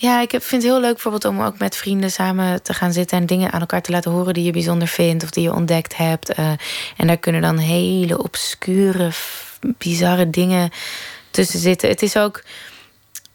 Ja, 0.02 0.22
ik 0.22 0.30
vind 0.30 0.52
het 0.52 0.64
heel 0.64 0.80
leuk 0.80 0.93
bijvoorbeeld 0.93 1.26
om 1.26 1.41
ook 1.41 1.58
met 1.58 1.76
vrienden 1.76 2.12
samen 2.12 2.64
te 2.64 2.74
gaan 2.74 2.93
zitten 2.93 3.18
en 3.18 3.26
dingen 3.26 3.52
aan 3.52 3.60
elkaar 3.60 3.82
te 3.82 3.91
laten 3.91 4.12
horen 4.12 4.34
die 4.34 4.43
je 4.43 4.52
bijzonder 4.52 4.88
vindt 4.88 5.24
of 5.24 5.30
die 5.30 5.43
je 5.43 5.54
ontdekt 5.54 5.97
hebt. 5.97 6.39
Uh, 6.39 6.52
en 6.97 7.08
daar 7.08 7.18
kunnen 7.18 7.41
dan 7.41 7.58
hele 7.58 8.24
obscure, 8.24 9.10
bizarre 9.62 10.30
dingen 10.30 10.70
tussen 11.32 11.60
zitten. 11.60 11.89
Het 11.89 12.02
is 12.02 12.18
ook 12.18 12.43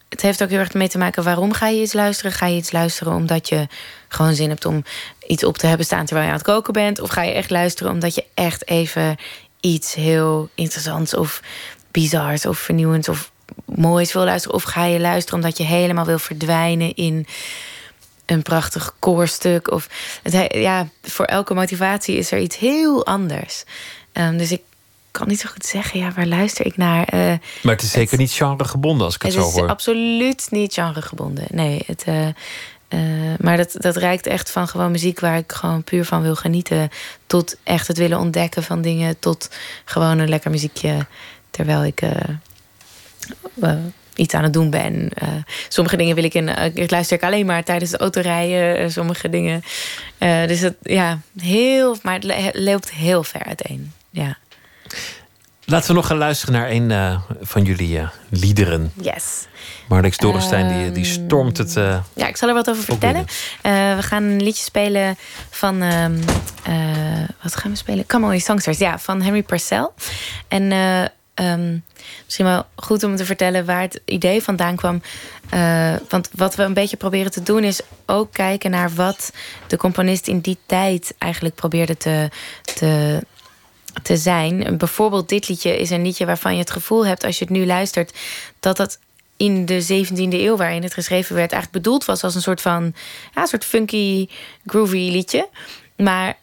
het 0.09 0.23
heeft 0.23 0.43
ook 0.43 0.49
heel 0.49 0.59
erg 0.59 0.75
mee 0.75 0.89
te 0.89 0.99
maken 0.99 1.23
waarom 1.23 1.53
ga 1.53 1.69
je 1.69 1.81
iets 1.81 1.93
luisteren. 1.93 2.33
Ga 2.33 2.47
je 2.47 2.57
iets 2.57 2.73
luisteren 2.73 3.13
omdat 3.13 3.49
je 3.49 3.67
gewoon 4.09 4.35
zin 4.35 4.49
hebt 4.49 4.65
om 4.65 4.85
iets 5.27 5.45
op 5.45 5.59
te 5.59 5.67
hebben 5.67 5.87
staan 5.87 6.05
terwijl 6.05 6.27
je 6.27 6.33
aan 6.33 6.39
het 6.39 6.47
koken 6.47 6.73
bent? 6.73 7.01
Of 7.01 7.11
ga 7.11 7.23
je 7.23 7.33
echt 7.33 7.51
luisteren 7.51 7.93
omdat 7.93 8.15
je 8.15 8.25
echt 8.35 8.69
even 8.69 9.17
iets 9.61 9.95
heel 9.95 10.49
interessants 10.55 11.15
of 11.15 11.43
bizars 11.91 12.47
of 12.47 12.59
vernieuwends 12.59 13.09
of 13.09 13.31
moois 13.65 14.13
wil 14.13 14.25
luisteren? 14.25 14.57
Of 14.57 14.63
ga 14.63 14.85
je 14.85 15.01
luisteren 15.01 15.41
omdat 15.41 15.59
je 15.59 15.65
helemaal 15.65 16.05
wil 16.05 16.19
verdwijnen 16.19 16.95
in 16.95 17.27
een 18.27 18.43
prachtig 18.43 18.95
koorstuk? 18.99 19.71
Of 19.71 19.89
het, 20.23 20.55
ja, 20.55 20.89
voor 21.03 21.25
elke 21.25 21.55
motivatie 21.55 22.17
is 22.17 22.33
er 22.33 22.39
iets 22.39 22.57
heel 22.57 23.07
anders. 23.07 23.65
Um, 24.13 24.39
dus 24.39 24.53
ik 24.53 24.63
kan 25.11 25.29
niet 25.29 25.41
zo 25.41 25.49
goed 25.53 25.67
zeggen, 25.67 26.01
ja, 26.01 26.13
waar 26.13 26.27
luister 26.27 26.67
ik 26.67 26.77
naar? 26.77 27.15
Uh, 27.15 27.21
maar 27.63 27.73
het 27.73 27.83
is 27.83 27.91
zeker 27.91 28.19
niet 28.19 28.31
genregebonden 28.31 29.07
als 29.07 29.15
ik 29.15 29.23
het, 29.23 29.35
het 29.35 29.43
zo 29.43 29.51
hoor. 29.51 29.61
Het 29.61 29.65
is 29.65 29.71
absoluut 29.71 30.47
niet 30.51 30.75
genregebonden. 30.75 31.45
Nee, 31.51 31.83
het, 31.87 32.05
uh, 32.09 32.27
uh, 32.89 33.35
maar 33.39 33.57
dat, 33.57 33.75
dat 33.79 33.97
reikt 33.97 34.27
echt 34.27 34.51
van 34.51 34.69
gewoon 34.69 34.91
muziek 34.91 35.21
waar 35.21 35.37
ik 35.37 35.53
gewoon 35.53 35.85
puur 35.85 36.05
van 36.05 36.23
wil 36.23 36.35
genieten. 36.37 36.91
Tot 37.27 37.57
echt 37.63 37.89
het 37.89 37.99
willen 37.99 38.19
ontdekken 38.19 38.63
van 38.63 38.83
dingen. 38.83 39.19
Tot 39.19 39.51
gewoon 39.85 40.19
een 40.19 40.29
lekker 40.29 40.51
muziekje 40.51 41.07
terwijl 41.51 41.85
ik 41.85 42.03
iets 44.15 44.35
aan 44.35 44.43
het 44.43 44.53
doen 44.53 44.71
ben. 44.71 45.11
sommige 45.69 45.97
dingen 45.97 46.15
wil 46.15 46.25
ik 46.25 46.35
in. 46.35 46.49
ik 46.75 46.91
luister 46.91 47.17
ik 47.17 47.23
alleen 47.23 47.47
maar 47.47 47.65
tijdens 47.65 47.93
het 47.93 48.01
autorijden. 48.01 48.93
sommige 48.93 49.29
dingen. 49.29 49.63
dus 50.19 50.61
het, 50.61 50.75
ja, 50.83 51.19
heel. 51.37 51.97
Maar 52.03 52.15
het 52.15 52.51
loopt 52.53 52.91
heel 52.91 53.23
ver 53.23 53.45
uiteen. 53.45 53.93
Ja. 54.11 54.37
Laten 55.65 55.89
we 55.89 55.95
nog 55.95 56.07
gaan 56.07 56.17
luisteren 56.17 56.55
naar 56.55 56.71
een 56.71 57.21
van 57.41 57.63
jullie 57.63 58.01
liederen. 58.29 58.93
Yes. 59.01 59.47
Marlex 59.89 60.17
Dorrestein 60.17 60.79
die, 60.79 60.93
die 60.93 61.05
ehm, 61.05 61.25
stormt 61.25 61.59
het. 61.59 61.73
Ja, 62.15 62.27
ik 62.27 62.37
zal 62.37 62.49
er 62.49 62.55
wat 62.55 62.71
over 62.71 62.83
vertellen. 62.83 63.27
we 63.97 64.03
gaan 64.03 64.23
een 64.23 64.43
liedje 64.43 64.63
spelen 64.63 65.17
van. 65.51 65.83
Um, 65.83 66.21
wat 67.43 67.57
gaan 67.57 67.71
we 67.71 67.77
spelen? 67.77 68.07
Come 68.07 68.33
On 68.33 68.41
Songsters. 68.41 68.79
Ja, 68.79 68.99
van 68.99 69.23
Henry 69.23 69.43
Purcell. 69.43 69.89
En 70.49 70.73
um, 71.41 71.85
misschien 72.25 72.47
wel 72.47 72.67
goed 72.77 73.05
om 73.05 73.17
te 73.17 73.25
vertellen 73.25 73.65
waar 73.65 73.81
het 73.81 74.01
idee 74.05 74.43
vandaan 74.43 74.77
kwam. 74.77 75.03
want 76.09 76.29
wat 76.33 76.55
we 76.55 76.63
een 76.63 76.75
beetje 76.75 76.97
proberen 76.97 77.31
te 77.31 77.43
doen 77.43 77.65
is 77.65 77.81
ook 78.07 78.33
kijken 78.33 78.71
naar 78.71 78.95
wat 78.95 79.33
de 79.67 79.77
componist 79.77 80.27
in 80.27 80.41
die 80.41 80.59
tijd 80.67 81.15
eigenlijk 81.19 81.55
probeerde 81.55 81.97
te. 81.97 82.31
te 82.63 83.21
te 84.03 84.17
zijn. 84.17 84.79
Bijvoorbeeld 84.79 85.29
dit 85.29 85.49
liedje 85.49 85.79
is 85.79 85.91
een 85.91 86.03
liedje 86.03 86.27
waarvan 86.27 86.53
je 86.53 86.59
het 86.59 86.71
gevoel 86.71 87.07
hebt 87.07 87.25
als 87.25 87.39
je 87.39 87.45
het 87.45 87.53
nu 87.53 87.67
luistert 87.67 88.19
dat 88.61 88.77
dat 88.77 88.99
in 89.37 89.67
de 89.67 89.83
17e 89.83 90.33
eeuw 90.33 90.57
waarin 90.57 90.83
het 90.83 90.95
geschreven 90.95 91.35
werd 91.35 91.53
eigenlijk 91.53 91.83
bedoeld 91.85 92.05
was 92.05 92.25
als 92.25 92.35
een 92.35 92.43
soort 92.43 92.61
van 92.61 92.95
ja, 93.35 93.41
een 93.41 93.47
soort 93.47 93.65
funky 93.65 94.29
groovy 94.67 95.11
liedje. 95.11 95.49
Maar 95.97 96.37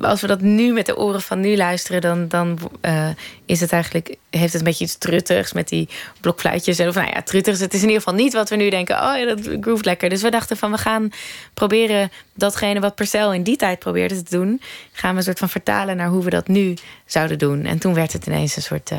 als 0.00 0.20
we 0.20 0.26
dat 0.26 0.40
nu 0.40 0.72
met 0.72 0.86
de 0.86 0.96
oren 0.96 1.22
van 1.22 1.40
nu 1.40 1.56
luisteren, 1.56 2.00
dan, 2.00 2.28
dan 2.28 2.58
uh, 2.82 3.08
is 3.46 3.60
het 3.60 3.72
eigenlijk, 3.72 4.16
heeft 4.30 4.52
het 4.52 4.60
een 4.60 4.68
beetje 4.68 4.84
iets 4.84 4.98
truttigs 4.98 5.52
met 5.52 5.68
die 5.68 5.88
blokfluitjes. 6.20 6.80
Of 6.80 6.94
nou 6.94 7.06
ja, 7.06 7.22
truttigs. 7.22 7.60
Het 7.60 7.74
is 7.74 7.82
in 7.82 7.86
ieder 7.86 8.02
geval 8.02 8.18
niet 8.18 8.32
wat 8.32 8.48
we 8.48 8.56
nu 8.56 8.70
denken. 8.70 8.96
Oh 8.96 9.16
ja, 9.16 9.34
dat 9.34 9.40
groeft 9.60 9.84
lekker. 9.84 10.08
Dus 10.08 10.22
we 10.22 10.30
dachten 10.30 10.56
van 10.56 10.70
we 10.70 10.78
gaan 10.78 11.10
proberen 11.54 12.10
datgene 12.34 12.80
wat 12.80 12.94
Percel 12.94 13.32
in 13.32 13.42
die 13.42 13.56
tijd 13.56 13.78
probeerde 13.78 14.22
te 14.22 14.36
doen, 14.36 14.60
gaan 14.92 15.10
we 15.10 15.16
een 15.16 15.22
soort 15.22 15.38
van 15.38 15.48
vertalen 15.48 15.96
naar 15.96 16.08
hoe 16.08 16.24
we 16.24 16.30
dat 16.30 16.48
nu 16.48 16.74
zouden 17.06 17.38
doen. 17.38 17.64
En 17.64 17.78
toen 17.78 17.94
werd 17.94 18.12
het 18.12 18.26
ineens 18.26 18.56
een 18.56 18.62
soort. 18.62 18.90
Uh, 18.90 18.98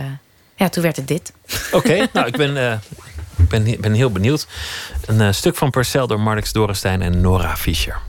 ja, 0.56 0.70
toen 0.70 0.84
werd 0.84 0.96
het 0.96 1.08
dit. 1.08 1.34
Oké, 1.72 2.08
nou 2.14 2.28
ik 2.28 2.38
ben. 2.38 2.56
Uh, 2.56 2.74
ben, 3.50 3.82
ben 3.82 3.94
heel 3.94 4.12
benieuwd. 4.12 4.48
Een 5.06 5.34
stuk 5.34 5.56
van 5.56 5.70
Percel 5.70 6.08
door 6.08 6.20
Marx 6.20 6.52
Dorenstein 6.52 7.02
en 7.02 7.22
Nora 7.22 7.58
Fischer. 7.58 8.02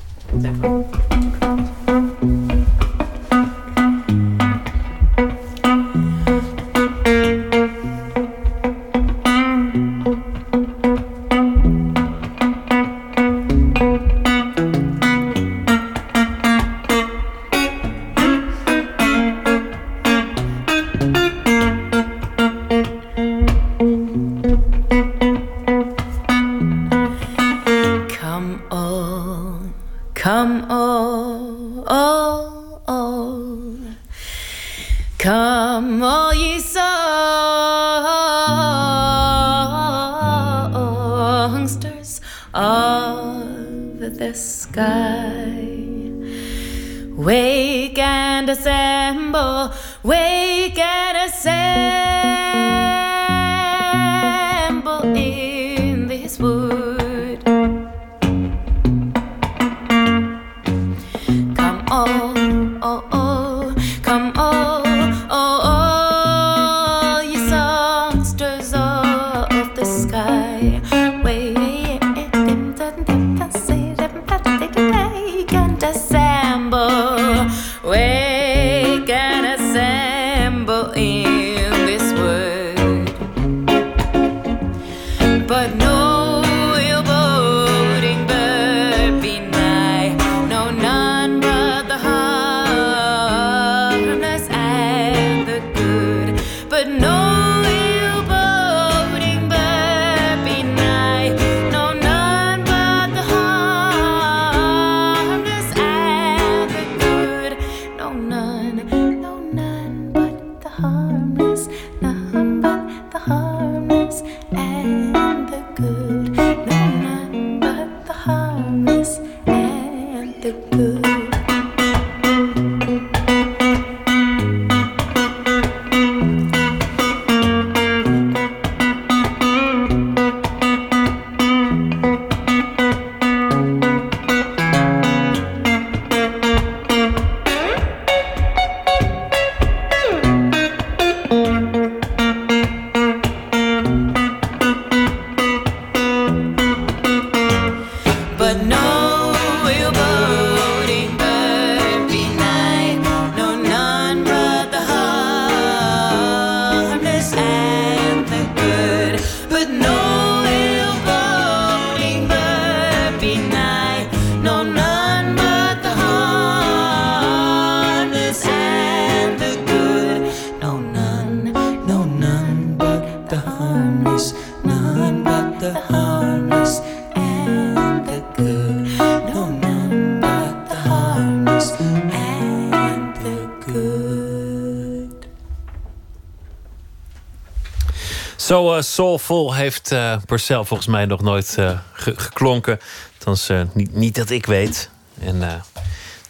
Soulful 188.93 189.55
heeft 189.55 189.93
uh, 189.93 190.17
Purcell 190.27 190.65
volgens 190.65 190.89
mij 190.89 191.05
nog 191.05 191.21
nooit 191.21 191.57
uh, 191.59 191.79
ge 191.93 192.15
geklonken. 192.17 192.81
Althans, 193.19 193.51
niet, 193.73 193.95
niet 193.95 194.15
dat 194.15 194.31
ik 194.31 194.47
weet. 194.47 194.91
En 195.21 195.63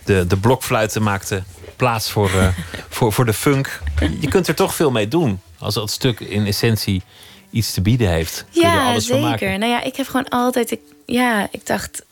de, 0.04 0.26
de 0.26 0.36
blokfluiten 0.36 1.02
maakten 1.02 1.44
plaats 1.76 2.10
voor, 2.10 2.30
voor, 2.88 3.12
voor 3.12 3.24
de 3.24 3.32
funk. 3.32 3.82
Je 4.20 4.28
kunt 4.28 4.48
er 4.48 4.54
toch 4.54 4.74
veel 4.74 4.90
mee 4.90 5.08
doen. 5.08 5.40
Als 5.58 5.74
dat 5.74 5.90
stuk 5.90 6.20
in 6.20 6.46
essentie 6.46 7.02
iets 7.50 7.72
te 7.72 7.80
bieden 7.80 8.08
heeft. 8.08 8.44
Kun 8.52 8.62
ja, 8.62 8.88
alles 8.88 9.06
zeker. 9.06 9.58
Nou 9.58 9.72
ja, 9.72 9.82
ik 9.82 9.96
heb 9.96 10.06
gewoon 10.06 10.28
altijd... 10.28 10.70
Ik, 10.70 10.80
ja, 11.06 11.48
ik 11.50 11.66
dacht... 11.66 12.04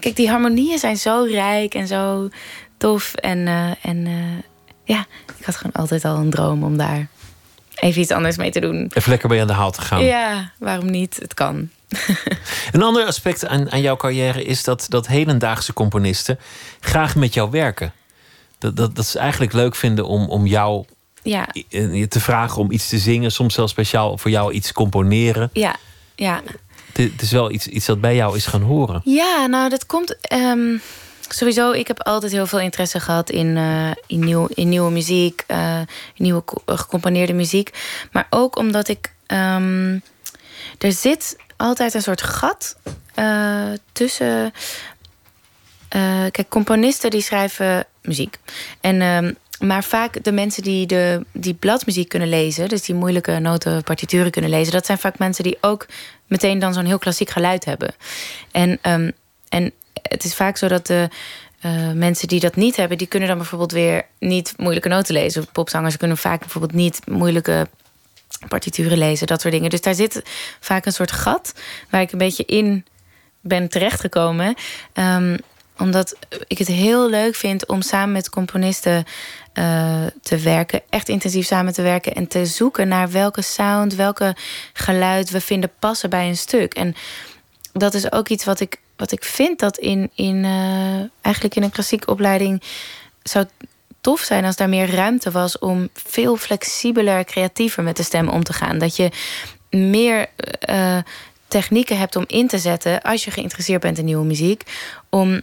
Kijk, 0.00 0.16
die 0.16 0.30
harmonieën 0.30 0.78
zijn 0.78 0.96
zo 0.96 1.26
rijk 1.30 1.74
en 1.74 1.86
zo 1.86 2.28
tof. 2.76 3.14
En, 3.14 3.46
en 3.82 4.08
ja, 4.84 5.06
ik 5.38 5.44
had 5.44 5.56
gewoon 5.56 5.72
altijd 5.72 6.04
al 6.04 6.16
een 6.16 6.30
droom 6.30 6.64
om 6.64 6.76
daar 6.76 7.08
even 7.82 8.00
iets 8.00 8.10
anders 8.10 8.36
mee 8.36 8.50
te 8.50 8.60
doen. 8.60 8.90
Even 8.94 9.10
lekker 9.10 9.28
bij 9.28 9.40
aan 9.40 9.46
de 9.46 9.52
haal 9.52 9.70
te 9.70 9.80
gaan. 9.80 10.04
Ja, 10.04 10.52
waarom 10.58 10.90
niet? 10.90 11.18
Het 11.18 11.34
kan. 11.34 11.68
een 12.72 12.82
ander 12.82 13.06
aspect 13.06 13.46
aan, 13.46 13.70
aan 13.70 13.80
jouw 13.80 13.96
carrière 13.96 14.44
is 14.44 14.64
dat, 14.64 14.86
dat 14.88 15.06
hedendaagse 15.06 15.72
componisten 15.72 16.38
graag 16.80 17.14
met 17.14 17.34
jou 17.34 17.50
werken. 17.50 17.92
Dat, 18.58 18.76
dat, 18.76 18.96
dat 18.96 19.06
ze 19.06 19.18
eigenlijk 19.18 19.52
leuk 19.52 19.74
vinden 19.74 20.06
om, 20.06 20.28
om 20.28 20.46
jou 20.46 20.84
ja. 21.22 21.48
je 21.68 22.08
te 22.08 22.20
vragen 22.20 22.60
om 22.60 22.70
iets 22.70 22.88
te 22.88 22.98
zingen. 22.98 23.32
Soms 23.32 23.54
zelfs 23.54 23.72
speciaal 23.72 24.18
voor 24.18 24.30
jou 24.30 24.52
iets 24.52 24.72
componeren. 24.72 25.50
Ja, 25.52 25.76
ja. 26.14 26.42
Het, 26.92 27.22
is 27.22 27.30
wel 27.30 27.50
iets, 27.50 27.66
iets 27.66 27.86
dat 27.86 28.00
bij 28.00 28.14
jou 28.14 28.36
is 28.36 28.46
gaan 28.46 28.62
horen. 28.62 29.00
Ja, 29.04 29.46
nou 29.46 29.68
dat 29.68 29.86
komt... 29.86 30.16
Um 30.32 30.80
sowieso, 31.32 31.70
ik 31.70 31.86
heb 31.86 32.02
altijd 32.02 32.32
heel 32.32 32.46
veel 32.46 32.60
interesse 32.60 33.00
gehad 33.00 33.30
in, 33.30 33.46
uh, 33.56 33.90
in, 34.06 34.18
nieuw, 34.24 34.46
in 34.54 34.68
nieuwe 34.68 34.90
muziek, 34.90 35.44
uh, 35.48 35.80
nieuwe 36.16 36.42
gecomponeerde 36.66 37.32
muziek. 37.32 37.70
Maar 38.12 38.26
ook 38.30 38.56
omdat 38.56 38.88
ik. 38.88 39.12
Um, 39.26 40.02
er 40.78 40.92
zit 40.92 41.36
altijd 41.56 41.94
een 41.94 42.02
soort 42.02 42.22
gat 42.22 42.76
tussen. 43.92 44.52
kijk, 46.30 46.48
componisten 46.48 47.10
die 47.10 47.22
schrijven 47.22 47.86
muziek. 48.02 48.38
En, 48.80 49.02
um, 49.02 49.36
maar 49.62 49.84
vaak 49.84 50.24
de 50.24 50.32
mensen 50.32 50.62
die, 50.62 50.86
de, 50.86 51.24
die 51.32 51.54
bladmuziek 51.54 52.08
kunnen 52.08 52.28
lezen, 52.28 52.68
dus 52.68 52.82
die 52.82 52.94
moeilijke 52.94 53.38
noten, 53.38 53.82
partituren 53.82 54.30
kunnen 54.30 54.50
lezen, 54.50 54.72
dat 54.72 54.86
zijn 54.86 54.98
vaak 54.98 55.18
mensen 55.18 55.44
die 55.44 55.58
ook 55.60 55.86
meteen 56.26 56.58
dan 56.58 56.74
zo'n 56.74 56.84
heel 56.84 56.98
klassiek 56.98 57.30
geluid 57.30 57.64
hebben. 57.64 57.94
En, 58.50 58.78
um, 58.82 59.12
en 59.48 59.72
het 60.12 60.24
is 60.24 60.34
vaak 60.34 60.56
zo 60.56 60.68
dat 60.68 60.86
de 60.86 61.08
uh, 61.64 61.92
mensen 61.92 62.28
die 62.28 62.40
dat 62.40 62.56
niet 62.56 62.76
hebben, 62.76 62.98
die 62.98 63.06
kunnen 63.06 63.28
dan 63.28 63.38
bijvoorbeeld 63.38 63.72
weer 63.72 64.06
niet 64.18 64.54
moeilijke 64.56 64.88
noten 64.88 65.14
lezen. 65.14 65.46
Popzangers 65.52 65.96
kunnen 65.96 66.16
vaak 66.16 66.40
bijvoorbeeld 66.40 66.72
niet 66.72 67.00
moeilijke 67.06 67.68
partituren 68.48 68.98
lezen, 68.98 69.26
dat 69.26 69.40
soort 69.40 69.54
dingen. 69.54 69.70
Dus 69.70 69.80
daar 69.80 69.94
zit 69.94 70.22
vaak 70.60 70.86
een 70.86 70.92
soort 70.92 71.12
gat 71.12 71.54
waar 71.90 72.00
ik 72.00 72.12
een 72.12 72.18
beetje 72.18 72.44
in 72.44 72.84
ben 73.40 73.68
terechtgekomen. 73.68 74.54
Um, 74.94 75.36
omdat 75.78 76.16
ik 76.46 76.58
het 76.58 76.68
heel 76.68 77.10
leuk 77.10 77.34
vind 77.34 77.66
om 77.66 77.82
samen 77.82 78.12
met 78.12 78.30
componisten 78.30 79.04
uh, 79.54 80.06
te 80.22 80.38
werken. 80.38 80.80
Echt 80.90 81.08
intensief 81.08 81.46
samen 81.46 81.72
te 81.72 81.82
werken. 81.82 82.14
En 82.14 82.26
te 82.26 82.46
zoeken 82.46 82.88
naar 82.88 83.10
welke 83.10 83.42
sound, 83.42 83.94
welke 83.94 84.36
geluid 84.72 85.30
we 85.30 85.40
vinden 85.40 85.72
passen 85.78 86.10
bij 86.10 86.28
een 86.28 86.36
stuk. 86.36 86.74
En 86.74 86.94
dat 87.72 87.94
is 87.94 88.12
ook 88.12 88.28
iets 88.28 88.44
wat 88.44 88.60
ik 88.60 88.76
wat 89.02 89.12
ik 89.12 89.24
vind 89.24 89.58
dat 89.58 89.78
in, 89.78 90.10
in 90.14 90.44
uh, 90.44 91.08
eigenlijk 91.20 91.54
in 91.54 91.62
een 91.62 91.70
klassieke 91.70 92.10
opleiding 92.10 92.62
zou 93.22 93.46
tof 94.00 94.20
zijn 94.20 94.44
als 94.44 94.56
daar 94.56 94.68
meer 94.68 94.90
ruimte 94.90 95.30
was 95.30 95.58
om 95.58 95.88
veel 95.92 96.36
flexibeler, 96.36 97.24
creatiever 97.24 97.82
met 97.82 97.96
de 97.96 98.02
stem 98.02 98.28
om 98.28 98.44
te 98.44 98.52
gaan. 98.52 98.78
Dat 98.78 98.96
je 98.96 99.10
meer 99.70 100.26
uh, 100.70 100.98
technieken 101.48 101.98
hebt 101.98 102.16
om 102.16 102.24
in 102.26 102.48
te 102.48 102.58
zetten 102.58 103.02
als 103.02 103.24
je 103.24 103.30
geïnteresseerd 103.30 103.80
bent 103.80 103.98
in 103.98 104.04
nieuwe 104.04 104.24
muziek. 104.24 104.62
Om, 105.08 105.42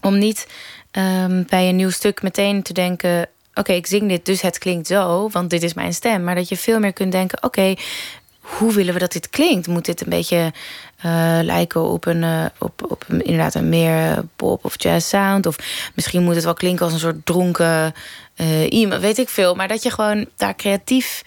om 0.00 0.18
niet 0.18 0.46
um, 0.92 1.46
bij 1.48 1.68
een 1.68 1.76
nieuw 1.76 1.90
stuk 1.90 2.22
meteen 2.22 2.62
te 2.62 2.72
denken. 2.72 3.28
Oké, 3.54 3.72
ik 3.72 3.86
zing 3.86 4.08
dit, 4.08 4.24
dus 4.24 4.40
het 4.40 4.58
klinkt 4.58 4.86
zo, 4.86 5.28
want 5.28 5.50
dit 5.50 5.62
is 5.62 5.74
mijn 5.74 5.94
stem. 5.94 6.24
Maar 6.24 6.34
dat 6.34 6.48
je 6.48 6.56
veel 6.56 6.78
meer 6.78 6.92
kunt 6.92 7.12
denken: 7.12 7.42
oké, 7.42 7.74
hoe 8.40 8.72
willen 8.72 8.94
we 8.94 9.00
dat 9.00 9.12
dit 9.12 9.30
klinkt? 9.30 9.66
Moet 9.66 9.84
dit 9.84 10.00
een 10.00 10.10
beetje 10.10 10.52
uh, 11.04 11.38
lijken 11.42 11.82
op 11.82 12.06
een, 12.06 12.22
uh, 12.22 12.44
op, 12.58 12.90
op 12.90 13.04
een, 13.08 13.22
inderdaad 13.22 13.54
een 13.54 13.68
meer 13.68 14.24
pop 14.36 14.64
of 14.64 14.82
jazz 14.82 15.08
sound? 15.08 15.46
Of 15.46 15.56
misschien 15.94 16.22
moet 16.22 16.34
het 16.34 16.44
wel 16.44 16.54
klinken 16.54 16.84
als 16.84 16.94
een 16.94 17.00
soort 17.00 17.26
dronken 17.26 17.94
uh, 18.36 18.70
iemand, 18.70 19.00
weet 19.00 19.18
ik 19.18 19.28
veel. 19.28 19.54
Maar 19.54 19.68
dat 19.68 19.82
je 19.82 19.90
gewoon 19.90 20.26
daar 20.36 20.56
creatief 20.56 21.22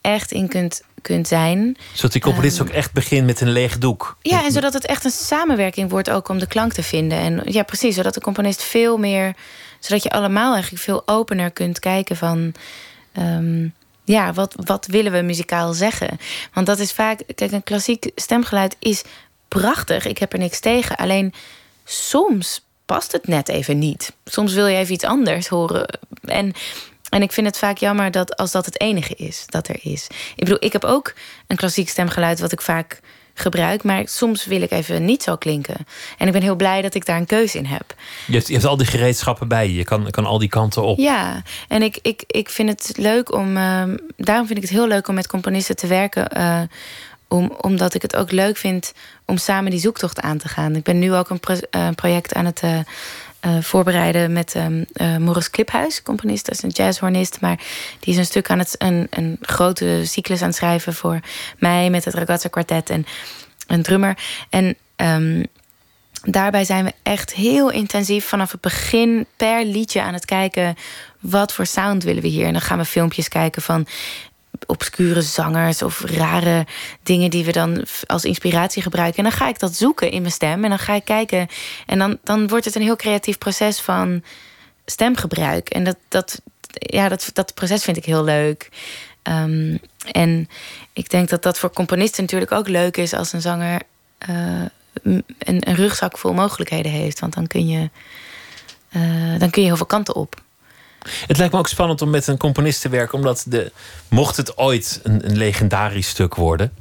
echt 0.00 0.32
in 0.32 0.48
kunt, 0.48 0.82
kunt 1.02 1.28
zijn. 1.28 1.76
Zodat 1.92 2.12
die 2.12 2.20
componist 2.20 2.58
um, 2.58 2.66
ook 2.66 2.72
echt 2.72 2.92
begint 2.92 3.26
met 3.26 3.40
een 3.40 3.50
leeg 3.50 3.78
doek. 3.78 4.16
Ja, 4.20 4.44
en 4.44 4.52
zodat 4.52 4.72
het 4.72 4.86
echt 4.86 5.04
een 5.04 5.10
samenwerking 5.10 5.90
wordt 5.90 6.10
ook 6.10 6.28
om 6.28 6.38
de 6.38 6.46
klank 6.46 6.72
te 6.72 6.82
vinden. 6.82 7.18
En 7.18 7.40
ja, 7.44 7.62
precies, 7.62 7.94
zodat 7.94 8.14
de 8.14 8.20
componist 8.20 8.62
veel 8.62 8.96
meer... 8.96 9.34
zodat 9.78 10.02
je 10.02 10.10
allemaal 10.10 10.52
eigenlijk 10.52 10.82
veel 10.82 11.02
opener 11.06 11.50
kunt 11.50 11.78
kijken 11.78 12.16
van... 12.16 12.54
Um, 13.18 13.74
ja, 14.04 14.32
wat, 14.32 14.54
wat 14.64 14.86
willen 14.86 15.12
we 15.12 15.20
muzikaal 15.20 15.72
zeggen? 15.72 16.18
Want 16.52 16.66
dat 16.66 16.78
is 16.78 16.92
vaak, 16.92 17.20
kijk, 17.34 17.52
een 17.52 17.62
klassiek 17.62 18.10
stemgeluid 18.14 18.76
is 18.78 19.02
prachtig. 19.48 20.06
Ik 20.06 20.18
heb 20.18 20.32
er 20.32 20.38
niks 20.38 20.60
tegen. 20.60 20.96
Alleen 20.96 21.32
soms 21.84 22.64
past 22.86 23.12
het 23.12 23.26
net 23.26 23.48
even 23.48 23.78
niet. 23.78 24.12
Soms 24.24 24.52
wil 24.52 24.66
je 24.66 24.76
even 24.76 24.94
iets 24.94 25.04
anders 25.04 25.48
horen. 25.48 25.98
En, 26.24 26.52
en 27.08 27.22
ik 27.22 27.32
vind 27.32 27.46
het 27.46 27.58
vaak 27.58 27.78
jammer 27.78 28.10
dat 28.10 28.36
als 28.36 28.52
dat 28.52 28.64
het 28.64 28.80
enige 28.80 29.14
is 29.14 29.44
dat 29.46 29.68
er 29.68 29.78
is. 29.82 30.06
Ik 30.36 30.44
bedoel, 30.44 30.64
ik 30.64 30.72
heb 30.72 30.84
ook 30.84 31.14
een 31.46 31.56
klassiek 31.56 31.88
stemgeluid 31.88 32.40
wat 32.40 32.52
ik 32.52 32.60
vaak 32.60 33.00
gebruik. 33.34 33.82
Maar 33.82 34.02
soms 34.04 34.44
wil 34.44 34.62
ik 34.62 34.70
even 34.70 35.04
niet 35.04 35.22
zo 35.22 35.36
klinken. 35.36 35.76
En 36.18 36.26
ik 36.26 36.32
ben 36.32 36.42
heel 36.42 36.56
blij 36.56 36.82
dat 36.82 36.94
ik 36.94 37.06
daar 37.06 37.16
een 37.16 37.26
keuze 37.26 37.58
in 37.58 37.66
heb. 37.66 37.94
Je 38.26 38.32
hebt, 38.32 38.46
je 38.46 38.52
hebt 38.52 38.66
al 38.66 38.76
die 38.76 38.86
gereedschappen 38.86 39.48
bij 39.48 39.66
je. 39.66 39.74
Je 39.74 39.84
kan, 39.84 40.10
kan 40.10 40.26
al 40.26 40.38
die 40.38 40.48
kanten 40.48 40.82
op. 40.82 40.98
Ja, 40.98 41.42
en 41.68 41.82
ik, 41.82 41.98
ik, 42.02 42.24
ik 42.26 42.48
vind 42.48 42.68
het 42.68 42.92
leuk 42.96 43.32
om... 43.32 43.56
Uh, 43.56 43.82
daarom 44.16 44.46
vind 44.46 44.58
ik 44.58 44.64
het 44.64 44.72
heel 44.72 44.88
leuk 44.88 45.08
om 45.08 45.14
met 45.14 45.26
componisten 45.26 45.76
te 45.76 45.86
werken... 45.86 46.28
Uh, 46.36 46.60
om, 47.28 47.52
omdat 47.60 47.94
ik 47.94 48.02
het 48.02 48.16
ook 48.16 48.30
leuk 48.30 48.56
vind 48.56 48.92
om 49.24 49.36
samen 49.36 49.70
die 49.70 49.80
zoektocht 49.80 50.20
aan 50.20 50.38
te 50.38 50.48
gaan. 50.48 50.76
Ik 50.76 50.82
ben 50.82 50.98
nu 50.98 51.14
ook 51.14 51.30
een 51.30 51.40
pro 51.40 51.54
uh, 51.70 51.88
project 51.94 52.34
aan 52.34 52.44
het 52.44 52.62
uh, 53.46 53.62
voorbereiden 53.62 54.32
met 54.32 54.54
um, 54.54 54.84
uh, 54.92 55.16
Morris 55.16 55.50
Kliphuis, 55.50 56.02
componist, 56.02 56.46
dat 56.46 56.54
is 56.54 56.62
een 56.62 56.84
jazzhornist. 56.84 57.40
Maar 57.40 57.56
die 58.00 58.12
is 58.12 58.16
een 58.16 58.24
stuk 58.24 58.50
aan 58.50 58.58
het 58.58 58.74
een, 58.78 59.06
een 59.10 59.38
grote 59.40 60.02
cyclus 60.04 60.40
aan 60.40 60.48
het 60.48 60.56
schrijven 60.56 60.94
voor 60.94 61.20
mij 61.58 61.90
met 61.90 62.04
het 62.04 62.14
Ragazza 62.14 62.48
Quartet 62.48 62.90
en 62.90 63.06
een 63.66 63.82
drummer. 63.82 64.18
En 64.50 64.76
um, 64.96 65.44
daarbij 66.22 66.64
zijn 66.64 66.84
we 66.84 66.92
echt 67.02 67.34
heel 67.34 67.70
intensief 67.70 68.24
vanaf 68.24 68.52
het 68.52 68.60
begin 68.60 69.26
per 69.36 69.64
liedje 69.64 70.02
aan 70.02 70.14
het 70.14 70.24
kijken. 70.24 70.74
Wat 71.20 71.52
voor 71.52 71.66
sound 71.66 72.02
willen 72.02 72.22
we 72.22 72.28
hier? 72.28 72.46
En 72.46 72.52
dan 72.52 72.62
gaan 72.62 72.78
we 72.78 72.84
filmpjes 72.84 73.28
kijken 73.28 73.62
van 73.62 73.86
obscure 74.66 75.22
zangers 75.22 75.82
of 75.82 76.00
rare 76.00 76.66
dingen 77.02 77.30
die 77.30 77.44
we 77.44 77.52
dan 77.52 77.84
als 78.06 78.24
inspiratie 78.24 78.82
gebruiken. 78.82 79.24
En 79.24 79.30
dan 79.30 79.38
ga 79.38 79.48
ik 79.48 79.58
dat 79.58 79.74
zoeken 79.74 80.10
in 80.10 80.20
mijn 80.20 80.32
stem 80.32 80.64
en 80.64 80.68
dan 80.68 80.78
ga 80.78 80.94
ik 80.94 81.04
kijken. 81.04 81.48
En 81.86 81.98
dan, 81.98 82.18
dan 82.22 82.48
wordt 82.48 82.64
het 82.64 82.74
een 82.74 82.82
heel 82.82 82.96
creatief 82.96 83.38
proces 83.38 83.80
van 83.80 84.22
stemgebruik. 84.84 85.68
En 85.68 85.84
dat, 85.84 85.96
dat, 86.08 86.40
ja, 86.70 87.08
dat, 87.08 87.30
dat 87.32 87.54
proces 87.54 87.84
vind 87.84 87.96
ik 87.96 88.04
heel 88.04 88.24
leuk. 88.24 88.68
Um, 89.22 89.78
en 90.12 90.48
ik 90.92 91.10
denk 91.10 91.28
dat 91.28 91.42
dat 91.42 91.58
voor 91.58 91.72
componisten 91.72 92.22
natuurlijk 92.22 92.52
ook 92.52 92.68
leuk 92.68 92.96
is 92.96 93.12
als 93.12 93.32
een 93.32 93.40
zanger 93.40 93.82
uh, 94.28 94.62
een, 95.02 95.24
een, 95.38 95.74
rugzak 95.74 96.18
vol 96.18 96.32
mogelijkheden 96.32 96.92
heeft. 96.92 97.20
Want 97.20 97.34
dan 97.34 97.46
kun 97.46 97.68
je, 97.68 97.90
uh, 98.96 99.38
dan 99.38 99.50
kun 99.50 99.62
je 99.62 99.68
heel 99.68 99.76
veel 99.76 99.86
kanten 99.86 100.14
op. 100.14 100.42
Het 101.26 101.36
lijkt 101.36 101.52
me 101.52 101.58
ook 101.58 101.68
spannend 101.68 102.02
om 102.02 102.10
met 102.10 102.26
een 102.26 102.36
componist 102.36 102.80
te 102.80 102.88
werken, 102.88 103.18
omdat 103.18 103.44
de, 103.48 103.72
mocht 104.08 104.36
het 104.36 104.58
ooit 104.58 105.00
een, 105.02 105.28
een 105.28 105.36
legendarisch 105.36 106.08
stuk 106.08 106.34
worden, 106.34 106.72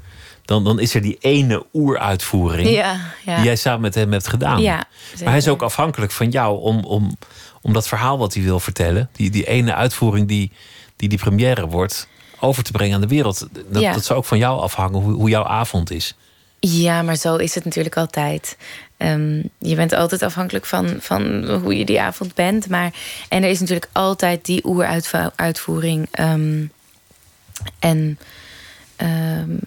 dan, 0.45 0.63
dan 0.63 0.79
is 0.79 0.95
er 0.95 1.01
die 1.01 1.17
ene 1.19 1.65
oeruitvoering 1.73 2.69
ja, 2.69 2.99
ja. 3.25 3.35
die 3.35 3.45
jij 3.45 3.55
samen 3.55 3.81
met 3.81 3.95
hem 3.95 4.11
hebt 4.11 4.27
gedaan. 4.27 4.61
Ja, 4.61 4.75
maar 5.19 5.29
hij 5.29 5.37
is 5.37 5.47
ook 5.47 5.61
afhankelijk 5.61 6.11
van 6.11 6.29
jou 6.29 6.61
om, 6.61 6.83
om, 6.83 7.17
om 7.61 7.73
dat 7.73 7.87
verhaal 7.87 8.17
wat 8.17 8.33
hij 8.33 8.43
wil 8.43 8.59
vertellen, 8.59 9.09
die, 9.11 9.29
die 9.29 9.47
ene 9.47 9.73
uitvoering 9.73 10.27
die, 10.27 10.51
die 10.95 11.09
die 11.09 11.17
première 11.17 11.67
wordt, 11.67 12.07
over 12.39 12.63
te 12.63 12.71
brengen 12.71 12.95
aan 12.95 13.01
de 13.01 13.07
wereld. 13.07 13.47
Dat, 13.69 13.83
dat 13.93 14.05
zou 14.05 14.19
ook 14.19 14.25
van 14.25 14.37
jou 14.37 14.59
afhangen 14.59 14.99
hoe, 14.99 15.13
hoe 15.13 15.29
jouw 15.29 15.45
avond 15.45 15.91
is. 15.91 16.15
Ja, 16.65 17.01
maar 17.01 17.15
zo 17.15 17.35
is 17.35 17.55
het 17.55 17.65
natuurlijk 17.65 17.97
altijd. 17.97 18.57
Um, 18.97 19.49
je 19.57 19.75
bent 19.75 19.93
altijd 19.93 20.21
afhankelijk 20.21 20.65
van, 20.65 20.95
van 20.99 21.49
hoe 21.49 21.77
je 21.77 21.85
die 21.85 22.01
avond 22.01 22.33
bent. 22.33 22.69
Maar, 22.69 22.93
en 23.29 23.43
er 23.43 23.49
is 23.49 23.59
natuurlijk 23.59 23.89
altijd 23.91 24.45
die 24.45 24.65
oeruitvoering. 24.65 26.07
Um, 26.19 26.71
en 27.79 28.19
um, 28.97 29.59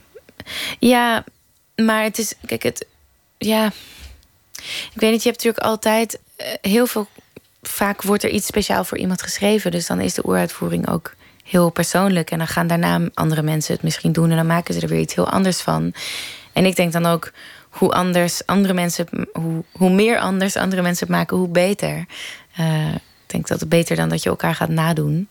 ja, 0.78 1.24
maar 1.74 2.02
het 2.02 2.18
is, 2.18 2.34
kijk, 2.46 2.62
het, 2.62 2.86
ja, 3.38 3.66
ik 4.94 5.00
weet 5.00 5.10
niet, 5.10 5.22
je 5.22 5.28
hebt 5.28 5.44
natuurlijk 5.44 5.64
altijd 5.64 6.18
uh, 6.38 6.46
heel 6.60 6.86
veel, 6.86 7.08
vaak 7.62 8.02
wordt 8.02 8.22
er 8.22 8.30
iets 8.30 8.46
speciaal 8.46 8.84
voor 8.84 8.98
iemand 8.98 9.22
geschreven. 9.22 9.70
Dus 9.70 9.86
dan 9.86 10.00
is 10.00 10.14
de 10.14 10.26
oeruitvoering 10.26 10.88
ook 10.88 11.14
heel 11.44 11.70
persoonlijk. 11.70 12.30
En 12.30 12.38
dan 12.38 12.48
gaan 12.48 12.66
daarna 12.66 13.00
andere 13.14 13.42
mensen 13.42 13.74
het 13.74 13.82
misschien 13.82 14.12
doen. 14.12 14.30
En 14.30 14.36
dan 14.36 14.46
maken 14.46 14.74
ze 14.74 14.80
er 14.80 14.88
weer 14.88 15.00
iets 15.00 15.14
heel 15.14 15.30
anders 15.30 15.60
van. 15.60 15.94
En 16.56 16.64
ik 16.64 16.76
denk 16.76 16.92
dan 16.92 17.06
ook 17.06 17.32
hoe 17.68 17.92
anders 17.92 18.46
andere 18.46 18.74
mensen, 18.74 19.06
hoe, 19.32 19.64
hoe 19.72 19.90
meer 19.90 20.18
anders 20.18 20.56
andere 20.56 20.82
mensen 20.82 21.06
het 21.06 21.16
maken, 21.16 21.36
hoe 21.36 21.48
beter. 21.48 22.06
Uh, 22.60 22.94
ik 22.94 23.00
denk 23.26 23.48
dat 23.48 23.60
het 23.60 23.68
beter 23.68 23.96
dan 23.96 24.08
dat 24.08 24.22
je 24.22 24.28
elkaar 24.28 24.54
gaat 24.54 24.68
nadoen. 24.68 25.28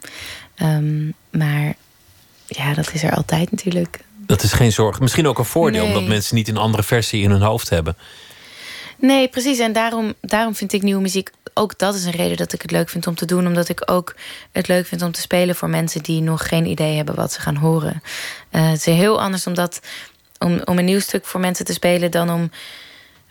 Um, 0.62 1.14
maar 1.30 1.76
ja, 2.48 2.74
dat 2.74 2.94
is 2.94 3.04
er 3.04 3.16
altijd 3.16 3.52
natuurlijk. 3.52 4.00
Dat 4.18 4.44
is 4.44 4.54
geen 4.54 4.72
zorg. 4.72 5.00
Misschien 5.00 5.28
ook 5.28 5.38
een 5.38 5.46
voordeel, 5.46 5.86
omdat 5.86 6.08
mensen 6.08 6.36
niet 6.36 6.48
een 6.48 6.58
andere 6.58 6.84
versie 6.84 7.24
in 7.24 7.32
hun 7.32 7.42
hoofd 7.42 7.70
hebben. 7.70 7.98
Nee, 8.98 9.28
precies. 9.28 9.60
En 9.60 9.74
daarom, 9.74 10.14
daarom 10.22 10.56
vind 10.56 10.74
ik 10.74 10.82
nieuwe 10.82 11.02
muziek 11.02 11.30
ook 11.54 11.80
dat 11.80 11.96
is 11.96 12.06
een 12.06 12.12
reden 12.12 12.38
dat 12.38 12.54
ik 12.54 12.62
het 12.62 12.72
leuk 12.72 12.90
vind 12.90 13.08
om 13.08 13.16
te 13.16 13.26
doen. 13.26 13.48
Omdat 13.48 13.70
ik 13.70 13.92
ook 13.92 14.16
het 14.52 14.68
leuk 14.68 14.86
vind 14.86 15.02
om 15.02 15.12
te 15.12 15.22
spelen 15.22 15.56
voor 15.56 15.70
mensen 15.70 16.04
die 16.04 16.22
nog 16.22 16.48
geen 16.48 16.66
idee 16.66 16.96
hebben 16.96 17.16
wat 17.16 17.34
ze 17.34 17.42
gaan 17.42 17.56
horen. 17.56 18.02
Uh, 18.52 18.70
het 18.70 18.88
is 18.88 18.96
heel 18.96 19.22
anders 19.22 19.48
omdat, 19.48 19.80
om, 20.46 20.62
om 20.66 20.78
een 20.78 20.86
nieuw 20.86 21.00
stuk 21.00 21.26
voor 21.26 21.40
mensen 21.40 21.66
te 21.66 21.74
spelen 21.74 22.12
dan 22.12 22.30
om 22.30 22.52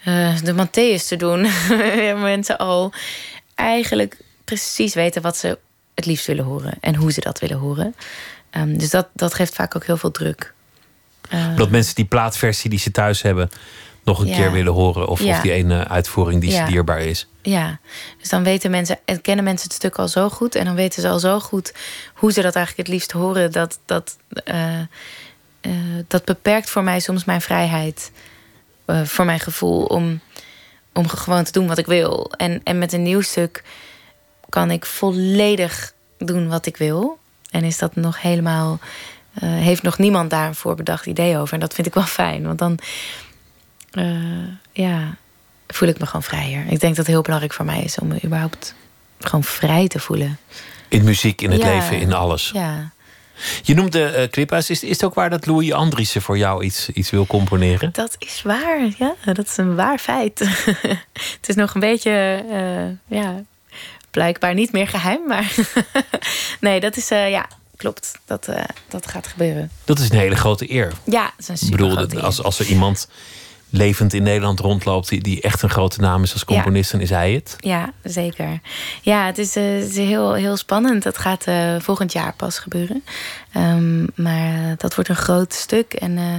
uh, 0.07 0.37
de 0.43 0.53
Matthäus 0.53 1.07
te 1.09 1.17
doen. 1.17 1.47
mensen 2.21 2.59
al 2.59 2.93
eigenlijk 3.55 4.17
precies 4.45 4.95
weten 4.95 5.23
wat 5.23 5.37
ze 5.37 5.59
het 5.95 6.07
liefst 6.07 6.27
willen 6.27 6.45
horen 6.45 6.75
en 6.81 6.95
hoe 6.95 7.13
ze 7.13 7.21
dat 7.21 7.39
willen 7.39 7.59
horen. 7.59 7.95
Um, 8.51 8.79
dus 8.79 8.91
dat, 8.91 9.09
dat 9.13 9.35
geeft 9.35 9.55
vaak 9.55 9.77
ook 9.77 9.87
heel 9.87 9.97
veel 9.97 10.11
druk. 10.11 10.53
Uh, 11.31 11.57
dat 11.57 11.71
mensen 11.71 11.95
die 11.95 12.05
plaatversie 12.05 12.71
die 12.71 12.79
ze 12.79 12.91
thuis 12.91 13.23
hebben 13.23 13.49
nog 14.05 14.19
een 14.21 14.33
keer 14.33 14.53
willen 14.53 14.73
horen. 14.73 15.09
Of, 15.09 15.21
of 15.21 15.41
die 15.41 15.53
ene 15.53 15.89
uitvoering 15.89 16.41
die 16.41 16.51
ja. 16.51 16.67
dierbaar 16.67 17.01
is. 17.01 17.29
Ja, 17.43 17.79
dus 18.19 18.29
dan 18.29 18.45
weten 18.45 18.71
mensen, 18.71 18.99
en 19.05 19.21
kennen 19.21 19.45
mensen 19.45 19.69
het 19.69 19.77
stuk 19.77 19.97
al 19.97 20.09
zo 20.09 20.29
goed. 20.29 20.55
En 20.55 20.65
dan 20.65 20.75
weten 20.75 21.03
ze 21.03 21.09
al 21.09 21.19
zo 21.19 21.41
goed 21.41 21.75
hoe 22.15 22.33
ze 22.33 22.43
dat 22.43 22.55
eigenlijk 22.55 22.89
het 22.89 22.97
liefst 22.97 23.13
horen. 23.13 23.53
Dat, 23.53 23.79
dat, 23.87 24.17
uh, 24.45 24.81
uh, 25.67 25.73
dat 26.09 26.25
beperkt 26.25 26.71
voor 26.71 26.83
mij 26.83 27.01
soms 27.01 27.25
mijn 27.25 27.41
vrijheid. 27.41 28.11
Uh, 28.87 29.05
voor 29.05 29.25
mijn 29.25 29.41
gevoel 29.41 29.85
om, 29.85 30.21
om 30.93 31.09
gewoon 31.09 31.45
te 31.45 31.53
doen 31.53 31.67
wat 31.67 31.79
ik 31.79 31.87
wil. 31.87 32.33
En, 32.37 32.61
en 32.65 32.79
met 32.79 32.93
een 32.93 33.03
nieuw 33.03 33.21
stuk 33.21 33.63
kan 34.49 34.71
ik 34.71 34.87
volledig 34.87 35.93
doen 36.19 36.49
wat 36.49 36.67
ik 36.67 36.77
wil. 36.77 37.19
En 37.51 37.65
is 37.65 37.79
dat 37.79 37.97
nog 37.97 38.23
helemaal. 38.23 38.79
heeft 39.41 39.83
nog 39.83 39.99
niemand 39.99 40.31
daar 40.31 40.47
een 40.47 40.55
voorbedacht 40.55 41.07
idee 41.07 41.39
over. 41.39 41.55
En 41.55 41.61
dat 41.61 41.75
vind 41.75 41.87
ik 41.87 41.95
wel 41.95 42.03
fijn. 42.03 42.45
Want 42.45 42.59
dan 42.59 42.79
ja, 44.73 45.17
voel 45.67 45.89
ik 45.89 45.99
me 45.99 46.07
gewoon 46.07 46.23
vrijer. 46.23 46.61
Ik 46.61 46.81
denk 46.81 46.81
dat 46.81 46.97
het 46.97 47.07
heel 47.07 47.23
belangrijk 47.23 47.53
voor 47.53 47.65
mij 47.65 47.83
is 47.83 47.99
om 47.99 48.09
me 48.09 48.25
überhaupt 48.25 48.75
gewoon 49.19 49.45
vrij 49.45 49.89
te 49.89 49.99
voelen. 49.99 50.39
In 50.89 51.05
muziek, 51.05 51.41
in 51.41 51.51
het 51.51 51.63
leven, 51.63 51.99
in 51.99 52.13
alles. 52.13 52.51
Ja. 52.55 52.93
Je 53.63 53.75
noemde 53.75 54.15
uh, 54.17 54.29
Clippa's. 54.29 54.71
Is, 54.71 54.83
is 54.83 54.91
het 54.91 55.05
ook 55.05 55.15
waar 55.15 55.31
dat 55.31 55.47
Louis 55.47 55.73
Andriessen 55.73 56.23
voor 56.23 56.39
jou 56.39 56.65
iets, 56.65 56.89
iets 56.89 57.11
wil 57.11 57.27
componeren? 57.27 57.93
Dat 57.93 58.17
is 58.19 58.43
waar, 58.43 58.89
ja. 58.99 59.15
Dat 59.25 59.47
is 59.47 59.57
een 59.57 59.75
waar 59.75 59.99
feit. 59.99 60.39
het 61.39 61.49
is 61.49 61.55
nog 61.55 61.75
een 61.75 61.81
beetje, 61.81 62.45
uh, 62.51 63.19
ja, 63.19 63.43
blijkbaar 64.11 64.55
niet 64.55 64.73
meer 64.73 64.89
geheim. 64.89 65.27
Maar 65.27 65.55
nee, 66.61 66.81
dat 66.81 66.97
is, 66.97 67.11
uh, 67.11 67.31
ja, 67.31 67.49
klopt. 67.77 68.19
Dat, 68.25 68.49
dat 68.89 69.07
gaat 69.07 69.27
gebeuren. 69.27 69.71
Dat 69.85 69.99
is 69.99 70.11
een 70.11 70.19
hele 70.19 70.37
grote 70.37 70.73
eer. 70.73 70.93
Ja, 71.05 71.23
dat 71.23 71.33
is 71.39 71.49
een 71.49 71.57
super 71.57 71.91
Ik 71.91 71.99
bedoel, 71.99 72.23
als, 72.23 72.43
als 72.43 72.59
er 72.59 72.67
iemand 72.67 73.09
levend 73.77 74.13
in 74.13 74.23
Nederland 74.23 74.61
rondloopt, 74.61 75.09
die, 75.09 75.23
die 75.23 75.41
echt 75.41 75.63
een 75.63 75.71
grote 75.71 76.01
naam 76.01 76.23
is 76.23 76.33
als 76.33 76.45
componist, 76.45 76.91
dan 76.91 77.01
is 77.01 77.11
hij 77.11 77.33
het. 77.33 77.57
Ja, 77.59 77.93
zeker. 78.03 78.61
Ja, 79.03 79.27
het 79.27 79.39
is, 79.39 79.57
uh, 79.57 79.65
het 79.65 79.91
is 79.91 79.97
heel, 79.97 80.33
heel 80.33 80.57
spannend. 80.57 81.03
Dat 81.03 81.19
gaat 81.19 81.47
uh, 81.47 81.75
volgend 81.79 82.13
jaar 82.13 82.35
pas 82.37 82.59
gebeuren. 82.59 83.05
Um, 83.57 84.07
maar 84.15 84.75
dat 84.77 84.95
wordt 84.95 85.11
een 85.11 85.17
groot 85.17 85.53
stuk. 85.53 85.93
En 85.93 86.17
uh, 86.17 86.35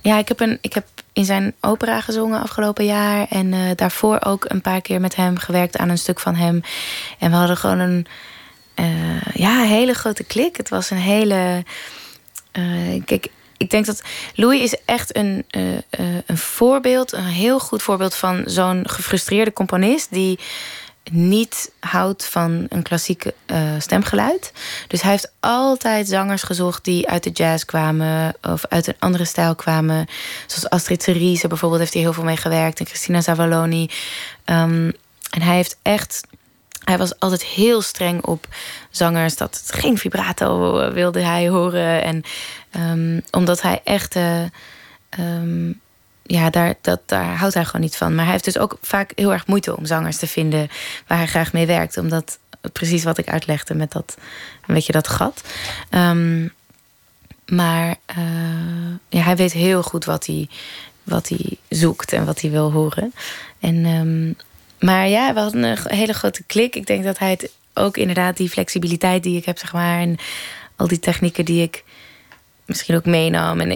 ja, 0.00 0.18
ik 0.18 0.28
heb, 0.28 0.40
een, 0.40 0.58
ik 0.60 0.72
heb 0.72 0.86
in 1.12 1.24
zijn 1.24 1.54
opera 1.60 2.00
gezongen 2.00 2.42
afgelopen 2.42 2.84
jaar. 2.84 3.26
En 3.28 3.54
daarvoor 3.76 4.20
ook 4.20 4.44
een 4.48 4.60
paar 4.60 4.80
keer 4.80 5.00
met 5.00 5.16
hem 5.16 5.38
gewerkt 5.38 5.76
aan 5.76 5.88
een 5.88 5.98
stuk 5.98 6.20
van 6.20 6.34
hem. 6.34 6.60
En 7.18 7.30
we 7.30 7.36
hadden 7.36 7.56
gewoon 7.56 7.78
een 7.78 8.06
ja, 9.32 9.62
hele 9.62 9.92
grote 9.92 10.24
klik. 10.24 10.56
Het 10.56 10.68
was 10.68 10.90
een 10.90 10.96
hele. 10.96 11.64
kijk, 13.04 13.28
ik 13.56 13.70
denk 13.70 13.86
dat 13.86 14.02
Louis 14.34 14.60
is 14.60 14.76
echt 14.84 15.16
een, 15.16 15.44
uh, 15.50 15.72
uh, 15.72 15.78
een 16.26 16.38
voorbeeld, 16.38 17.12
een 17.12 17.24
heel 17.24 17.58
goed 17.58 17.82
voorbeeld 17.82 18.14
van 18.14 18.42
zo'n 18.46 18.88
gefrustreerde 18.88 19.52
componist 19.52 20.08
die 20.10 20.38
niet 21.10 21.70
houdt 21.80 22.24
van 22.24 22.66
een 22.68 22.82
klassieke 22.82 23.34
uh, 23.46 23.58
stemgeluid. 23.78 24.52
Dus 24.88 25.02
hij 25.02 25.10
heeft 25.10 25.32
altijd 25.40 26.08
zangers 26.08 26.42
gezocht 26.42 26.84
die 26.84 27.08
uit 27.08 27.22
de 27.22 27.30
jazz 27.30 27.64
kwamen 27.64 28.34
of 28.42 28.66
uit 28.68 28.86
een 28.86 28.96
andere 28.98 29.24
stijl 29.24 29.54
kwamen. 29.54 30.06
Zoals 30.46 30.68
Astrid 30.68 31.02
Cerise 31.02 31.48
bijvoorbeeld 31.48 31.80
heeft 31.80 31.92
hij 31.92 32.02
heel 32.02 32.12
veel 32.12 32.24
mee 32.24 32.36
gewerkt 32.36 32.80
en 32.80 32.86
Christina 32.86 33.20
Zavaloni. 33.20 33.90
Um, 34.44 34.92
en 35.30 35.42
hij 35.42 35.54
heeft 35.54 35.76
echt 35.82 36.20
hij 36.84 36.98
was 36.98 37.18
altijd 37.18 37.44
heel 37.44 37.82
streng 37.82 38.24
op 38.24 38.46
zangers. 38.90 39.36
Dat 39.36 39.62
geen 39.66 39.98
vibrato 39.98 40.92
wilde 40.92 41.20
hij 41.20 41.48
horen. 41.48 42.02
En 42.02 42.22
um, 42.78 43.22
omdat 43.30 43.62
hij 43.62 43.80
echt. 43.84 44.16
Uh, 44.16 44.42
um, 45.18 45.80
ja, 46.22 46.50
daar, 46.50 46.74
dat, 46.80 47.00
daar 47.06 47.36
houdt 47.36 47.54
hij 47.54 47.64
gewoon 47.64 47.80
niet 47.80 47.96
van. 47.96 48.14
Maar 48.14 48.24
hij 48.24 48.32
heeft 48.32 48.44
dus 48.44 48.58
ook 48.58 48.78
vaak 48.80 49.12
heel 49.14 49.32
erg 49.32 49.46
moeite 49.46 49.76
om 49.76 49.84
zangers 49.84 50.16
te 50.16 50.26
vinden 50.26 50.68
waar 51.06 51.18
hij 51.18 51.26
graag 51.26 51.52
mee 51.52 51.66
werkt. 51.66 51.96
Omdat 51.96 52.38
precies 52.72 53.04
wat 53.04 53.18
ik 53.18 53.28
uitlegde 53.28 53.74
met 53.74 53.92
dat, 53.92 54.16
weet 54.66 54.86
je, 54.86 54.92
dat 54.92 55.08
gat. 55.08 55.42
Um, 55.90 56.52
maar 57.46 57.96
uh, 58.18 58.94
ja, 59.08 59.20
hij 59.20 59.36
weet 59.36 59.52
heel 59.52 59.82
goed 59.82 60.04
wat 60.04 60.26
hij, 60.26 60.48
wat 61.02 61.28
hij 61.28 61.58
zoekt 61.68 62.12
en 62.12 62.24
wat 62.24 62.40
hij 62.40 62.50
wil 62.50 62.72
horen. 62.72 63.14
En 63.60 64.36
maar 64.78 65.08
ja, 65.08 65.34
we 65.34 65.40
hadden 65.40 65.62
een 65.62 65.78
hele 65.84 66.12
grote 66.12 66.42
klik. 66.42 66.76
Ik 66.76 66.86
denk 66.86 67.04
dat 67.04 67.18
hij 67.18 67.30
het 67.30 67.50
ook 67.74 67.96
inderdaad 67.96 68.36
die 68.36 68.50
flexibiliteit 68.50 69.22
die 69.22 69.36
ik 69.36 69.44
heb, 69.44 69.58
zeg 69.58 69.72
maar. 69.72 70.00
En 70.00 70.16
al 70.76 70.88
die 70.88 70.98
technieken 70.98 71.44
die 71.44 71.62
ik 71.62 71.84
misschien 72.66 72.96
ook 72.96 73.04
meenam. 73.04 73.60
En 73.60 73.70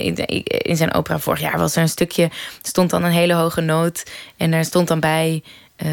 in 0.47 0.77
zijn 0.77 0.95
opera 0.95 1.19
vorig 1.19 1.41
jaar 1.41 1.59
was 1.59 1.77
er 1.77 1.83
een 1.83 1.89
stukje, 1.89 2.31
stond 2.63 2.91
dan 2.91 3.05
een 3.05 3.13
hele 3.13 3.35
hoge 3.35 3.61
noot. 3.61 4.11
En 4.37 4.51
daar 4.51 4.65
stond 4.65 4.89
dan 4.89 5.01
bij 5.01 5.43
uh, 5.85 5.91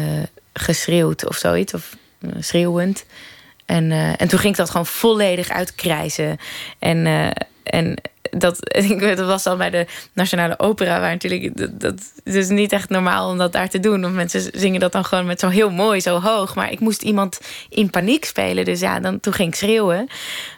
geschreeuwd 0.52 1.26
of 1.28 1.36
zoiets, 1.36 1.74
of 1.74 1.96
uh, 2.20 2.30
schreeuwend. 2.40 3.04
En, 3.66 3.84
uh, 3.90 4.20
en 4.20 4.28
toen 4.28 4.38
ging 4.38 4.52
ik 4.52 4.56
dat 4.58 4.70
gewoon 4.70 4.86
volledig 4.86 5.48
uitkrijzen. 5.48 6.38
En, 6.78 7.06
en 7.62 7.98
dat, 8.30 8.58
dat 9.16 9.26
was 9.26 9.42
dan 9.42 9.58
bij 9.58 9.70
de 9.70 9.86
Nationale 10.12 10.58
Opera, 10.58 11.00
waar 11.00 11.10
natuurlijk. 11.10 11.80
Dat, 11.80 12.12
het 12.24 12.34
is 12.34 12.48
niet 12.48 12.72
echt 12.72 12.88
normaal 12.88 13.30
om 13.30 13.38
dat 13.38 13.52
daar 13.52 13.68
te 13.68 13.80
doen. 13.80 14.00
Want 14.00 14.14
mensen 14.14 14.50
zingen 14.54 14.80
dat 14.80 14.92
dan 14.92 15.04
gewoon 15.04 15.26
met 15.26 15.40
zo 15.40 15.48
heel 15.48 15.70
mooi, 15.70 16.00
zo 16.00 16.20
hoog. 16.20 16.54
Maar 16.54 16.72
ik 16.72 16.80
moest 16.80 17.02
iemand 17.02 17.40
in 17.68 17.90
paniek 17.90 18.24
spelen. 18.24 18.64
Dus 18.64 18.80
ja, 18.80 19.00
dan, 19.00 19.20
toen 19.20 19.32
ging 19.32 19.48
ik 19.48 19.54
schreeuwen. 19.54 20.08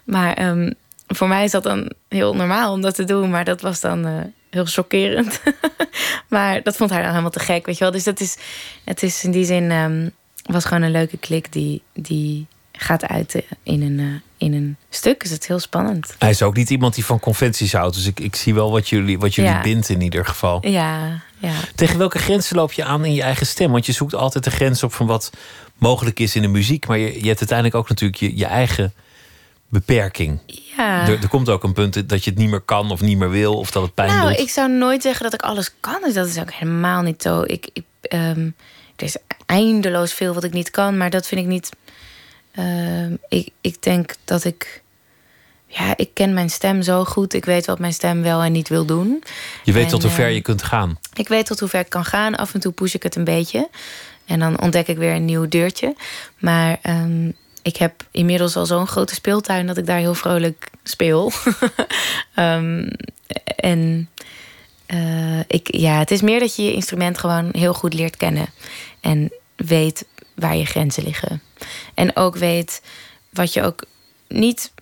Maar 0.04 0.48
um, 0.48 0.74
voor 1.14 1.28
mij 1.28 1.44
is 1.44 1.50
dat 1.50 1.62
dan 1.62 1.92
heel 2.08 2.34
normaal 2.34 2.72
om 2.72 2.80
dat 2.80 2.94
te 2.94 3.04
doen. 3.04 3.30
Maar 3.30 3.44
dat 3.44 3.60
was 3.60 3.80
dan 3.80 4.06
uh, 4.06 4.20
heel 4.50 4.64
chockerend. 4.64 5.42
maar 6.28 6.62
dat 6.62 6.76
vond 6.76 6.90
hij 6.90 6.98
dan 6.98 7.08
helemaal 7.08 7.30
te 7.30 7.40
gek, 7.40 7.66
weet 7.66 7.78
je 7.78 7.84
wel. 7.84 7.92
Dus 7.92 8.04
dat 8.04 8.20
is, 8.20 8.36
het 8.84 9.02
is 9.02 9.24
in 9.24 9.30
die 9.30 9.44
zin. 9.44 9.70
Um, 9.70 10.10
was 10.42 10.64
gewoon 10.64 10.82
een 10.82 10.90
leuke 10.90 11.16
klik 11.16 11.52
die. 11.52 11.82
die 11.92 12.46
gaat 12.80 13.06
uit 13.06 13.42
in 13.62 13.82
een, 13.82 13.98
uh, 13.98 14.14
in 14.36 14.52
een 14.52 14.76
stuk. 14.90 15.20
Dus 15.20 15.30
het 15.30 15.42
is 15.42 15.48
heel 15.48 15.58
spannend. 15.58 16.14
Hij 16.18 16.30
is 16.30 16.42
ook 16.42 16.56
niet 16.56 16.70
iemand 16.70 16.94
die 16.94 17.04
van 17.04 17.20
conventies 17.20 17.72
houdt. 17.72 17.94
Dus 17.94 18.06
ik, 18.06 18.20
ik 18.20 18.36
zie 18.36 18.54
wel 18.54 18.70
wat 18.70 18.88
jullie, 18.88 19.18
wat 19.18 19.34
jullie 19.34 19.50
ja. 19.50 19.60
bindt 19.60 19.88
in 19.88 20.00
ieder 20.00 20.26
geval. 20.26 20.66
Ja, 20.68 21.22
ja. 21.38 21.52
Tegen 21.74 21.98
welke 21.98 22.18
grenzen 22.18 22.56
loop 22.56 22.72
je 22.72 22.84
aan 22.84 23.04
in 23.04 23.14
je 23.14 23.22
eigen 23.22 23.46
stem? 23.46 23.70
Want 23.70 23.86
je 23.86 23.92
zoekt 23.92 24.14
altijd 24.14 24.44
de 24.44 24.50
grens 24.50 24.82
op 24.82 24.92
van 24.92 25.06
wat 25.06 25.30
mogelijk 25.78 26.20
is 26.20 26.36
in 26.36 26.42
de 26.42 26.48
muziek. 26.48 26.86
Maar 26.86 26.98
je, 26.98 27.06
je 27.06 27.26
hebt 27.26 27.38
uiteindelijk 27.38 27.74
ook 27.74 27.88
natuurlijk 27.88 28.20
je, 28.20 28.36
je 28.36 28.46
eigen 28.46 28.92
beperking. 29.68 30.38
Ja. 30.84 31.08
Er, 31.08 31.22
er, 31.22 31.28
komt 31.28 31.48
ook 31.48 31.64
een 31.64 31.72
punt 31.72 32.08
dat 32.08 32.24
je 32.24 32.30
het 32.30 32.38
niet 32.38 32.50
meer 32.50 32.60
kan 32.60 32.90
of 32.90 33.00
niet 33.00 33.18
meer 33.18 33.30
wil. 33.30 33.58
Of 33.58 33.70
dat 33.70 33.82
het 33.82 33.94
pijn 33.94 34.08
nou, 34.08 34.28
doet. 34.28 34.38
ik 34.38 34.50
zou 34.50 34.70
nooit 34.70 35.02
zeggen 35.02 35.24
dat 35.24 35.34
ik 35.34 35.42
alles 35.42 35.70
kan. 35.80 36.00
Dus 36.04 36.14
dat 36.14 36.26
is 36.26 36.38
ook 36.38 36.52
helemaal 36.52 37.02
niet 37.02 37.22
zo. 37.22 37.42
Ik, 37.46 37.68
ik, 37.72 37.84
um, 38.12 38.54
er 38.96 39.04
is 39.04 39.16
eindeloos 39.46 40.12
veel 40.12 40.34
wat 40.34 40.44
ik 40.44 40.52
niet 40.52 40.70
kan. 40.70 40.96
Maar 40.96 41.10
dat 41.10 41.26
vind 41.26 41.40
ik 41.40 41.46
niet 41.46 41.70
Uh, 42.58 43.12
ik, 43.28 43.48
ik 43.60 43.82
denk 43.82 44.14
dat 44.24 44.44
ik. 44.44 44.82
Ja, 45.66 45.96
ik 45.96 46.10
ken 46.14 46.34
mijn 46.34 46.50
stem 46.50 46.82
zo 46.82 47.04
goed. 47.04 47.34
Ik 47.34 47.44
weet 47.44 47.66
wat 47.66 47.78
mijn 47.78 47.92
stem 47.92 48.22
wel 48.22 48.42
en 48.42 48.52
niet 48.52 48.68
wil 48.68 48.84
doen. 48.84 49.22
Je 49.64 49.72
weet 49.72 49.84
en, 49.84 49.90
tot 49.90 50.02
hoe 50.02 50.10
ver 50.10 50.28
uh, 50.28 50.34
je 50.34 50.40
kunt 50.40 50.62
gaan. 50.62 50.98
Ik 51.14 51.28
weet 51.28 51.46
tot 51.46 51.60
hoe 51.60 51.68
ver 51.68 51.80
ik 51.80 51.88
kan 51.88 52.04
gaan. 52.04 52.36
Af 52.36 52.54
en 52.54 52.60
toe 52.60 52.72
push 52.72 52.94
ik 52.94 53.02
het 53.02 53.16
een 53.16 53.24
beetje. 53.24 53.68
En 54.24 54.38
dan 54.38 54.60
ontdek 54.60 54.88
ik 54.88 54.96
weer 54.96 55.14
een 55.14 55.24
nieuw 55.24 55.48
deurtje. 55.48 55.94
Maar 56.38 56.78
um, 56.82 57.36
ik 57.62 57.76
heb 57.76 58.04
inmiddels 58.10 58.56
al 58.56 58.66
zo'n 58.66 58.86
grote 58.86 59.14
speeltuin 59.14 59.66
dat 59.66 59.76
ik 59.76 59.86
daar 59.86 59.98
heel 59.98 60.14
vrolijk 60.14 60.70
speel. 60.82 61.32
um, 62.36 62.88
en 63.72 64.08
uh, 64.86 65.38
ik, 65.46 65.76
ja, 65.76 65.98
het 65.98 66.10
is 66.10 66.20
meer 66.20 66.40
dat 66.40 66.56
je 66.56 66.62
je 66.62 66.72
instrument 66.72 67.18
gewoon 67.18 67.48
heel 67.52 67.74
goed 67.74 67.94
leert 67.94 68.16
kennen. 68.16 68.46
En 69.00 69.32
weet 69.56 70.06
waar 70.34 70.56
je 70.56 70.64
grenzen 70.64 71.04
liggen. 71.04 71.42
En 71.94 72.16
ook 72.16 72.36
weet 72.36 72.82
wat 73.30 73.52
je 73.52 73.62
ook 73.62 73.84
niet 74.28 74.72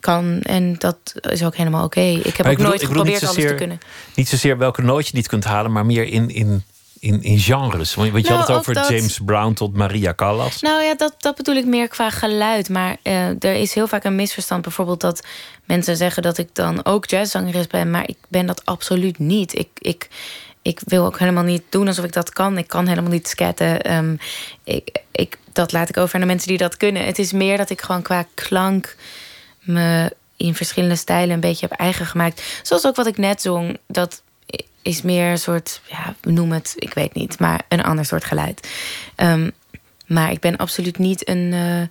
kan. 0.00 0.40
En 0.42 0.74
dat 0.78 1.14
is 1.30 1.44
ook 1.44 1.56
helemaal 1.56 1.84
oké. 1.84 2.00
Ik 2.00 2.36
heb 2.36 2.46
ook 2.46 2.58
nooit 2.58 2.84
geprobeerd 2.84 3.26
alles 3.26 3.46
te 3.46 3.54
kunnen. 3.54 3.78
Niet 4.14 4.28
zozeer 4.28 4.58
welke 4.58 4.82
noot 4.82 5.06
je 5.06 5.16
niet 5.16 5.28
kunt 5.28 5.44
halen, 5.44 5.72
maar 5.72 5.86
meer 5.86 6.04
in, 6.04 6.28
in 6.28 6.64
in, 7.06 7.22
in 7.22 7.38
genres? 7.38 7.94
Want 7.94 8.26
je 8.26 8.32
had 8.32 8.38
het 8.38 8.48
nou, 8.48 8.58
over 8.58 8.92
James 8.92 9.20
Brown 9.24 9.52
tot 9.52 9.76
Maria 9.76 10.14
Callas. 10.14 10.60
Nou 10.60 10.82
ja, 10.82 10.94
dat, 10.94 11.14
dat 11.18 11.36
bedoel 11.36 11.54
ik 11.54 11.64
meer 11.64 11.88
qua 11.88 12.10
geluid. 12.10 12.68
Maar 12.68 12.96
uh, 13.02 13.28
er 13.28 13.54
is 13.54 13.74
heel 13.74 13.88
vaak 13.88 14.04
een 14.04 14.14
misverstand. 14.14 14.62
Bijvoorbeeld 14.62 15.00
dat 15.00 15.26
mensen 15.64 15.96
zeggen 15.96 16.22
dat 16.22 16.38
ik 16.38 16.48
dan 16.52 16.84
ook 16.84 17.06
jazzzangeres 17.06 17.66
ben. 17.66 17.90
Maar 17.90 18.08
ik 18.08 18.16
ben 18.28 18.46
dat 18.46 18.64
absoluut 18.64 19.18
niet. 19.18 19.58
Ik, 19.58 19.68
ik, 19.78 20.08
ik 20.62 20.80
wil 20.84 21.04
ook 21.04 21.18
helemaal 21.18 21.44
niet 21.44 21.62
doen 21.68 21.86
alsof 21.86 22.04
ik 22.04 22.12
dat 22.12 22.30
kan. 22.30 22.58
Ik 22.58 22.66
kan 22.66 22.86
helemaal 22.86 23.10
niet 23.10 23.28
scatten. 23.28 23.94
Um, 23.94 24.18
ik, 24.64 24.98
ik, 25.12 25.38
dat 25.52 25.72
laat 25.72 25.88
ik 25.88 25.96
over 25.96 26.14
aan 26.14 26.20
de 26.20 26.26
mensen 26.26 26.48
die 26.48 26.58
dat 26.58 26.76
kunnen. 26.76 27.04
Het 27.04 27.18
is 27.18 27.32
meer 27.32 27.56
dat 27.56 27.70
ik 27.70 27.80
gewoon 27.80 28.02
qua 28.02 28.26
klank 28.34 28.96
me 29.60 30.12
in 30.36 30.54
verschillende 30.54 30.96
stijlen 30.96 31.34
een 31.34 31.40
beetje 31.40 31.66
heb 31.68 31.78
eigen 31.78 32.06
gemaakt. 32.06 32.60
Zoals 32.62 32.86
ook 32.86 32.96
wat 32.96 33.06
ik 33.06 33.16
net 33.16 33.42
zong. 33.42 33.78
Dat 33.86 34.22
is 34.86 35.02
meer 35.02 35.30
een 35.30 35.38
soort, 35.38 35.80
ja, 35.88 36.14
noem 36.22 36.52
het, 36.52 36.72
ik 36.76 36.94
weet 36.94 37.14
niet, 37.14 37.38
maar 37.38 37.62
een 37.68 37.82
ander 37.82 38.04
soort 38.04 38.24
geluid. 38.24 38.68
Um, 39.16 39.52
maar 40.06 40.30
ik 40.30 40.40
ben 40.40 40.56
absoluut 40.56 40.98
niet 40.98 41.28
een. 41.28 41.52
Uh, 41.52 41.82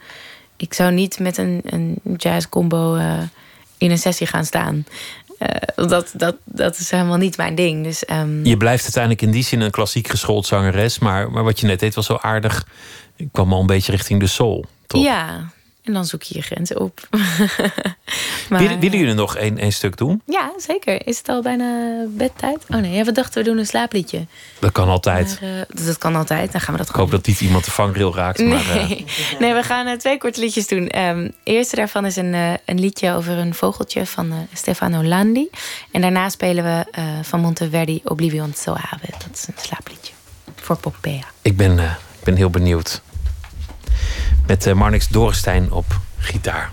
ik 0.58 0.74
zou 0.74 0.91
niet 0.91 1.20
met 1.20 1.38
een, 1.38 1.62
een 1.66 2.00
jazz 2.18 2.50
combo 2.50 2.96
uh, 2.96 3.22
in 3.78 3.91
een 3.91 3.98
sessie 3.98 4.28
gaan 4.28 4.46
staan. 4.46 4.86
Uh, 5.39 5.88
dat, 5.88 6.12
dat, 6.14 6.36
dat 6.43 6.78
is 6.78 6.91
helemaal 6.91 7.18
niet 7.18 7.38
mijn 7.38 7.56
ding. 7.56 7.84
Dus, 7.84 8.04
um... 8.10 8.46
Je 8.46 8.58
blijft 8.58 8.84
uiteindelijk 8.84 9.22
in 9.22 9.32
die 9.32 9.43
zin 9.43 9.62
een 9.62 9.72
klassiek 9.72 10.08
geschoold 10.08 10.46
zangeres. 10.46 11.00
Maar, 11.00 11.32
maar 11.32 11.43
wat 11.43 11.60
je 11.60 11.68
net 11.68 11.80
deed 11.80 11.96
was 11.96 12.06
zo 12.06 12.18
aardig. 12.22 12.68
Ik 13.16 13.28
kwam 13.32 13.54
al 13.54 13.60
een 13.60 13.66
beetje 13.66 13.91
richting 13.91 14.20
de 14.20 14.28
soul. 14.28 14.66
Toch? 14.88 15.04
Ja, 15.04 15.50
en 15.86 15.94
dan 15.94 16.06
zoek 16.06 16.24
je 16.24 16.36
je 16.36 16.42
grenzen 16.42 16.80
op. 16.80 17.08
maar, 18.50 18.60
willen, 18.60 18.80
willen 18.80 19.00
jullie 19.00 19.14
nog 19.14 19.36
één, 19.36 19.58
één 19.58 19.72
stuk 19.72 19.98
doen? 19.98 20.22
Ja, 20.26 20.52
zeker. 20.58 21.08
Is 21.08 21.18
het 21.18 21.30
al 21.30 21.42
bijna 21.42 22.02
bedtijd? 22.10 22.64
Oh 22.70 22.78
nee, 22.78 22.92
ja, 22.92 23.04
we 23.04 23.12
dachten 23.12 23.44
we 23.44 23.50
doen 23.50 23.58
een 23.58 23.66
slaapliedje. 23.66 24.26
Dat 24.60 24.72
kan 24.72 24.88
altijd. 24.88 25.38
Maar, 25.42 25.50
uh, 25.50 25.86
dat 25.86 25.98
kan 25.98 26.16
altijd. 26.16 26.52
Dan 26.52 26.62
gaan 26.62 26.74
we 26.74 26.80
dat 26.80 26.90
Ik 26.90 26.96
hoop 26.96 27.12
dat 27.12 27.26
niet 27.26 27.42
iemand 27.42 27.66
de 27.66 27.72
vangrail 27.72 28.16
raakt. 28.16 28.38
Nee, 28.38 28.48
maar, 28.48 28.76
uh... 28.76 28.90
nee 29.40 29.54
we 29.54 29.64
gaan 29.64 29.88
uh, 29.88 29.94
twee 29.94 30.18
korte 30.18 30.40
liedjes 30.40 30.68
doen. 30.68 31.00
Um, 31.00 31.32
eerste 31.44 31.76
daarvan 31.76 32.06
is 32.06 32.16
een, 32.16 32.34
een 32.66 32.80
liedje 32.80 33.14
over 33.14 33.38
een 33.38 33.54
vogeltje 33.54 34.06
van 34.06 34.48
Stefano 34.54 35.04
Landi. 35.04 35.50
En 35.92 36.02
daarna 36.02 36.30
spelen 36.30 36.64
we 36.64 36.86
van 37.22 37.40
Monteverdi 37.40 38.02
Oblivion 38.04 38.54
Soave. 38.56 39.00
Dat 39.02 39.30
is 39.34 39.48
een 39.48 39.54
slaapliedje 39.58 40.14
voor 40.56 40.78
Poppea. 40.78 41.24
Ik 41.42 41.58
ben, 41.58 41.98
ben 42.24 42.36
heel 42.36 42.50
benieuwd. 42.50 43.02
Met 44.48 44.68
uh, 44.68 44.74
Marnix 44.74 45.08
Dorenstein 45.08 45.72
op 45.72 46.00
gitaar. 46.18 46.72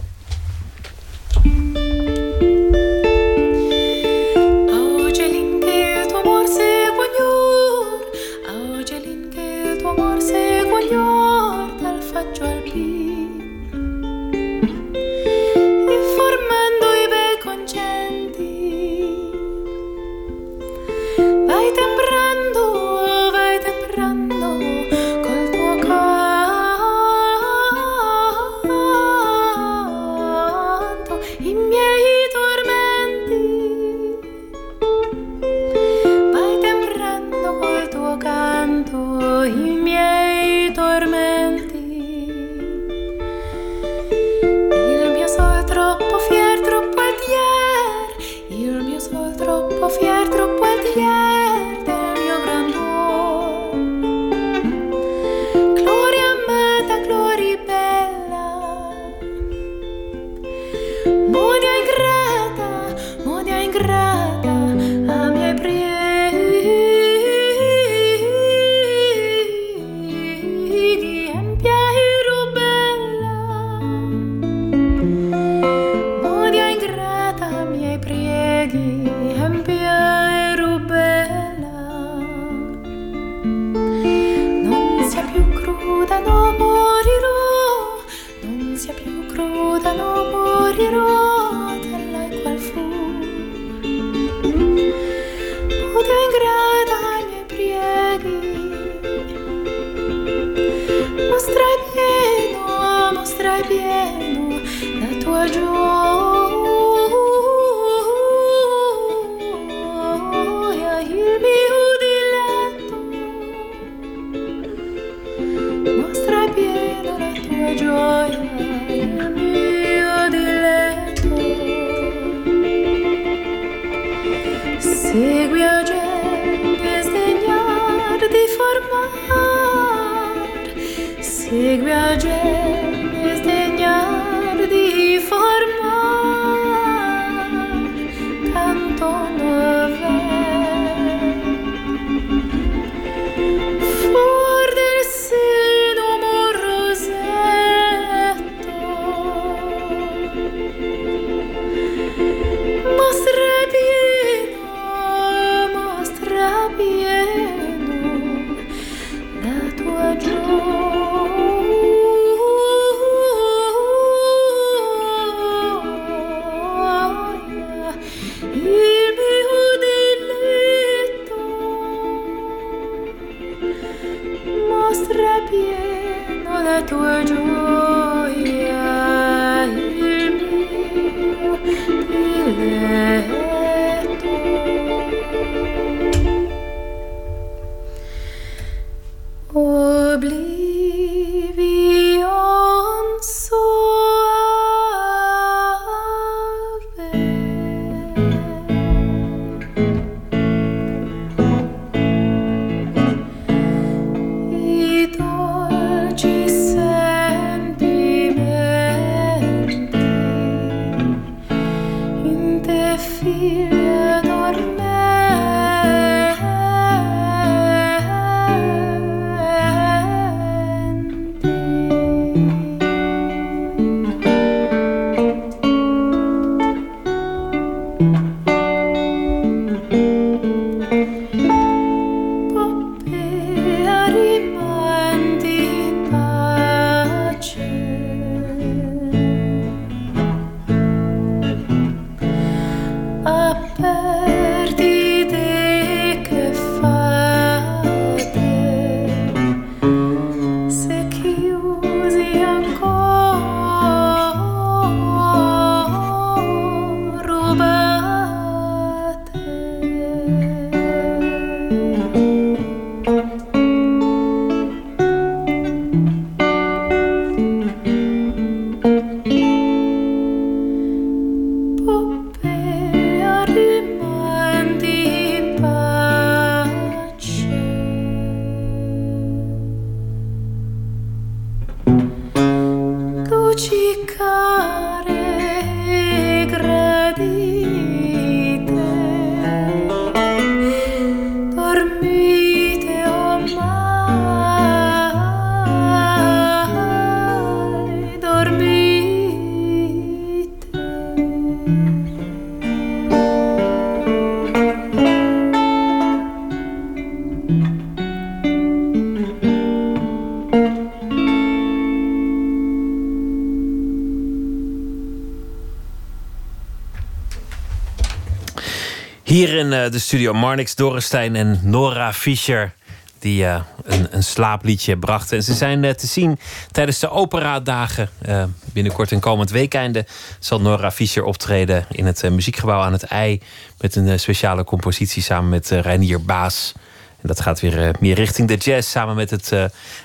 De 319.92 319.98
studio 319.98 320.32
Marnix 320.32 320.74
Dorrestein 320.74 321.36
en 321.36 321.60
Nora 321.62 322.12
Fischer 322.12 322.72
die 323.18 323.42
uh, 323.42 323.60
een, 323.84 324.06
een, 324.10 324.22
slaapliedje 324.22 324.96
brachten. 324.96 325.36
En 325.36 325.42
ze 325.42 325.54
zijn 325.54 325.82
uh, 325.82 325.90
te 325.90 326.06
zien 326.06 326.38
tijdens 326.70 326.98
de 326.98 327.10
operadagen. 327.10 328.10
Uh, 328.28 328.44
binnenkort 328.72 329.10
een 329.10 329.20
komend 329.20 329.50
weekende 329.50 330.06
zal 330.38 330.60
Nora 330.60 330.90
Fischer 330.90 331.24
optreden 331.24 331.86
in 331.90 332.06
het 332.06 332.30
muziekgebouw 332.30 332.80
aan 332.80 332.92
het 332.92 333.02
IJ. 333.02 333.40
Met 333.78 333.96
een 333.96 334.20
speciale 334.20 334.64
compositie 334.64 335.22
samen 335.22 335.50
met 335.50 335.68
Reinier 335.68 336.22
Baas. 336.22 336.72
En 337.20 337.28
dat 337.28 337.40
gaat 337.40 337.60
weer 337.60 337.94
meer 338.00 338.14
richting 338.14 338.48
de 338.48 338.56
jazz. 338.56 338.90
Samen 338.90 339.16
met 339.16 339.30
het 339.30 339.52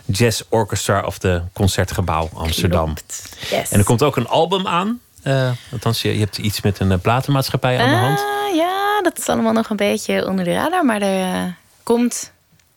Jazz 0.05 0.41
Orchestra 0.49 1.01
of 1.01 1.17
de 1.19 1.41
Concertgebouw 1.53 2.29
Amsterdam. 2.33 2.93
Yes. 3.49 3.71
En 3.71 3.79
er 3.79 3.85
komt 3.85 4.03
ook 4.03 4.15
een 4.15 4.27
album 4.27 4.67
aan. 4.67 4.99
Althans, 5.71 6.01
je, 6.01 6.13
je, 6.13 6.19
hebt 6.19 6.38
iets 6.38 6.61
met 6.61 6.80
een 6.80 7.01
platenmaatschappij 7.01 7.80
aan 7.80 7.89
de 7.89 7.95
hand. 7.95 8.19
Ja, 8.55 9.01
dat 9.01 9.17
is 9.17 9.30
allemaal 9.30 9.53
nog 9.53 9.69
een 9.69 9.75
beetje 9.75 10.28
onder 10.28 10.45
de 10.45 10.53
radar. 10.53 10.86
Maar 10.86 11.01
er 11.01 11.55
komt 11.84 12.32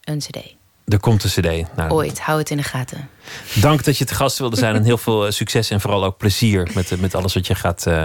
een 0.04 0.18
cd. 0.18 0.59
Er 0.90 1.00
komt 1.00 1.24
een 1.24 1.30
cd. 1.30 1.76
Nou, 1.76 1.90
Ooit, 1.90 2.20
hou 2.20 2.38
het 2.38 2.50
in 2.50 2.56
de 2.56 2.62
gaten. 2.62 3.08
Dank 3.54 3.84
dat 3.84 3.98
je 3.98 4.04
te 4.04 4.14
gast 4.14 4.38
wilde 4.38 4.56
zijn 4.56 4.74
en 4.74 4.82
heel 4.82 4.98
veel 4.98 5.26
eh, 5.26 5.32
succes 5.32 5.70
en 5.70 5.80
vooral 5.80 6.04
ook 6.04 6.16
plezier 6.16 6.70
met, 6.74 6.92
eh, 6.92 6.98
met 6.98 7.14
alles 7.14 7.34
wat 7.34 7.46
je 7.46 7.54
gaat, 7.54 7.84
uh, 7.88 8.02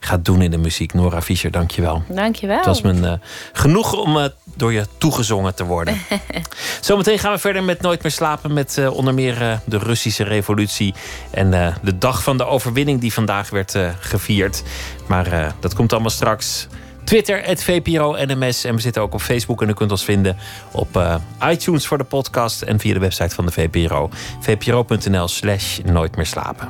gaat 0.00 0.24
doen 0.24 0.42
in 0.42 0.50
de 0.50 0.56
muziek. 0.58 0.94
Nora 0.94 1.22
Fischer, 1.22 1.50
dank 1.50 1.70
je 1.70 1.82
wel. 1.82 2.02
Dank 2.08 2.36
je 2.36 2.46
wel. 2.46 2.56
Het 2.56 2.66
was 2.66 2.80
me 2.80 2.92
uh, 2.92 3.12
genoeg 3.52 3.92
om 3.92 4.16
uh, 4.16 4.24
door 4.56 4.72
je 4.72 4.86
toegezongen 4.98 5.54
te 5.54 5.64
worden. 5.64 6.00
Zometeen 6.80 7.18
gaan 7.18 7.32
we 7.32 7.38
verder 7.38 7.64
met 7.64 7.80
Nooit 7.80 8.02
meer 8.02 8.12
slapen 8.12 8.52
met 8.52 8.88
onder 8.88 9.14
meer 9.14 9.60
de 9.64 9.78
Russische 9.78 10.24
revolutie 10.24 10.94
en 11.30 11.50
de 11.82 11.98
dag 11.98 12.22
van 12.22 12.36
de 12.36 12.44
overwinning 12.44 13.00
die 13.00 13.12
vandaag 13.12 13.50
werd 13.50 13.78
gevierd. 14.00 14.62
Maar 15.06 15.54
dat 15.60 15.74
komt 15.74 15.92
allemaal 15.92 16.10
straks. 16.10 16.66
Twitter, 17.04 17.44
het 17.44 17.64
VPRO 17.64 18.16
NMS. 18.24 18.64
En 18.64 18.74
we 18.74 18.80
zitten 18.80 19.02
ook 19.02 19.14
op 19.14 19.20
Facebook 19.20 19.62
en 19.62 19.68
u 19.68 19.72
kunt 19.72 19.90
ons 19.90 20.04
vinden 20.04 20.36
op 20.72 20.96
uh, 20.96 21.14
iTunes 21.50 21.86
voor 21.86 21.98
de 21.98 22.04
podcast 22.04 22.62
en 22.62 22.78
via 22.78 22.92
de 22.92 23.00
website 23.00 23.34
van 23.34 23.46
de 23.46 23.52
VPRO. 23.52 24.10
vpro.nl 24.40 25.28
slash 25.28 25.78
nooit 25.78 26.16
meer 26.16 26.26
slapen. 26.26 26.68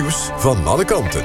Nieuws 0.00 0.30
van 0.36 0.66
alle 0.66 0.84
kanten. 0.84 1.24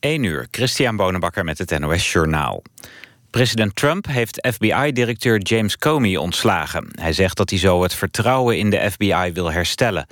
1 0.00 0.22
uur, 0.22 0.46
Christian 0.50 0.96
Bonenbakker 0.96 1.44
met 1.44 1.58
het 1.58 1.78
NOS 1.78 2.12
Journaal. 2.12 2.62
President 3.30 3.76
Trump 3.76 4.06
heeft 4.06 4.48
FBI-directeur 4.52 5.38
James 5.40 5.76
Comey 5.76 6.16
ontslagen. 6.16 6.88
Hij 6.90 7.12
zegt 7.12 7.36
dat 7.36 7.50
hij 7.50 7.58
zo 7.58 7.82
het 7.82 7.94
vertrouwen 7.94 8.58
in 8.58 8.70
de 8.70 8.90
FBI 8.90 9.30
wil 9.32 9.52
herstellen. 9.52 10.06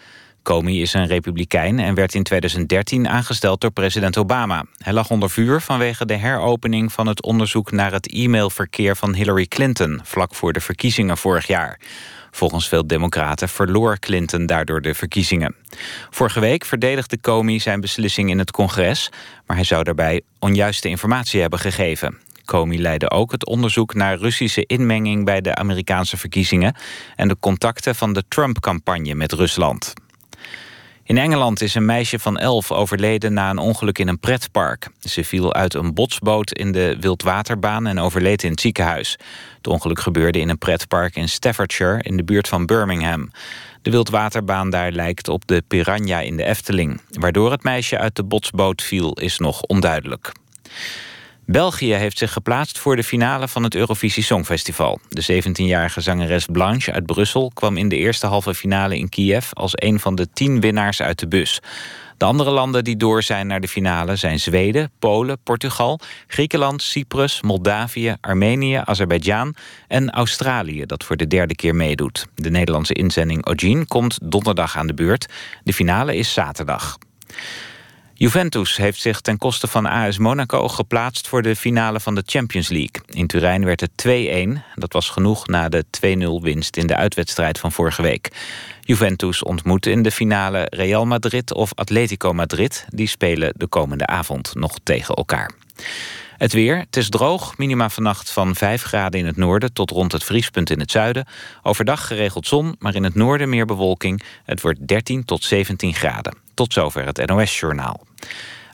Comey 0.45 0.75
is 0.75 0.93
een 0.93 1.07
republikein 1.07 1.79
en 1.79 1.95
werd 1.95 2.15
in 2.15 2.23
2013 2.23 3.09
aangesteld 3.09 3.61
door 3.61 3.71
president 3.71 4.19
Obama. 4.19 4.65
Hij 4.79 4.93
lag 4.93 5.11
onder 5.11 5.31
vuur 5.31 5.61
vanwege 5.61 6.07
de 6.07 6.17
heropening 6.17 6.93
van 6.93 7.07
het 7.07 7.23
onderzoek 7.23 7.73
naar 7.73 7.93
het 7.93 8.13
e-mailverkeer 8.13 8.97
van 8.97 9.15
Hillary 9.15 9.47
Clinton, 9.47 10.01
vlak 10.03 10.35
voor 10.35 10.53
de 10.53 10.61
verkiezingen 10.61 11.17
vorig 11.17 11.47
jaar. 11.47 11.81
Volgens 12.31 12.69
veel 12.69 12.87
democraten 12.87 13.49
verloor 13.49 13.99
Clinton 13.99 14.47
daardoor 14.47 14.81
de 14.81 14.95
verkiezingen. 14.95 15.55
Vorige 16.11 16.41
week 16.41 16.65
verdedigde 16.65 17.21
Comey 17.21 17.59
zijn 17.59 17.81
beslissing 17.81 18.31
in 18.31 18.39
het 18.39 18.51
congres... 18.51 19.11
maar 19.47 19.57
hij 19.57 19.67
zou 19.67 19.85
daarbij 19.85 20.23
onjuiste 20.39 20.89
informatie 20.89 21.41
hebben 21.41 21.59
gegeven. 21.59 22.19
Comey 22.45 22.79
leidde 22.79 23.11
ook 23.11 23.33
het 23.33 23.47
onderzoek 23.47 23.95
naar 23.95 24.19
Russische 24.19 24.67
inmenging... 24.67 25.25
bij 25.25 25.41
de 25.41 25.55
Amerikaanse 25.55 26.17
verkiezingen... 26.17 26.77
en 27.17 27.29
de 27.29 27.37
contacten 27.41 27.95
van 27.95 28.13
de 28.13 28.25
Trump-campagne 28.29 29.15
met 29.15 29.33
Rusland. 29.33 29.95
In 31.07 31.19
Engeland 31.19 31.61
is 31.61 31.75
een 31.75 31.85
meisje 31.85 32.19
van 32.19 32.39
elf 32.39 32.73
overleden 32.73 33.33
na 33.33 33.51
een 33.51 33.59
ongeluk 33.59 33.99
in 33.99 34.09
een 34.09 34.19
pretpark. 34.19 34.89
Ze 35.01 35.25
viel 35.25 35.55
uit 35.55 35.75
een 35.75 35.95
botsboot 35.95 36.53
in 36.53 36.73
de 36.73 36.97
wildwaterbaan 37.01 37.87
en 37.87 37.99
overleed 37.99 38.43
in 38.43 38.51
het 38.51 38.61
ziekenhuis. 38.61 39.19
Het 39.57 39.67
ongeluk 39.67 40.01
gebeurde 40.01 40.39
in 40.39 40.49
een 40.49 40.59
pretpark 40.59 41.17
in 41.17 41.29
Staffordshire 41.29 42.03
in 42.03 42.17
de 42.17 42.25
buurt 42.25 42.49
van 42.49 42.67
Birmingham. 42.67 43.31
De 43.83 43.91
wildwaterbaan 43.91 44.71
daar 44.71 44.93
lijkt 44.93 45.29
op 45.29 45.47
de 45.47 45.63
Piranha 45.69 46.21
in 46.21 46.37
de 46.37 46.45
Efteling. 46.45 47.01
Waardoor 47.11 47.51
het 47.51 47.63
meisje 47.63 47.99
uit 47.99 48.17
de 48.17 48.25
botsboot 48.25 48.83
viel 48.83 49.13
is 49.13 49.39
nog 49.39 49.63
onduidelijk. 49.63 50.33
België 51.47 51.93
heeft 51.93 52.19
zich 52.19 52.33
geplaatst 52.33 52.79
voor 52.79 52.97
de 52.97 53.05
finale 53.05 53.49
van 53.49 53.63
het 53.63 53.75
Eurovisie 53.75 54.23
Songfestival. 54.23 54.99
De 55.09 55.43
17-jarige 55.43 56.01
zangeres 56.01 56.47
Blanche 56.47 56.93
uit 56.93 57.07
Brussel 57.07 57.51
kwam 57.55 57.77
in 57.77 57.89
de 57.89 57.97
eerste 57.97 58.27
halve 58.27 58.55
finale 58.55 58.99
in 58.99 59.09
Kiev... 59.09 59.51
als 59.53 59.73
een 59.75 60.01
van 60.01 60.15
de 60.15 60.29
tien 60.33 60.61
winnaars 60.61 61.03
uit 61.03 61.19
de 61.19 61.29
bus. 61.29 61.61
De 62.17 62.25
andere 62.25 62.51
landen 62.51 62.85
die 62.85 62.97
door 62.97 63.23
zijn 63.23 63.47
naar 63.47 63.61
de 63.61 63.69
finale 63.69 64.17
zijn 64.17 64.41
Zweden, 64.41 64.91
Polen, 64.99 65.39
Portugal... 65.43 66.01
Griekenland, 66.27 66.83
Cyprus, 66.83 67.43
Moldavië, 67.43 68.17
Armenië, 68.21 68.83
Azerbeidzjan 68.85 69.55
en 69.89 70.11
Australië... 70.11 70.87
dat 70.87 71.05
voor 71.05 71.17
de 71.17 71.27
derde 71.27 71.55
keer 71.55 71.75
meedoet. 71.75 72.27
De 72.35 72.51
Nederlandse 72.51 72.95
inzending 72.95 73.47
Ogin 73.47 73.87
komt 73.87 74.19
donderdag 74.23 74.77
aan 74.77 74.87
de 74.87 74.95
beurt. 74.95 75.27
De 75.63 75.73
finale 75.73 76.17
is 76.17 76.33
zaterdag. 76.33 76.99
Juventus 78.17 78.77
heeft 78.77 79.01
zich 79.01 79.21
ten 79.21 79.39
koste 79.39 79.67
van 79.67 79.87
AS 79.87 80.19
Monaco 80.19 80.69
geplaatst 80.69 81.29
voor 81.29 81.43
de 81.43 81.57
finale 81.57 82.01
van 82.01 82.15
de 82.15 82.23
Champions 82.27 82.69
League. 82.69 83.03
In 83.07 83.27
Turijn 83.27 83.65
werd 83.65 83.81
het 83.81 84.07
2-1. 84.09 84.75
Dat 84.75 84.93
was 84.93 85.09
genoeg 85.09 85.47
na 85.47 85.69
de 85.69 85.85
2-0 86.41 86.43
winst 86.43 86.77
in 86.77 86.87
de 86.87 86.97
uitwedstrijd 86.97 87.59
van 87.59 87.73
vorige 87.73 88.03
week. 88.03 88.31
Juventus 88.81 89.43
ontmoet 89.43 89.87
in 89.87 90.03
de 90.03 90.11
finale 90.11 90.67
Real 90.71 91.07
Madrid 91.07 91.55
of 91.55 91.71
Atletico 91.75 92.33
Madrid. 92.33 92.87
Die 92.89 93.09
spelen 93.09 93.53
de 93.57 93.67
komende 93.67 94.07
avond 94.07 94.55
nog 94.55 94.79
tegen 94.83 95.15
elkaar. 95.15 95.51
Het 96.37 96.53
weer, 96.53 96.79
het 96.79 96.97
is 96.97 97.09
droog, 97.09 97.59
minima 97.59 97.89
vannacht 97.89 98.31
van 98.31 98.55
5 98.55 98.83
graden 98.83 99.21
in 99.21 99.27
het 99.27 99.37
noorden... 99.37 99.73
tot 99.73 99.91
rond 99.91 100.13
het 100.13 100.25
vriespunt 100.25 100.71
in 100.71 100.81
het 100.81 100.91
zuiden. 100.91 101.27
Overdag 101.63 102.07
geregeld 102.07 102.47
zon, 102.47 102.77
maar 102.79 102.95
in 102.95 103.05
het 103.05 103.15
noorden 103.15 103.49
meer 103.49 103.67
bewolking. 103.67 104.23
Het 104.45 104.61
wordt 104.61 104.89
13 104.89 105.25
tot 105.25 105.45
17 105.45 105.95
graden. 105.95 106.44
Tot 106.55 106.73
zover 106.73 107.07
het 107.07 107.27
NOS-journaal. 107.27 108.01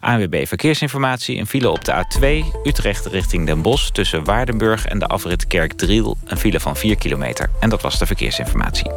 ANWB 0.00 0.46
Verkeersinformatie, 0.46 1.38
een 1.38 1.46
file 1.46 1.70
op 1.70 1.84
de 1.84 2.04
A2... 2.04 2.56
Utrecht 2.64 3.06
richting 3.06 3.46
Den 3.46 3.62
Bosch 3.62 3.88
tussen 3.88 4.24
Waardenburg 4.24 4.86
en 4.86 4.98
de 4.98 5.06
afrit 5.06 5.46
Kerkdriel... 5.46 6.16
een 6.24 6.36
file 6.36 6.60
van 6.60 6.76
4 6.76 6.96
kilometer. 6.96 7.50
En 7.60 7.68
dat 7.68 7.82
was 7.82 7.98
de 7.98 8.06
verkeersinformatie. 8.06 8.90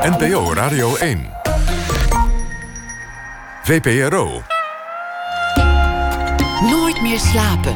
NPO 0.00 0.52
Radio 0.52 0.96
1. 0.96 1.30
VPRO. 3.62 4.42
Nooit 6.60 7.02
meer 7.02 7.18
slapen. 7.18 7.72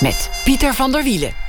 Met 0.00 0.30
Pieter 0.44 0.74
van 0.74 0.92
der 0.92 1.02
Wielen. 1.02 1.47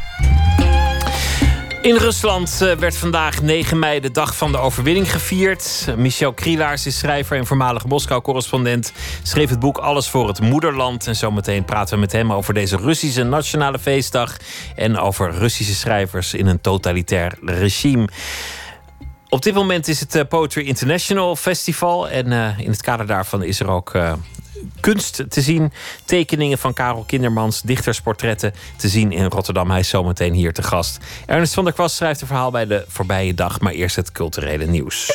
In 1.82 1.96
Rusland 1.96 2.62
eh, 2.62 2.76
werd 2.76 2.98
vandaag 2.98 3.42
9 3.42 3.80
mei 3.80 4.00
de 4.00 4.12
dag 4.12 4.36
van 4.38 4.52
de 4.52 4.58
overwinning 4.58 5.12
gevierd. 5.12 5.88
Michel 5.96 6.34
Krielaars 6.34 6.86
is 6.86 6.98
schrijver 6.98 7.38
en 7.38 7.46
voormalig 7.46 7.86
Moskou-correspondent. 7.86 8.94
Schreef 9.24 9.50
het 9.50 9.60
boek 9.60 9.78
Alles 9.78 10.10
voor 10.10 10.28
het 10.28 10.42
Moederland. 10.42 11.08
En 11.08 11.16
zometeen 11.16 11.66
praten 11.66 11.94
we 11.94 12.00
met 12.00 12.12
hem 12.12 12.34
over 12.34 12.54
deze 12.54 12.78
Russische 12.78 13.24
nationale 13.24 13.80
feestdag. 13.80 14.38
En 14.76 14.98
over 14.98 15.32
Russische 15.32 15.76
schrijvers 15.76 16.34
in 16.34 16.48
een 16.48 16.62
totalitair 16.62 17.38
regime. 17.42 18.08
Op 19.30 19.42
dit 19.42 19.54
moment 19.54 19.88
is 19.88 20.00
het 20.00 20.16
eh, 20.16 20.26
Poetry 20.30 20.68
International 20.68 21.36
Festival. 21.36 22.10
En 22.10 22.32
uh, 22.32 22.60
in 22.60 22.70
het 22.70 22.82
kader 22.82 23.06
daarvan 23.06 23.44
is 23.44 23.60
er 23.60 23.70
ook 23.70 23.94
uh, 23.94 24.14
kunst 24.80 25.24
te 25.30 25.42
zien. 25.42 25.72
Tekeningen 26.06 26.58
van 26.58 26.74
Karel 26.74 27.04
Kindermans, 27.04 27.62
dichtersportretten 27.62 28.54
te 28.78 28.88
zien 28.88 29.12
in 29.12 29.26
Rotterdam. 29.26 29.70
Hij 29.70 29.80
is 29.80 29.90
zometeen 29.90 30.34
hier 30.34 30.54
te 30.54 30.64
gast. 30.64 30.98
Ernest 31.26 31.54
van 31.54 31.64
der 31.64 31.74
Kwast 31.74 31.96
schrijft 31.96 32.22
een 32.22 32.28
verhaal 32.28 32.52
bij 32.52 32.66
de 32.66 32.86
voorbije 32.88 33.34
dag. 33.34 33.60
Maar 33.60 33.74
eerst 33.74 33.96
het 33.96 34.12
culturele 34.12 34.66
nieuws. 34.66 35.12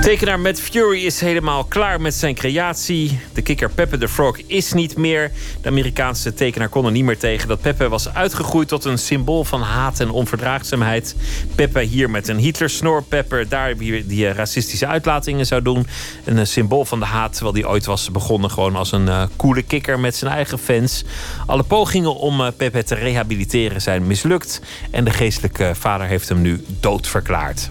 Tekenaar 0.00 0.40
Matt 0.40 0.60
Fury 0.60 1.04
is 1.04 1.20
helemaal 1.20 1.64
klaar 1.64 2.00
met 2.00 2.14
zijn 2.14 2.34
creatie. 2.34 3.20
De 3.32 3.42
kikker 3.42 3.70
Peppe 3.70 3.98
the 3.98 4.08
Frog 4.08 4.38
is 4.46 4.72
niet 4.72 4.96
meer. 4.96 5.30
De 5.62 5.68
Amerikaanse 5.68 6.34
tekenaar 6.34 6.68
kon 6.68 6.84
er 6.84 6.90
niet 6.90 7.04
meer 7.04 7.18
tegen 7.18 7.48
dat 7.48 7.60
Peppe 7.60 7.88
was 7.88 8.14
uitgegroeid 8.14 8.68
tot 8.68 8.84
een 8.84 8.98
symbool 8.98 9.44
van 9.44 9.60
haat 9.62 10.00
en 10.00 10.10
onverdraagzaamheid. 10.10 11.16
Peppe 11.54 11.80
hier 11.80 12.10
met 12.10 12.28
een 12.28 12.38
Hitler-snor, 12.38 13.02
Peppe 13.02 13.46
daar 13.48 13.76
die 13.76 14.26
eh, 14.26 14.34
racistische 14.34 14.86
uitlatingen 14.86 15.46
zou 15.46 15.62
doen. 15.62 15.86
Een 16.24 16.38
eh, 16.38 16.44
symbool 16.44 16.84
van 16.84 16.98
de 16.98 17.06
haat, 17.06 17.32
terwijl 17.32 17.54
die 17.54 17.68
ooit 17.68 17.84
was 17.84 18.10
begonnen 18.10 18.50
gewoon 18.50 18.76
als 18.76 18.92
een 18.92 19.06
uh, 19.06 19.22
coole 19.36 19.62
kikker 19.62 20.00
met 20.00 20.16
zijn 20.16 20.32
eigen 20.32 20.58
fans. 20.58 21.04
Alle 21.46 21.62
pogingen 21.62 22.14
om 22.14 22.40
uh, 22.40 22.48
Peppe 22.56 22.84
te 22.84 22.94
rehabiliteren 22.94 23.82
zijn 23.82 24.06
mislukt. 24.06 24.60
En 24.90 25.04
de 25.04 25.10
geestelijke 25.10 25.72
vader 25.74 26.06
heeft 26.06 26.28
hem 26.28 26.40
nu 26.40 26.64
dood 26.80 27.08
verklaard. 27.08 27.70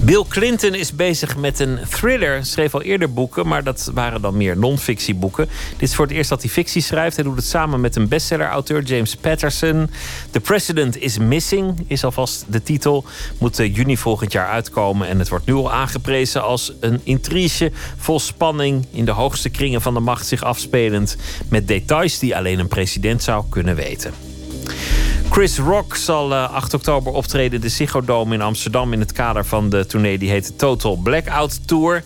Bill 0.00 0.24
Clinton 0.28 0.74
is 0.74 0.94
bezig 0.94 1.36
met 1.36 1.60
een 1.60 1.78
thriller. 1.88 2.46
Schreef 2.46 2.74
al 2.74 2.82
eerder 2.82 3.12
boeken, 3.12 3.46
maar 3.46 3.64
dat 3.64 3.90
waren 3.94 4.22
dan 4.22 4.36
meer 4.36 4.56
non-fictieboeken. 4.56 5.48
Dit 5.70 5.88
is 5.88 5.94
voor 5.94 6.06
het 6.06 6.14
eerst 6.14 6.28
dat 6.28 6.42
hij 6.42 6.50
fictie 6.50 6.82
schrijft. 6.82 7.16
Hij 7.16 7.24
doet 7.24 7.36
het 7.36 7.44
samen 7.44 7.80
met 7.80 7.96
een 7.96 8.08
bestseller-auteur, 8.08 8.82
James 8.82 9.16
Patterson. 9.16 9.90
The 10.30 10.40
President 10.40 10.98
is 10.98 11.18
Missing 11.18 11.84
is 11.86 12.04
alvast 12.04 12.44
de 12.48 12.62
titel. 12.62 13.04
Moet 13.38 13.56
juni 13.56 13.96
volgend 13.96 14.32
jaar 14.32 14.48
uitkomen. 14.48 15.08
En 15.08 15.18
het 15.18 15.28
wordt 15.28 15.46
nu 15.46 15.54
al 15.54 15.72
aangeprezen 15.72 16.42
als 16.42 16.72
een 16.80 17.00
intrige 17.02 17.72
vol 17.96 18.20
spanning... 18.20 18.86
in 18.90 19.04
de 19.04 19.10
hoogste 19.10 19.48
kringen 19.48 19.82
van 19.82 19.94
de 19.94 20.00
macht 20.00 20.26
zich 20.26 20.42
afspelend... 20.42 21.16
met 21.48 21.68
details 21.68 22.18
die 22.18 22.36
alleen 22.36 22.58
een 22.58 22.68
president 22.68 23.22
zou 23.22 23.44
kunnen 23.50 23.74
weten. 23.74 24.31
Chris 25.32 25.58
Rock 25.58 25.96
zal 25.96 26.34
8 26.34 26.72
eh, 26.72 26.78
oktober 26.78 27.12
optreden 27.12 27.60
de 27.60 27.68
Ziggo 27.68 28.00
Dome 28.00 28.34
in 28.34 28.42
Amsterdam... 28.42 28.92
in 28.92 29.00
het 29.00 29.12
kader 29.12 29.44
van 29.44 29.68
de 29.68 29.86
tournee 29.86 30.18
die 30.18 30.30
heet 30.30 30.58
Total 30.58 30.96
Blackout 30.96 31.68
Tour. 31.68 32.04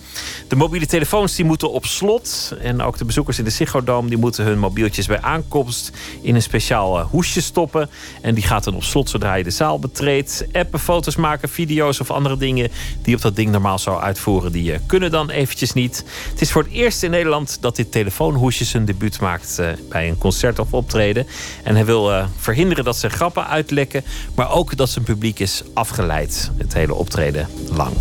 De 0.49 0.57
mobiele 0.57 0.87
telefoons 0.87 1.35
die 1.35 1.45
moeten 1.45 1.73
op 1.73 1.87
slot. 1.87 2.55
En 2.61 2.83
ook 2.83 2.99
de 2.99 3.05
bezoekers 3.05 3.39
in 3.39 3.45
de 3.45 3.51
Ziggo 3.51 3.83
Dome 3.83 4.09
die 4.09 4.19
moeten 4.19 4.45
hun 4.45 4.59
mobieltjes 4.59 5.07
bij 5.07 5.21
aankomst... 5.21 5.93
in 6.23 6.35
een 6.35 6.43
speciaal 6.43 6.99
eh, 6.99 7.07
hoesje 7.07 7.43
stoppen. 7.43 7.91
En 8.23 8.35
die 8.35 8.45
gaat 8.45 8.65
dan 8.65 8.75
op 8.75 8.83
slot 8.83 9.11
zodra 9.11 9.35
je 9.35 9.45
de 9.45 9.51
zaal 9.51 9.79
betreedt. 9.79 10.47
Appen, 10.53 10.81
foto's 10.81 11.17
maken, 11.17 11.49
video's 11.49 12.01
of 12.01 12.11
andere 12.11 12.37
dingen... 12.37 12.71
die 13.03 13.15
op 13.15 13.21
dat 13.21 13.37
ding 13.37 13.51
normaal 13.51 13.79
zou 13.79 14.01
uitvoeren, 14.01 14.53
die 14.53 14.73
eh, 14.73 14.79
kunnen 14.87 15.11
dan 15.11 15.31
eventjes 15.31 15.73
niet. 15.73 16.05
Het 16.31 16.41
is 16.41 16.53
voor 16.53 16.63
het 16.63 16.73
eerst 16.73 17.03
in 17.03 17.11
Nederland 17.11 17.59
dat 17.61 17.77
dit 17.77 17.93
telefoonhoesje 17.93 18.65
zijn 18.65 18.85
debuut 18.85 19.21
maakt... 19.21 19.61
bij 19.89 20.09
een 20.09 20.19
concert 20.19 20.59
of 20.59 20.73
optreden. 20.73 21.27
En 21.63 21.75
hij 21.75 21.85
wil 21.85 22.27
verhinderen 22.37 22.85
dat 22.85 22.97
ze 22.97 23.15
grappen 23.17 23.47
uitlekken, 23.47 24.05
maar 24.35 24.51
ook 24.51 24.77
dat 24.77 24.91
zijn 24.91 25.05
publiek 25.05 25.39
is 25.39 25.63
afgeleid. 25.75 26.51
Het 26.57 26.75
hele 26.75 26.95
optreden 26.95 27.49
lang. 27.73 27.93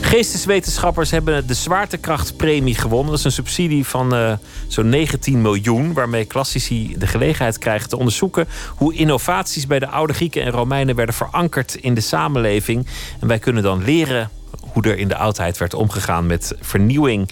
Geesteswetenschappers 0.00 1.10
hebben 1.10 1.46
de 1.46 1.54
zwaartekrachtpremie 1.54 2.74
gewonnen. 2.74 3.10
Dat 3.10 3.18
is 3.18 3.24
een 3.24 3.32
subsidie 3.32 3.86
van 3.86 4.14
uh, 4.14 4.32
zo'n 4.68 4.88
19 4.88 5.42
miljoen, 5.42 5.92
waarmee 5.92 6.24
klassici 6.24 6.94
de 6.98 7.06
gelegenheid 7.06 7.58
krijgen 7.58 7.88
te 7.88 7.96
onderzoeken 7.96 8.48
hoe 8.76 8.94
innovaties 8.94 9.66
bij 9.66 9.78
de 9.78 9.88
oude 9.88 10.12
Grieken 10.12 10.42
en 10.42 10.50
Romeinen 10.50 10.96
werden 10.96 11.14
verankerd 11.14 11.74
in 11.74 11.94
de 11.94 12.00
samenleving. 12.00 12.86
En 13.20 13.28
wij 13.28 13.38
kunnen 13.38 13.62
dan 13.62 13.84
leren 13.84 14.30
hoe 14.72 14.82
er 14.82 14.98
in 14.98 15.08
de 15.08 15.16
oudheid 15.16 15.58
werd 15.58 15.74
omgegaan 15.74 16.26
met 16.26 16.56
vernieuwing. 16.60 17.30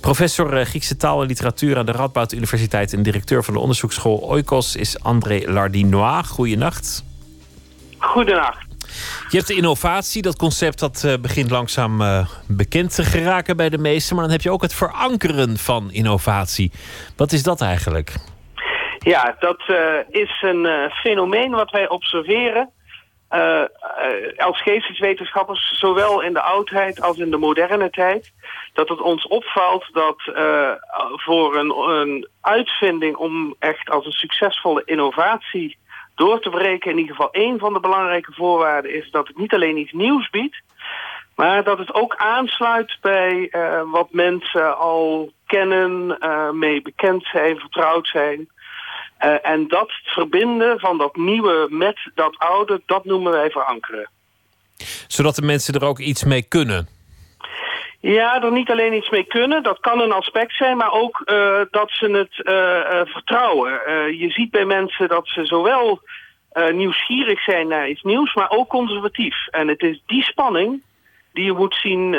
Professor 0.00 0.56
eh, 0.56 0.66
Griekse 0.66 0.96
taal 0.96 1.20
en 1.20 1.26
literatuur 1.26 1.78
aan 1.78 1.86
de 1.86 1.92
Radboud 1.92 2.32
Universiteit 2.32 2.92
en 2.92 3.02
directeur 3.02 3.44
van 3.44 3.54
de 3.54 3.60
onderzoeksschool 3.60 4.18
Oikos 4.18 4.76
is 4.76 5.02
André 5.02 5.42
Lardinois. 5.44 6.26
Goedenacht. 6.26 7.04
Goedenacht. 7.98 8.64
Je 9.28 9.36
hebt 9.36 9.46
de 9.48 9.54
innovatie, 9.54 10.22
dat 10.22 10.36
concept 10.36 10.78
dat 10.78 11.02
uh, 11.06 11.14
begint 11.20 11.50
langzaam 11.50 12.00
uh, 12.00 12.28
bekend 12.48 12.94
te 12.94 13.04
geraken 13.04 13.56
bij 13.56 13.68
de 13.68 13.78
meesten. 13.78 14.14
Maar 14.14 14.24
dan 14.24 14.32
heb 14.32 14.42
je 14.42 14.50
ook 14.50 14.62
het 14.62 14.74
verankeren 14.74 15.58
van 15.58 15.90
innovatie. 15.90 16.72
Wat 17.16 17.32
is 17.32 17.42
dat 17.42 17.60
eigenlijk? 17.60 18.14
Ja, 18.98 19.36
dat 19.38 19.64
uh, 19.68 19.76
is 20.22 20.42
een 20.42 20.90
fenomeen 21.02 21.50
wat 21.50 21.70
wij 21.70 21.88
observeren 21.88 22.70
als 24.36 24.62
geesteswetenschappers, 24.62 25.78
zowel 25.78 26.22
in 26.22 26.32
de 26.32 26.40
oudheid 26.40 27.02
als 27.02 27.18
in 27.18 27.30
de 27.30 27.36
moderne 27.36 27.90
tijd, 27.90 28.32
dat 28.72 28.88
het 28.88 29.00
ons 29.00 29.26
opvalt 29.26 29.88
dat 29.92 30.22
uh, 30.26 30.70
voor 31.16 31.56
een, 31.56 31.70
een, 31.70 32.28
uitvinding 32.40 33.16
om 33.16 33.54
echt 33.58 33.90
als 33.90 34.06
een 34.06 34.12
succesvolle 34.12 34.82
innovatie 34.84 35.78
door 36.14 36.40
te 36.40 36.50
breken, 36.50 36.90
in 36.90 36.98
ieder 36.98 37.14
geval 37.14 37.30
één 37.30 37.58
van 37.58 37.72
de 37.72 37.80
belangrijke 37.80 38.32
voorwaarden 38.32 38.94
is 38.94 39.10
dat 39.10 39.28
het 39.28 39.38
niet 39.38 39.54
alleen 39.54 39.76
iets 39.76 39.92
nieuws 39.92 40.30
biedt, 40.30 40.62
maar 41.34 41.64
dat 41.64 41.78
het 41.78 41.94
ook 41.94 42.16
aansluit 42.16 42.98
bij 43.00 43.52
wat 43.90 44.12
mensen 44.12 44.78
al 44.78 45.32
kennen, 45.46 46.18
mee 46.58 46.82
bekend 46.82 47.24
zijn, 47.24 47.58
vertrouwd 47.58 48.06
zijn. 48.06 48.48
Uh, 49.26 49.34
en 49.42 49.68
dat 49.68 49.90
verbinden 50.04 50.78
van 50.78 50.98
dat 50.98 51.16
nieuwe 51.16 51.66
met 51.70 52.10
dat 52.14 52.38
oude, 52.38 52.82
dat 52.86 53.04
noemen 53.04 53.32
wij 53.32 53.50
verankeren. 53.50 54.08
Zodat 55.06 55.34
de 55.34 55.42
mensen 55.42 55.74
er 55.74 55.86
ook 55.86 55.98
iets 55.98 56.24
mee 56.24 56.42
kunnen? 56.42 56.88
Ja, 58.00 58.42
er 58.42 58.52
niet 58.52 58.70
alleen 58.70 58.94
iets 58.94 59.10
mee 59.10 59.24
kunnen, 59.24 59.62
dat 59.62 59.80
kan 59.80 60.00
een 60.00 60.12
aspect 60.12 60.56
zijn, 60.56 60.76
maar 60.76 60.92
ook 60.92 61.22
uh, 61.24 61.60
dat 61.70 61.90
ze 61.90 62.10
het 62.10 62.46
uh, 62.46 63.12
vertrouwen. 63.12 63.70
je 64.18 64.30
ziet 64.30 64.50
bij 64.50 64.64
mensen 64.64 65.08
dat 65.08 65.28
ze 65.28 65.46
zowel 65.46 66.00
nieuwsgierig 66.72 67.42
zijn 67.42 67.68
naar 67.68 67.88
iets 67.88 68.02
nieuws, 68.02 68.34
maar 68.34 68.50
ook 68.50 68.68
conservatief. 68.68 69.46
En 69.46 69.68
het 69.68 69.82
is 69.82 70.02
die 70.06 70.22
spanning 70.22 70.82
die 71.32 71.44
je 71.44 71.52
moet 71.52 71.74
zien 71.74 72.10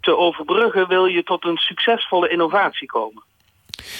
te 0.00 0.16
overbruggen, 0.16 0.88
wil 0.88 1.06
je 1.06 1.22
tot 1.22 1.44
een 1.44 1.56
succesvolle 1.56 2.28
innovatie 2.28 2.86
komen. 2.86 3.22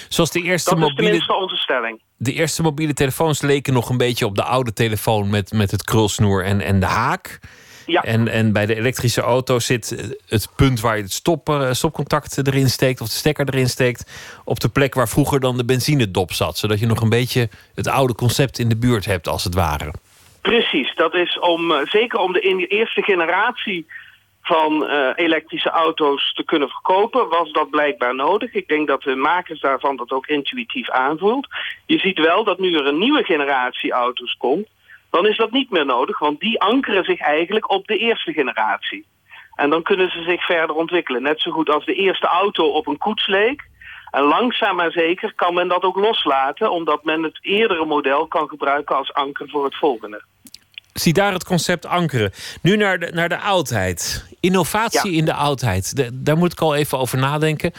Zoals 0.08 0.30
de 0.30 0.42
eerste 0.42 0.70
dat 0.70 0.78
mobiele... 0.78 1.16
is 1.16 1.26
onze 1.26 1.56
stelling. 1.56 2.02
De 2.16 2.32
eerste 2.32 2.62
mobiele 2.62 2.94
telefoons 2.94 3.42
leken 3.42 3.72
nog 3.72 3.88
een 3.88 3.96
beetje 3.96 4.26
op 4.26 4.36
de 4.36 4.42
oude 4.42 4.72
telefoon... 4.72 5.30
met, 5.30 5.52
met 5.52 5.70
het 5.70 5.84
krulsnoer 5.84 6.44
en, 6.44 6.60
en 6.60 6.80
de 6.80 6.86
haak. 6.86 7.40
Ja. 7.86 8.02
En, 8.02 8.28
en 8.28 8.52
bij 8.52 8.66
de 8.66 8.74
elektrische 8.74 9.20
auto 9.20 9.58
zit 9.58 10.16
het 10.26 10.48
punt 10.56 10.80
waar 10.80 10.96
je 10.96 11.02
het 11.02 11.12
stop, 11.12 11.66
stopcontact 11.70 12.46
erin 12.46 12.70
steekt... 12.70 13.00
of 13.00 13.08
de 13.08 13.14
stekker 13.14 13.48
erin 13.48 13.68
steekt... 13.68 14.10
op 14.44 14.60
de 14.60 14.68
plek 14.68 14.94
waar 14.94 15.08
vroeger 15.08 15.40
dan 15.40 15.56
de 15.56 15.64
benzinedop 15.64 16.32
zat. 16.32 16.58
Zodat 16.58 16.80
je 16.80 16.86
nog 16.86 17.00
een 17.00 17.08
beetje 17.08 17.48
het 17.74 17.88
oude 17.88 18.14
concept 18.14 18.58
in 18.58 18.68
de 18.68 18.76
buurt 18.76 19.04
hebt, 19.04 19.28
als 19.28 19.44
het 19.44 19.54
ware. 19.54 19.92
Precies, 20.40 20.94
dat 20.94 21.14
is 21.14 21.38
om, 21.38 21.72
zeker 21.84 22.18
om 22.18 22.32
de 22.32 22.66
eerste 22.66 23.02
generatie 23.02 23.86
van 24.43 24.84
uh, 24.84 25.11
elektrische 25.14 25.70
auto's 25.70 26.32
te 26.32 26.45
kunnen 26.45 26.68
verkopen, 26.68 27.28
was 27.28 27.53
dat 27.53 27.70
blijkbaar 27.70 28.14
nodig. 28.14 28.55
Ik 28.55 28.68
denk 28.68 28.86
dat 28.86 29.03
de 29.03 29.14
makers 29.14 29.61
daarvan 29.61 29.97
dat 29.97 30.11
ook 30.11 30.26
intuïtief 30.26 30.90
aanvoelt. 30.90 31.49
Je 31.86 31.99
ziet 31.99 32.18
wel 32.18 32.45
dat 32.45 32.59
nu 32.59 32.74
er 32.74 32.86
een 32.86 32.99
nieuwe 32.99 33.24
generatie 33.24 33.93
auto's 33.93 34.36
komt, 34.38 34.68
dan 35.11 35.26
is 35.26 35.36
dat 35.36 35.51
niet 35.51 35.70
meer 35.70 35.86
nodig, 35.86 36.18
want 36.18 36.40
die 36.40 36.61
ankeren 36.61 37.05
zich 37.05 37.20
eigenlijk 37.20 37.70
op 37.70 37.86
de 37.86 37.97
eerste 37.97 38.32
generatie. 38.32 39.07
En 39.55 39.70
dan 39.70 39.82
kunnen 39.82 40.11
ze 40.11 40.22
zich 40.22 40.45
verder 40.45 40.76
ontwikkelen. 40.76 41.22
Net 41.22 41.40
zo 41.40 41.51
goed 41.51 41.70
als 41.70 41.84
de 41.84 41.95
eerste 41.95 42.26
auto 42.26 42.66
op 42.66 42.86
een 42.86 42.99
koets 42.99 43.26
leek. 43.26 43.70
En 44.11 44.22
langzaam 44.22 44.76
maar 44.76 44.93
zeker 44.93 45.34
kan 45.34 45.55
men 45.55 45.68
dat 45.68 45.82
ook 45.82 45.97
loslaten, 45.97 46.70
omdat 46.70 47.05
men 47.05 47.22
het 47.22 47.38
eerdere 47.40 47.84
model 47.84 48.26
kan 48.26 48.49
gebruiken 48.49 48.97
als 48.97 49.12
anker 49.12 49.49
voor 49.49 49.64
het 49.64 49.76
volgende. 49.76 50.22
Zie 50.93 51.12
daar 51.12 51.32
het 51.32 51.45
concept 51.45 51.86
ankeren. 51.86 52.32
Nu 52.62 52.76
naar 52.76 52.99
de, 52.99 53.11
naar 53.14 53.28
de 53.28 53.38
oudheid. 53.38 54.26
Innovatie 54.40 55.12
in 55.12 55.24
de 55.24 55.34
oudheid. 55.34 56.11
daar 56.14 56.36
moet 56.36 56.53
ik 56.53 56.61
al 56.61 56.74
even 56.74 56.99
over 56.99 57.18
nadenken. 57.18 57.72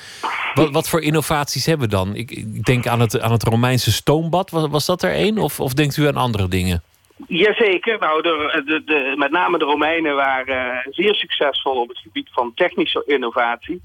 Wat, 0.53 0.71
wat 0.71 0.89
voor 0.89 1.01
innovaties 1.01 1.65
hebben 1.65 1.89
we 1.89 1.95
dan? 1.95 2.15
Ik, 2.15 2.31
ik, 2.31 2.63
denk 2.63 2.87
aan 2.87 2.99
het, 2.99 3.19
aan 3.19 3.31
het 3.31 3.43
Romeinse 3.43 3.91
stoombad. 3.91 4.49
Was, 4.49 4.67
was 4.69 4.85
dat 4.85 5.03
er 5.03 5.11
één? 5.11 5.37
Of, 5.37 5.59
of 5.59 5.73
denkt 5.73 5.97
u 5.97 6.07
aan 6.07 6.15
andere 6.15 6.47
dingen? 6.47 6.83
Jazeker. 7.27 7.99
Nou, 7.99 8.21
de, 8.21 8.63
de, 8.65 8.83
de, 8.83 9.13
met 9.17 9.31
name 9.31 9.57
de 9.57 9.65
Romeinen 9.65 10.15
waren 10.15 10.87
zeer 10.89 11.15
succesvol 11.15 11.81
op 11.81 11.87
het 11.87 11.97
gebied 11.97 12.29
van 12.31 12.51
technische 12.55 13.03
innovatie. 13.05 13.79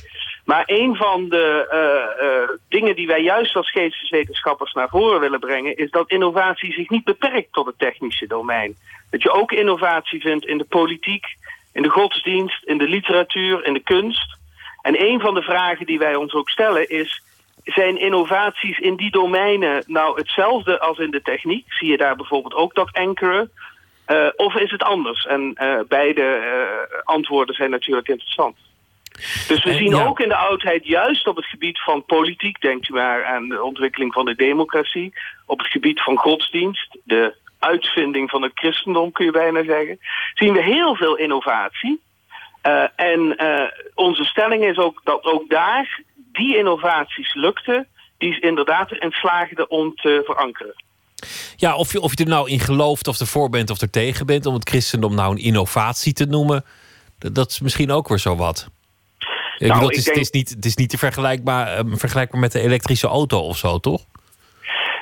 Maar 0.49 0.63
een 0.67 0.97
van 0.97 1.29
de 1.29 1.69
uh, 1.73 2.57
dingen 2.69 2.97
die 2.97 3.07
wij 3.07 3.23
juist 3.23 3.57
als 3.57 3.71
geesteswetenschappers 3.71 4.73
naar 4.73 4.89
voren 4.89 5.21
willen 5.21 5.41
brengen, 5.41 5.77
is 5.77 5.91
dat 5.91 6.11
innovatie 6.11 6.73
zich 6.73 6.89
niet 6.89 7.05
beperkt 7.05 7.53
tot 7.53 7.67
het 7.67 7.79
technische 7.79 8.27
domein. 8.27 8.77
Dat 9.11 9.23
je 9.23 9.31
ook 9.31 9.53
innovatie 9.53 10.21
vindt 10.21 10.47
in 10.47 10.59
de 10.59 10.65
politiek, 10.65 11.27
in 11.73 11.83
de 11.83 11.89
godsdienst, 11.89 12.65
in 12.65 12.79
de 12.79 12.89
literatuur, 12.89 13.65
in 13.65 13.73
de 13.73 13.83
kunst. 13.83 14.37
En 14.83 15.03
een 15.03 15.21
van 15.21 15.35
de 15.35 15.43
vragen 15.43 15.87
die 15.87 15.99
wij 15.99 16.15
ons 16.15 16.33
ook 16.33 16.51
stellen 16.51 16.89
is, 16.89 17.23
zijn 17.65 18.01
innovaties 18.01 18.79
in 18.79 18.97
die 18.97 19.11
domeinen 19.11 19.85
nou 19.87 20.19
hetzelfde 20.19 20.81
als 20.81 20.99
in 20.99 21.11
de 21.11 21.23
techniek? 21.23 21.73
Zie 21.73 21.91
je 21.91 21.97
daar 21.97 22.17
bijvoorbeeld 22.17 22.55
ook 22.55 22.75
dat 22.75 22.91
enkele? 22.93 23.51
Uh, 24.07 24.29
of 24.37 24.55
is 24.55 24.71
het 24.71 24.83
anders? 24.83 25.27
En 25.27 25.59
beide 25.89 26.41
antwoorden 27.05 27.55
zijn 27.55 27.71
natuurlijk 27.71 28.09
interessant. 28.09 28.57
Dus 29.49 29.65
we 29.65 29.73
zien 29.73 29.95
ook 29.95 30.21
in 30.21 30.29
de 30.29 30.37
oudheid, 30.37 30.87
juist 30.87 31.27
op 31.27 31.37
het 31.37 31.47
gebied 31.47 31.81
van 31.81 32.05
politiek, 32.05 32.61
denkt 32.61 32.89
u 32.89 32.93
maar 32.93 33.25
aan 33.25 33.49
de 33.49 33.63
ontwikkeling 33.63 34.13
van 34.13 34.25
de 34.25 34.35
democratie, 34.35 35.13
op 35.47 35.59
het 35.59 35.69
gebied 35.69 36.03
van 36.03 36.17
godsdienst, 36.17 36.99
de 37.05 37.35
uitvinding 37.59 38.31
van 38.31 38.43
het 38.43 38.53
christendom 38.55 39.13
kun 39.13 39.25
je 39.25 39.33
bijna 39.33 39.65
zeggen, 39.65 39.99
zien 40.35 40.53
we 40.53 40.63
heel 40.63 40.97
veel 40.97 41.17
innovatie. 41.17 42.01
Uh, 42.63 42.85
en 42.97 43.43
uh, 43.43 43.63
onze 43.95 44.25
stelling 44.25 44.65
is 44.65 44.77
ook 44.77 45.01
dat 45.05 45.25
ook 45.25 45.49
daar 45.49 46.03
die 46.33 46.57
innovaties 46.57 47.35
lukten, 47.35 47.87
die 48.19 48.41
inderdaad 48.41 48.91
erin 48.91 49.11
slaagden 49.11 49.71
om 49.71 49.95
te 49.95 50.23
verankeren. 50.25 50.75
Ja, 51.57 51.77
of 51.77 51.93
je, 51.93 52.01
of 52.01 52.19
je 52.19 52.25
er 52.25 52.31
nou 52.31 52.51
in 52.51 52.61
gelooft 52.61 53.09
of 53.09 53.21
ervoor 53.21 53.51
bent 53.51 53.71
of 53.71 53.81
er 53.81 53.91
tegen 53.91 54.27
bent, 54.27 54.47
om 54.47 54.55
het 54.55 54.69
christendom 54.69 55.15
nou 55.15 55.31
een 55.33 55.43
innovatie 55.43 56.13
te 56.13 56.27
noemen, 56.27 56.65
dat, 57.19 57.35
dat 57.35 57.51
is 57.51 57.61
misschien 57.61 57.91
ook 57.91 58.09
weer 58.09 58.19
zo 58.19 58.37
wat. 58.37 58.69
Nou, 59.59 59.73
bedoel, 59.73 59.89
het, 59.89 59.99
is, 59.99 60.05
denk... 60.05 60.17
het, 60.17 60.25
is 60.25 60.31
niet, 60.31 60.49
het 60.49 60.65
is 60.65 60.77
niet 60.77 60.91
te 60.91 60.99
vergelijkbaar, 60.99 61.85
uh, 61.87 61.93
vergelijkbaar 61.95 62.41
met 62.41 62.53
de 62.53 62.61
elektrische 62.61 63.07
auto 63.07 63.41
of 63.41 63.57
zo, 63.57 63.79
toch? 63.79 64.05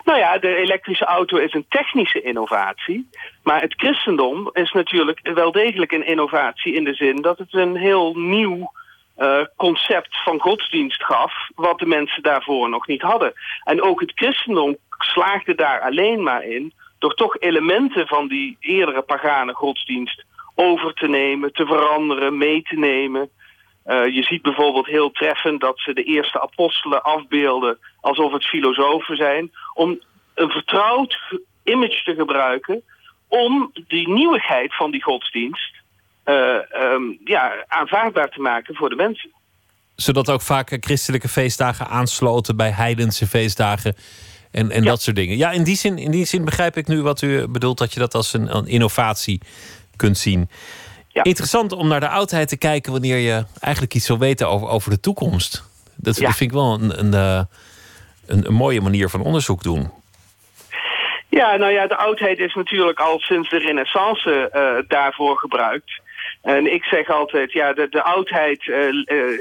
Nou 0.04 0.18
ja, 0.18 0.38
de 0.38 0.56
elektrische 0.56 1.04
auto 1.04 1.36
is 1.36 1.52
een 1.52 1.66
technische 1.68 2.22
innovatie. 2.22 3.08
Maar 3.42 3.60
het 3.60 3.74
christendom 3.76 4.50
is 4.52 4.72
natuurlijk 4.72 5.30
wel 5.34 5.52
degelijk 5.52 5.92
een 5.92 6.06
innovatie 6.06 6.74
in 6.74 6.84
de 6.84 6.94
zin 6.94 7.22
dat 7.22 7.38
het 7.38 7.54
een 7.54 7.76
heel 7.76 8.14
nieuw 8.14 8.72
uh, 9.18 9.40
concept 9.56 10.22
van 10.22 10.40
godsdienst 10.40 11.04
gaf, 11.04 11.32
wat 11.54 11.78
de 11.78 11.86
mensen 11.86 12.22
daarvoor 12.22 12.68
nog 12.68 12.86
niet 12.86 13.02
hadden. 13.02 13.32
En 13.64 13.82
ook 13.82 14.00
het 14.00 14.12
christendom 14.14 14.76
slaagde 14.98 15.54
daar 15.54 15.80
alleen 15.80 16.22
maar 16.22 16.44
in 16.44 16.72
door 16.98 17.14
toch 17.14 17.38
elementen 17.38 18.06
van 18.06 18.28
die 18.28 18.56
eerdere 18.60 19.02
pagane 19.02 19.52
godsdienst 19.52 20.24
over 20.54 20.94
te 20.94 21.08
nemen, 21.08 21.52
te 21.52 21.66
veranderen, 21.66 22.38
mee 22.38 22.62
te 22.62 22.76
nemen. 22.76 23.30
Uh, 23.86 24.14
je 24.14 24.22
ziet 24.22 24.42
bijvoorbeeld 24.42 24.86
heel 24.86 25.10
treffend 25.10 25.60
dat 25.60 25.78
ze 25.80 25.92
de 25.92 26.02
eerste 26.02 26.40
apostelen 26.40 27.02
afbeelden 27.02 27.78
alsof 28.00 28.32
het 28.32 28.44
filosofen 28.44 29.16
zijn, 29.16 29.50
om 29.74 30.00
een 30.34 30.50
vertrouwd 30.50 31.18
image 31.64 32.02
te 32.04 32.14
gebruiken 32.14 32.82
om 33.28 33.70
die 33.88 34.08
nieuwigheid 34.08 34.76
van 34.76 34.90
die 34.90 35.02
godsdienst 35.02 35.74
uh, 36.24 36.58
um, 36.82 37.18
ja, 37.24 37.64
aanvaardbaar 37.66 38.28
te 38.28 38.40
maken 38.40 38.74
voor 38.74 38.88
de 38.88 38.96
mensen. 38.96 39.30
Zodat 39.94 40.30
ook 40.30 40.42
vaak 40.42 40.76
christelijke 40.80 41.28
feestdagen 41.28 41.88
aansloten 41.88 42.56
bij 42.56 42.70
heidense 42.70 43.26
feestdagen 43.26 43.96
en, 44.50 44.70
en 44.70 44.82
ja. 44.82 44.88
dat 44.88 45.02
soort 45.02 45.16
dingen. 45.16 45.36
Ja, 45.36 45.50
in 45.50 45.64
die, 45.64 45.76
zin, 45.76 45.98
in 45.98 46.10
die 46.10 46.24
zin 46.24 46.44
begrijp 46.44 46.76
ik 46.76 46.86
nu 46.86 47.02
wat 47.02 47.22
u 47.22 47.48
bedoelt, 47.48 47.78
dat 47.78 47.92
je 47.92 48.00
dat 48.00 48.14
als 48.14 48.32
een, 48.32 48.56
een 48.56 48.66
innovatie 48.66 49.40
kunt 49.96 50.18
zien. 50.18 50.48
Ja. 51.16 51.22
Interessant 51.24 51.72
om 51.72 51.88
naar 51.88 52.00
de 52.00 52.08
oudheid 52.08 52.48
te 52.48 52.58
kijken 52.58 52.92
wanneer 52.92 53.16
je 53.16 53.44
eigenlijk 53.60 53.94
iets 53.94 54.08
wil 54.08 54.18
weten 54.18 54.48
over, 54.48 54.68
over 54.68 54.90
de 54.90 55.00
toekomst. 55.00 55.64
Dat 55.94 56.16
ja. 56.16 56.32
vind 56.32 56.50
ik 56.50 56.56
wel 56.56 56.72
een, 56.72 56.98
een, 56.98 57.12
een, 58.26 58.46
een 58.46 58.54
mooie 58.54 58.80
manier 58.80 59.08
van 59.08 59.20
onderzoek 59.20 59.62
doen. 59.62 59.90
Ja, 61.28 61.56
nou 61.56 61.72
ja, 61.72 61.86
de 61.86 61.96
oudheid 61.96 62.38
is 62.38 62.54
natuurlijk 62.54 63.00
al 63.00 63.18
sinds 63.18 63.50
de 63.50 63.58
renaissance 63.58 64.50
uh, 64.54 64.88
daarvoor 64.88 65.38
gebruikt. 65.38 66.00
En 66.42 66.72
ik 66.72 66.84
zeg 66.84 67.10
altijd, 67.10 67.52
ja, 67.52 67.72
de, 67.72 67.88
de 67.90 68.02
oudheid, 68.02 68.66
uh, 68.66 68.88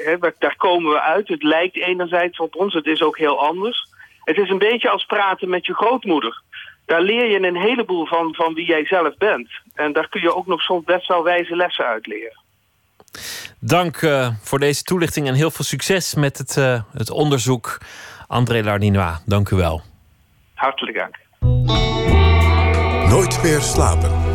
uh, 0.06 0.32
daar 0.40 0.56
komen 0.58 0.92
we 0.92 1.02
uit. 1.02 1.28
Het 1.28 1.44
lijkt 1.44 1.78
enerzijds 1.78 2.38
op 2.40 2.56
ons, 2.56 2.74
het 2.74 2.86
is 2.86 3.02
ook 3.02 3.18
heel 3.18 3.40
anders. 3.48 3.88
Het 4.24 4.38
is 4.38 4.50
een 4.50 4.58
beetje 4.58 4.90
als 4.90 5.06
praten 5.06 5.50
met 5.50 5.66
je 5.66 5.74
grootmoeder. 5.74 6.42
Daar 6.86 7.02
leer 7.02 7.32
je 7.32 7.48
een 7.48 7.62
heleboel 7.62 8.06
van, 8.06 8.34
van 8.36 8.54
wie 8.54 8.66
jij 8.66 8.86
zelf 8.86 9.18
bent. 9.18 9.50
En 9.74 9.94
daar 9.94 10.10
kun 10.10 10.22
je 10.22 10.36
ook 10.36 10.48
nog 10.48 10.62
soms 10.62 10.84
best 10.84 11.08
wel 11.08 11.24
wijze 11.24 11.56
lessen 11.56 11.86
uit 11.86 12.08
leren. 12.08 12.44
Dank 13.60 14.02
uh, 14.02 14.30
voor 14.42 14.60
deze 14.60 14.84
toelichting 14.84 15.28
en 15.28 15.34
heel 15.34 15.52
veel 15.52 15.66
succes 15.66 16.16
met 16.16 16.38
het, 16.38 16.56
uh, 16.56 16.82
het 16.94 17.10
onderzoek. 17.10 17.78
André 18.28 18.64
Lardinois, 18.64 19.18
dank 19.26 19.50
u 19.50 19.56
wel. 19.56 19.82
Hartelijk 20.54 20.98
dank. 20.98 21.16
Nooit 23.10 23.44
meer 23.44 23.62
slapen. 23.62 24.35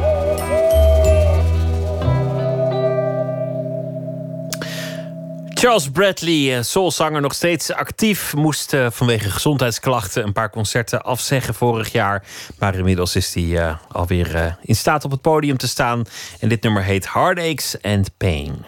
Charles 5.61 5.91
Bradley, 5.91 6.57
eh, 6.57 6.63
soulzanger, 6.63 7.21
nog 7.21 7.35
steeds 7.35 7.73
actief. 7.73 8.35
Moest 8.35 8.73
uh, 8.73 8.87
vanwege 8.91 9.31
gezondheidsklachten 9.31 10.25
een 10.25 10.33
paar 10.33 10.51
concerten 10.51 11.03
afzeggen 11.03 11.55
vorig 11.55 11.93
jaar. 11.93 12.25
Maar 12.59 12.75
inmiddels 12.75 13.17
is 13.17 13.35
hij 13.35 13.43
uh, 13.43 13.77
alweer 13.89 14.57
in 14.63 14.77
staat 14.77 15.05
op 15.05 15.11
het 15.11 15.21
podium 15.21 15.57
te 15.57 15.69
staan. 15.69 16.05
En 16.39 16.49
dit 16.49 16.63
nummer 16.63 16.83
heet 16.83 17.13
Heartaches 17.13 17.77
and 17.83 18.11
Pain. 18.17 18.65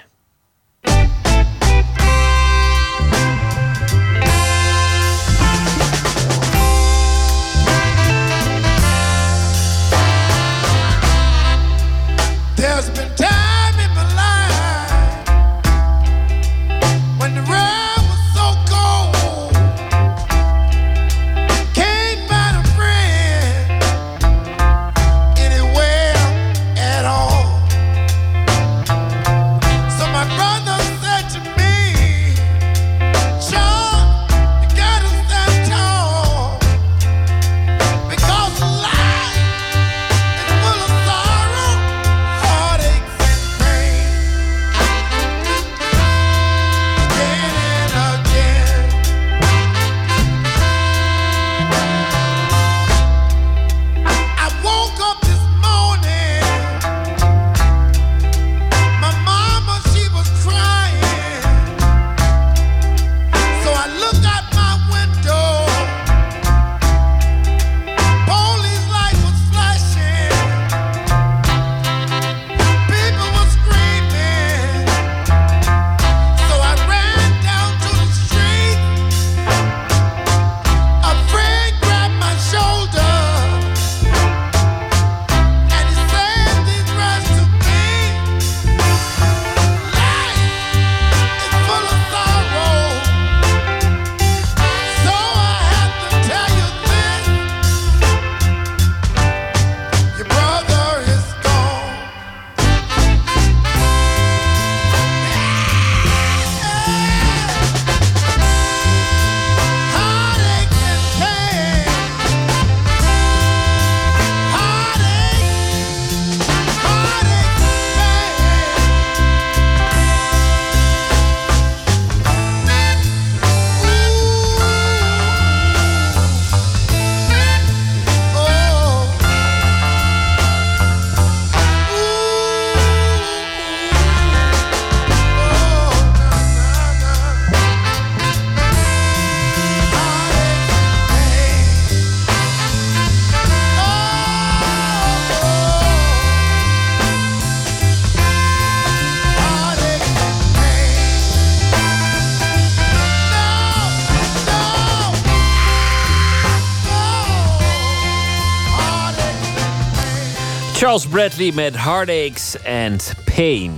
Charles 160.93 161.11
Bradley 161.11 161.53
met 161.53 161.77
Heartaches 161.77 162.57
and 162.65 163.13
Pain. 163.35 163.73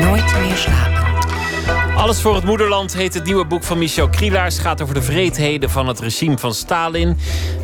Nooit 0.00 0.34
meer 0.40 0.56
slapen. 0.56 1.96
Alles 1.96 2.20
voor 2.20 2.34
het 2.34 2.44
moederland 2.44 2.94
heet 2.94 3.14
het 3.14 3.24
nieuwe 3.24 3.44
boek 3.44 3.64
van 3.64 3.78
Michel 3.78 4.08
Krielaars. 4.08 4.58
Gaat 4.58 4.82
over 4.82 4.94
de 4.94 5.02
vreedheden 5.02 5.70
van 5.70 5.88
het 5.88 6.00
regime 6.00 6.38
van 6.38 6.54
Stalin. 6.54 7.18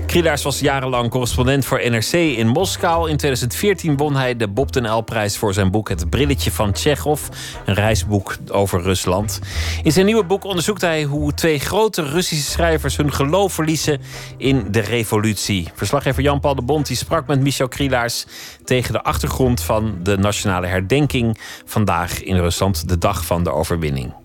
Krielaars 0.08 0.42
was 0.42 0.60
jarenlang 0.60 1.10
correspondent 1.10 1.64
voor 1.64 1.90
NRC 1.90 2.12
in 2.12 2.46
Moskou. 2.46 3.10
In 3.10 3.16
2014 3.16 3.96
won 3.96 4.16
hij 4.16 4.36
de 4.36 4.48
Bob 4.48 4.72
den 4.72 4.90
L-prijs 4.90 5.36
voor 5.36 5.54
zijn 5.54 5.70
boek 5.70 5.88
Het 5.88 6.10
Brilletje 6.10 6.50
van 6.50 6.72
Tsjechov. 6.72 7.28
Een 7.64 7.74
reisboek 7.74 8.36
over 8.50 8.82
Rusland. 8.82 9.40
In 9.82 9.92
zijn 9.92 10.06
nieuwe 10.06 10.24
boek 10.24 10.44
onderzoekt 10.44 10.80
hij 10.80 11.02
hoe 11.02 11.34
twee 11.34 11.58
grote 11.58 12.02
Russische 12.02 12.50
schrijvers 12.50 12.96
hun 12.96 13.12
geloof 13.12 13.52
verliezen 13.52 14.00
in 14.36 14.66
de 14.70 14.80
revolutie. 14.80 15.68
Verslaggever 15.74 16.22
Jan-Paul 16.22 16.54
de 16.54 16.82
die 16.82 16.96
sprak 16.96 17.26
met 17.26 17.40
Michel 17.40 17.68
Krielaars 17.68 18.26
tegen 18.64 18.92
de 18.92 19.02
achtergrond 19.02 19.62
van 19.62 19.98
de 20.02 20.16
nationale 20.16 20.66
herdenking 20.66 21.38
vandaag 21.64 22.22
in 22.22 22.36
Rusland, 22.36 22.88
de 22.88 22.98
dag 22.98 23.24
van 23.24 23.44
de 23.44 23.52
overwinning. 23.52 24.17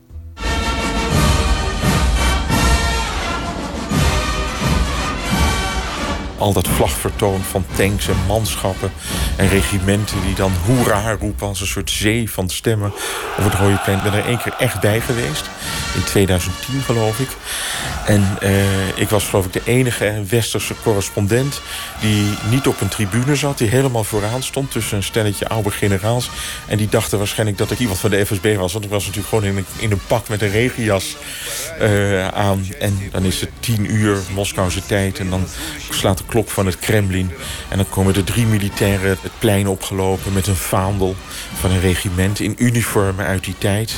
Al 6.43 6.53
dat 6.53 6.67
vlagvertoon 6.67 7.41
van 7.41 7.65
tanks 7.75 8.07
en 8.07 8.25
manschappen 8.27 8.91
en 9.37 9.47
regimenten 9.47 10.21
die 10.21 10.35
dan 10.35 10.51
hoera 10.65 11.15
roepen 11.19 11.47
als 11.47 11.61
een 11.61 11.67
soort 11.67 11.89
zee 11.89 12.31
van 12.31 12.49
stemmen 12.49 12.93
over 13.39 13.51
het 13.51 13.59
Rode 13.59 13.79
Plein. 13.83 13.97
Ik 13.97 14.03
ben 14.03 14.13
er 14.13 14.25
één 14.25 14.37
keer 14.37 14.55
echt 14.59 14.79
bij 14.79 15.01
geweest, 15.01 15.49
in 15.95 16.03
2010 16.03 16.81
geloof 16.81 17.19
ik. 17.19 17.29
En 18.05 18.37
eh, 18.39 18.97
ik 18.97 19.09
was 19.09 19.23
geloof 19.23 19.45
ik 19.45 19.53
de 19.53 19.61
enige 19.65 20.23
westerse 20.29 20.73
correspondent 20.83 21.61
die 22.01 22.25
niet 22.49 22.67
op 22.67 22.81
een 22.81 22.87
tribune 22.87 23.35
zat, 23.35 23.57
die 23.57 23.69
helemaal 23.69 24.03
vooraan 24.03 24.43
stond 24.43 24.71
tussen 24.71 24.97
een 24.97 25.03
stelletje 25.03 25.47
oude 25.47 25.71
generaals. 25.71 26.29
En 26.67 26.77
die 26.77 26.89
dachten 26.89 27.17
waarschijnlijk 27.17 27.57
dat 27.57 27.71
ik 27.71 27.79
iemand 27.79 27.99
van 27.99 28.09
de 28.09 28.25
FSB 28.25 28.55
was, 28.55 28.73
want 28.73 28.85
ik 28.85 28.91
was 28.91 29.05
natuurlijk 29.05 29.29
gewoon 29.29 29.43
in 29.43 29.57
een, 29.57 29.65
in 29.77 29.91
een 29.91 30.01
pak 30.07 30.29
met 30.29 30.41
een 30.41 30.51
regenjas 30.51 31.15
uh, 31.81 32.27
aan. 32.27 32.65
En 32.79 32.99
dan 33.11 33.23
is 33.23 33.41
het 33.41 33.49
tien 33.59 33.93
uur 33.95 34.17
Moskouse 34.33 34.85
tijd 34.85 35.19
en 35.19 35.29
dan 35.29 35.45
slaat 35.89 36.17
de 36.17 36.23
klok 36.27 36.49
van 36.49 36.65
het 36.65 36.79
Kremlin. 36.79 37.31
En 37.69 37.77
dan 37.77 37.89
komen 37.89 38.13
de 38.13 38.23
drie 38.23 38.45
militairen 38.45 39.17
het 39.21 39.31
plein 39.39 39.67
opgelopen 39.67 40.33
met 40.33 40.47
een 40.47 40.55
vaandel 40.55 41.15
van 41.53 41.71
een 41.71 41.81
regiment 41.81 42.39
in 42.39 42.55
uniformen 42.57 43.25
uit 43.25 43.43
die 43.43 43.55
tijd. 43.57 43.93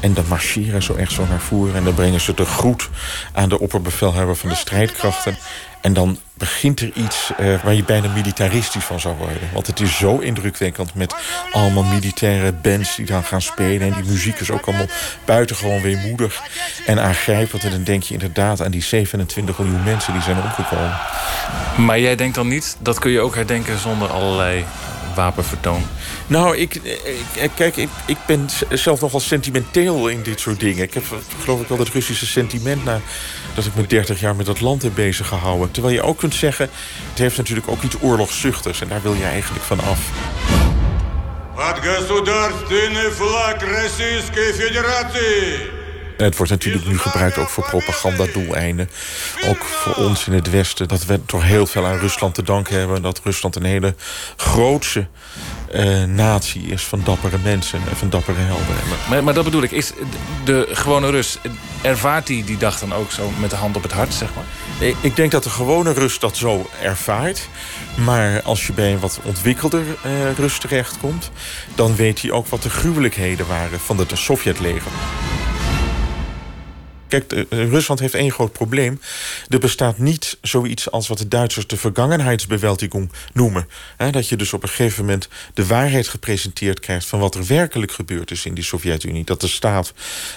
En 0.00 0.14
dan 0.14 0.24
marcheren 0.28 0.82
ze 0.82 0.94
echt 0.94 1.12
zo 1.12 1.26
naar 1.26 1.40
voren 1.40 1.74
en 1.74 1.84
dan 1.84 1.94
brengen 1.94 2.20
ze 2.20 2.34
de 2.34 2.44
groet 2.44 2.88
de 3.48 3.60
opperbevelhebber 3.60 4.36
van 4.36 4.48
de 4.48 4.54
strijdkrachten. 4.54 5.36
En 5.80 5.92
dan 5.92 6.18
begint 6.34 6.80
er 6.80 6.92
iets 6.94 7.30
uh, 7.40 7.62
waar 7.62 7.74
je 7.74 7.84
bijna 7.84 8.08
militaristisch 8.08 8.84
van 8.84 9.00
zou 9.00 9.16
worden. 9.16 9.48
Want 9.52 9.66
het 9.66 9.80
is 9.80 9.96
zo 9.96 10.18
indrukwekkend 10.18 10.94
met 10.94 11.14
allemaal 11.52 11.82
militaire 11.82 12.52
bands 12.52 12.96
die 12.96 13.06
dan 13.06 13.24
gaan 13.24 13.42
spelen. 13.42 13.80
En 13.80 14.02
die 14.02 14.10
muziek 14.10 14.40
is 14.40 14.50
ook 14.50 14.66
allemaal 14.66 14.86
buitengewoon 15.24 15.82
weemoedig 15.82 16.42
en 16.86 17.00
aangrijpend. 17.00 17.64
En 17.64 17.70
dan 17.70 17.84
denk 17.84 18.02
je 18.02 18.14
inderdaad 18.14 18.62
aan 18.62 18.70
die 18.70 18.82
27 18.82 19.58
miljoen 19.58 19.82
mensen 19.82 20.12
die 20.12 20.22
zijn 20.22 20.42
omgekomen. 20.42 20.98
Maar 21.76 22.00
jij 22.00 22.16
denkt 22.16 22.34
dan 22.34 22.48
niet, 22.48 22.76
dat 22.78 22.98
kun 22.98 23.10
je 23.10 23.20
ook 23.20 23.34
herdenken 23.34 23.78
zonder 23.78 24.08
allerlei 24.08 24.64
wapenvertoon? 25.14 25.82
Nou, 26.26 26.56
ik, 26.56 26.74
ik 27.32 27.50
kijk, 27.54 27.76
ik, 27.76 27.88
ik 28.06 28.16
ben 28.26 28.48
zelf 28.70 29.00
nogal 29.00 29.20
sentimenteel 29.20 30.08
in 30.08 30.22
dit 30.22 30.40
soort 30.40 30.60
dingen. 30.60 30.82
Ik 30.82 30.94
heb 30.94 31.04
geloof 31.42 31.60
ik 31.60 31.68
wel 31.68 31.78
het 31.78 31.88
Russische 31.88 32.26
sentiment 32.26 32.84
na 32.84 33.00
dat 33.54 33.64
ik 33.64 33.74
me 33.74 33.86
30 33.86 34.20
jaar 34.20 34.36
met 34.36 34.46
dat 34.46 34.60
land 34.60 34.82
heb 34.82 34.94
bezig 34.94 35.28
gehouden. 35.28 35.70
Terwijl 35.70 35.94
je 35.94 36.02
ook 36.02 36.18
kunt 36.18 36.34
zeggen, 36.34 36.70
het 37.10 37.18
heeft 37.18 37.36
natuurlijk 37.36 37.68
ook 37.68 37.82
iets 37.82 37.96
oorlogszuchtigs. 38.00 38.80
En 38.80 38.88
daar 38.88 39.02
wil 39.02 39.14
je 39.14 39.24
eigenlijk 39.24 39.64
van 39.64 39.80
af. 39.80 40.00
Het 46.22 46.36
wordt 46.36 46.52
natuurlijk 46.52 46.86
nu 46.86 46.98
gebruikt 46.98 47.38
ook 47.38 47.48
voor 47.48 47.64
propagandadoeleinden. 47.64 48.90
Ook 49.46 49.64
voor 49.64 49.94
ons 49.94 50.26
in 50.26 50.32
het 50.32 50.50
Westen. 50.50 50.88
Dat 50.88 51.04
we 51.04 51.24
toch 51.26 51.42
heel 51.42 51.66
veel 51.66 51.86
aan 51.86 51.98
Rusland 51.98 52.34
te 52.34 52.42
danken 52.42 52.78
hebben. 52.78 53.02
Dat 53.02 53.20
Rusland 53.24 53.56
een 53.56 53.64
hele 53.64 53.94
grootse 54.36 55.06
uh, 55.74 56.04
natie 56.04 56.62
is 56.62 56.82
van 56.84 57.00
dappere 57.04 57.38
mensen 57.42 57.80
en 57.90 57.96
van 57.96 58.10
dappere 58.10 58.40
helden. 58.40 58.66
Maar, 59.08 59.24
maar 59.24 59.34
dat 59.34 59.44
bedoel 59.44 59.62
ik, 59.62 59.70
is 59.70 59.92
de 60.44 60.68
gewone 60.70 61.10
Rus, 61.10 61.38
ervaart 61.82 62.26
die 62.26 62.44
die 62.44 62.56
dag 62.56 62.78
dan 62.78 62.94
ook 62.94 63.10
zo 63.10 63.30
met 63.40 63.50
de 63.50 63.56
hand 63.56 63.76
op 63.76 63.82
het 63.82 63.92
hart, 63.92 64.14
zeg 64.14 64.28
maar? 64.34 64.44
Ik 65.00 65.16
denk 65.16 65.30
dat 65.30 65.42
de 65.42 65.50
gewone 65.50 65.92
Rus 65.92 66.18
dat 66.18 66.36
zo 66.36 66.70
ervaart. 66.82 67.48
Maar 67.96 68.42
als 68.42 68.66
je 68.66 68.72
bij 68.72 68.92
een 68.92 69.00
wat 69.00 69.18
ontwikkelder 69.22 69.82
uh, 69.82 70.32
Rus 70.36 70.58
terechtkomt... 70.58 71.30
dan 71.74 71.96
weet 71.96 72.22
hij 72.22 72.30
ook 72.30 72.46
wat 72.46 72.62
de 72.62 72.70
gruwelijkheden 72.70 73.46
waren 73.46 73.80
van 73.80 73.98
het 73.98 74.10
Sovjetleger. 74.14 74.92
Kijk, 77.12 77.46
Rusland 77.50 78.00
heeft 78.00 78.14
één 78.14 78.32
groot 78.32 78.52
probleem. 78.52 79.00
Er 79.48 79.58
bestaat 79.58 79.98
niet 79.98 80.38
zoiets 80.42 80.90
als 80.90 81.08
wat 81.08 81.18
de 81.18 81.28
Duitsers 81.28 81.66
de 81.66 81.76
vergangenheidsbewältigung 81.76 83.12
noemen. 83.32 83.68
dat 84.10 84.28
je 84.28 84.36
dus 84.36 84.52
op 84.52 84.62
een 84.62 84.68
gegeven 84.68 85.04
moment 85.04 85.28
de 85.54 85.66
waarheid 85.66 86.08
gepresenteerd 86.08 86.80
krijgt... 86.80 87.06
van 87.06 87.18
wat 87.18 87.34
er 87.34 87.46
werkelijk 87.46 87.92
gebeurd 87.92 88.30
is 88.30 88.44
in 88.44 88.54
die 88.54 88.64
Sovjet-Unie. 88.64 89.24
Dat 89.24 89.40
de 89.40 89.48
staat 89.48 89.92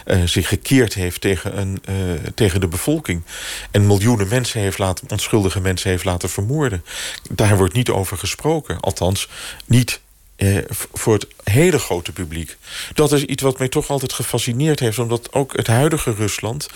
uh, 0.06 0.23
zich 0.26 0.47
gekeerd 0.47 0.93
heeft 0.93 1.22
tegen, 1.22 1.60
een, 1.60 1.81
uh, 1.89 1.95
tegen 2.35 2.60
de 2.60 2.68
bevolking. 2.68 3.23
En 3.72 3.88
miljoenen 3.88 4.27
mensen 4.27 4.61
heeft 4.61 4.77
laten, 4.77 5.10
onschuldige 5.10 5.61
mensen 5.61 5.89
heeft 5.89 6.06
laten 6.06 6.30
vermoorden. 6.30 6.84
Daar 7.31 7.57
wordt 7.57 7.73
niet 7.73 7.89
over 7.89 8.18
gesproken. 8.18 8.80
Althans, 8.80 9.30
niet 9.65 9.99
eh, 10.36 10.57
voor 10.94 11.14
het 11.14 11.28
hele 11.44 11.80
grote 11.80 12.12
publiek. 12.12 12.57
Dat 12.94 13.12
is 13.12 13.24
iets 13.24 13.44
wat 13.44 13.60
mij 13.60 13.68
toch 13.68 13.90
altijd 13.90 14.14
gefascineerd 14.14 14.80
heeft... 14.80 14.99
omdat 14.99 15.34
ook 15.34 15.57
het 15.57 15.68
huidige 15.68 16.14
Rusland 16.14 16.68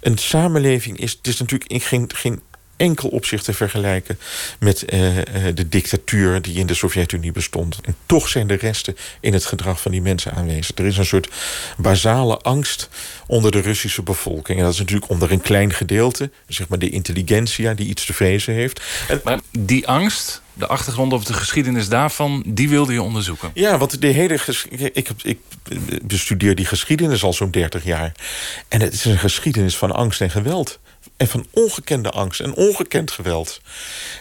een 0.00 0.18
samenleving 0.18 0.98
is... 0.98 1.12
het 1.12 1.26
is 1.26 1.38
natuurlijk 1.38 1.82
geen, 1.82 2.10
geen 2.14 2.40
enkel 2.82 3.08
opzicht 3.08 3.44
te 3.44 3.52
vergelijken 3.52 4.18
met 4.58 4.82
uh, 4.82 5.16
de 5.54 5.68
dictatuur 5.68 6.42
die 6.42 6.54
in 6.54 6.66
de 6.66 6.74
Sovjet-Unie 6.74 7.32
bestond. 7.32 7.78
En 7.82 7.96
toch 8.06 8.28
zijn 8.28 8.46
de 8.46 8.54
resten 8.54 8.96
in 9.20 9.32
het 9.32 9.44
gedrag 9.44 9.80
van 9.80 9.90
die 9.90 10.02
mensen 10.02 10.32
aanwezig. 10.32 10.78
Er 10.78 10.86
is 10.86 10.98
een 10.98 11.06
soort 11.06 11.28
basale 11.76 12.38
angst 12.38 12.88
onder 13.26 13.50
de 13.50 13.60
Russische 13.60 14.02
bevolking. 14.02 14.58
En 14.58 14.64
dat 14.64 14.72
is 14.72 14.78
natuurlijk 14.78 15.10
onder 15.10 15.32
een 15.32 15.40
klein 15.40 15.72
gedeelte, 15.72 16.30
zeg 16.46 16.68
maar 16.68 16.78
de 16.78 16.90
intelligentsia 16.90 17.74
die 17.74 17.88
iets 17.88 18.06
te 18.06 18.12
vrezen 18.12 18.54
heeft. 18.54 18.82
En, 19.08 19.20
maar 19.24 19.40
die 19.58 19.88
angst, 19.88 20.42
de 20.52 20.66
achtergrond 20.66 21.12
of 21.12 21.24
de 21.24 21.34
geschiedenis 21.34 21.88
daarvan, 21.88 22.42
die 22.46 22.68
wilde 22.68 22.92
je 22.92 23.02
onderzoeken? 23.02 23.50
Ja, 23.54 23.78
want 23.78 24.00
de 24.00 24.06
hele. 24.06 24.38
Ik, 24.92 25.08
ik 25.22 25.38
bestudeer 26.02 26.54
die 26.54 26.66
geschiedenis 26.66 27.22
al 27.24 27.32
zo'n 27.32 27.50
30 27.50 27.84
jaar. 27.84 28.12
En 28.68 28.80
het 28.80 28.92
is 28.92 29.04
een 29.04 29.18
geschiedenis 29.18 29.76
van 29.76 29.92
angst 29.92 30.20
en 30.20 30.30
geweld 30.30 30.80
en 31.16 31.28
van 31.28 31.46
ongekende 31.50 32.10
angst 32.10 32.40
en 32.40 32.54
ongekend 32.54 33.10
geweld. 33.10 33.60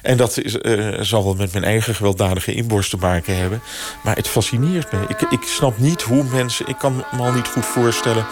En 0.02 0.18
dat 0.18 0.38
is, 0.38 0.56
uh, 0.56 1.00
zal 1.00 1.24
wel 1.24 1.36
met 1.36 1.52
mijn 1.52 1.64
eigen 1.64 1.96
gewelddadige 1.96 2.54
inborst 2.54 2.90
te 2.90 2.98
maken 2.98 3.36
hebben. 3.38 3.62
Maar 4.04 4.16
het 4.16 4.28
fascineert 4.28 4.92
me. 4.92 5.00
Ik, 5.08 5.22
ik 5.22 5.42
snap 5.42 5.78
niet 5.78 6.02
hoe 6.02 6.24
mensen... 6.24 6.68
Ik 6.68 6.78
kan 6.78 6.96
me 6.96 7.18
al 7.18 7.32
niet 7.32 7.48
goed 7.48 7.66
voorstellen... 7.66 8.26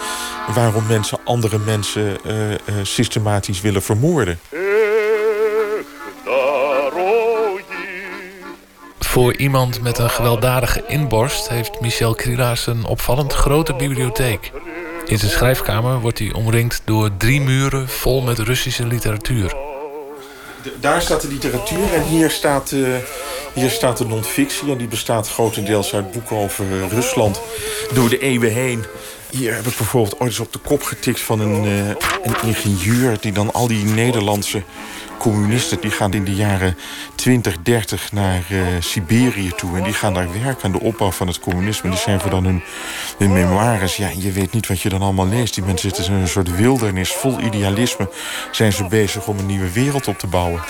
waarom 0.54 0.86
mensen 0.86 1.18
andere 1.24 1.58
mensen 1.58 2.18
uh, 2.26 2.50
uh, 2.50 2.56
systematisch 2.82 3.60
willen 3.60 3.82
vermoorden. 3.82 4.40
Voor 8.98 9.36
iemand 9.36 9.82
met 9.82 9.98
een 9.98 10.10
gewelddadige 10.10 10.84
inborst... 10.86 11.48
heeft 11.48 11.80
Michel 11.80 12.14
Krielaars 12.14 12.66
een 12.66 12.84
opvallend 12.84 13.32
grote 13.32 13.74
bibliotheek. 13.74 14.52
In 15.10 15.18
zijn 15.18 15.30
schrijfkamer 15.30 16.00
wordt 16.00 16.18
hij 16.18 16.32
omringd 16.32 16.82
door 16.84 17.10
drie 17.16 17.40
muren 17.40 17.88
vol 17.88 18.22
met 18.22 18.38
Russische 18.38 18.86
literatuur. 18.86 19.54
Daar 20.80 21.02
staat 21.02 21.20
de 21.20 21.28
literatuur 21.28 21.94
en 21.94 22.02
hier 22.02 22.30
staat, 22.30 22.70
uh, 22.70 22.88
hier 23.52 23.70
staat 23.70 23.98
de 23.98 24.06
non-fictie. 24.06 24.70
En 24.70 24.78
die 24.78 24.88
bestaat 24.88 25.28
grotendeels 25.28 25.94
uit 25.94 26.12
boeken 26.12 26.36
over 26.36 26.64
Rusland 26.88 27.40
door 27.94 28.08
de 28.08 28.18
eeuwen 28.18 28.52
heen. 28.52 28.84
Hier 29.30 29.54
heb 29.54 29.66
ik 29.66 29.76
bijvoorbeeld 29.76 30.20
ooit 30.20 30.30
eens 30.30 30.40
op 30.40 30.52
de 30.52 30.58
kop 30.58 30.82
getikt 30.82 31.20
van 31.20 31.40
een, 31.40 31.64
uh, 31.64 31.88
een 32.22 32.36
ingenieur... 32.42 33.16
die 33.20 33.32
dan 33.32 33.52
al 33.52 33.66
die 33.66 33.84
Nederlandse 33.84 34.62
communisten 35.20 35.80
die 35.80 35.90
gaan 35.90 36.12
in 36.12 36.24
de 36.24 36.34
jaren 36.34 36.76
20, 37.14 37.56
30 37.62 38.12
naar 38.12 38.42
uh, 38.50 38.60
Siberië 38.78 39.52
toe. 39.56 39.76
En 39.76 39.82
die 39.82 39.92
gaan 39.92 40.14
daar 40.14 40.32
werken 40.42 40.64
aan 40.64 40.72
de 40.72 40.80
opbouw 40.80 41.10
van 41.10 41.26
het 41.26 41.38
communisme. 41.38 41.90
Die 41.90 41.98
schrijven 41.98 42.30
dan 42.30 42.44
hun, 42.44 42.62
hun 43.18 43.32
memoires. 43.32 43.96
Ja, 43.96 44.08
je 44.16 44.32
weet 44.32 44.52
niet 44.52 44.66
wat 44.66 44.80
je 44.80 44.88
dan 44.88 45.02
allemaal 45.02 45.28
leest. 45.28 45.54
Die 45.54 45.64
mensen 45.64 45.90
zitten 45.90 46.14
in 46.14 46.20
een 46.20 46.28
soort 46.28 46.56
wildernis, 46.56 47.12
vol 47.12 47.40
idealisme. 47.40 48.08
Zijn 48.50 48.72
ze 48.72 48.84
bezig 48.84 49.26
om 49.26 49.38
een 49.38 49.46
nieuwe 49.46 49.72
wereld 49.72 50.08
op 50.08 50.18
te 50.18 50.26
bouwen. 50.26 50.60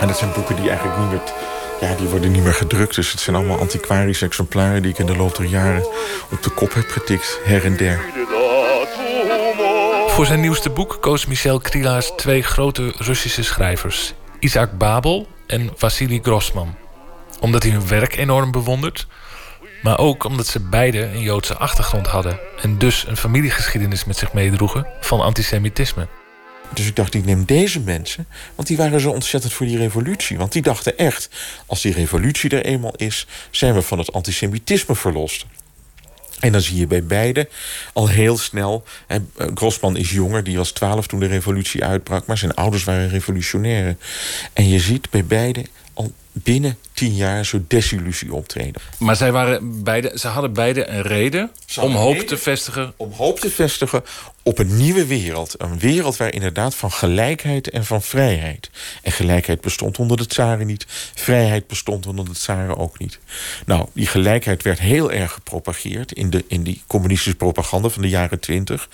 En 0.00 0.06
dat 0.06 0.18
zijn 0.18 0.32
boeken 0.32 0.56
die 0.56 0.68
eigenlijk 0.68 0.98
niet 0.98 1.10
meer... 1.10 1.22
Ja, 1.80 1.94
die 1.94 2.06
worden 2.06 2.32
niet 2.32 2.42
meer 2.42 2.54
gedrukt. 2.54 2.94
Dus 2.94 3.10
het 3.10 3.20
zijn 3.20 3.36
allemaal 3.36 3.58
antiquarische 3.58 4.24
exemplaren... 4.24 4.82
die 4.82 4.90
ik 4.90 4.98
in 4.98 5.06
de 5.06 5.16
loop 5.16 5.36
der 5.36 5.46
jaren 5.46 5.86
op 6.30 6.42
de 6.42 6.50
kop 6.50 6.74
heb 6.74 6.88
getikt, 6.88 7.38
her 7.44 7.64
en 7.64 7.76
der. 7.76 8.00
Voor 10.12 10.26
zijn 10.26 10.40
nieuwste 10.40 10.70
boek 10.70 10.98
koos 11.00 11.26
Michel 11.26 11.58
Krielaars 11.58 12.12
twee 12.16 12.42
grote 12.42 12.92
Russische 12.96 13.42
schrijvers. 13.42 14.12
Isaac 14.38 14.78
Babel, 14.78 15.28
en 15.46 15.70
Vassili 15.76 16.20
Grossman. 16.22 16.74
Omdat 17.40 17.62
hij 17.62 17.72
hun 17.72 17.88
werk 17.88 18.16
enorm 18.16 18.50
bewondert, 18.50 19.06
maar 19.82 19.98
ook 19.98 20.24
omdat 20.24 20.46
ze 20.46 20.60
beide 20.60 21.02
een 21.02 21.20
Joodse 21.20 21.56
achtergrond 21.56 22.06
hadden 22.06 22.38
en 22.62 22.78
dus 22.78 23.04
een 23.06 23.16
familiegeschiedenis 23.16 24.04
met 24.04 24.16
zich 24.16 24.32
meedroegen 24.32 24.86
van 25.00 25.20
antisemitisme. 25.20 26.06
Dus 26.74 26.86
ik 26.86 26.96
dacht, 26.96 27.14
ik 27.14 27.24
neem 27.24 27.44
deze 27.44 27.80
mensen, 27.80 28.26
want 28.54 28.68
die 28.68 28.76
waren 28.76 29.00
zo 29.00 29.10
ontzettend 29.10 29.52
voor 29.52 29.66
die 29.66 29.78
revolutie. 29.78 30.38
Want 30.38 30.52
die 30.52 30.62
dachten 30.62 30.98
echt, 30.98 31.28
als 31.66 31.82
die 31.82 31.92
revolutie 31.92 32.50
er 32.50 32.64
eenmaal 32.64 32.94
is, 32.96 33.26
zijn 33.50 33.74
we 33.74 33.82
van 33.82 33.98
het 33.98 34.12
antisemitisme 34.12 34.94
verlost. 34.94 35.46
En 36.42 36.52
dan 36.52 36.60
zie 36.60 36.76
je 36.76 36.86
bij 36.86 37.04
beide 37.04 37.48
al 37.92 38.08
heel 38.08 38.38
snel. 38.38 38.84
Hè, 39.06 39.18
Grossman 39.54 39.96
is 39.96 40.10
jonger, 40.10 40.44
die 40.44 40.56
was 40.56 40.70
twaalf 40.70 41.06
toen 41.06 41.20
de 41.20 41.26
revolutie 41.26 41.84
uitbrak, 41.84 42.26
maar 42.26 42.38
zijn 42.38 42.54
ouders 42.54 42.84
waren 42.84 43.08
revolutionairen. 43.08 43.98
En 44.52 44.68
je 44.68 44.78
ziet 44.78 45.10
bij 45.10 45.24
beide 45.24 45.64
al 45.94 46.12
binnen 46.32 46.78
tien 46.92 47.14
jaar 47.14 47.44
zo 47.44 47.64
desillusie 47.68 48.34
optreden. 48.34 48.82
Maar 48.98 49.16
zij 49.16 49.32
waren 49.32 49.82
beide, 49.82 50.12
ze 50.14 50.28
hadden 50.28 50.52
beide 50.52 50.88
een 50.88 51.02
reden 51.02 51.50
om 51.80 51.94
hoop 51.94 52.18
te 52.18 52.36
vestigen. 52.36 52.92
Om 52.96 53.12
hoop 53.12 53.40
te 53.40 53.50
vestigen 53.50 54.02
op 54.42 54.58
een 54.58 54.76
nieuwe 54.76 55.06
wereld. 55.06 55.54
Een 55.58 55.78
wereld 55.78 56.16
waar 56.16 56.34
inderdaad 56.34 56.74
van 56.74 56.92
gelijkheid 56.92 57.70
en 57.70 57.84
van 57.84 58.02
vrijheid. 58.02 58.70
En 59.02 59.12
gelijkheid 59.12 59.60
bestond 59.60 59.98
onder 59.98 60.16
de 60.16 60.26
tsaren 60.26 60.66
niet. 60.66 60.86
Vrijheid 61.14 61.66
bestond 61.66 62.06
onder 62.06 62.24
de 62.24 62.32
tsaren 62.32 62.76
ook 62.76 62.98
niet. 62.98 63.18
Nou, 63.66 63.86
die 63.92 64.06
gelijkheid 64.06 64.62
werd 64.62 64.78
heel 64.78 65.12
erg 65.12 65.32
gepropageerd 65.32 66.12
in, 66.12 66.30
de, 66.30 66.44
in 66.46 66.62
die 66.62 66.82
communistische 66.86 67.36
propaganda 67.36 67.88
van 67.88 68.02
de 68.02 68.08
jaren 68.08 68.40
twintig. 68.40 68.88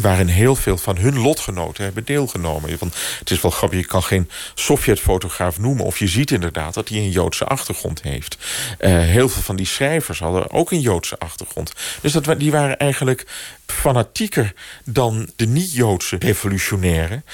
Waarin 0.00 0.26
heel 0.26 0.56
veel 0.56 0.76
van 0.76 0.96
hun 0.96 1.18
lotgenoten 1.18 1.84
hebben 1.84 2.04
deelgenomen. 2.04 2.76
Want 2.78 2.94
het 3.18 3.30
is 3.30 3.40
wel 3.40 3.50
grappig, 3.50 3.78
je 3.78 3.86
kan 3.86 4.02
geen 4.02 4.30
Sovjet-fotograaf 4.54 5.58
noemen. 5.58 5.84
Of 5.84 5.98
je 5.98 6.08
ziet 6.08 6.30
inderdaad 6.30 6.67
dat 6.74 6.88
hij 6.88 6.98
een 6.98 7.10
Joodse 7.10 7.44
achtergrond 7.44 8.02
heeft. 8.02 8.36
Uh, 8.80 8.90
heel 8.90 9.28
veel 9.28 9.42
van 9.42 9.56
die 9.56 9.66
schrijvers 9.66 10.18
hadden 10.18 10.50
ook 10.50 10.70
een 10.70 10.80
Joodse 10.80 11.18
achtergrond. 11.18 11.72
Dus 12.00 12.12
dat, 12.12 12.38
die 12.38 12.50
waren 12.50 12.78
eigenlijk 12.78 13.26
fanatieker 13.66 14.52
dan 14.84 15.28
de 15.36 15.46
niet-Joodse 15.46 16.16
revolutionairen 16.18 17.24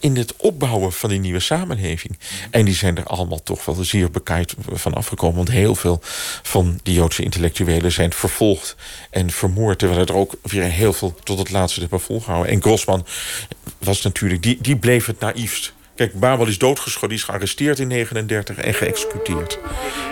in 0.00 0.16
het 0.16 0.36
opbouwen 0.36 0.92
van 0.92 1.10
die 1.10 1.18
nieuwe 1.18 1.40
samenleving. 1.40 2.18
En 2.50 2.64
die 2.64 2.74
zijn 2.74 2.96
er 2.96 3.04
allemaal 3.04 3.42
toch 3.42 3.64
wel 3.64 3.74
zeer 3.84 4.10
bekijkt 4.10 4.54
van 4.72 4.94
afgekomen. 4.94 5.36
Want 5.36 5.50
heel 5.50 5.74
veel 5.74 6.00
van 6.42 6.80
die 6.82 6.94
Joodse 6.94 7.22
intellectuelen 7.22 7.92
zijn 7.92 8.12
vervolgd 8.12 8.76
en 9.10 9.30
vermoord. 9.30 9.78
Terwijl 9.78 10.00
er 10.00 10.14
ook 10.14 10.34
weer 10.42 10.62
heel 10.62 10.92
veel 10.92 11.14
tot 11.24 11.38
het 11.38 11.50
laatste 11.50 11.80
hebben 11.80 12.00
volgehouden. 12.00 12.52
En 12.52 12.62
Grossman 12.62 13.06
was 13.78 14.02
natuurlijk, 14.02 14.42
die, 14.42 14.58
die 14.60 14.76
bleef 14.76 15.06
het 15.06 15.20
naïefst. 15.20 15.72
Kijk, 15.94 16.20
Babel 16.20 16.46
is 16.46 16.58
doodgeschoten, 16.58 17.08
die 17.08 17.18
is 17.18 17.24
gearresteerd 17.24 17.78
in 17.78 17.86
39 17.86 18.56
en 18.56 18.74
geëxecuteerd. 18.74 19.58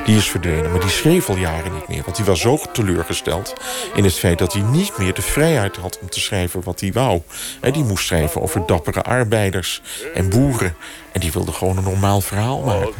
Die 0.04 0.16
is 0.16 0.28
verdwenen, 0.28 0.70
maar 0.70 0.80
die 0.80 0.90
schreef 0.90 1.28
al 1.28 1.36
jaren 1.36 1.72
niet 1.74 1.88
meer. 1.88 2.02
Want 2.04 2.16
hij 2.16 2.26
was 2.26 2.40
zo 2.40 2.58
teleurgesteld 2.72 3.54
in 3.94 4.04
het 4.04 4.14
feit 4.14 4.38
dat 4.38 4.52
hij 4.52 4.62
niet 4.62 4.98
meer 4.98 5.14
de 5.14 5.22
vrijheid 5.22 5.76
had 5.76 5.98
om 5.98 6.08
te 6.08 6.20
schrijven 6.20 6.62
wat 6.64 6.80
hij 6.80 6.92
wou. 6.92 7.22
En 7.60 7.72
die 7.72 7.84
moest 7.84 8.06
schrijven 8.06 8.40
over 8.40 8.66
dappere 8.66 9.02
arbeiders 9.02 9.82
en 10.14 10.28
boeren. 10.28 10.74
En 11.12 11.20
die 11.20 11.32
wilde 11.32 11.52
gewoon 11.52 11.76
een 11.76 11.84
normaal 11.84 12.20
verhaal 12.20 12.60
maken. 12.60 12.94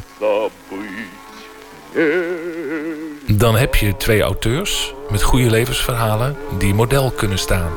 Dan 3.27 3.57
heb 3.57 3.75
je 3.75 3.97
twee 3.97 4.23
auteurs 4.23 4.95
met 5.11 5.23
goede 5.23 5.51
levensverhalen 5.51 6.37
die 6.59 6.75
model 6.75 7.11
kunnen 7.11 7.39
staan. 7.39 7.73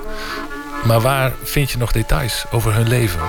Maar 0.85 1.01
waar 1.01 1.33
vind 1.43 1.71
je 1.71 1.77
nog 1.77 1.91
details 1.91 2.45
over 2.51 2.73
hun 2.73 2.87
leven? 2.87 3.21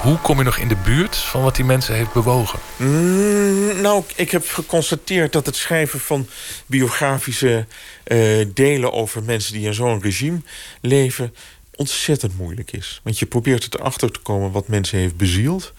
Hoe 0.00 0.18
kom 0.18 0.38
je 0.38 0.44
nog 0.44 0.56
in 0.56 0.68
de 0.68 0.76
buurt 0.84 1.16
van 1.16 1.42
wat 1.42 1.56
die 1.56 1.64
mensen 1.64 1.94
heeft 1.94 2.12
bewogen? 2.12 2.58
Mm, 2.76 3.80
nou, 3.80 4.04
ik 4.14 4.30
heb 4.30 4.48
geconstateerd 4.48 5.32
dat 5.32 5.46
het 5.46 5.56
schrijven 5.56 6.00
van 6.00 6.28
biografische 6.66 7.66
uh, 8.06 8.46
delen 8.54 8.92
over 8.92 9.22
mensen 9.22 9.52
die 9.52 9.66
in 9.66 9.74
zo'n 9.74 10.02
regime 10.02 10.40
leven 10.80 11.34
ontzettend 11.76 12.38
moeilijk 12.38 12.72
is. 12.72 13.00
Want 13.02 13.18
je 13.18 13.26
probeert 13.26 13.74
erachter 13.74 14.10
te 14.10 14.18
komen 14.18 14.50
wat 14.50 14.68
mensen 14.68 14.98
heeft 14.98 15.16
bezield. 15.16 15.72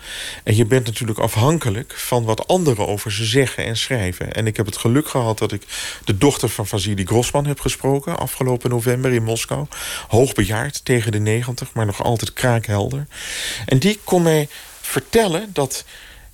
En 0.44 0.56
je 0.56 0.65
bent 0.65 0.86
natuurlijk 0.86 1.20
afhankelijk 1.20 1.94
van 1.95 2.24
wat 2.24 2.48
anderen 2.48 2.88
over 2.88 3.11
ze 3.11 3.26
zeggen 3.26 3.65
en 3.65 3.78
schrijven. 3.78 4.34
En 4.34 4.48
ik 4.48 4.57
heb 4.57 4.65
het 4.65 4.78
geluk 4.78 5.07
gehad 5.07 5.38
dat 5.38 5.52
ik 5.52 5.64
de 6.06 6.18
dochter 6.18 6.49
van 6.49 6.68
Vasily 6.68 7.03
Grossman 7.03 7.45
heb 7.45 7.60
gesproken... 7.60 8.18
afgelopen 8.18 8.70
november 8.70 9.11
in 9.11 9.24
Moskou. 9.24 9.65
Hoogbejaard, 10.07 10.86
tegen 10.86 11.11
de 11.11 11.20
negentig, 11.20 11.74
maar 11.74 11.86
nog 11.86 12.03
altijd 12.03 12.34
kraakhelder. 12.34 13.07
En 13.65 13.80
die 13.80 13.99
kon 14.03 14.22
mij 14.22 14.48
vertellen 14.82 15.49
dat 15.53 15.86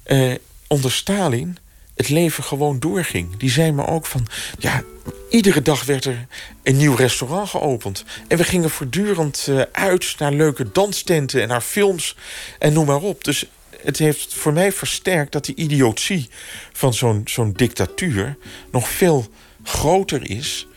eh, 0.03 0.33
onder 0.67 0.91
Stalin 0.91 1.57
het 1.99 2.09
leven 2.09 2.43
gewoon 2.43 2.79
doorging. 2.79 3.37
Die 3.37 3.49
zei 3.49 3.71
me 3.71 3.87
ook 3.87 4.05
van... 4.05 4.27
ja, 4.59 4.83
iedere 5.29 5.61
dag 5.61 5.85
werd 5.85 6.05
er 6.05 6.27
een 6.63 6.77
nieuw 6.77 6.95
restaurant 6.95 7.49
geopend. 7.49 8.05
En 8.27 8.37
we 8.37 8.43
gingen 8.43 8.69
voortdurend 8.69 9.47
uh, 9.49 9.61
uit 9.71 10.15
naar 10.17 10.31
leuke 10.31 10.71
danstenten 10.71 11.41
en 11.41 11.47
naar 11.47 11.61
films 11.61 12.15
en 12.59 12.73
noem 12.73 12.85
maar 12.85 13.01
op. 13.01 13.23
Dus 13.23 13.45
het 13.83 13.97
heeft 13.97 14.33
voor 14.33 14.53
mij 14.53 14.71
versterkt 14.71 15.31
dat 15.31 15.45
die 15.45 15.55
idiotie 15.55 16.29
van 16.71 16.93
zo'n 16.93 17.21
zo'n 17.25 17.53
dictatuur... 17.53 18.37
nog 18.71 18.89
veel 18.89 19.27
groter 19.63 20.29
is, 20.29 20.67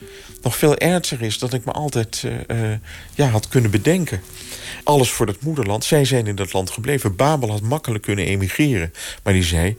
nog 0.41 0.57
veel 0.57 0.77
ernstiger 0.77 1.27
is... 1.27 1.39
dan 1.39 1.53
ik 1.53 1.65
me 1.65 1.73
altijd 1.73 2.23
uh, 2.25 2.33
uh, 2.63 2.77
ja, 3.15 3.27
had 3.27 3.49
kunnen 3.49 3.71
bedenken. 3.71 4.23
Alles 4.85 5.11
voor 5.11 5.27
het 5.27 5.43
moederland. 5.43 5.85
Zij 5.85 6.05
zijn 6.05 6.27
in 6.27 6.37
dat 6.37 6.53
land 6.53 6.71
gebleven. 6.71 7.17
Babel 7.17 7.51
had 7.51 7.61
makkelijk 7.61 8.03
kunnen 8.03 8.25
emigreren. 8.25 8.93
Maar 9.23 9.33
die 9.33 9.45
zei... 9.45 9.77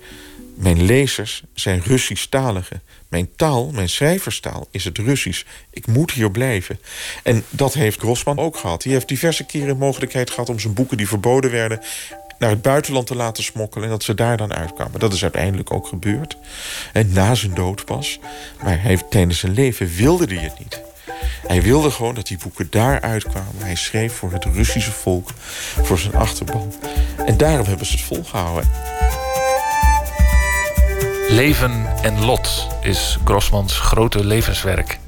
Mijn 0.56 0.84
lezers 0.84 1.44
zijn 1.54 1.82
Russisch-taligen. 1.86 2.82
Mijn 3.10 3.30
taal, 3.36 3.72
mijn 3.72 3.90
schrijverstaal, 3.90 4.68
is 4.72 4.84
het 4.84 4.98
Russisch. 4.98 5.44
Ik 5.70 5.88
moet 5.88 6.12
hier 6.12 6.32
blijven. 6.32 6.80
En 7.24 7.44
dat 7.50 7.74
heeft 7.74 8.00
Grossman 8.00 8.40
ook 8.40 8.58
gehad. 8.58 8.84
Hij 8.84 8.94
heeft 8.94 9.08
diverse 9.08 9.46
keren 9.46 9.78
mogelijkheid 9.78 10.30
gehad 10.30 10.50
om 10.50 10.60
zijn 10.60 10.74
boeken 10.74 10.98
die 10.98 11.08
verboden 11.08 11.52
werden 11.52 11.82
naar 12.40 12.50
het 12.50 12.62
buitenland 12.62 13.08
te 13.08 13.16
laten 13.16 13.44
smokkelen... 13.44 13.86
en 13.86 13.92
dat 13.92 14.04
ze 14.04 14.14
daar 14.14 14.38
dan 14.38 14.54
uitkwamen. 14.54 15.00
Dat 15.00 15.14
is 15.14 15.24
uiteindelijk 15.24 15.74
ook 15.74 15.88
gebeurd. 15.88 16.38
En 16.94 17.14
na 17.14 17.36
zijn 17.36 17.54
dood 17.54 17.86
pas. 17.86 18.20
Maar 18.64 19.08
tijdens 19.10 19.40
zijn 19.40 19.54
leven 19.54 19.96
wilde 19.96 20.26
hij 20.26 20.44
het 20.44 20.60
niet. 20.60 20.82
Hij 21.48 21.62
wilde 21.62 21.92
gewoon 21.92 22.16
dat 22.16 22.28
die 22.28 22.38
boeken 22.38 22.68
daar 22.70 23.02
uitkwamen. 23.02 23.64
Hij 23.64 23.76
schreef 23.76 24.14
voor 24.14 24.32
het 24.32 24.46
Russische 24.46 24.92
volk, 24.92 25.30
voor 25.82 26.00
zijn 26.00 26.16
achterban. 26.16 26.74
En 27.26 27.38
daarom 27.38 27.66
hebben 27.66 27.86
ze 27.86 27.92
het 27.92 28.02
volgehouden. 28.02 28.72
Leven 31.34 31.86
en 32.02 32.26
lot 32.26 32.68
is 32.82 33.18
Grossmans 33.26 33.80
grote 33.80 34.26
levenswerk. 34.26 35.00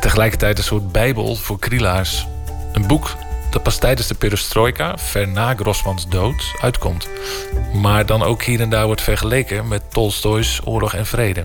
Tegelijkertijd 0.00 0.58
een 0.58 0.64
soort 0.64 0.92
bijbel 0.92 1.34
voor 1.34 1.58
krielaars. 1.58 2.26
Een 2.72 2.86
boek 2.86 3.16
dat 3.50 3.62
pas 3.62 3.78
tijdens 3.78 4.08
de 4.08 4.14
perestroika, 4.14 4.98
ver 4.98 5.28
na 5.28 5.54
Grossmans 5.54 6.08
dood, 6.08 6.54
uitkomt. 6.60 7.08
Maar 7.72 8.06
dan 8.06 8.22
ook 8.22 8.42
hier 8.42 8.60
en 8.60 8.70
daar 8.70 8.86
wordt 8.86 9.02
vergeleken 9.02 9.68
met 9.68 9.82
Tolstoys 9.90 10.60
Oorlog 10.64 10.94
en 10.94 11.06
Vrede. 11.06 11.44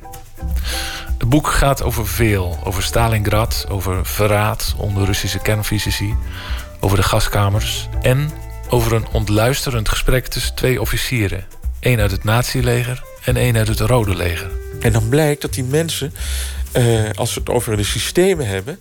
Het 1.17 1.29
boek 1.29 1.47
gaat 1.47 1.83
over 1.83 2.07
veel. 2.07 2.59
Over 2.63 2.83
Stalingrad, 2.83 3.65
over 3.69 4.05
verraad 4.05 4.75
onder 4.77 5.05
Russische 5.05 5.39
kernfysici... 5.39 6.15
over 6.79 6.97
de 6.97 7.03
gaskamers 7.03 7.87
en 8.01 8.31
over 8.69 8.93
een 8.93 9.07
ontluisterend 9.11 9.89
gesprek 9.89 10.27
tussen 10.27 10.55
twee 10.55 10.81
officieren. 10.81 11.45
één 11.79 11.99
uit 11.99 12.11
het 12.11 12.23
nazileger 12.23 13.15
en 13.27 13.37
één 13.37 13.57
uit 13.57 13.67
het 13.67 13.79
Rode 13.79 14.15
Leger. 14.15 14.51
En 14.79 14.91
dan 14.91 15.09
blijkt 15.09 15.41
dat 15.41 15.53
die 15.53 15.63
mensen, 15.63 16.13
uh, 16.77 17.09
als 17.15 17.33
we 17.33 17.39
het 17.39 17.49
over 17.49 17.77
de 17.77 17.83
systemen 17.83 18.47
hebben 18.47 18.79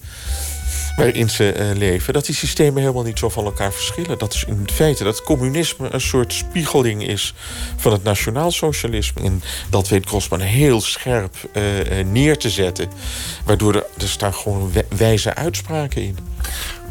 waarin 0.96 1.30
ze 1.30 1.54
uh, 1.56 1.78
leven, 1.78 2.12
dat 2.12 2.26
die 2.26 2.34
systemen 2.34 2.80
helemaal 2.82 3.02
niet 3.02 3.18
zo 3.18 3.28
van 3.28 3.44
elkaar 3.44 3.72
verschillen. 3.72 4.18
Dat 4.18 4.34
is 4.34 4.44
in 4.44 4.68
feite 4.72 5.04
dat 5.04 5.22
communisme 5.22 5.88
een 5.92 6.00
soort 6.00 6.32
spiegeling 6.32 7.06
is 7.06 7.34
van 7.76 7.92
het 7.92 8.02
nationaalsocialisme. 8.02 9.22
En 9.22 9.42
dat 9.70 9.88
weet 9.88 10.06
Grossman 10.06 10.40
heel 10.40 10.80
scherp 10.80 11.34
uh, 11.52 11.62
neer 12.04 12.38
te 12.38 12.50
zetten. 12.50 12.88
Waardoor 13.44 13.74
er, 13.74 13.86
er 13.98 14.08
staan 14.08 14.34
gewoon 14.34 14.72
wijze 14.96 15.34
uitspraken 15.34 16.02
in. 16.02 16.18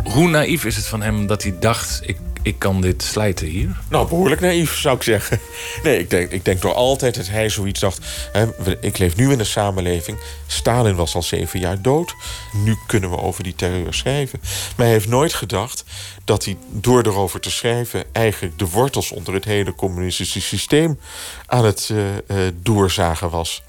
Hoe 0.04 0.30
naïef 0.30 0.66
is 0.66 0.76
het 0.76 0.86
van 0.86 1.02
hem 1.02 1.28
dat 1.28 1.44
hij 1.44 1.56
dacht... 1.60 2.02
ik 2.04 2.18
ik 2.46 2.60
kan 2.60 2.82
dit 2.82 3.04
slijten 3.04 3.48
hier? 3.48 3.78
Nou, 3.90 4.08
behoorlijk 4.08 4.42
naïef 4.42 4.78
zou 4.78 4.96
ik 4.96 5.04
zeggen. 5.04 5.40
Nee, 5.84 6.00
ik 6.00 6.10
denk, 6.10 6.32
ik 6.32 6.46
denk 6.46 6.62
door 6.62 6.74
altijd 6.74 7.16
dat 7.16 7.28
hij 7.28 7.50
zoiets 7.50 7.80
dacht... 7.80 8.00
Hè, 8.32 8.46
ik 8.82 8.98
leef 8.98 9.16
nu 9.16 9.32
in 9.32 9.40
een 9.40 9.46
samenleving. 9.46 10.18
Stalin 10.48 10.96
was 10.96 11.16
al 11.16 11.24
zeven 11.24 11.60
jaar 11.60 11.82
dood. 11.82 12.16
Nu 12.54 12.76
kunnen 12.88 13.10
we 13.10 13.18
over 13.18 13.44
die 13.44 13.56
terreur 13.56 13.94
schrijven. 13.94 14.40
Maar 14.76 14.86
hij 14.86 14.96
heeft 14.96 15.08
nooit 15.08 15.34
gedacht 15.34 15.84
dat 16.26 16.46
hij 16.46 16.58
door 16.72 17.06
erover 17.06 17.40
te 17.40 17.52
schrijven... 17.52 18.04
eigenlijk 18.12 18.60
de 18.60 18.70
wortels 18.70 19.12
onder 19.12 19.34
het 19.34 19.46
hele 19.46 19.76
communistische 19.76 20.42
systeem... 20.42 21.00
aan 21.46 21.66
het 21.66 21.90
uh, 21.92 22.06
uh, 22.06 22.52
doorzagen 22.62 23.30
was. 23.30 23.64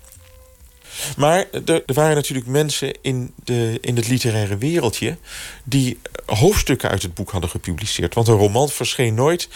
Maar 1.16 1.44
er, 1.50 1.82
er, 1.86 1.94
waren 1.94 2.14
natuurlijk 2.14 2.46
mensen 2.46 2.92
in, 3.00 3.32
de, 3.44 3.78
in 3.80 3.96
het 3.96 4.08
literaire 4.08 4.56
wereldje... 4.56 5.16
die 5.64 5.98
hoofdstukken 6.26 6.90
uit 6.90 7.02
het 7.02 7.14
boek 7.14 7.30
hadden 7.30 7.50
gepubliceerd. 7.50 8.14
Want 8.14 8.28
een 8.28 8.36
roman 8.36 8.68
verscheen 8.68 9.14
nooit 9.14 9.48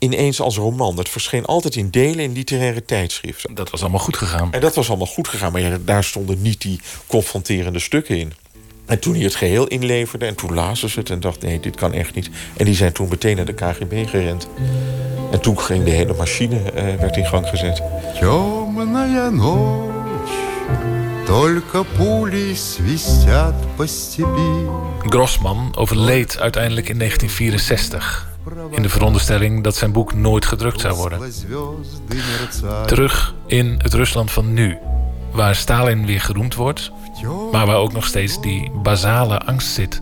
ineens 0.00 0.40
als 0.40 0.56
roman. 0.56 0.96
Dat 0.96 1.08
verscheen 1.08 1.44
altijd 1.44 1.76
in 1.76 1.90
delen 1.90 2.24
in 2.24 2.32
literaire 2.32 2.84
tijdschriften. 2.84 3.54
Dat 3.54 3.70
was 3.70 3.80
allemaal 3.80 4.00
goed 4.00 4.16
gegaan. 4.16 4.52
En 4.52 4.60
dat 4.60 4.74
was 4.74 4.88
allemaal 4.88 5.06
goed 5.06 5.28
gegaan, 5.28 5.52
maar 5.52 5.60
ja, 5.60 5.78
daar 5.84 6.04
stonden 6.04 6.42
niet 6.42 6.60
die 6.60 6.80
confronterende 7.06 7.78
stukken 7.78 8.18
in. 8.18 8.32
En 8.89 8.99
toen 8.99 9.13
hij 9.13 9.23
het 9.23 9.35
geheel 9.35 9.67
inleverde, 9.67 10.25
en 10.25 10.35
toen 10.35 10.53
lazen 10.53 10.89
ze 10.89 10.99
het 10.99 11.09
en 11.09 11.19
dacht: 11.19 11.41
nee, 11.41 11.59
dit 11.59 11.75
kan 11.75 11.93
echt 11.93 12.15
niet. 12.15 12.29
En 12.57 12.65
die 12.65 12.75
zijn 12.75 12.91
toen 12.91 13.07
meteen 13.09 13.35
naar 13.35 13.45
de 13.45 13.53
KGB 13.53 14.07
gerend. 14.07 14.47
En 15.31 15.41
toen 15.41 15.59
ging 15.59 15.83
de 15.83 15.91
hele 15.91 16.13
machine 16.13 16.55
uh, 16.55 16.81
werd 16.99 17.17
in 17.17 17.25
gang 17.25 17.47
gezet. 17.47 17.81
Темная 18.19 19.29
ночь, 19.31 20.35
только 21.27 21.83
пули 21.97 22.55
свистят 22.55 23.55
по 23.77 23.87
степи. 23.87 24.85
Grossman 25.09 25.75
overleed 25.75 26.39
uiteindelijk 26.39 26.89
in 26.89 26.97
1964. 26.97 28.33
In 28.69 28.81
de 28.81 28.89
veronderstelling 28.89 29.63
dat 29.63 29.75
zijn 29.75 29.91
boek 29.91 30.13
nooit 30.13 30.45
gedrukt 30.45 30.81
zou 30.81 30.95
worden. 30.95 31.31
Terug 32.85 33.35
in 33.47 33.75
het 33.77 33.93
Rusland 33.93 34.31
van 34.31 34.53
nu, 34.53 34.77
waar 35.31 35.55
Stalin 35.55 36.05
weer 36.05 36.21
geroemd 36.21 36.55
wordt, 36.55 36.91
maar 37.52 37.66
waar 37.66 37.76
ook 37.76 37.92
nog 37.92 38.06
steeds 38.06 38.40
die 38.40 38.70
basale 38.70 39.38
angst 39.38 39.72
zit, 39.72 40.00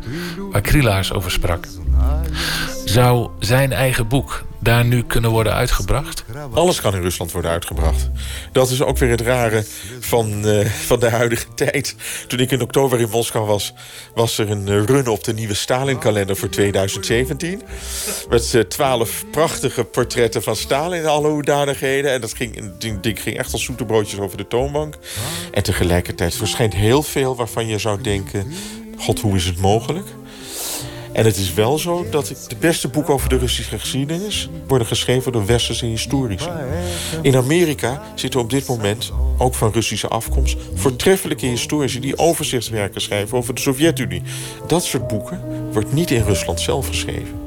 waar 0.52 0.60
Krilaars 0.60 1.12
over 1.12 1.30
sprak. 1.30 1.66
Zou 2.88 3.30
zijn 3.38 3.72
eigen 3.72 4.08
boek 4.08 4.44
daar 4.60 4.84
nu 4.84 5.02
kunnen 5.02 5.30
worden 5.30 5.52
uitgebracht? 5.54 6.24
Alles 6.52 6.80
kan 6.80 6.94
in 6.94 7.00
Rusland 7.00 7.32
worden 7.32 7.50
uitgebracht. 7.50 8.10
Dat 8.52 8.70
is 8.70 8.82
ook 8.82 8.98
weer 8.98 9.10
het 9.10 9.20
rare 9.20 9.64
van, 10.00 10.46
uh, 10.46 10.66
van 10.66 11.00
de 11.00 11.08
huidige 11.08 11.46
tijd. 11.54 11.96
Toen 12.26 12.38
ik 12.38 12.50
in 12.50 12.62
oktober 12.62 13.00
in 13.00 13.08
Moskou 13.10 13.46
was, 13.46 13.74
was 14.14 14.38
er 14.38 14.50
een 14.50 14.86
run 14.86 15.08
op 15.08 15.24
de 15.24 15.32
nieuwe 15.32 15.54
Stalin-kalender 15.54 16.36
voor 16.36 16.48
2017. 16.48 17.62
Met 18.28 18.52
uh, 18.54 18.62
twaalf 18.62 19.24
prachtige 19.30 19.84
portretten 19.84 20.42
van 20.42 20.56
Stalin 20.56 21.00
in 21.00 21.06
alle 21.06 21.28
hoedanigheden. 21.28 22.12
En 22.12 22.20
dat 22.20 22.34
ging, 22.34 22.78
die 23.00 23.16
ging 23.16 23.38
echt 23.38 23.52
als 23.52 23.64
zoete 23.64 23.84
broodjes 23.84 24.20
over 24.20 24.36
de 24.36 24.46
toonbank. 24.46 24.98
En 25.52 25.62
tegelijkertijd 25.62 26.34
verschijnt 26.34 26.74
heel 26.74 27.02
veel 27.02 27.36
waarvan 27.36 27.66
je 27.66 27.78
zou 27.78 28.00
denken... 28.02 28.52
God, 28.98 29.20
hoe 29.20 29.36
is 29.36 29.44
het 29.44 29.60
mogelijk? 29.60 30.06
En 31.18 31.24
het 31.24 31.36
is 31.36 31.54
wel 31.54 31.78
zo 31.78 32.06
dat 32.10 32.26
de 32.48 32.56
beste 32.56 32.88
boeken 32.88 33.14
over 33.14 33.28
de 33.28 33.38
Russische 33.38 33.78
geschiedenis... 33.78 34.48
worden 34.66 34.86
geschreven 34.86 35.32
door 35.32 35.46
westerse 35.46 35.86
historici. 35.86 36.48
In 37.22 37.36
Amerika 37.36 38.02
zitten 38.14 38.40
op 38.40 38.50
dit 38.50 38.66
moment, 38.66 39.12
ook 39.38 39.54
van 39.54 39.72
Russische 39.72 40.08
afkomst... 40.08 40.56
voortreffelijke 40.74 41.46
historici 41.46 42.00
die 42.00 42.18
overzichtswerken 42.18 43.00
schrijven 43.00 43.38
over 43.38 43.54
de 43.54 43.60
Sovjet-Unie. 43.60 44.22
Dat 44.66 44.84
soort 44.84 45.06
boeken 45.08 45.40
wordt 45.72 45.92
niet 45.92 46.10
in 46.10 46.22
Rusland 46.22 46.60
zelf 46.60 46.88
geschreven. 46.88 47.40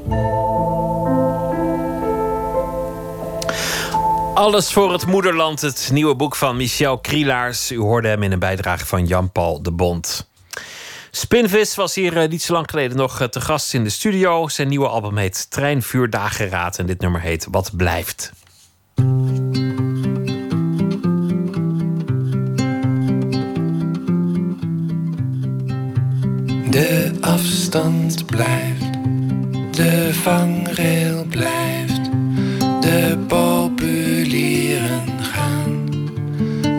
Alles 4.34 4.72
voor 4.72 4.92
het 4.92 5.06
moederland, 5.06 5.60
het 5.60 5.90
nieuwe 5.92 6.14
boek 6.14 6.36
van 6.36 6.56
Michel 6.56 6.98
Krielaars. 6.98 7.72
U 7.72 7.78
hoorde 7.78 8.08
hem 8.08 8.22
in 8.22 8.32
een 8.32 8.38
bijdrage 8.38 8.86
van 8.86 9.06
Jan-Paul 9.06 9.62
de 9.62 9.72
Bond. 9.72 10.30
Spinvis 11.14 11.74
was 11.74 11.94
hier 11.94 12.22
uh, 12.22 12.28
niet 12.28 12.42
zo 12.42 12.52
lang 12.52 12.70
geleden 12.70 12.96
nog 12.96 13.20
uh, 13.20 13.26
te 13.26 13.40
gast 13.40 13.74
in 13.74 13.84
de 13.84 13.90
studio. 13.90 14.48
Zijn 14.48 14.68
nieuwe 14.68 14.88
album 14.88 15.16
heet 15.16 15.50
Trein, 15.50 15.82
Vuur, 15.82 16.10
Dageraad. 16.10 16.78
En 16.78 16.86
dit 16.86 17.00
nummer 17.00 17.20
heet 17.20 17.46
Wat 17.50 17.76
Blijft. 17.76 18.32
De 26.70 27.12
afstand 27.20 28.26
blijft, 28.26 28.92
de 29.70 30.10
vangrail 30.12 31.24
blijft, 31.24 32.04
de 32.80 33.24
populieren 33.28 35.22
gaan, 35.22 35.86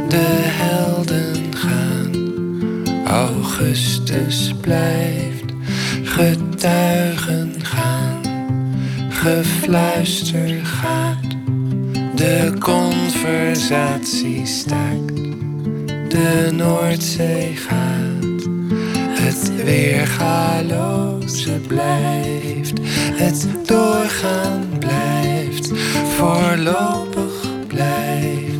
de 0.09 0.41
helden. 0.41 1.32
Augustus 3.13 4.53
blijft, 4.61 5.43
getuigen 6.03 7.55
gaan, 7.61 8.21
gefluister 9.09 10.65
gaat, 10.65 11.35
de 12.15 12.53
conversatie 12.59 14.45
staakt, 14.45 15.15
de 16.09 16.49
Noordzee 16.51 17.55
gaat. 17.55 18.47
Het 19.09 19.63
weergaloze 19.63 21.59
blijft, 21.67 22.73
het 23.13 23.47
doorgaan 23.65 24.69
blijft, 24.79 25.71
voorlopig 26.17 27.47
blijft. 27.67 28.52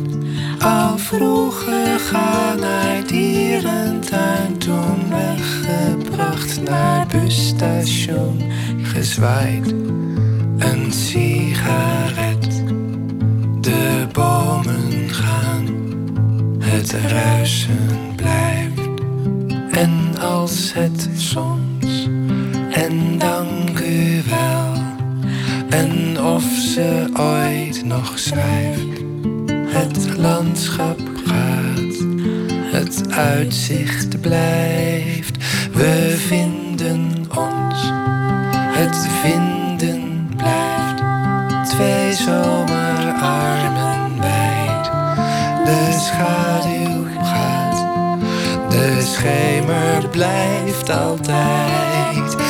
Al 0.64 0.98
vroeger 0.98 1.98
gaan 1.98 2.60
naar 2.60 3.06
dierentuin, 3.06 4.58
toen 4.58 5.08
weggebracht 5.08 6.62
naar 6.62 7.06
busstation, 7.06 8.42
gezwaaid. 8.82 9.74
Een 10.58 10.92
sigaret, 10.92 12.62
de 13.60 14.06
bomen 14.12 15.08
gaan, 15.08 15.66
het 16.58 16.92
ruisen 16.92 17.88
blijft. 18.16 18.88
En 19.70 20.18
als 20.20 20.72
het 20.72 21.08
soms, 21.16 22.08
en 22.70 23.18
dank 23.18 23.78
u 23.78 24.22
wel, 24.28 24.72
en 25.68 26.20
of 26.20 26.44
ze 26.74 27.06
ooit 27.16 27.84
nog 27.84 28.18
schrijft, 28.18 28.93
het 29.74 30.16
landschap 30.16 31.00
gaat, 31.26 31.96
het 32.72 33.10
uitzicht 33.10 34.20
blijft, 34.20 35.36
we 35.72 36.14
vinden 36.16 37.26
ons, 37.36 37.90
het 38.78 39.08
vinden 39.22 40.30
blijft, 40.36 41.02
twee 41.70 42.12
zomerarmen 42.12 44.20
wijd, 44.20 44.84
de 45.64 45.98
schaduw 46.00 47.06
gaat. 47.22 47.82
De 48.70 49.00
schemer 49.02 50.08
blijft 50.10 50.90
altijd. 50.90 52.43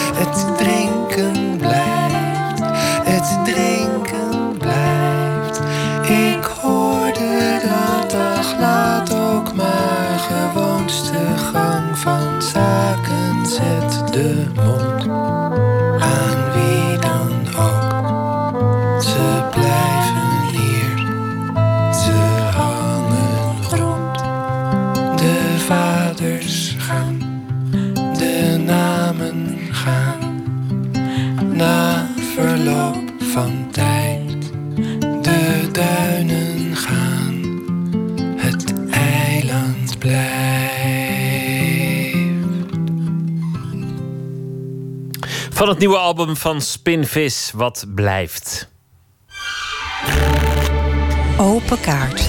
Het 45.74 45.82
nieuwe 45.82 45.98
album 45.98 46.36
van 46.36 46.60
Spinvis, 46.60 47.50
Wat 47.54 47.84
Blijft. 47.94 48.68
Open 51.38 51.80
kaart. 51.80 52.28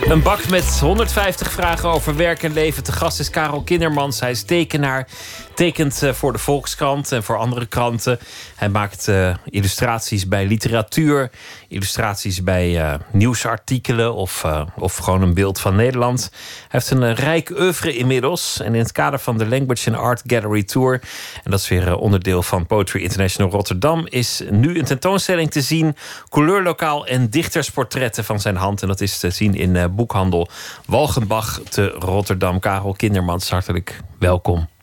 Een 0.00 0.22
bak 0.22 0.48
met 0.48 0.80
150 0.80 1.52
vragen 1.52 1.88
over 1.88 2.16
werk 2.16 2.42
en 2.42 2.52
leven. 2.52 2.82
Te 2.82 2.92
gast 2.92 3.20
is 3.20 3.30
Karel 3.30 3.62
Kindermans. 3.62 4.20
Hij 4.20 4.30
is 4.30 4.42
tekenaar. 4.42 5.08
Tekent 5.54 6.02
eh, 6.02 6.12
voor 6.12 6.32
de 6.32 6.38
Volkskrant 6.38 7.12
en 7.12 7.22
voor 7.22 7.36
andere 7.36 7.66
kranten. 7.66 8.18
Hij 8.56 8.68
maakt 8.68 9.08
eh, 9.08 9.34
illustraties 9.44 10.28
bij 10.28 10.46
literatuur. 10.46 11.30
Illustraties 11.68 12.42
bij 12.42 12.80
eh, 12.80 12.94
nieuwsartikelen. 13.12 14.14
Of, 14.14 14.44
of 14.78 14.96
gewoon 14.96 15.22
een 15.22 15.34
beeld 15.34 15.60
van 15.60 15.76
Nederland. 15.76 16.30
Hij 16.32 16.68
heeft 16.68 16.90
een 16.90 17.14
rijk 17.14 17.50
oeuvre 17.50 17.96
inmiddels. 17.96 18.60
En 18.60 18.74
in 18.74 18.80
het 18.80 18.92
kader 18.92 19.18
van 19.18 19.38
de 19.38 19.46
Language 19.46 19.90
and 19.90 20.00
Art 20.00 20.22
Gallery 20.26 20.62
Tour. 20.62 21.00
En 21.44 21.50
dat 21.50 21.60
is 21.60 21.68
weer 21.68 21.96
onderdeel 21.96 22.42
van 22.42 22.66
Poetry 22.66 23.02
International 23.02 23.52
Rotterdam. 23.52 24.06
Is 24.08 24.42
nu 24.50 24.78
een 24.78 24.84
tentoonstelling 24.84 25.50
te 25.50 25.60
zien. 25.60 25.96
Couleurlokaal 26.28 27.06
en 27.06 27.30
dichtersportretten 27.30 28.24
van 28.24 28.40
zijn 28.40 28.56
hand. 28.56 28.82
En 28.82 28.88
dat 28.88 29.00
is 29.00 29.18
te 29.18 29.30
zien 29.30 29.54
in 29.54 29.94
boekhandel 29.94 30.48
Walgenbach 30.86 31.60
te 31.68 31.86
Rotterdam. 31.98 32.58
Karel 32.58 32.92
Kindermans, 32.92 33.50
hartelijk 33.50 34.00
welkom. 34.18 34.73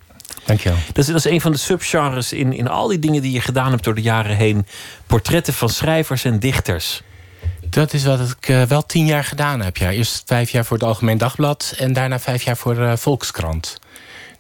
Dankjewel. 0.45 0.77
Dat 0.87 0.97
is, 0.97 1.05
dat 1.05 1.15
is 1.15 1.31
een 1.31 1.41
van 1.41 1.51
de 1.51 1.57
subgenres 1.57 2.33
in, 2.33 2.53
in 2.53 2.67
al 2.67 2.87
die 2.87 2.99
dingen 2.99 3.21
die 3.21 3.31
je 3.31 3.41
gedaan 3.41 3.71
hebt 3.71 3.83
door 3.83 3.95
de 3.95 4.01
jaren 4.01 4.35
heen. 4.35 4.65
Portretten 5.07 5.53
van 5.53 5.69
schrijvers 5.69 6.23
en 6.23 6.39
dichters. 6.39 7.01
Dat 7.69 7.93
is 7.93 8.03
wat 8.03 8.19
ik 8.19 8.49
uh, 8.49 8.63
wel 8.63 8.85
tien 8.85 9.05
jaar 9.05 9.23
gedaan 9.23 9.61
heb. 9.61 9.77
Ja. 9.77 9.91
Eerst 9.91 10.23
vijf 10.25 10.49
jaar 10.49 10.65
voor 10.65 10.77
het 10.77 10.85
Algemeen 10.85 11.17
Dagblad 11.17 11.73
en 11.77 11.93
daarna 11.93 12.19
vijf 12.19 12.43
jaar 12.43 12.57
voor 12.57 12.77
uh, 12.77 12.95
Volkskrant. 12.95 13.79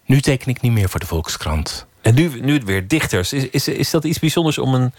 Nu 0.05 0.21
teken 0.21 0.49
ik 0.49 0.61
niet 0.61 0.71
meer 0.71 0.89
voor 0.89 0.99
de 0.99 1.05
Volkskrant. 1.05 1.85
En 2.01 2.15
nu, 2.15 2.41
nu 2.41 2.61
weer 2.65 2.87
dichters. 2.87 3.33
Is, 3.33 3.47
is, 3.49 3.67
is 3.67 3.89
dat 3.89 4.03
iets 4.03 4.19
bijzonders 4.19 4.57
om 4.57 4.73
een, 4.73 4.93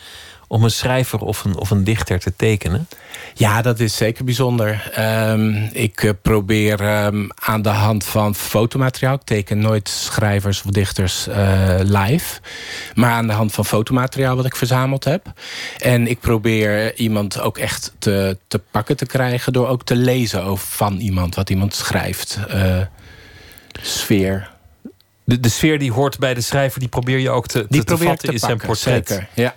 om 0.53 0.65
een 0.65 0.71
schrijver 0.71 1.19
of 1.19 1.45
een, 1.45 1.57
of 1.57 1.71
een 1.71 1.85
dichter 1.85 2.19
te 2.19 2.33
tekenen? 2.37 2.89
Ja, 3.35 3.63
dat 3.63 3.81
is 3.81 3.97
zeker 3.97 4.25
bijzonder. 4.25 4.93
Um, 5.31 5.71
ik 5.73 6.03
uh, 6.03 6.11
probeer 6.23 7.05
um, 7.05 7.29
aan 7.35 7.63
de 7.63 7.69
hand 7.69 8.05
van 8.05 8.35
fotomateriaal... 8.35 9.15
ik 9.15 9.23
teken 9.25 9.59
nooit 9.59 9.89
schrijvers 9.89 10.63
of 10.63 10.71
dichters 10.71 11.29
uh, 11.29 11.75
live... 11.79 12.41
maar 12.95 13.11
aan 13.11 13.27
de 13.27 13.33
hand 13.33 13.53
van 13.53 13.67
fotomateriaal 13.67 14.37
wat 14.37 14.45
ik 14.45 14.57
verzameld 14.57 15.05
heb. 15.05 15.33
En 15.79 16.07
ik 16.07 16.21
probeer 16.21 16.95
iemand 16.95 17.41
ook 17.41 17.59
echt 17.59 17.93
te, 17.99 18.39
te 18.49 18.61
pakken 18.71 18.97
te 18.97 19.07
krijgen... 19.07 19.53
door 19.53 19.69
ook 19.69 19.85
te 19.85 19.97
lezen 19.97 20.43
over 20.43 20.67
van 20.67 20.97
iemand, 20.97 21.35
wat 21.35 21.51
iemand 21.51 21.75
schrijft. 21.75 22.39
Uh, 22.55 22.81
sfeer, 23.83 24.51
de, 25.25 25.41
de 25.41 25.49
sfeer 25.49 25.79
die 25.79 25.93
hoort 25.93 26.19
bij 26.19 26.35
de 26.35 26.41
schrijver, 26.41 26.81
die 26.81 26.89
probeer 26.89 27.19
je 27.19 27.31
ook 27.31 27.47
te, 27.47 27.67
die 27.69 27.85
te, 27.85 27.97
te 27.97 28.05
vatten 28.05 28.29
te 28.29 28.33
in 28.33 28.39
zijn 28.39 28.59
portret. 28.59 29.09
Zeker, 29.09 29.29
ja. 29.35 29.55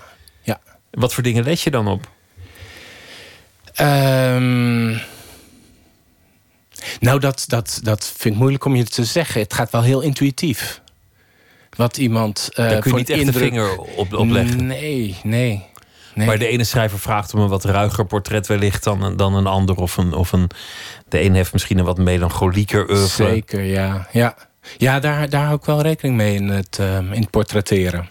Wat 0.95 1.13
voor 1.13 1.23
dingen 1.23 1.43
let 1.43 1.61
je 1.61 1.71
dan 1.71 1.87
op? 1.87 2.09
Um, 3.81 5.01
nou, 6.99 7.19
dat, 7.19 7.43
dat, 7.47 7.79
dat 7.83 8.13
vind 8.17 8.33
ik 8.33 8.39
moeilijk 8.39 8.65
om 8.65 8.75
je 8.75 8.83
te 8.83 9.05
zeggen. 9.05 9.41
Het 9.41 9.53
gaat 9.53 9.71
wel 9.71 9.81
heel 9.81 10.01
intuïtief. 10.01 10.81
Wat 11.75 11.97
iemand. 11.97 12.49
Uh, 12.51 12.69
Daar 12.69 12.79
kun 12.79 12.91
je 12.91 12.97
niet 12.97 13.09
echt 13.09 13.19
indruk... 13.19 13.43
de 13.43 13.49
vinger 13.49 13.77
op, 13.77 14.13
op 14.13 14.29
leggen. 14.29 14.65
Nee, 14.65 15.17
nee. 15.23 15.65
Nee. 16.13 16.27
Maar 16.27 16.37
de 16.37 16.47
ene 16.47 16.63
schrijver 16.63 16.99
vraagt 16.99 17.33
om 17.33 17.39
een 17.39 17.49
wat 17.49 17.63
ruiger 17.63 18.05
portret 18.05 18.47
wellicht 18.47 18.83
dan, 18.83 19.17
dan 19.17 19.35
een 19.35 19.47
ander. 19.47 19.75
Of 19.75 19.97
een, 19.97 20.13
of 20.13 20.31
een, 20.31 20.49
de 21.07 21.17
ene 21.17 21.35
heeft 21.35 21.53
misschien 21.53 21.77
een 21.77 21.85
wat 21.85 21.97
melancholieker 21.97 22.89
oeuvre. 22.89 23.25
Zeker, 23.27 23.61
ja. 23.63 24.07
ja. 24.11 24.35
Ja, 24.77 24.99
daar, 24.99 25.29
daar 25.29 25.43
hou 25.43 25.55
ik 25.55 25.65
wel 25.65 25.81
rekening 25.81 26.15
mee 26.15 26.35
in 26.35 26.47
het, 26.47 26.77
uh, 26.81 26.97
in 26.97 27.21
het 27.21 27.29
portretteren. 27.29 28.09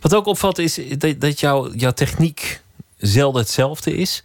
Wat 0.00 0.14
ook 0.14 0.26
opvalt 0.26 0.58
is 0.58 0.80
dat, 0.98 1.20
dat 1.20 1.40
jouw, 1.40 1.72
jouw 1.72 1.92
techniek 1.92 2.62
zelden 2.96 3.40
hetzelfde 3.40 3.96
is. 3.96 4.20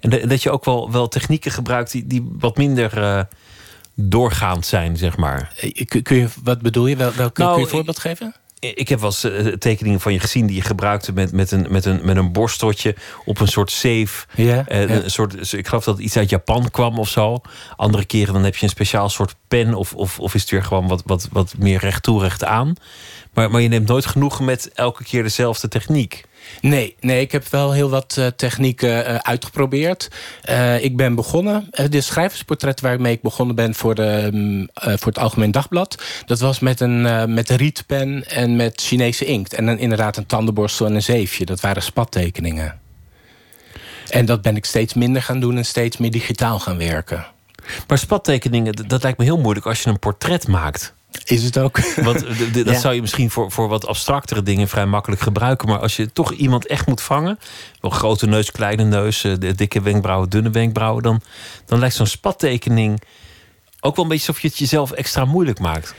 En 0.00 0.28
dat 0.28 0.42
je 0.42 0.50
ook 0.50 0.64
wel, 0.64 0.90
wel 0.90 1.08
technieken 1.08 1.50
gebruikt 1.50 1.90
die, 1.90 2.06
die 2.06 2.28
wat 2.38 2.56
minder 2.56 2.98
uh, 2.98 3.20
doorgaand 3.94 4.66
zijn, 4.66 4.96
zeg 4.96 5.16
maar. 5.16 5.52
Kun, 5.84 6.02
kun 6.02 6.16
je, 6.16 6.28
wat 6.42 6.60
bedoel 6.60 6.86
je? 6.86 6.96
Wel, 6.96 7.12
welke, 7.12 7.40
nou, 7.40 7.52
kun 7.52 7.60
je 7.60 7.66
een 7.66 7.74
voorbeeld 7.74 7.98
geven? 7.98 8.34
Ik 8.74 8.88
heb 8.88 9.00
wel 9.00 9.08
eens 9.08 9.24
uh, 9.24 9.52
tekeningen 9.52 10.00
van 10.00 10.12
je 10.12 10.20
gezien 10.20 10.46
die 10.46 10.56
je 10.56 10.62
gebruikte 10.62 11.12
met, 11.12 11.32
met, 11.32 11.50
een, 11.50 11.66
met, 11.68 11.84
een, 11.84 12.00
met 12.02 12.16
een 12.16 12.32
borsteltje 12.32 12.94
op 13.24 13.40
een 13.40 13.48
soort 13.48 13.70
safe. 13.70 14.26
Ja, 14.34 14.44
uh, 14.68 14.88
ja. 14.88 15.02
Een 15.02 15.10
soort, 15.10 15.52
ik 15.52 15.66
geloof 15.66 15.84
dat 15.84 15.96
het 15.96 16.04
iets 16.04 16.16
uit 16.16 16.30
Japan 16.30 16.70
kwam 16.70 16.98
of 16.98 17.08
zo. 17.08 17.40
Andere 17.76 18.04
keren 18.04 18.34
dan 18.34 18.44
heb 18.44 18.56
je 18.56 18.62
een 18.62 18.68
speciaal 18.68 19.08
soort 19.08 19.34
pen 19.48 19.74
of, 19.74 19.94
of, 19.94 20.20
of 20.20 20.34
is 20.34 20.40
het 20.40 20.50
weer 20.50 20.62
gewoon 20.62 20.88
wat, 20.88 21.02
wat, 21.06 21.28
wat 21.32 21.54
meer 21.58 21.78
recht 21.78 22.02
toe, 22.02 22.22
recht 22.22 22.44
aan. 22.44 22.74
Maar, 23.32 23.50
maar 23.50 23.60
je 23.60 23.68
neemt 23.68 23.88
nooit 23.88 24.06
genoegen 24.06 24.44
met 24.44 24.70
elke 24.74 25.04
keer 25.04 25.22
dezelfde 25.22 25.68
techniek. 25.68 26.24
Nee, 26.60 26.96
nee, 27.00 27.20
ik 27.20 27.32
heb 27.32 27.48
wel 27.48 27.72
heel 27.72 27.90
wat 27.90 28.16
uh, 28.18 28.26
technieken 28.26 29.10
uh, 29.10 29.14
uitgeprobeerd. 29.14 30.10
Uh, 30.50 30.84
ik 30.84 30.96
ben 30.96 31.14
begonnen, 31.14 31.70
de 31.90 32.00
schrijversportret 32.00 32.80
waarmee 32.80 33.12
ik 33.12 33.22
begonnen 33.22 33.56
ben 33.56 33.74
voor, 33.74 33.94
de, 33.94 34.30
um, 34.34 34.68
voor 34.74 35.12
het 35.12 35.18
Algemeen 35.18 35.50
Dagblad. 35.50 36.02
Dat 36.26 36.40
was 36.40 36.58
met 36.58 36.80
een, 36.80 37.34
met 37.34 37.50
een 37.50 37.56
rietpen 37.56 38.28
en 38.28 38.56
met 38.56 38.80
Chinese 38.80 39.24
inkt. 39.24 39.54
En 39.54 39.66
dan 39.66 39.78
inderdaad 39.78 40.16
een 40.16 40.26
tandenborstel 40.26 40.86
en 40.86 40.94
een 40.94 41.02
zeefje. 41.02 41.44
Dat 41.44 41.60
waren 41.60 41.82
spattekeningen. 41.82 42.80
En 44.08 44.26
dat 44.26 44.42
ben 44.42 44.56
ik 44.56 44.64
steeds 44.64 44.94
minder 44.94 45.22
gaan 45.22 45.40
doen 45.40 45.56
en 45.56 45.64
steeds 45.64 45.96
meer 45.96 46.10
digitaal 46.10 46.58
gaan 46.58 46.78
werken. 46.78 47.26
Maar 47.86 47.98
spattekeningen, 47.98 48.88
dat 48.88 49.02
lijkt 49.02 49.18
me 49.18 49.24
heel 49.24 49.38
moeilijk 49.38 49.66
als 49.66 49.82
je 49.82 49.90
een 49.90 49.98
portret 49.98 50.48
maakt. 50.48 50.94
Is 51.24 51.42
het 51.42 51.58
ook? 51.58 51.94
Want 51.94 52.20
de, 52.20 52.50
dat 52.50 52.74
ja. 52.74 52.80
zou 52.80 52.94
je 52.94 53.00
misschien 53.00 53.30
voor, 53.30 53.50
voor 53.50 53.68
wat 53.68 53.86
abstractere 53.86 54.42
dingen 54.42 54.68
vrij 54.68 54.86
makkelijk 54.86 55.20
gebruiken. 55.22 55.68
Maar 55.68 55.78
als 55.78 55.96
je 55.96 56.12
toch 56.12 56.32
iemand 56.32 56.66
echt 56.66 56.86
moet 56.86 57.00
vangen. 57.00 57.38
Wel 57.80 57.90
grote 57.90 58.26
neus, 58.26 58.50
kleine 58.50 58.84
neus, 58.84 59.20
de 59.20 59.54
dikke 59.54 59.82
wenkbrauwen, 59.82 60.28
dunne 60.28 60.50
wenkbrauwen. 60.50 61.02
Dan, 61.02 61.20
dan 61.66 61.78
lijkt 61.78 61.94
zo'n 61.94 62.06
spattekening 62.06 63.02
ook 63.80 63.96
wel 63.96 64.04
een 64.04 64.10
beetje 64.10 64.26
alsof 64.26 64.42
je 64.42 64.48
het 64.48 64.58
jezelf 64.58 64.90
extra 64.90 65.24
moeilijk 65.24 65.58
maakt. 65.58 65.94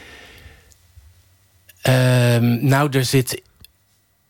Um, 1.82 2.66
nou, 2.66 2.90
er 2.90 3.04
zit 3.04 3.42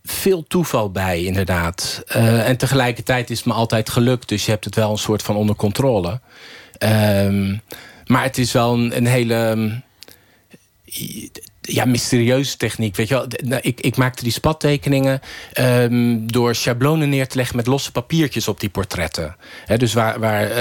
veel 0.02 0.44
toeval 0.46 0.90
bij, 0.90 1.22
inderdaad. 1.22 2.02
Uh, 2.16 2.48
en 2.48 2.56
tegelijkertijd 2.56 3.30
is 3.30 3.36
het 3.36 3.46
me 3.46 3.52
altijd 3.52 3.90
gelukt. 3.90 4.28
Dus 4.28 4.44
je 4.44 4.50
hebt 4.50 4.64
het 4.64 4.74
wel 4.74 4.90
een 4.90 4.98
soort 4.98 5.22
van 5.22 5.36
onder 5.36 5.56
controle. 5.56 6.20
Um, 6.78 7.60
maar 8.06 8.22
het 8.22 8.38
is 8.38 8.52
wel 8.52 8.74
een, 8.74 8.96
een 8.96 9.06
hele 9.06 9.82
ja, 11.60 11.84
mysterieuze 11.84 12.56
techniek. 12.56 12.96
Weet 12.96 13.08
je 13.08 13.14
wel? 13.14 13.58
Ik, 13.60 13.80
ik 13.80 13.96
maakte 13.96 14.22
die 14.22 14.32
spattekeningen 14.32 15.20
um, 15.60 16.32
door 16.32 16.54
schablonen 16.54 17.08
neer 17.08 17.28
te 17.28 17.36
leggen 17.36 17.56
met 17.56 17.66
losse 17.66 17.92
papiertjes 17.92 18.48
op 18.48 18.60
die 18.60 18.68
portretten. 18.68 19.36
Dus 19.76 19.92
waar, 19.92 20.20
waar 20.20 20.48
uh, 20.48 20.54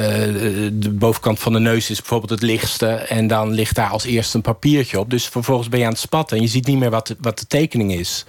de 0.73 0.91
bovenkant 0.91 1.39
van 1.39 1.53
de 1.53 1.59
neus 1.59 1.89
is 1.89 1.99
bijvoorbeeld 1.99 2.31
het 2.31 2.41
lichtste. 2.41 2.87
En 2.87 3.27
dan 3.27 3.51
ligt 3.51 3.75
daar 3.75 3.89
als 3.89 4.05
eerste 4.05 4.35
een 4.35 4.41
papiertje 4.41 4.99
op. 4.99 5.09
Dus 5.09 5.25
vervolgens 5.27 5.69
ben 5.69 5.79
je 5.79 5.85
aan 5.85 5.91
het 5.91 5.99
spatten 6.01 6.37
en 6.37 6.43
je 6.43 6.49
ziet 6.49 6.67
niet 6.67 6.79
meer 6.79 6.89
wat 6.89 7.15
wat 7.19 7.39
de 7.39 7.47
tekening 7.47 7.93
is. 7.93 8.25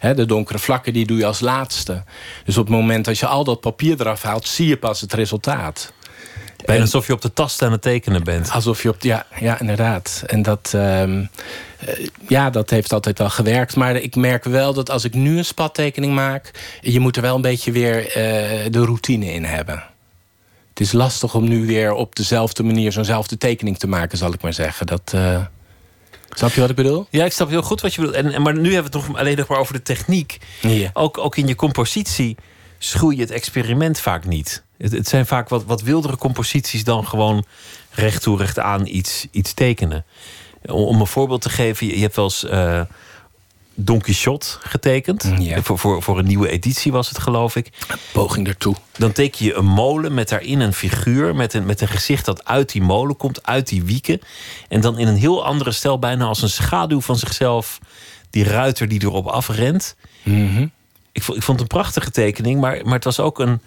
De 0.00 0.26
donkere 0.26 0.58
vlakken 0.58 0.92
die 0.92 1.06
doe 1.06 1.18
je 1.18 1.26
als 1.26 1.40
laatste. 1.40 2.04
Dus 2.44 2.56
op 2.58 2.66
het 2.66 2.74
moment 2.74 3.04
dat 3.04 3.18
je 3.18 3.26
al 3.26 3.44
dat 3.44 3.60
papier 3.60 4.00
eraf 4.00 4.22
haalt, 4.22 4.46
zie 4.46 4.68
je 4.68 4.76
pas 4.76 5.00
het 5.00 5.12
resultaat. 5.12 5.92
Bijna 6.66 6.82
alsof 6.82 7.06
je 7.06 7.12
op 7.12 7.22
de 7.22 7.32
tast 7.32 7.62
aan 7.62 7.72
het 7.72 7.82
tekenen 7.82 8.24
bent. 8.24 8.50
Alsof 8.50 8.82
je 8.82 8.88
op. 8.88 9.02
Ja, 9.02 9.26
ja 9.40 9.60
inderdaad. 9.60 10.22
En 10.26 10.42
dat. 10.42 10.72
Um, 10.74 11.30
uh, 11.88 12.06
ja, 12.28 12.50
dat 12.50 12.70
heeft 12.70 12.92
altijd 12.92 13.18
wel 13.18 13.30
gewerkt. 13.30 13.76
Maar 13.76 13.96
ik 13.96 14.16
merk 14.16 14.44
wel 14.44 14.74
dat 14.74 14.90
als 14.90 15.04
ik 15.04 15.14
nu 15.14 15.38
een 15.38 15.44
spattekening 15.44 16.14
maak. 16.14 16.50
je 16.80 17.00
moet 17.00 17.16
er 17.16 17.22
wel 17.22 17.34
een 17.34 17.40
beetje 17.40 17.72
weer 17.72 18.06
uh, 18.06 18.12
de 18.70 18.84
routine 18.84 19.32
in 19.32 19.44
hebben. 19.44 19.84
Het 20.68 20.80
is 20.80 20.92
lastig 20.92 21.34
om 21.34 21.48
nu 21.48 21.66
weer 21.66 21.92
op 21.92 22.16
dezelfde 22.16 22.62
manier 22.62 22.92
zo'nzelfde 22.92 23.38
tekening 23.38 23.78
te 23.78 23.86
maken, 23.86 24.18
zal 24.18 24.32
ik 24.32 24.42
maar 24.42 24.54
zeggen. 24.54 24.86
Dat. 24.86 25.12
Uh, 25.14 25.44
Snap 26.30 26.52
je 26.52 26.60
wat 26.60 26.70
ik 26.70 26.76
bedoel? 26.76 27.06
Ja, 27.10 27.24
ik 27.24 27.32
snap 27.32 27.48
heel 27.48 27.62
goed 27.62 27.80
wat 27.80 27.94
je 27.94 28.00
bedoelt. 28.00 28.16
En, 28.16 28.32
en, 28.32 28.42
maar 28.42 28.54
nu 28.54 28.72
hebben 28.72 28.92
we 28.92 28.98
het 28.98 29.08
nog 29.08 29.18
alleen 29.18 29.36
nog 29.36 29.48
maar 29.48 29.58
over 29.58 29.72
de 29.72 29.82
techniek. 29.82 30.38
Ja. 30.60 30.90
Ook, 30.92 31.18
ook 31.18 31.36
in 31.36 31.46
je 31.46 31.54
compositie 31.54 32.36
schuw 32.78 33.10
je 33.10 33.20
het 33.20 33.30
experiment 33.30 34.00
vaak 34.00 34.24
niet. 34.24 34.62
Het, 34.78 34.92
het, 34.92 35.08
zijn 35.08 35.26
vaak 35.26 35.48
wat, 35.48 35.64
wat 35.64 35.82
wildere 35.82 36.16
composities 36.16 36.84
dan 36.84 37.06
gewoon 37.06 37.44
recht 37.90 38.22
toe, 38.22 38.38
recht 38.38 38.58
aan 38.58 38.86
iets, 38.86 39.26
iets 39.30 39.54
tekenen. 39.54 40.04
Om, 40.64 40.82
om 40.82 41.00
een 41.00 41.06
voorbeeld 41.06 41.40
te 41.40 41.50
geven, 41.50 41.86
je, 41.86 41.94
je 41.94 42.02
hebt 42.02 42.16
wel 42.16 42.24
eens 42.24 42.44
uh, 42.44 42.80
Don 43.78 44.00
Quixote 44.00 44.46
getekend. 44.60 45.32
Ja. 45.38 45.62
Voor, 45.62 45.78
voor, 45.78 46.02
voor 46.02 46.18
een 46.18 46.26
nieuwe 46.26 46.48
editie 46.48 46.92
was 46.92 47.08
het, 47.08 47.18
geloof 47.18 47.56
ik. 47.56 47.70
Een 47.88 47.98
poging 48.12 48.46
ertoe. 48.48 48.74
Dan 48.98 49.12
teken 49.12 49.44
je 49.44 49.54
een 49.54 49.66
molen 49.66 50.14
met 50.14 50.28
daarin 50.28 50.60
een 50.60 50.72
figuur... 50.72 51.34
met 51.34 51.54
een, 51.54 51.66
met 51.66 51.80
een 51.80 51.88
gezicht 51.88 52.24
dat 52.24 52.44
uit 52.44 52.72
die 52.72 52.82
molen 52.82 53.16
komt, 53.16 53.46
uit 53.46 53.68
die 53.68 53.84
wieken. 53.84 54.20
En 54.68 54.80
dan 54.80 54.98
in 54.98 55.06
een 55.06 55.16
heel 55.16 55.44
andere 55.44 55.72
stijl, 55.72 55.98
bijna 55.98 56.24
als 56.24 56.42
een 56.42 56.48
schaduw 56.48 57.00
van 57.00 57.16
zichzelf... 57.16 57.78
die 58.30 58.44
ruiter 58.44 58.88
die 58.88 59.02
erop 59.02 59.26
afrent. 59.26 59.96
Mm 60.22 60.54
-hmm. 60.54 60.72
Ik, 61.16 61.22
vond, 61.22 61.38
ik 61.38 61.44
vond 61.44 61.60
het 61.60 61.70
een 61.70 61.78
prachtige 61.78 62.10
tekening, 62.10 62.60
maar, 62.60 62.80
maar 62.84 62.94
het 62.94 63.04
was 63.04 63.20
ook 63.20 63.38
een 63.38 63.60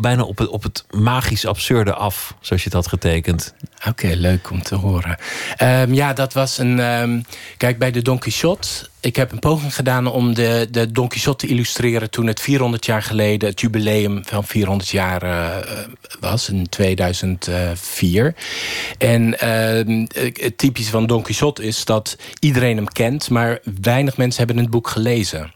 bijna 0.00 0.22
op 0.22 0.38
het, 0.38 0.48
op 0.48 0.62
het 0.62 0.84
magisch 0.90 1.46
absurde 1.46 1.94
af, 1.94 2.34
zoals 2.40 2.62
je 2.62 2.68
het 2.68 2.78
had 2.78 2.88
getekend. 2.88 3.54
Oké, 3.88 4.06
leuk 4.06 4.50
om 4.50 4.62
te 4.62 4.74
horen. 4.74 5.18
Um, 5.62 5.94
ja, 5.94 6.12
dat 6.12 6.32
was 6.32 6.58
een... 6.58 6.78
Um, 6.78 7.24
kijk, 7.56 7.78
bij 7.78 7.90
de 7.90 8.02
Don 8.02 8.18
Quixote... 8.18 8.68
Ik 9.02 9.16
heb 9.16 9.32
een 9.32 9.38
poging 9.38 9.74
gedaan 9.74 10.06
om 10.06 10.34
de, 10.34 10.68
de 10.70 10.92
Don 10.92 11.08
Quixote 11.08 11.46
te 11.46 11.52
illustreren... 11.52 12.10
toen 12.10 12.26
het 12.26 12.40
400 12.40 12.86
jaar 12.86 13.02
geleden 13.02 13.48
het 13.48 13.60
jubileum 13.60 14.22
van 14.24 14.44
400 14.44 14.88
jaar 14.88 15.24
uh, 15.24 15.56
was, 16.20 16.48
in 16.48 16.68
2004. 16.68 18.34
En 18.98 19.22
uh, 19.22 20.06
het 20.32 20.58
typische 20.58 20.90
van 20.90 21.06
Don 21.06 21.22
Quixote 21.22 21.62
is 21.64 21.84
dat 21.84 22.16
iedereen 22.38 22.76
hem 22.76 22.88
kent... 22.88 23.30
maar 23.30 23.58
weinig 23.80 24.16
mensen 24.16 24.44
hebben 24.44 24.62
het 24.62 24.70
boek 24.70 24.88
gelezen. 24.88 25.52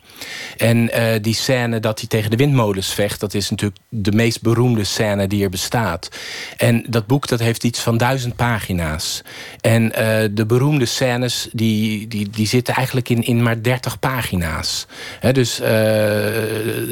En 0.57 0.77
uh, 0.77 1.13
die 1.21 1.35
scène 1.35 1.81
dat 1.81 1.99
hij 1.99 2.09
tegen 2.09 2.31
de 2.31 2.37
windmolens 2.37 2.95
vecht... 2.95 3.21
dat 3.21 3.35
is 3.35 3.51
natuurlijk 3.51 3.81
de 3.89 4.13
meest 4.13 4.43
beroemde 4.43 4.85
scène 4.85 5.27
die 5.27 5.45
er 5.45 5.51
bestaat. 5.51 6.09
En 6.57 6.85
dat 6.89 7.07
boek 7.07 7.29
dat 7.29 7.41
heeft 7.41 7.65
iets 7.65 7.81
van 7.81 7.97
duizend 7.97 8.37
pagina's. 8.37 9.23
En 9.61 9.83
uh, 9.85 9.91
de 10.31 10.47
beroemde 10.47 10.87
scènes 10.87 11.49
die, 11.53 12.09
die, 12.09 12.31
die 12.31 12.47
zitten 12.47 12.75
eigenlijk 12.75 13.09
in, 13.09 13.23
in 13.23 13.43
maar 13.43 13.63
30 13.63 13.99
pagina's. 13.99 14.87
He, 15.21 15.33
dus 15.33 15.61
uh, 15.61 15.67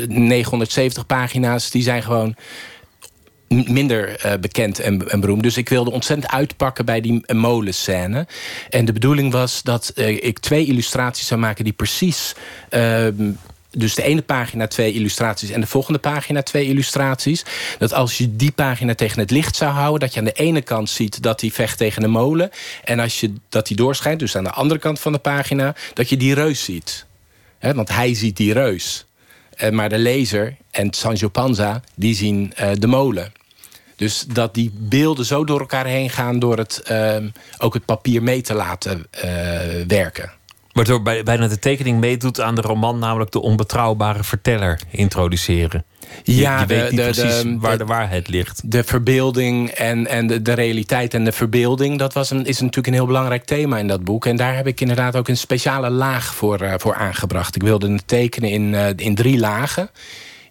970 0.08 1.06
pagina's 1.06 1.70
die 1.70 1.82
zijn 1.82 2.02
gewoon 2.02 2.34
minder 3.52 4.16
eh, 4.16 4.32
bekend 4.40 4.78
en, 4.78 5.10
en 5.10 5.20
beroemd. 5.20 5.42
Dus 5.42 5.56
ik 5.56 5.68
wilde 5.68 5.90
ontzettend 5.90 6.32
uitpakken 6.32 6.84
bij 6.84 7.00
die 7.00 7.22
uh, 7.26 7.36
molenscène. 7.36 8.26
En 8.70 8.84
de 8.84 8.92
bedoeling 8.92 9.32
was 9.32 9.62
dat 9.62 9.88
eh, 9.94 10.24
ik 10.24 10.38
twee 10.38 10.66
illustraties 10.66 11.26
zou 11.26 11.40
maken 11.40 11.64
die 11.64 11.72
precies. 11.72 12.34
ehm, 12.68 13.30
dus 13.70 13.94
de 13.94 14.02
ene 14.02 14.22
pagina 14.22 14.66
twee 14.66 14.92
illustraties 14.92 15.50
en 15.50 15.60
de 15.60 15.66
volgende 15.66 15.98
pagina 15.98 16.42
twee 16.42 16.66
illustraties. 16.66 17.44
Dat 17.78 17.92
als 17.92 18.18
je 18.18 18.36
die 18.36 18.50
pagina 18.50 18.94
tegen 18.94 19.18
het 19.18 19.30
licht 19.30 19.56
zou 19.56 19.72
houden, 19.72 20.00
dat 20.00 20.12
je 20.12 20.18
aan 20.18 20.26
de 20.26 20.32
ene 20.32 20.62
kant 20.62 20.90
ziet 20.90 21.22
dat 21.22 21.40
hij 21.40 21.50
vecht 21.50 21.78
tegen 21.78 22.02
een 22.02 22.10
molen. 22.10 22.50
En 22.84 22.98
als 22.98 23.20
je 23.20 23.32
dat 23.48 23.66
die 23.66 23.76
doorschijnt, 23.76 24.18
dus 24.18 24.36
aan 24.36 24.44
de 24.44 24.50
andere 24.50 24.80
kant 24.80 25.00
van 25.00 25.12
de 25.12 25.18
pagina, 25.18 25.74
dat 25.94 26.08
je 26.08 26.16
die 26.16 26.34
reus 26.34 26.64
ziet. 26.64 27.06
Want 27.60 27.88
hij 27.88 28.14
ziet 28.14 28.36
die 28.36 28.52
reus. 28.52 29.06
Eh, 29.56 29.70
maar 29.70 29.88
de 29.88 29.98
lezer 29.98 30.56
en 30.70 30.92
Sancho 30.92 31.28
Panza, 31.28 31.82
die 31.94 32.14
zien 32.14 32.52
eh, 32.56 32.70
de 32.74 32.86
molen. 32.86 33.32
Dus 34.02 34.24
dat 34.32 34.54
die 34.54 34.70
beelden 34.74 35.24
zo 35.24 35.44
door 35.44 35.60
elkaar 35.60 35.86
heen 35.86 36.10
gaan... 36.10 36.38
door 36.38 36.58
het, 36.58 36.82
ehm, 36.84 37.28
ook 37.58 37.74
het 37.74 37.84
papier 37.84 38.22
mee 38.22 38.40
te 38.40 38.54
laten 38.54 39.06
eh, 39.10 39.30
werken. 39.86 40.32
Waardoor 40.72 41.02
bij- 41.02 41.22
bijna 41.22 41.48
de 41.48 41.58
tekening 41.58 42.00
meedoet 42.00 42.40
aan 42.40 42.54
de 42.54 42.60
roman, 42.60 42.98
namelijk 42.98 43.30
de 43.30 43.40
onbetrouwbare 43.40 44.24
verteller 44.24 44.80
introduceren. 44.90 45.84
Je, 46.22 46.36
Ja, 46.36 46.60
je 46.60 46.66
weet 46.66 46.78
de- 46.90 46.90
niet 46.96 47.04
de- 47.04 47.20
precies 47.20 47.42
de- 47.42 47.56
waar 47.58 47.72
de- 47.72 47.78
de 47.78 47.84
waarheid 47.84 48.28
ligt. 48.28 48.60
De 48.64 48.84
verbeelding 48.84 49.68
en, 49.70 50.06
en 50.06 50.26
de, 50.26 50.42
de 50.42 50.52
realiteit 50.52 51.14
en 51.14 51.24
de 51.24 51.32
verbeelding... 51.32 51.98
dat 51.98 52.12
was 52.12 52.30
een, 52.30 52.44
is 52.46 52.60
natuurlijk 52.60 52.86
een 52.86 52.92
heel 52.92 53.06
belangrijk 53.06 53.44
thema 53.44 53.78
in 53.78 53.86
dat 53.88 54.04
boek. 54.04 54.26
En 54.26 54.36
daar 54.36 54.56
heb 54.56 54.66
ik 54.66 54.80
inderdaad 54.80 55.16
ook 55.16 55.28
een 55.28 55.36
speciale 55.36 55.90
laag 55.90 56.34
voor, 56.34 56.60
eh, 56.60 56.74
voor 56.76 56.94
aangebracht. 56.94 57.56
Ik 57.56 57.62
wilde 57.62 57.92
het 57.92 58.08
tekenen 58.08 58.50
in, 58.50 58.74
eh, 58.74 58.86
in 58.96 59.14
drie 59.14 59.38
lagen. 59.38 59.90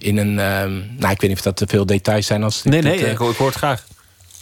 In 0.01 0.17
een, 0.17 0.39
ehm, 0.39 0.71
nou, 0.97 1.13
ik 1.13 1.21
weet 1.21 1.29
niet 1.29 1.37
of 1.37 1.41
dat 1.41 1.55
te 1.55 1.67
veel 1.67 1.85
details 1.85 2.25
zijn. 2.25 2.43
Als 2.43 2.63
Nee, 2.63 2.81
nee, 2.81 3.05
eh, 3.05 3.11
ik, 3.11 3.17
hoor 3.17 3.47
het 3.47 3.55
graag. 3.55 3.83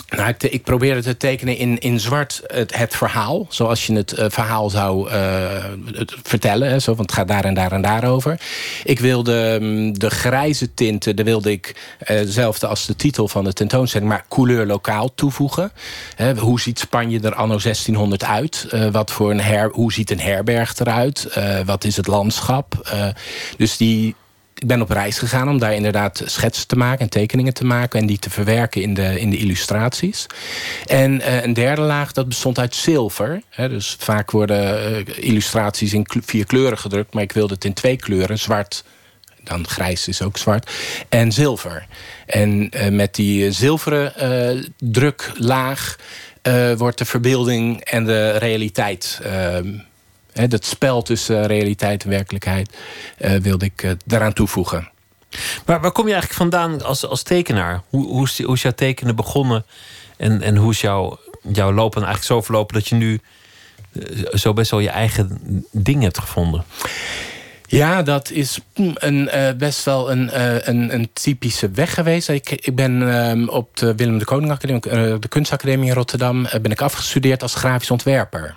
Nou, 0.09 0.29
ik, 0.29 0.43
ik 0.43 0.63
probeerde 0.63 1.01
te 1.01 1.17
tekenen 1.17 1.57
in, 1.57 1.79
in 1.79 1.99
zwart 1.99 2.41
het, 2.45 2.75
het 2.77 2.95
verhaal. 2.95 3.45
Zoals 3.49 3.87
je 3.87 3.93
het 3.93 4.11
eh, 4.11 4.25
verhaal 4.29 4.69
zou 4.69 5.09
eh, 5.09 5.63
het 5.93 6.15
vertellen. 6.23 6.69
Hè, 6.69 6.79
zo, 6.79 6.95
want 6.95 7.09
het 7.09 7.19
gaat 7.19 7.27
daar 7.27 7.45
en 7.45 7.53
daar 7.53 7.71
en 7.71 7.81
daarover. 7.81 8.41
Ik 8.83 8.99
wilde 8.99 9.57
mm, 9.61 9.99
de 9.99 10.09
grijze 10.09 10.73
tinten, 10.73 11.15
daar 11.15 11.25
wilde 11.25 11.51
ik 11.51 11.95
hetzelfde 11.97 12.67
als 12.67 12.85
de 12.85 12.95
titel 12.95 13.27
van 13.27 13.43
de 13.43 13.53
tentoonstelling, 13.53 14.09
maar 14.09 14.25
couleur 14.29 14.65
lokaal 14.65 15.13
toevoegen. 15.15 15.71
Hè, 16.15 16.35
hoe 16.35 16.59
ziet 16.59 16.79
Spanje 16.79 17.19
er 17.19 17.35
anno 17.35 17.57
1600 17.57 18.23
uit? 18.23 18.67
Wat 18.91 19.11
voor 19.11 19.31
een 19.31 19.41
her, 19.41 19.69
hoe 19.71 19.93
ziet 19.93 20.11
een 20.11 20.19
herberg 20.19 20.79
eruit? 20.79 21.39
Wat 21.65 21.83
is 21.83 21.95
het 21.95 22.07
landschap? 22.07 22.91
Dus 23.57 23.77
die, 23.77 24.15
ik 24.59 24.67
ben 24.67 24.81
op 24.81 24.89
reis 24.89 25.19
gegaan 25.19 25.49
om 25.49 25.59
daar 25.59 25.73
inderdaad 25.73 26.21
schetsen 26.25 26.67
te 26.67 26.75
maken 26.75 26.99
en 26.99 27.09
tekeningen 27.09 27.53
te 27.53 27.65
maken 27.65 27.99
en 27.99 28.05
die 28.05 28.19
te 28.19 28.29
verwerken 28.29 28.81
in 28.81 28.93
de, 28.93 29.19
in 29.19 29.29
de 29.29 29.37
illustraties. 29.37 30.25
En 30.85 31.21
eh, 31.21 31.43
een 31.43 31.53
derde 31.53 31.81
laag 31.81 32.11
dat 32.11 32.27
bestond 32.27 32.59
uit 32.59 32.75
zilver. 32.75 33.41
Hè, 33.49 33.69
dus 33.69 33.95
vaak 33.99 34.31
worden 34.31 34.95
eh, 35.07 35.23
illustraties 35.27 35.93
in 35.93 36.07
vier 36.25 36.45
kleuren 36.45 36.77
gedrukt, 36.77 37.13
maar 37.13 37.23
ik 37.23 37.31
wilde 37.31 37.53
het 37.53 37.65
in 37.65 37.73
twee 37.73 37.95
kleuren, 37.95 38.39
zwart. 38.39 38.83
Dan 39.43 39.67
grijs 39.67 40.07
is 40.07 40.21
ook 40.21 40.37
zwart. 40.37 40.71
En 41.09 41.31
zilver. 41.31 41.87
En 42.25 42.69
eh, 42.69 42.91
met 42.91 43.15
die 43.15 43.51
zilveren 43.51 44.13
druklaag 44.77 45.95
wordt 46.77 46.97
de 46.97 47.05
verbeelding 47.05 47.81
en 47.81 48.05
de 48.05 48.37
realiteit 48.37 49.21
dat 50.47 50.65
spel 50.65 51.01
tussen 51.01 51.47
realiteit 51.47 52.03
en 52.03 52.09
werkelijkheid 52.09 52.77
eh, 53.17 53.35
wilde 53.35 53.65
ik 53.65 53.83
eh, 53.83 53.91
daaraan 54.05 54.33
toevoegen. 54.33 54.89
Maar 55.65 55.81
waar 55.81 55.91
kom 55.91 56.07
je 56.07 56.13
eigenlijk 56.13 56.41
vandaan 56.41 56.83
als, 56.83 57.05
als 57.05 57.23
tekenaar? 57.23 57.81
Hoe, 57.89 58.07
hoe, 58.07 58.23
is, 58.23 58.43
hoe 58.43 58.55
is 58.55 58.61
jouw 58.61 58.71
tekenen 58.71 59.15
begonnen? 59.15 59.65
En, 60.17 60.41
en 60.41 60.55
hoe 60.55 60.71
is 60.71 60.81
jouw, 60.81 61.19
jouw 61.51 61.73
lopen 61.73 62.03
eigenlijk 62.03 62.33
zo 62.33 62.41
verlopen 62.41 62.75
dat 62.75 62.87
je 62.87 62.95
nu 62.95 63.19
eh, 63.93 64.33
zo 64.33 64.53
best 64.53 64.71
wel 64.71 64.79
je 64.79 64.89
eigen 64.89 65.39
ding 65.71 66.03
hebt 66.03 66.19
gevonden? 66.19 66.63
Ja, 67.69 68.01
dat 68.01 68.31
is 68.31 68.59
mm, 68.75 68.91
een, 68.95 69.29
eh, 69.29 69.55
best 69.57 69.85
wel 69.85 70.11
een, 70.11 70.29
eh, 70.29 70.67
een, 70.67 70.93
een 70.93 71.09
typische 71.13 71.71
weg 71.71 71.93
geweest. 71.93 72.29
Ik, 72.29 72.51
ik 72.51 72.75
ben 72.75 73.13
ehm, 73.13 73.47
op 73.47 73.77
de 73.77 73.95
Willem 73.95 74.17
de 74.17 74.25
Koning 74.25 74.51
Academie, 74.51 74.81
eh, 74.81 75.15
de 75.19 75.27
Kunstacademie 75.27 75.89
in 75.89 75.95
Rotterdam, 75.95 76.45
eh, 76.45 76.59
ben 76.61 76.71
ik 76.71 76.81
afgestudeerd 76.81 77.41
als 77.41 77.55
grafisch 77.55 77.91
ontwerper. 77.91 78.55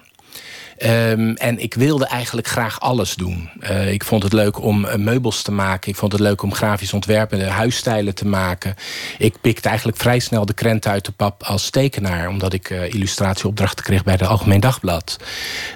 Ehm, 0.79 1.33
en 1.35 1.59
ik 1.59 1.75
wilde 1.75 2.07
eigenlijk 2.07 2.47
graag 2.47 2.81
alles 2.81 3.15
doen. 3.15 3.51
Eh, 3.61 3.93
ik 3.93 4.05
vond 4.05 4.23
het 4.23 4.33
leuk 4.33 4.61
om 4.63 4.85
eh, 4.85 4.99
meubels 4.99 5.43
te 5.43 5.53
maken. 5.53 5.91
Ik 5.91 5.97
vond 5.97 6.13
het 6.13 6.21
leuk 6.21 6.43
om 6.43 6.55
grafisch 6.55 6.93
ontwerpen, 6.93 7.49
huisstijlen 7.49 8.15
te 8.15 8.27
maken. 8.27 8.75
Ik 9.19 9.41
pikte 9.41 9.69
eigenlijk 9.69 9.99
vrij 9.99 10.19
snel 10.19 10.47
de 10.47 10.55
krent 10.55 10.87
uit 10.87 11.05
de 11.05 11.13
pap 11.13 11.43
als 11.43 11.71
tekenaar. 11.71 12.29
Omdat 12.29 12.53
ik 12.53 12.71
eh, 12.71 12.93
illustratieopdrachten 12.93 13.85
kreeg 13.85 14.05
bij 14.05 14.17
de 14.17 14.27
Algemeen 14.27 14.61
Dagblad. 14.61 15.17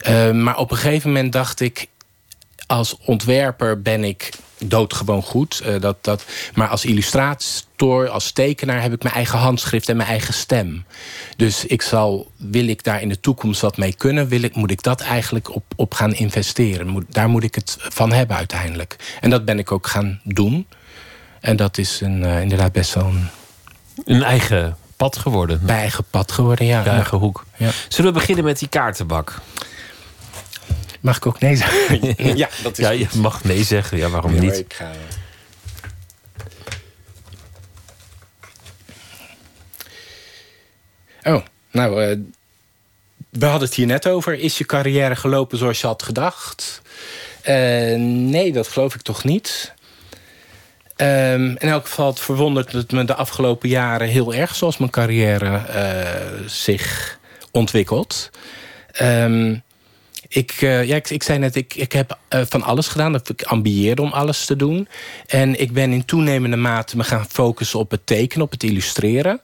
Ehm, 0.01 0.43
maar 0.43 0.57
op 0.57 0.71
een 0.71 0.77
gegeven 0.77 1.13
moment 1.13 1.33
dacht 1.33 1.61
ik 1.61 1.87
als 2.67 2.97
ontwerper 3.05 3.83
ben 3.83 4.05
ik 4.05 4.31
doodgewoon 4.59 5.23
goed. 5.23 5.61
Eh, 5.61 5.81
dat, 5.81 5.97
dat, 6.01 6.25
maar 6.55 6.69
als 6.69 6.85
illustrator, 6.85 8.09
als 8.09 8.31
tekenaar... 8.31 8.83
heb 8.83 8.93
ik 8.93 9.03
mijn 9.03 9.15
eigen 9.15 9.39
handschrift 9.39 9.89
en 9.89 9.97
mijn 9.97 10.09
eigen 10.09 10.35
stem. 10.35 10.85
Dus 11.37 11.65
ik 11.65 11.83
zal, 11.83 12.31
wil 12.37 12.69
ik 12.69 12.85
daar 12.85 13.03
in 13.03 13.09
de 13.09 13.21
toekomst 13.21 13.61
wat 13.61 13.77
mee 13.77 13.95
kunnen... 13.95 14.29
Wil 14.29 14.43
ik, 14.43 14.55
moet 14.55 14.71
ik 14.71 14.83
dat 14.83 15.01
eigenlijk 15.01 15.55
op, 15.55 15.65
op 15.77 15.95
gaan 15.95 16.15
investeren. 16.15 16.87
Moet, 16.87 17.05
daar 17.09 17.29
moet 17.29 17.43
ik 17.43 17.55
het 17.55 17.77
van 17.79 18.13
hebben 18.13 18.37
uiteindelijk. 18.37 18.97
En 19.21 19.31
dat 19.31 19.45
ben 19.45 19.59
ik 19.59 19.73
ook 19.73 19.87
gaan 19.87 20.21
doen. 20.25 20.67
En 21.41 21.57
dat 21.57 21.79
is 21.79 22.01
een, 22.01 22.25
eh, 22.25 22.41
inderdaad 22.41 22.73
best 22.73 22.95
wel 22.95 23.07
een... 23.07 23.29
Een 24.05 24.23
eigen 24.23 24.77
pad 24.97 25.17
geworden. 25.17 25.61
Mijn 25.63 25.79
eigen 25.79 26.05
pad 26.11 26.33
geworden, 26.33 26.67
ja. 26.67 26.83
Je 26.83 26.91
eigen 26.91 27.19
hoek. 27.19 27.45
Ja. 27.57 27.71
Zullen 27.89 28.13
we 28.13 28.19
beginnen 28.19 28.45
met 28.45 28.59
die 28.59 28.69
kaartenbak? 28.69 29.41
Mag 31.07 31.17
ik 31.17 31.27
ook 31.27 31.41
nee 31.41 31.57
zeggen? 31.57 32.15
ja, 32.37 32.49
dat 32.63 32.79
is 32.79 32.85
ja, 32.85 32.91
je 32.91 33.07
mag 33.15 33.45
nee 33.45 33.65
zeggen. 33.65 33.99
Ja, 33.99 34.09
waarom 34.09 34.39
niet? 34.39 34.59
ik 34.59 34.75
ga- 34.75 34.91
Oh, 41.23 41.43
nou, 41.71 42.03
eh, 42.05 42.17
we 43.31 43.47
hadden 43.47 43.69
het 43.69 43.77
hier 43.77 43.87
net 43.87 44.09
over. 44.09 44.39
Is 44.39 44.59
je 44.59 44.67
carrière 44.67 45.17
gelopen 45.17 45.59
zoals 45.59 45.81
je 45.81 45.87
had 45.87 46.03
gedacht? 46.03 46.83
Eh, 47.43 47.55
nee, 47.99 48.53
dat 48.53 48.69
geloof 48.69 48.95
ik 48.95 49.03
toch 49.03 49.25
niet. 49.25 49.75
Ehm, 50.97 51.45
in 51.45 51.59
elk 51.69 51.87
geval, 51.87 52.07
het 52.07 52.21
verwondert 52.21 52.73
het 52.73 52.93
me 52.93 53.05
de 53.05 53.15
afgelopen 53.15 53.69
jaren 53.69 54.09
heel 54.09 54.35
erg... 54.35 54.55
zoals 54.55 54.77
mijn 54.77 54.91
carrière 54.91 55.57
eh, 55.57 56.41
zich 56.47 57.19
ontwikkelt. 57.51 58.31
Ehm, 58.93 59.57
ik, 60.29 60.51
eh, 60.51 60.85
ja, 60.85 60.97
ik, 60.97 61.11
ik 61.11 61.23
zei 61.23 61.39
net, 61.39 61.57
ik, 61.57 61.75
ik 61.75 61.93
heb 61.93 62.19
eh, 62.29 62.41
van 62.49 62.63
alles 62.63 62.89
gedaan. 62.89 63.15
Ik 63.15 63.43
ambieerde 63.43 64.03
om 64.03 64.13
alles 64.13 64.45
te 64.45 64.57
doen. 64.57 64.89
En 65.27 65.61
ik 65.61 65.73
ben 65.73 65.93
in 65.93 66.05
toenemende 66.05 66.57
mate 66.57 66.97
me 66.97 67.05
gaan 67.05 67.27
focussen 67.29 67.79
op 67.79 67.91
het 67.91 68.07
tekenen, 68.07 68.45
op 68.45 68.51
het 68.51 68.63
illustreren. 68.63 69.41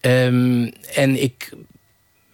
Ehm, 0.00 0.70
en 0.94 1.22
ik 1.22 1.52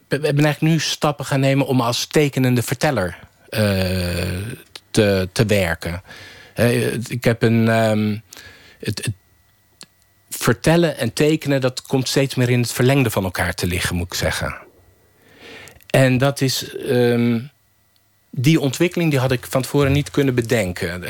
ben 0.08 0.22
eigenlijk 0.22 0.60
nu 0.60 0.78
stappen 0.80 1.24
gaan 1.24 1.40
nemen 1.40 1.66
om 1.66 1.80
als 1.80 2.06
tekenende 2.06 2.62
verteller 2.62 3.18
eh, 3.48 3.62
te, 4.90 5.28
te 5.32 5.46
werken. 5.46 6.02
Ik 7.08 7.24
heb 7.24 7.42
een. 7.42 7.68
ehm, 7.68 8.16
het, 8.78 9.04
het 9.04 9.14
vertellen 10.30 10.96
en 10.98 11.12
tekenen, 11.12 11.60
dat 11.60 11.82
komt 11.82 12.08
steeds 12.08 12.34
meer 12.34 12.50
in 12.50 12.60
het 12.60 12.72
verlengde 12.72 13.10
van 13.10 13.24
elkaar 13.24 13.54
te 13.54 13.66
liggen, 13.66 13.96
moet 13.96 14.06
ik 14.06 14.14
zeggen. 14.14 14.56
En 15.90 16.18
dat 16.18 16.40
is. 16.40 16.76
ehm, 16.76 17.38
die 18.30 18.60
ontwikkeling 18.60 19.10
die 19.10 19.18
had 19.18 19.32
ik 19.32 19.46
van 19.48 19.62
tevoren 19.62 19.92
niet 19.92 20.10
kunnen 20.10 20.34
bedenken. 20.34 21.04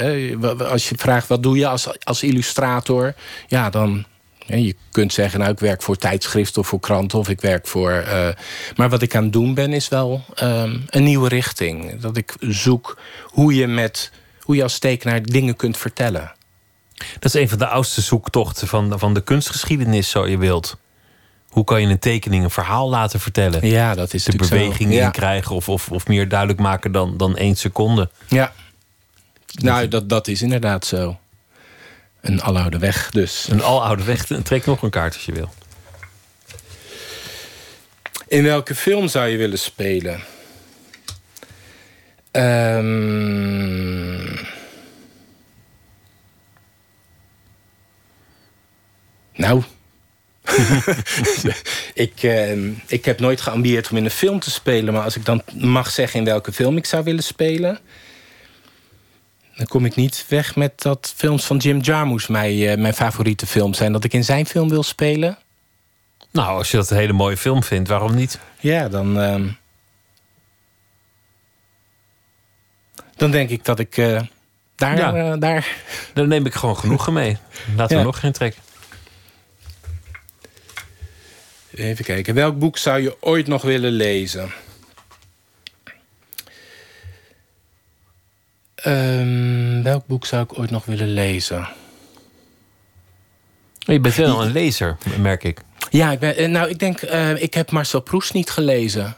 Als 0.58 0.88
je 0.88 0.94
vraagt 0.98 1.26
wat 1.26 1.42
doe 1.42 1.56
je 1.56 1.66
als, 1.66 2.04
als 2.04 2.22
illustrator, 2.22 3.14
ja, 3.46 3.70
dan. 3.70 4.04
Je 4.46 4.74
kunt 4.90 5.12
zeggen, 5.12 5.38
nou, 5.38 5.52
ik 5.52 5.58
werk 5.58 5.82
voor 5.82 5.96
tijdschriften 5.96 6.60
of 6.60 6.68
voor 6.68 6.80
kranten 6.80 7.18
of 7.18 7.28
ik 7.28 7.40
werk 7.40 7.66
voor. 7.66 7.90
eh, 7.90 8.28
maar 8.76 8.88
wat 8.88 9.02
ik 9.02 9.14
aan 9.14 9.22
het 9.22 9.32
doen 9.32 9.54
ben, 9.54 9.72
is 9.72 9.88
wel 9.88 10.24
ehm, 10.34 10.76
een 10.86 11.02
nieuwe 11.02 11.28
richting. 11.28 12.00
Dat 12.00 12.16
ik 12.16 12.34
zoek 12.40 12.98
hoe 13.22 13.54
je 13.54 13.66
met 13.66 14.10
hoe 14.42 14.56
je 14.56 14.62
als 14.62 14.78
tekenaar 14.78 15.22
dingen 15.22 15.56
kunt 15.56 15.76
vertellen. 15.76 16.32
Dat 16.94 17.34
is 17.34 17.34
een 17.34 17.48
van 17.48 17.58
de 17.58 17.66
oudste 17.66 18.00
zoektochten 18.00 18.68
van, 18.68 18.98
van 18.98 19.14
de 19.14 19.20
kunstgeschiedenis, 19.20 20.10
zo 20.10 20.26
je 20.26 20.38
wilt. 20.38 20.76
Hoe 21.48 21.64
kan 21.64 21.80
je 21.80 21.86
een 21.86 21.98
tekening 21.98 22.44
een 22.44 22.50
verhaal 22.50 22.88
laten 22.88 23.20
vertellen? 23.20 23.66
Ja, 23.66 23.94
dat 23.94 24.14
is 24.14 24.24
De 24.24 24.36
beweging 24.36 24.92
Ja. 24.92 25.04
in 25.04 25.10
krijgen 25.12 25.54
of, 25.56 25.68
of, 25.68 25.90
of 25.90 26.06
meer 26.06 26.28
duidelijk 26.28 26.60
maken 26.60 26.92
dan, 26.92 27.16
dan 27.16 27.36
één 27.36 27.56
seconde. 27.56 28.10
Ja. 28.28 28.52
Nou, 29.52 29.88
dat, 29.88 30.08
dat 30.08 30.28
is 30.28 30.42
inderdaad 30.42 30.86
zo. 30.86 31.18
Een 32.20 32.42
aloude 32.42 32.78
weg, 32.78 33.10
dus. 33.10 33.46
Een 33.50 33.62
aloude 33.62 34.04
weg. 34.04 34.26
Trek 34.42 34.66
nog 34.66 34.82
een 34.82 34.90
kaart 34.90 35.14
als 35.14 35.24
je 35.24 35.32
wil. 35.32 35.50
In 38.28 38.42
welke 38.42 38.74
film 38.74 39.08
zou 39.08 39.28
je 39.28 39.36
willen 39.36 39.58
spelen? 39.58 40.20
Ehm. 42.30 42.86
Nou. 49.34 49.62
ik, 51.94 52.22
ehm, 52.22 52.70
ik 52.86 53.04
heb 53.04 53.20
nooit 53.20 53.40
geambieerd 53.40 53.90
om 53.90 53.96
in 53.96 54.04
een 54.04 54.10
film 54.10 54.40
te 54.40 54.50
spelen. 54.50 54.92
Maar 54.94 55.02
als 55.02 55.16
ik 55.16 55.24
dan 55.24 55.42
mag 55.54 55.90
zeggen 55.90 56.18
in 56.18 56.24
welke 56.24 56.52
film 56.52 56.76
ik 56.76 56.86
zou 56.86 57.04
willen 57.04 57.22
spelen... 57.24 57.78
dan 59.56 59.66
kom 59.66 59.84
ik 59.84 59.94
niet 59.94 60.24
weg 60.28 60.56
met 60.56 60.82
dat 60.82 61.12
films 61.16 61.44
van 61.44 61.56
Jim 61.56 61.78
Jarmusch 61.80 62.28
mij, 62.28 62.70
eh, 62.72 62.78
mijn 62.78 62.94
favoriete 62.94 63.46
films 63.46 63.76
zijn. 63.78 63.92
Dat 63.92 64.04
ik 64.04 64.12
in 64.12 64.24
zijn 64.24 64.46
film 64.46 64.68
wil 64.68 64.82
spelen. 64.82 65.38
Nou, 66.30 66.58
als 66.58 66.70
je 66.70 66.76
dat 66.76 66.90
een 66.90 66.96
hele 66.96 67.12
mooie 67.12 67.36
film 67.36 67.62
vindt, 67.62 67.88
waarom 67.88 68.14
niet? 68.14 68.38
Ja, 68.60 68.88
dan... 68.88 69.20
ehm, 69.20 69.46
dan 73.16 73.30
denk 73.30 73.50
ik 73.50 73.64
dat 73.64 73.78
ik 73.78 73.96
eh, 73.96 74.20
daar, 74.76 74.96
Ja. 74.96 75.14
eh, 75.14 75.38
daar... 75.40 75.66
Dan 76.14 76.28
neem 76.28 76.46
ik 76.46 76.54
gewoon 76.54 76.76
genoegen 76.76 77.12
mee. 77.12 77.36
Laten 77.76 77.92
we 77.92 77.98
Ja. 78.00 78.06
nog 78.06 78.20
geen 78.20 78.32
trek. 78.32 78.56
Even 81.78 82.04
kijken. 82.04 82.34
Welk 82.34 82.58
boek 82.58 82.78
zou 82.78 83.00
je 83.00 83.16
ooit 83.20 83.46
nog 83.46 83.62
willen 83.62 83.92
lezen? 83.92 84.52
Ehm, 88.74 89.82
welk 89.82 90.06
boek 90.06 90.26
zou 90.26 90.42
ik 90.42 90.58
ooit 90.58 90.70
nog 90.70 90.84
willen 90.84 91.12
lezen? 91.12 91.68
Je 93.78 94.00
bent 94.00 94.14
wel 94.14 94.42
een 94.42 94.52
lezer, 94.52 94.96
merk 95.18 95.44
ik. 95.44 95.60
Ja, 95.90 96.12
ik, 96.12 96.18
ben, 96.18 96.36
eh, 96.36 96.48
nou, 96.48 96.68
ik 96.68 96.78
denk, 96.78 97.00
eh, 97.00 97.42
ik 97.42 97.54
heb 97.54 97.70
Marcel 97.70 98.00
Proust 98.00 98.32
niet 98.34 98.50
gelezen. 98.50 99.16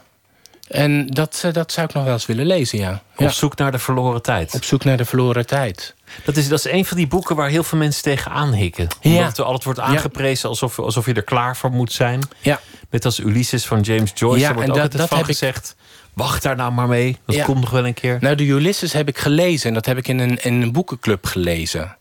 En 0.71 1.07
dat, 1.07 1.41
eh, 1.45 1.53
dat 1.53 1.71
zou 1.71 1.87
ik 1.87 1.93
nog 1.93 2.03
wel 2.03 2.13
eens 2.13 2.25
willen 2.25 2.45
lezen, 2.45 2.79
ja. 2.79 3.01
Op 3.15 3.29
zoek 3.31 3.55
naar 3.55 3.71
de 3.71 3.79
verloren 3.79 4.21
tijd. 4.21 4.53
Op 4.53 4.63
zoek 4.63 4.83
naar 4.83 4.97
de 4.97 5.05
verloren 5.05 5.45
tijd. 5.45 5.95
Dat 6.25 6.37
is, 6.37 6.47
dat 6.47 6.65
is 6.65 6.71
een 6.71 6.85
van 6.85 6.97
die 6.97 7.07
boeken 7.07 7.35
waar 7.35 7.49
heel 7.49 7.63
veel 7.63 7.77
mensen 7.77 8.03
tegenaan 8.03 8.53
hikken. 8.53 8.87
Omdat 9.03 9.19
Ja. 9.21 9.31
er 9.35 9.43
altijd 9.43 9.63
wordt 9.63 9.79
aangeprezen 9.79 10.49
alsof, 10.49 10.79
alsof 10.79 11.05
je 11.05 11.13
er 11.13 11.23
klaar 11.23 11.57
voor 11.57 11.71
moet 11.71 11.91
zijn. 11.91 12.19
Ja. 12.39 12.59
Net 12.89 13.05
als 13.05 13.19
Ulysses 13.19 13.65
van 13.65 13.81
James 13.81 14.11
Joyce. 14.15 14.39
Ja, 14.39 14.53
wordt 14.53 14.69
en 14.69 14.75
ook 14.75 14.81
dat- 14.81 14.91
dat 14.91 15.07
van 15.07 15.17
heb 15.17 15.27
ik- 15.27 15.31
gezegd... 15.37 15.75
wacht 16.13 16.43
daar 16.43 16.55
nou 16.55 16.71
maar 16.71 16.87
mee, 16.87 17.17
dat 17.25 17.35
Ja. 17.35 17.43
komt 17.45 17.59
nog 17.59 17.69
wel 17.69 17.85
een 17.85 17.93
keer. 17.93 18.17
Nou, 18.21 18.35
de 18.35 18.43
Ulysses 18.45 18.93
heb 18.93 19.07
ik 19.07 19.17
gelezen. 19.17 19.67
En 19.67 19.73
dat 19.73 19.85
heb 19.85 19.97
ik 19.97 20.07
in 20.07 20.19
een, 20.19 20.43
in 20.43 20.61
een 20.61 20.71
boekenclub 20.71 21.25
gelezen. 21.25 21.97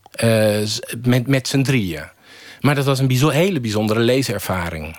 S- 0.65 0.81
met, 1.03 1.27
met 1.27 1.49
z'n 1.49 1.63
drieën. 1.63 2.03
Maar 2.61 2.75
dat 2.75 2.85
was 2.85 2.99
een 2.99 3.07
bijzo- 3.09 3.29
hele 3.29 3.61
bijzondere 3.61 4.01
leeservaring. 4.01 4.97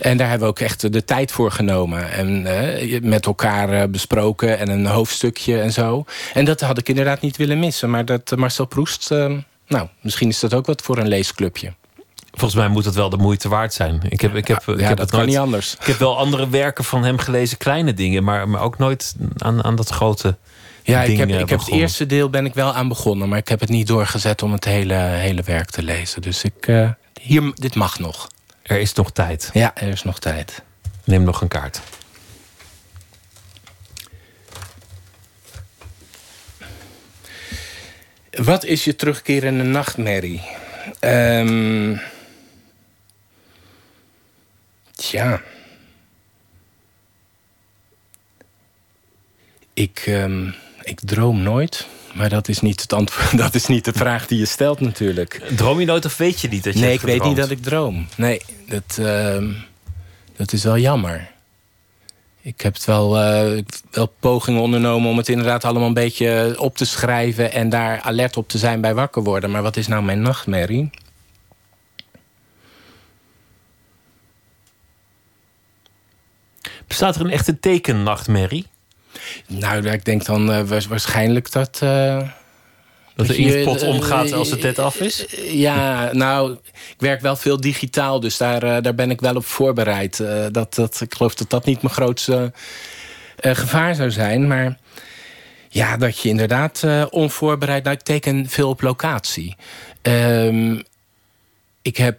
En 0.00 0.16
daar 0.16 0.28
hebben 0.28 0.46
we 0.48 0.52
ook 0.52 0.60
echt 0.60 0.92
de 0.92 1.04
tijd 1.04 1.32
voor 1.32 1.50
genomen. 1.50 2.10
En 2.12 2.46
eh, 2.46 3.00
met 3.02 3.26
elkaar 3.26 3.72
eh, 3.72 3.88
besproken. 3.88 4.58
En 4.58 4.68
een 4.68 4.86
hoofdstukje 4.86 5.60
en 5.60 5.72
zo. 5.72 6.04
En 6.34 6.44
dat 6.44 6.60
had 6.60 6.78
ik 6.78 6.88
inderdaad 6.88 7.20
niet 7.20 7.36
willen 7.36 7.58
missen. 7.58 7.90
Maar 7.90 8.04
dat 8.04 8.32
eh, 8.32 8.38
Marcel 8.38 8.66
Proest... 8.66 9.10
eh, 9.10 9.32
nou, 9.68 9.88
misschien 10.00 10.28
is 10.28 10.40
dat 10.40 10.54
ook 10.54 10.66
wat 10.66 10.82
voor 10.82 10.98
een 10.98 11.08
leesclubje. 11.08 11.72
Volgens 12.30 12.60
mij 12.60 12.68
moet 12.68 12.84
het 12.84 12.94
wel 12.94 13.08
de 13.10 13.16
moeite 13.16 13.48
waard 13.48 13.74
zijn. 13.74 14.00
Ik 14.08 14.20
heb, 14.20 14.34
ik 14.34 14.48
heb, 14.48 14.68
ik 14.68 14.80
ja, 14.80 14.86
heb 14.86 14.88
dat 14.88 14.98
het 14.98 15.08
kan 15.10 15.18
nooit- 15.18 15.30
niet 15.30 15.38
anders. 15.38 15.76
Ik 15.80 15.86
heb 15.86 15.98
wel 15.98 16.18
andere 16.18 16.48
werken 16.48 16.84
van 16.84 17.04
hem 17.04 17.18
gelezen, 17.18 17.58
kleine 17.58 17.94
dingen, 17.94 18.24
maar, 18.24 18.48
maar 18.48 18.60
ook 18.60 18.78
nooit 18.78 19.14
aan, 19.36 19.64
aan 19.64 19.76
dat 19.76 19.88
grote. 19.88 20.36
Ja, 20.82 21.02
ik 21.02 21.18
heb, 21.18 21.28
ik 21.28 21.48
heb 21.48 21.58
het 21.58 21.68
eerste 21.70 22.06
deel 22.06 22.30
ben 22.30 22.46
ik 22.46 22.54
wel 22.54 22.72
aan 22.72 22.88
begonnen. 22.88 23.28
Maar 23.28 23.38
ik 23.38 23.48
heb 23.48 23.60
het 23.60 23.68
niet 23.68 23.86
doorgezet 23.86 24.42
om 24.42 24.52
het 24.52 24.64
hele, 24.64 24.94
hele 24.94 25.42
werk 25.42 25.70
te 25.70 25.82
lezen. 25.82 26.22
Dus 26.22 26.42
ik, 26.44 26.72
hier, 27.20 27.52
dit 27.54 27.74
mag 27.74 27.98
nog. 27.98 28.28
Er 28.66 28.80
is 28.80 28.92
nog 28.92 29.12
tijd. 29.12 29.50
Ja, 29.52 29.74
er 29.74 29.88
is 29.88 30.02
nog 30.02 30.18
tijd. 30.18 30.62
Neem 31.04 31.22
nog 31.22 31.40
een 31.40 31.48
kaart. 31.48 31.80
Wat 38.30 38.64
is 38.64 38.84
je 38.84 38.96
terugkerende 38.96 39.62
nachtmerrie? 39.62 40.42
Ehm 41.00 41.96
tja. 44.96 45.42
Ik, 49.72 50.02
ehm, 50.06 50.50
ik 50.82 51.00
droom 51.00 51.42
nooit. 51.42 51.86
Maar 52.16 52.28
dat 52.28 52.48
is, 52.48 52.60
niet 52.60 52.80
het 52.80 52.92
antwoord, 52.92 53.38
dat 53.44 53.54
is 53.54 53.66
niet 53.66 53.84
de 53.84 53.92
vraag 53.92 54.26
die 54.26 54.38
je 54.38 54.46
stelt 54.46 54.80
natuurlijk. 54.80 55.42
Droom 55.56 55.80
je 55.80 55.86
nooit 55.86 56.04
of 56.04 56.16
weet 56.16 56.40
je 56.40 56.48
niet 56.48 56.64
dat 56.64 56.74
je 56.74 56.80
Nee, 56.80 56.92
ik 56.92 57.00
weet 57.00 57.22
niet 57.22 57.36
dat 57.36 57.50
ik 57.50 57.62
droom. 57.62 58.06
Nee, 58.16 58.40
dat, 58.68 58.98
ehm, 58.98 59.52
dat 60.36 60.52
is 60.52 60.64
wel 60.64 60.78
jammer. 60.78 61.30
Ik 62.40 62.60
heb 62.60 62.74
het 62.74 62.84
wel, 62.84 63.18
eh, 63.18 63.62
wel 63.90 64.12
pogingen 64.20 64.60
ondernomen 64.60 65.10
om 65.10 65.16
het 65.16 65.28
inderdaad 65.28 65.64
allemaal 65.64 65.88
een 65.88 65.94
beetje 65.94 66.54
op 66.58 66.76
te 66.76 66.84
schrijven... 66.84 67.52
en 67.52 67.68
daar 67.68 68.00
alert 68.00 68.36
op 68.36 68.48
te 68.48 68.58
zijn 68.58 68.80
bij 68.80 68.94
wakker 68.94 69.22
worden. 69.22 69.50
Maar 69.50 69.62
wat 69.62 69.76
is 69.76 69.86
nou 69.86 70.02
mijn 70.02 70.22
nachtmerrie? 70.22 70.90
Bestaat 76.86 77.14
er 77.14 77.20
een 77.20 77.30
echte 77.30 77.60
tekennachtmerrie? 77.60 78.66
Nou, 79.46 79.88
ik 79.88 80.04
denk 80.04 80.24
dan 80.24 80.52
eh, 80.52 80.62
wa- 80.62 80.80
waarschijnlijk 80.88 81.52
dat... 81.52 81.78
eh, 81.82 82.28
Dat 83.14 83.26
de 83.26 83.36
inktpot 83.36 83.82
eh, 83.82 83.88
omgaat 83.88 84.32
als 84.32 84.50
het 84.50 84.62
net 84.62 84.78
af 84.78 85.00
is? 85.00 85.24
Ja, 85.50 86.08
nou, 86.12 86.52
ik 86.72 86.94
werk 86.98 87.20
wel 87.20 87.36
veel 87.36 87.60
digitaal, 87.60 88.20
dus 88.20 88.36
daar, 88.36 88.82
daar 88.82 88.94
ben 88.94 89.10
ik 89.10 89.20
wel 89.20 89.34
op 89.34 89.44
voorbereid. 89.46 90.22
Dat, 90.50 90.74
dat, 90.74 91.00
ik 91.00 91.14
geloof 91.14 91.34
dat 91.34 91.50
dat 91.50 91.64
niet 91.64 91.82
mijn 91.82 91.94
grootste 91.94 92.52
gevaar 93.40 93.94
zou 93.94 94.10
zijn. 94.10 94.46
Maar 94.46 94.78
ja, 95.68 95.96
dat 95.96 96.18
je 96.18 96.28
inderdaad 96.28 96.84
onvoorbereid... 97.10 97.84
Nou, 97.84 97.96
ik 97.96 98.02
teken 98.02 98.48
veel 98.48 98.68
op 98.68 98.80
locatie. 98.80 99.56
Ehm, 100.02 100.80
ik 101.82 101.96
heb... 101.96 102.18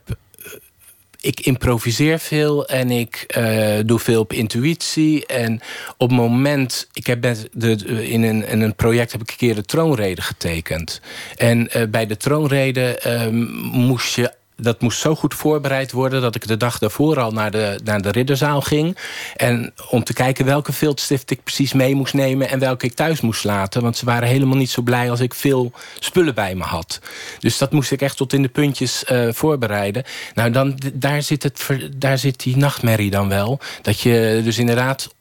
Ik 1.27 1.39
improviseer 1.39 2.19
veel 2.19 2.67
en 2.67 2.91
ik 2.91 3.23
eh, 3.27 3.77
doe 3.85 3.99
veel 3.99 4.19
op 4.19 4.33
intuïtie. 4.33 5.25
En 5.25 5.61
op 5.97 6.09
het 6.09 6.17
moment... 6.17 6.87
Ik 6.93 7.07
heb 7.07 7.21
de, 7.21 7.49
de- 7.53 8.09
in, 8.09 8.23
een, 8.23 8.47
in 8.47 8.61
een 8.61 8.75
project 8.75 9.11
heb 9.11 9.21
ik 9.21 9.29
een 9.29 9.37
keer 9.37 9.55
de 9.55 9.63
troonrede 9.65 10.21
getekend. 10.21 11.01
En 11.37 11.69
eh, 11.71 11.87
bij 11.89 12.05
de 12.05 12.17
troonrede 12.17 12.97
ehm, 12.97 13.43
moest 13.71 14.15
je... 14.15 14.31
Dat 14.57 14.81
moest 14.81 14.99
zo 14.99 15.15
goed 15.15 15.33
voorbereid 15.33 15.91
worden 15.91 16.21
dat 16.21 16.35
ik 16.35 16.47
de 16.47 16.57
dag 16.57 16.77
daarvoor 16.77 17.19
al 17.19 17.31
naar 17.31 17.51
de, 17.51 17.79
naar 17.83 18.01
de 18.01 18.11
ridderzaal 18.11 18.61
ging. 18.61 18.97
En 19.35 19.73
om 19.89 20.03
te 20.03 20.13
kijken 20.13 20.45
welke 20.45 20.73
viltstift 20.73 21.31
ik 21.31 21.43
precies 21.43 21.73
mee 21.73 21.95
moest 21.95 22.13
nemen 22.13 22.49
en 22.49 22.59
welke 22.59 22.85
ik 22.85 22.93
thuis 22.93 23.21
moest 23.21 23.43
laten. 23.43 23.81
Want 23.81 23.97
ze 23.97 24.05
waren 24.05 24.27
helemaal 24.27 24.57
niet 24.57 24.69
zo 24.69 24.81
blij 24.81 25.09
als 25.09 25.19
ik 25.19 25.33
veel 25.33 25.71
spullen 25.99 26.35
bij 26.35 26.55
me 26.55 26.63
had. 26.63 26.99
Dus 27.39 27.57
dat 27.57 27.71
moest 27.71 27.91
ik 27.91 28.01
echt 28.01 28.17
tot 28.17 28.33
in 28.33 28.41
de 28.41 28.47
puntjes 28.47 29.03
eh, 29.03 29.27
voorbereiden. 29.31 30.03
Nou, 30.33 30.51
dan, 30.51 30.79
daar, 30.93 31.21
zit 31.21 31.43
het, 31.43 31.67
daar 31.97 32.17
zit 32.17 32.39
die 32.39 32.57
nachtmerrie 32.57 33.09
dan 33.09 33.29
wel. 33.29 33.59
Dat 33.81 33.99
je 33.99 34.41
dus 34.43 34.57
inderdaad 34.57 35.15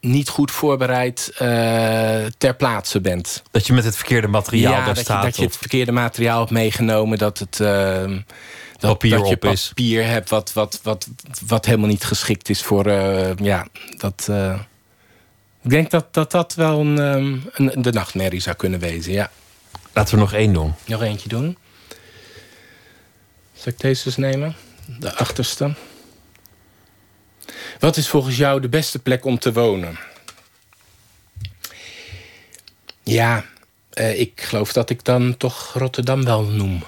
niet 0.00 0.28
goed 0.28 0.50
voorbereid 0.50 1.32
eh, 1.38 2.24
ter 2.38 2.54
plaatse 2.56 3.00
bent. 3.00 3.42
Dat 3.50 3.66
je 3.66 3.72
met 3.72 3.84
het 3.84 3.96
verkeerde 3.96 4.28
materiaal 4.28 4.72
ja, 4.72 4.84
daar 4.84 4.94
dat 4.94 5.04
staat. 5.04 5.20
Je, 5.20 5.26
dat 5.26 5.36
je 5.36 5.42
het 5.44 5.56
verkeerde 5.56 5.92
materiaal 5.92 6.38
hebt 6.38 6.50
meegenomen. 6.50 7.18
Dat 7.18 7.38
het... 7.38 7.60
eh, 7.60 8.02
dat, 8.78 8.90
Papier 8.90 9.18
dat 9.18 9.28
je 9.28 9.34
op 9.34 9.44
is. 9.44 9.68
papier 9.68 10.06
hebt 10.06 10.30
wat, 10.30 10.52
wat, 10.52 10.80
wat, 10.82 11.08
wat 11.46 11.64
helemaal 11.66 11.88
niet 11.88 12.04
geschikt 12.04 12.48
is 12.48 12.62
voor... 12.62 12.86
eh, 12.86 13.36
ja, 13.36 13.66
dat... 13.96 14.28
ik 15.62 15.70
denk 15.70 15.90
dat 15.90 16.14
dat, 16.14 16.30
dat 16.30 16.54
wel 16.54 16.80
een, 16.80 16.98
ehm, 16.98 17.36
een, 17.52 17.82
de 17.82 17.92
nachtmerrie 17.92 18.40
zou 18.40 18.56
kunnen 18.56 18.80
wezen, 18.80 19.12
ja. 19.12 19.30
Laten 19.92 20.14
we 20.14 20.20
nog 20.20 20.32
één 20.32 20.52
doen. 20.52 20.74
Nog 20.86 21.02
eentje 21.02 21.28
doen. 21.28 21.56
Zal 23.54 23.72
ik 23.72 23.80
deze 23.80 24.06
eens 24.06 24.16
nemen? 24.16 24.56
De 24.98 25.14
achterste. 25.14 25.74
Wat 27.78 27.96
is 27.96 28.08
volgens 28.08 28.36
jou 28.36 28.60
de 28.60 28.68
beste 28.68 28.98
plek 28.98 29.24
om 29.24 29.38
te 29.38 29.52
wonen? 29.52 29.98
Ja, 33.02 33.44
eh, 33.90 34.20
ik 34.20 34.40
geloof 34.40 34.72
dat 34.72 34.90
ik 34.90 35.04
dan 35.04 35.36
toch 35.36 35.72
Rotterdam 35.74 36.24
wel 36.24 36.42
noem. 36.42 36.82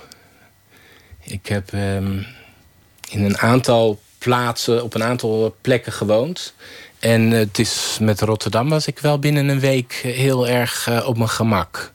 Ik 1.21 1.47
heb 1.47 1.73
ehm, 1.73 2.23
in 3.11 3.25
een 3.25 3.39
aantal 3.39 4.01
plaatsen, 4.19 4.83
op 4.83 4.95
een 4.95 5.03
aantal 5.03 5.57
plekken 5.61 5.93
gewoond. 5.93 6.55
En 6.99 7.31
het 7.31 7.59
is, 7.59 7.99
met 8.01 8.21
Rotterdam 8.21 8.69
was 8.69 8.87
ik 8.87 8.99
wel 8.99 9.19
binnen 9.19 9.49
een 9.49 9.61
week 9.61 9.93
heel 9.93 10.49
erg 10.49 10.89
eh, 10.89 11.07
op 11.07 11.17
mijn 11.17 11.29
gemak 11.29 11.93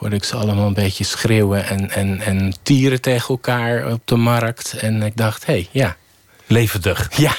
hoorde 0.00 0.16
ik 0.16 0.24
ze 0.24 0.36
allemaal 0.36 0.66
een 0.66 0.74
beetje 0.74 1.04
schreeuwen 1.04 1.66
en, 1.66 1.90
en, 1.90 2.20
en 2.20 2.52
tieren 2.62 3.00
tegen 3.00 3.28
elkaar 3.28 3.92
op 3.92 4.00
de 4.04 4.16
markt. 4.16 4.72
En 4.72 5.02
ik 5.02 5.16
dacht, 5.16 5.46
hé, 5.46 5.52
hey, 5.52 5.68
ja. 5.70 5.96
Levendig. 6.46 7.16
Ja. 7.16 7.34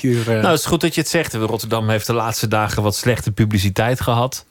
Hier, 0.00 0.20
eh, 0.20 0.26
Nou, 0.26 0.46
het 0.46 0.58
is 0.58 0.66
goed 0.66 0.80
dat 0.80 0.94
je 0.94 1.00
het 1.00 1.10
zegt. 1.10 1.34
Rotterdam 1.34 1.88
heeft 1.88 2.06
de 2.06 2.12
laatste 2.12 2.48
dagen 2.48 2.82
wat 2.82 2.96
slechte 2.96 3.32
publiciteit 3.32 4.00
gehad. 4.00 4.44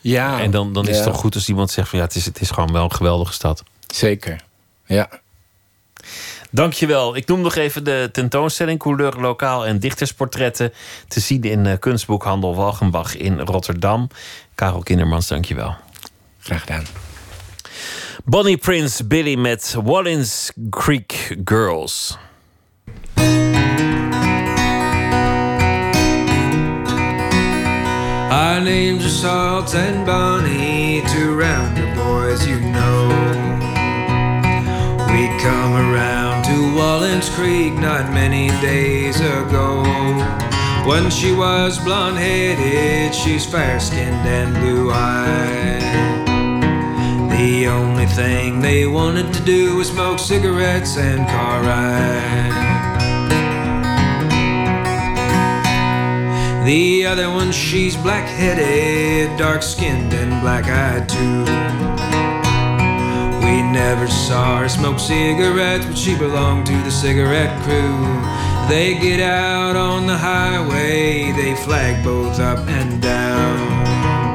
ja, 0.00 0.40
En 0.40 0.50
dan, 0.50 0.72
dan 0.72 0.82
is 0.88 0.90
ja, 0.90 0.96
het 0.96 1.12
toch 1.12 1.20
goed 1.20 1.34
als 1.34 1.48
iemand 1.48 1.70
zegt 1.70 1.88
van 1.88 1.98
ja, 1.98 2.04
het 2.04 2.14
is, 2.14 2.24
het 2.24 2.40
is 2.40 2.50
gewoon 2.50 2.72
wel 2.72 2.84
een 2.84 2.92
geweldige 2.92 3.32
stad. 3.32 3.62
Zeker, 3.86 4.44
ja. 4.84 5.08
Dankjewel. 6.50 7.16
Ik 7.16 7.26
noem 7.26 7.40
nog 7.40 7.54
even 7.54 7.84
de 7.84 8.08
tentoonstelling 8.12 8.78
Couleur 8.78 9.12
Lokaal 9.20 9.66
en 9.66 9.78
Dichtersportretten. 9.78 10.72
Te 11.08 11.20
zien 11.20 11.42
in 11.42 11.66
eh, 11.66 11.78
kunstboekhandel 11.78 12.54
Walgenbach 12.54 13.16
in 13.16 13.40
Rotterdam. 13.40 14.08
Karel 14.54 14.82
Kindermans, 14.82 15.26
dankjewel. 15.26 15.74
Graag 16.40 16.60
gedaan. 16.60 16.84
Bonnie 18.24 18.56
Prince 18.56 19.04
Billy 19.04 19.34
met 19.34 19.76
Wallins 19.82 20.52
Creek 20.70 21.36
Girls. 21.44 22.16
Our 28.36 28.60
names 28.60 29.02
are 29.06 29.08
Salt 29.08 29.74
and 29.74 30.04
Bonnie, 30.04 31.00
two 31.08 31.34
rounder 31.34 31.90
boys 31.94 32.46
you 32.46 32.60
know. 32.60 33.08
We 35.08 35.22
come 35.40 35.72
around 35.72 36.44
to 36.44 36.50
Wallens 36.76 37.34
Creek 37.34 37.72
not 37.72 38.12
many 38.12 38.48
days 38.60 39.20
ago. 39.20 39.82
When 40.86 41.08
she 41.08 41.32
was 41.32 41.78
blonde 41.78 42.18
headed, 42.18 43.14
she's 43.14 43.46
fair 43.46 43.80
skinned 43.80 44.28
and 44.28 44.54
blue 44.54 44.90
eyed. 44.92 45.80
The 47.30 47.68
only 47.68 48.04
thing 48.04 48.60
they 48.60 48.86
wanted 48.86 49.32
to 49.32 49.42
do 49.44 49.76
was 49.76 49.88
smoke 49.88 50.18
cigarettes 50.18 50.98
and 50.98 51.26
car 51.26 51.62
ride. 51.62 52.65
The 56.66 57.06
other 57.06 57.30
one, 57.30 57.52
she's 57.52 57.96
black 57.96 58.26
headed, 58.26 59.38
dark 59.38 59.62
skinned, 59.62 60.12
and 60.12 60.40
black 60.42 60.64
eyed 60.64 61.08
too. 61.08 61.44
We 63.46 63.62
never 63.62 64.08
saw 64.08 64.58
her 64.58 64.68
smoke 64.68 64.98
cigarettes, 64.98 65.86
but 65.86 65.96
she 65.96 66.18
belonged 66.18 66.66
to 66.66 66.72
the 66.82 66.90
cigarette 66.90 67.56
crew. 67.62 68.02
They 68.68 68.98
get 68.98 69.20
out 69.20 69.76
on 69.76 70.08
the 70.08 70.18
highway, 70.18 71.30
they 71.36 71.54
flag 71.54 72.02
both 72.02 72.40
up 72.40 72.66
and 72.66 73.00
down. 73.00 74.34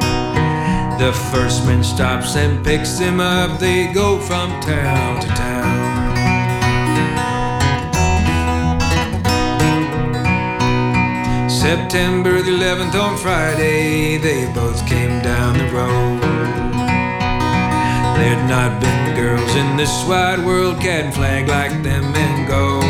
The 0.98 1.12
first 1.12 1.66
man 1.66 1.84
stops 1.84 2.34
and 2.34 2.64
picks 2.64 2.98
them 2.98 3.20
up, 3.20 3.60
they 3.60 3.92
go 3.92 4.18
from 4.18 4.48
town 4.62 5.20
to 5.20 5.28
town. 5.28 5.72
September 11.62 12.42
the 12.42 12.50
11th 12.50 13.00
on 13.00 13.16
Friday, 13.16 14.16
they 14.16 14.52
both 14.52 14.84
came 14.84 15.22
down 15.22 15.56
the 15.56 15.66
road. 15.66 16.20
There'd 18.16 18.48
not 18.48 18.80
been 18.80 19.14
girls 19.14 19.54
in 19.54 19.76
this 19.76 20.04
wide 20.08 20.44
world 20.44 20.80
can 20.80 21.12
flag 21.12 21.46
like 21.46 21.84
them 21.84 22.02
and 22.16 22.48
go. 22.48 22.80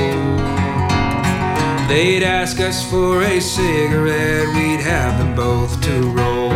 They'd 1.87 2.23
ask 2.23 2.61
us 2.61 2.83
for 2.91 3.21
a 3.21 3.41
cigarette, 3.41 4.49
we'd 4.55 4.81
have 4.81 5.19
them 5.19 5.35
both 5.37 5.79
to 5.83 6.01
roll. 6.09 6.49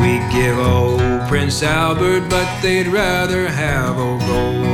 We'd 0.00 0.26
give 0.32 0.58
old 0.58 1.28
Prince 1.28 1.62
Albert, 1.62 2.30
but 2.30 2.48
they'd 2.62 2.86
rather 2.86 3.46
have 3.46 3.98
old 3.98 4.20
gold. 4.22 4.73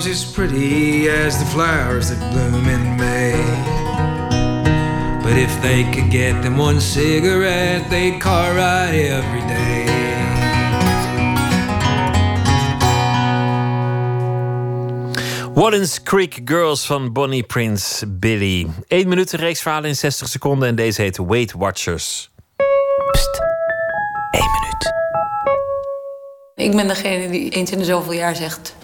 Girls 0.00 0.24
as 0.24 0.32
pretty 0.32 1.08
as 1.08 1.38
the 1.38 1.44
flowers 1.44 2.08
that 2.08 2.32
bloom 2.32 2.68
in 2.68 2.96
May. 2.96 3.32
But 5.22 5.36
if 5.36 5.60
they 5.60 5.84
could 5.92 6.10
get 6.10 6.42
them 6.42 6.56
one 6.56 6.80
cigarette, 6.80 7.90
they'd 7.90 8.18
car 8.20 8.54
ride 8.54 8.94
every 8.94 9.40
day. 9.40 9.86
Wallens 15.54 16.02
Creek 16.02 16.40
Girls 16.44 16.86
van 16.86 17.12
Bonnie 17.12 17.42
Prince 17.42 18.06
Billy. 18.06 18.66
1 18.88 19.08
minuut, 19.08 19.32
een 19.32 19.38
reeks 19.38 19.60
verhalen 19.60 19.88
in 19.88 19.96
60 19.96 20.28
seconden. 20.28 20.68
En 20.68 20.74
deze 20.74 21.02
heet 21.02 21.16
Weight 21.16 21.52
Watchers. 21.52 22.30
Pst, 23.10 23.40
1 24.30 24.42
minuut. 24.50 24.92
Ik 26.54 26.76
ben 26.76 26.88
degene 26.88 27.30
die 27.30 27.50
eens 27.50 27.70
in 27.70 27.78
de 27.78 27.84
zoveel 27.84 28.12
jaar 28.12 28.36
zegt... 28.36 28.74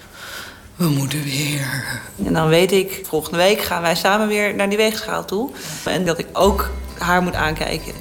We 0.77 0.87
moeten 0.87 1.23
weer. 1.23 2.01
En 2.25 2.33
dan 2.33 2.47
weet 2.47 2.71
ik, 2.71 3.01
volgende 3.07 3.37
week 3.37 3.61
gaan 3.61 3.81
wij 3.81 3.95
samen 3.95 4.27
weer 4.27 4.55
naar 4.55 4.69
die 4.69 4.77
weegschaal 4.77 5.25
toe. 5.25 5.49
En 5.85 6.05
dat 6.05 6.19
ik 6.19 6.27
ook 6.33 6.69
haar 6.97 7.21
moet 7.21 7.35
aankijken. 7.35 7.93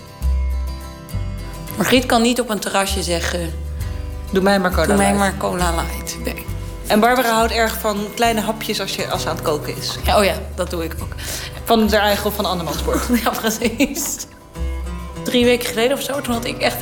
Margriet 1.76 2.06
kan 2.06 2.22
niet 2.22 2.40
op 2.40 2.50
een 2.50 2.58
terrasje 2.58 3.02
zeggen... 3.02 3.52
Doe 4.30 4.42
mij 4.42 4.60
maar 4.60 4.70
cola 4.70 4.86
Doe 4.86 4.96
mij 4.96 5.12
light. 5.12 5.18
maar 5.18 5.36
cola 5.36 5.74
light. 5.74 6.16
Nee. 6.24 6.44
En 6.86 7.00
Barbara 7.00 7.32
houdt 7.34 7.52
erg 7.52 7.78
van 7.78 7.98
kleine 8.14 8.40
hapjes 8.40 8.80
als, 8.80 8.96
je, 8.96 9.08
als 9.08 9.22
ze 9.22 9.28
aan 9.28 9.34
het 9.34 9.44
koken 9.44 9.76
is. 9.76 9.96
Ja, 10.04 10.18
oh 10.18 10.24
ja, 10.24 10.34
dat 10.54 10.70
doe 10.70 10.84
ik 10.84 10.94
ook. 11.02 11.14
Van 11.64 11.90
haar 11.90 12.00
eigen 12.00 12.26
of 12.26 12.34
van 12.34 12.44
andermans 12.44 12.82
bord. 12.84 13.06
Ja, 13.24 13.30
precies. 13.30 14.16
Drie 15.22 15.44
weken 15.44 15.68
geleden 15.68 15.96
of 15.96 16.02
zo, 16.02 16.20
toen 16.20 16.34
had 16.34 16.44
ik 16.44 16.58
echt, 16.58 16.76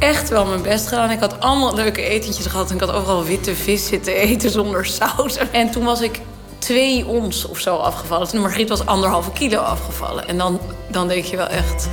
echt 0.00 0.28
wel 0.28 0.46
mijn 0.46 0.62
best 0.62 0.86
gedaan. 0.88 1.10
Ik 1.10 1.20
had 1.20 1.40
allemaal 1.40 1.74
leuke 1.74 2.02
etentjes 2.02 2.46
gehad. 2.46 2.68
En 2.68 2.74
ik 2.74 2.80
had 2.80 2.92
overal 2.92 3.24
witte 3.24 3.54
vis 3.56 3.86
zitten 3.86 4.14
eten 4.14 4.50
zonder 4.50 4.86
saus. 4.86 5.36
En 5.50 5.70
toen 5.70 5.84
was 5.84 6.00
ik 6.00 6.20
twee 6.58 7.06
ons 7.06 7.46
of 7.46 7.58
zo 7.58 7.76
afgevallen. 7.76 8.28
Toen 8.28 8.40
Margriet 8.40 8.68
was 8.68 8.86
anderhalve 8.86 9.30
kilo 9.32 9.58
afgevallen. 9.60 10.28
En 10.28 10.38
dan, 10.38 10.60
dan 10.88 11.08
denk 11.08 11.24
je 11.24 11.36
wel 11.36 11.46
echt... 11.46 11.88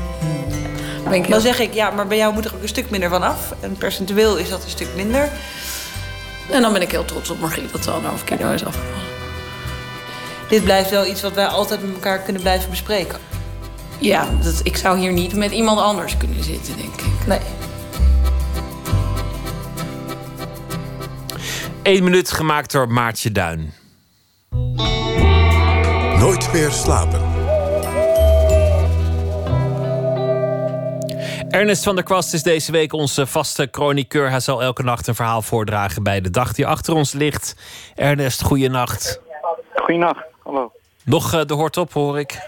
Ben 1.04 1.14
ik 1.16 1.22
heel- 1.22 1.32
Dan 1.32 1.42
zeg 1.42 1.60
ik, 1.60 1.74
ja, 1.74 1.90
maar 1.90 2.08
bij 2.08 2.18
jou 2.18 2.34
moet 2.34 2.46
er 2.46 2.54
ook 2.56 2.62
een 2.62 2.68
stuk 2.68 2.90
minder 2.90 3.10
van 3.10 3.24
af. 3.24 3.54
En 3.60 3.76
percentueel 3.78 4.36
is 4.38 4.50
dat 4.50 4.64
een 4.64 4.70
stuk 4.70 4.88
minder. 4.96 5.30
En 6.52 6.62
dan 6.62 6.74
ben 6.74 6.82
ik 6.82 6.92
heel 6.92 7.06
trots 7.06 7.30
op 7.30 7.40
Margriet 7.40 7.72
dat 7.72 7.84
ze 7.84 7.92
anderhalve 7.92 8.24
kilo 8.26 8.52
is 8.52 8.66
afgevallen. 8.66 9.06
Dit 10.50 10.64
blijft 10.64 10.90
wel 10.90 11.06
iets 11.06 11.22
wat 11.22 11.34
wij 11.34 11.48
altijd 11.48 11.82
met 11.86 11.94
elkaar 11.94 12.20
kunnen 12.20 12.42
blijven 12.42 12.70
bespreken. 12.70 13.18
Ja, 13.98 14.28
dat, 14.44 14.60
ik 14.64 14.78
zou 14.78 14.98
hier 15.00 15.12
niet 15.14 15.36
met 15.36 15.52
iemand 15.52 15.80
anders 15.80 16.18
kunnen 16.18 16.44
zitten, 16.44 16.78
denk 16.78 16.94
ik. 17.02 17.28
Nee. 17.28 17.40
1 21.88 22.04
minuut 22.04 22.32
gemaakt 22.32 22.72
door 22.72 22.90
Maartje 22.90 23.32
Duin. 23.32 23.74
Nooit 26.20 26.54
meer 26.54 26.72
slapen. 26.72 27.22
Ernest 31.50 31.84
van 31.84 31.96
der 31.96 32.04
Kwast 32.04 32.34
is 32.34 32.44
deze 32.44 32.72
week 32.72 32.94
onze 32.94 33.28
vaste 33.28 33.68
chroniqueur. 33.72 34.30
Hij 34.30 34.40
zal 34.40 34.64
elke 34.64 34.84
nacht 34.84 35.08
een 35.08 35.16
verhaal 35.16 35.42
voordragen 35.42 36.04
bij 36.04 36.22
de 36.22 36.30
dag 36.30 36.54
die 36.54 36.68
achter 36.68 36.94
ons 36.94 37.14
ligt. 37.14 37.56
Ernest, 37.96 38.44
goeienacht. 38.44 39.22
Goeienacht, 39.76 40.24
hallo. 40.44 40.72
Nog 41.04 41.34
eh, 41.34 41.42
de 41.46 41.54
hoort 41.54 41.78
op, 41.78 41.94
hoor 41.94 42.20
ik. 42.20 42.40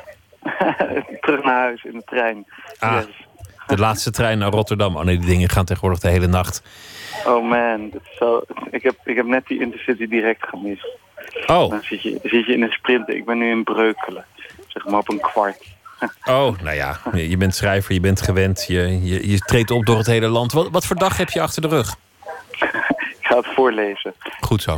Terug 1.22 1.44
naar 1.44 1.60
huis 1.60 1.84
in 1.84 1.92
de 1.94 2.04
trein. 2.06 2.46
Ah, 2.80 2.94
Yes. 2.94 3.26
de 3.68 3.78
laatste 3.78 4.12
trein 4.12 4.38
naar 4.38 4.52
Rotterdam. 4.52 4.96
Oh 4.96 5.04
nee, 5.04 5.18
die 5.18 5.28
dingen 5.28 5.50
gaan 5.50 5.66
tegenwoordig 5.66 6.00
de 6.00 6.10
hele 6.10 6.28
nacht. 6.28 6.62
Oh 7.26 7.50
man, 7.50 7.90
dat 7.90 8.02
is 8.12 8.18
zo... 8.18 8.42
ik, 8.72 8.84
heb, 8.84 8.96
ik 9.04 9.16
heb 9.16 9.26
net 9.26 9.48
die 9.48 9.62
Intercity 9.62 10.08
direct 10.08 10.48
gemist. 10.48 10.88
Oh. 11.48 11.70
Dan 11.70 11.82
zit 11.82 12.02
je, 12.02 12.20
zit 12.24 12.46
je 12.46 12.54
in 12.54 12.62
een 12.62 12.72
sprint. 12.72 13.10
Ik 13.10 13.26
ben 13.26 13.38
nu 13.38 13.50
in 13.50 13.64
Breukelen. 13.64 14.26
Zeg 14.68 14.86
maar 14.86 15.00
op 15.00 15.10
een 15.10 15.20
kwart. 15.20 15.78
Oh, 16.26 16.60
nou 16.62 16.76
ja, 16.76 16.98
je 17.14 17.38
bent 17.38 17.56
schrijver, 17.56 17.94
je 17.94 18.00
bent 18.00 18.22
gewend. 18.22 18.66
Je, 18.68 19.04
je, 19.04 19.30
je 19.30 19.38
treedt 19.38 19.72
op 19.72 19.86
door 19.86 19.98
het 19.98 20.06
hele 20.06 20.28
land. 20.28 20.52
Wat, 20.52 20.70
wat 20.70 20.86
voor 20.86 20.96
dag 20.96 21.18
heb 21.18 21.30
je 21.30 21.42
achter 21.42 21.62
de 21.62 21.68
rug? 21.68 21.96
Ik 23.20 23.20
ga 23.22 23.36
het 23.36 23.48
voorlezen. 23.48 24.14
Goed 24.40 24.62
zo. 24.62 24.78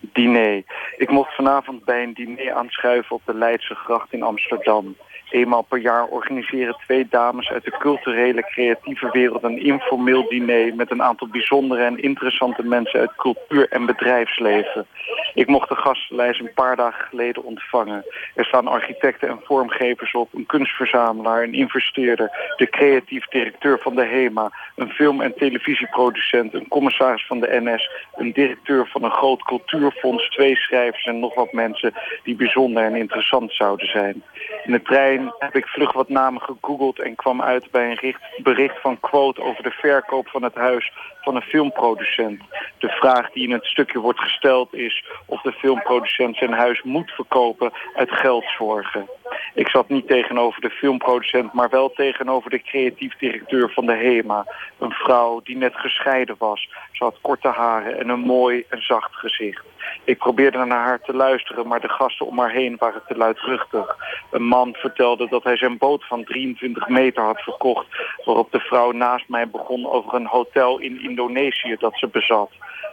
Diner. 0.00 0.62
Ik 0.96 1.10
mocht 1.10 1.34
vanavond 1.34 1.84
bij 1.84 2.02
een 2.02 2.14
diner 2.14 2.52
aanschuiven 2.52 3.16
op 3.16 3.22
de 3.24 3.34
Leidse 3.34 3.74
gracht 3.74 4.12
in 4.12 4.22
Amsterdam. 4.22 4.96
Eenmaal 5.30 5.62
per 5.62 5.78
jaar 5.78 6.04
organiseren 6.04 6.76
twee 6.84 7.06
dames 7.10 7.50
uit 7.50 7.64
de 7.64 7.76
culturele 7.78 8.42
creatieve 8.42 9.08
wereld 9.12 9.42
een 9.42 9.62
informeel 9.62 10.28
diner 10.28 10.74
met 10.74 10.90
een 10.90 11.02
aantal 11.02 11.28
bijzondere 11.28 11.84
en 11.84 12.02
interessante 12.02 12.62
mensen 12.62 13.00
uit 13.00 13.16
cultuur 13.16 13.68
en 13.68 13.86
bedrijfsleven. 13.86 14.86
Ik 15.34 15.46
mocht 15.46 15.68
de 15.68 15.74
gastenlijst 15.74 16.40
een 16.40 16.54
paar 16.54 16.76
dagen 16.76 17.04
geleden 17.08 17.44
ontvangen. 17.44 18.04
Er 18.34 18.44
staan 18.44 18.66
architecten 18.66 19.28
en 19.28 19.40
vormgevers 19.42 20.12
op, 20.12 20.34
een 20.34 20.46
kunstverzamelaar, 20.46 21.42
een 21.42 21.54
investeerder, 21.54 22.54
de 22.56 22.70
creatief 22.70 23.26
directeur 23.26 23.78
van 23.78 23.94
de 23.94 24.04
HEMA, 24.04 24.50
een 24.76 24.90
film- 24.90 25.20
en 25.20 25.34
televisieproducent, 25.34 26.54
een 26.54 26.68
commissaris 26.68 27.26
van 27.26 27.40
de 27.40 27.60
NS, 27.62 27.90
een 28.14 28.32
directeur 28.32 28.86
van 28.86 29.04
een 29.04 29.10
groot 29.10 29.42
cultuurfonds, 29.42 30.28
twee 30.28 30.56
schrijvers 30.56 31.04
en 31.04 31.20
nog 31.20 31.34
wat 31.34 31.52
mensen 31.52 31.94
die 32.22 32.36
bijzonder 32.36 32.84
en 32.84 32.94
interessant 32.94 33.52
zouden 33.52 33.86
zijn. 33.86 34.22
In 34.64 34.72
de 34.72 34.82
trein 34.82 35.15
heb 35.38 35.56
ik 35.56 35.66
vlug 35.66 35.92
wat 35.92 36.08
namen 36.08 36.42
gegoogeld 36.42 36.98
en 36.98 37.14
kwam 37.14 37.42
uit 37.42 37.70
bij 37.70 37.90
een 37.90 37.96
richt- 37.96 38.42
bericht 38.42 38.80
van 38.80 39.00
Quote 39.00 39.42
over 39.42 39.62
de 39.62 39.70
verkoop 39.70 40.28
van 40.28 40.42
het 40.42 40.54
huis 40.54 40.92
van 41.20 41.36
een 41.36 41.42
filmproducent. 41.42 42.42
De 42.78 42.88
vraag 42.88 43.30
die 43.30 43.44
in 43.44 43.52
het 43.52 43.64
stukje 43.64 43.98
wordt 43.98 44.20
gesteld 44.20 44.74
is 44.74 45.04
of 45.26 45.42
de 45.42 45.52
filmproducent 45.52 46.36
zijn 46.36 46.52
huis 46.52 46.82
moet 46.82 47.10
verkopen 47.10 47.72
uit 47.94 48.10
geldzorgen. 48.10 49.08
Ik 49.54 49.68
zat 49.68 49.88
niet 49.88 50.06
tegenover 50.06 50.60
de 50.60 50.70
filmproducent, 50.70 51.52
maar 51.52 51.68
wel 51.68 51.90
tegenover 51.90 52.50
de 52.50 52.62
creatief 52.62 53.16
directeur 53.16 53.70
van 53.70 53.86
de 53.86 53.94
HEMA. 53.94 54.46
Een 54.78 54.92
vrouw 54.92 55.40
die 55.44 55.56
net 55.56 55.76
gescheiden 55.76 56.36
was. 56.38 56.68
Ze 56.92 57.04
had 57.04 57.18
korte 57.20 57.48
haren 57.48 57.98
en 57.98 58.08
een 58.08 58.20
mooi 58.20 58.64
en 58.68 58.82
zacht 58.82 59.14
gezicht. 59.14 59.64
Ik 60.06 60.18
probeerde 60.18 60.64
naar 60.64 60.84
haar 60.84 61.00
te 61.00 61.14
luisteren, 61.14 61.66
maar 61.66 61.80
de 61.80 61.88
gasten 61.88 62.26
om 62.26 62.38
haar 62.38 62.50
heen 62.50 62.76
waren 62.78 63.02
te 63.06 63.16
luidruchtig. 63.16 63.96
Een 64.30 64.46
man 64.46 64.74
vertelde 64.74 65.28
dat 65.28 65.44
hij 65.44 65.56
zijn 65.56 65.78
boot 65.78 66.06
van 66.06 66.24
23 66.24 66.88
meter 66.88 67.22
had 67.22 67.40
verkocht... 67.40 67.86
waarop 68.24 68.52
de 68.52 68.58
vrouw 68.58 68.90
naast 68.92 69.28
mij 69.28 69.48
begon 69.48 69.86
over 69.86 70.14
een 70.14 70.26
hotel 70.26 70.78
in 70.78 71.02
Indonesië 71.02 71.76
dat 71.78 71.98
ze 71.98 72.06
bezat. 72.06 72.50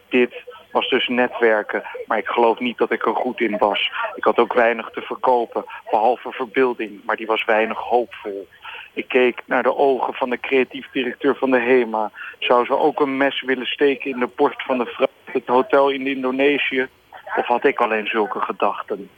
Dit 0.09 0.33
was 0.71 0.89
dus 0.89 1.07
netwerken, 1.07 1.83
maar 2.07 2.17
ik 2.17 2.27
geloof 2.27 2.59
niet 2.59 2.77
dat 2.77 2.91
ik 2.91 3.05
er 3.05 3.15
goed 3.15 3.39
in 3.39 3.57
was. 3.57 3.91
Ik 4.15 4.23
had 4.23 4.37
ook 4.37 4.53
weinig 4.53 4.89
te 4.89 5.01
verkopen, 5.01 5.65
behalve 5.89 6.31
verbeelding, 6.31 7.01
maar 7.05 7.15
die 7.15 7.27
was 7.27 7.45
weinig 7.45 7.77
hoopvol. 7.77 8.47
Ik 8.93 9.07
keek 9.07 9.41
naar 9.45 9.63
de 9.63 9.75
ogen 9.75 10.13
van 10.13 10.29
de 10.29 10.39
creatief 10.39 10.87
directeur 10.91 11.35
van 11.35 11.51
de 11.51 11.59
HEMA. 11.59 12.11
Zou 12.39 12.65
ze 12.65 12.77
ook 12.77 12.99
een 12.99 13.17
mes 13.17 13.41
willen 13.41 13.67
steken 13.67 14.11
in 14.11 14.19
de 14.19 14.29
borst 14.35 14.63
van 14.63 14.77
de 14.77 14.85
vrouw 14.85 15.07
het 15.33 15.47
hotel 15.47 15.89
in 15.89 16.07
Indonesië? 16.07 16.87
Of 17.35 17.45
had 17.47 17.63
ik 17.63 17.79
alleen 17.79 18.07
zulke 18.07 18.39
gedachten? 18.39 19.09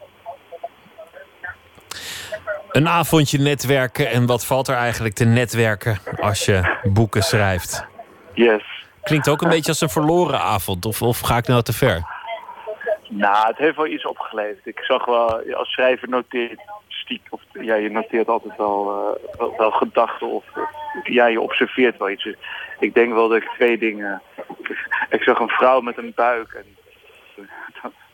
Een 2.72 2.88
avondje 2.88 3.38
netwerken 3.38 4.10
en 4.10 4.26
wat 4.26 4.46
valt 4.46 4.68
er 4.68 4.76
eigenlijk 4.76 5.16
te 5.16 5.26
netwerken 5.26 6.00
als 6.20 6.46
je 6.46 6.78
boeken 6.84 7.24
schrijft? 7.24 7.86
Yes. 8.34 8.64
Klinkt 9.04 9.30
ook 9.30 9.42
een 9.42 9.50
beetje 9.50 9.72
als 9.72 9.82
een 9.82 9.90
verloren 9.90 10.40
avond, 10.40 10.86
of, 10.86 11.02
of 11.02 11.20
ga 11.20 11.38
ik 11.38 11.48
nou 11.48 11.62
te 11.62 11.74
ver? 11.74 12.04
Nou, 13.10 13.48
het 13.48 13.58
heeft 13.58 13.76
wel 13.76 13.88
iets 13.88 14.06
opgeleverd. 14.06 14.66
Ik 14.66 14.80
zag 14.80 15.06
wel, 15.06 15.54
als 15.54 15.72
schrijver 15.72 16.10
noteert 16.10 16.62
stiek, 16.88 17.22
of 17.30 17.42
ja, 17.52 17.76
je 17.76 17.90
noteert 17.90 18.28
altijd 18.28 18.58
wel, 18.58 18.90
eh, 18.92 19.38
wel, 19.38 19.54
wel 19.58 19.72
gedachten 19.72 20.28
of, 20.28 20.44
of 20.56 20.70
ja, 21.04 21.26
je 21.26 21.42
observeert 21.42 21.98
wel 21.98 22.10
iets. 22.10 22.24
Dus 22.24 22.36
ik 22.80 22.94
denk 22.94 23.14
wel 23.14 23.28
dat 23.28 23.38
ik 23.38 23.50
twee 23.50 23.78
dingen. 23.78 24.22
Ik 25.10 25.24
zag 25.24 25.40
een 25.40 25.50
vrouw 25.50 25.82
met 25.82 25.98
een 25.98 26.12
buik 26.16 26.54
en 26.54 26.66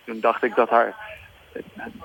toen 0.06 0.20
dacht 0.20 0.44
ik 0.44 0.56
dat 0.56 0.70
haar, 0.70 0.96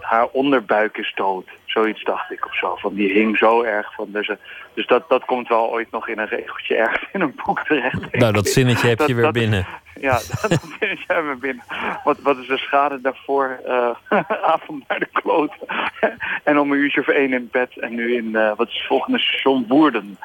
haar 0.00 0.26
onderbuik 0.26 0.96
is 0.96 1.12
dood. 1.14 1.48
Zoiets 1.64 2.04
dacht 2.04 2.30
ik 2.30 2.46
of 2.46 2.54
zo. 2.56 2.76
Van 2.76 2.94
die 2.94 3.12
hing 3.12 3.36
zo 3.38 3.62
erg 3.62 3.94
van. 3.94 4.08
Dus, 4.12 4.30
dus 4.74 4.86
dat, 4.86 5.08
dat 5.08 5.24
komt 5.24 5.48
wel 5.48 5.70
ooit 5.70 5.90
nog 5.90 6.08
in 6.08 6.18
een 6.18 6.26
regeltje 6.28 6.74
ergens 6.76 7.08
in 7.12 7.20
een 7.20 7.34
boek 7.44 7.60
terecht. 7.64 8.12
Nou, 8.16 8.32
dat 8.32 8.48
zinnetje 8.48 8.88
heb 8.88 8.98
je 8.98 9.06
Dat- 9.06 9.14
weer 9.14 9.24
dat- 9.24 9.32
binnen. 9.32 9.66
Ja, 10.00 10.12
dat 10.12 10.60
zinnetje 10.80 11.04
hebben 11.06 11.32
we 11.32 11.38
binnen. 11.38 11.64
Wat, 12.04 12.18
wat 12.20 12.38
is 12.38 12.46
de 12.46 12.56
schade 12.58 13.00
daarvoor? 13.00 13.60
eh 13.66 13.90
avond 14.54 14.84
de 14.88 15.08
kloten. 15.12 15.58
en 16.44 16.58
om 16.58 16.72
een 16.72 16.78
uurtje 16.78 17.00
of 17.00 17.08
één 17.08 17.32
in 17.32 17.48
bed. 17.52 17.78
En 17.78 17.94
nu 17.94 18.14
in, 18.16 18.36
eh, 18.36 18.52
wat 18.56 18.68
is 18.68 18.74
het 18.74 18.86
volgende 18.86 19.18
station? 19.18 19.64
Woerden. 19.68 20.18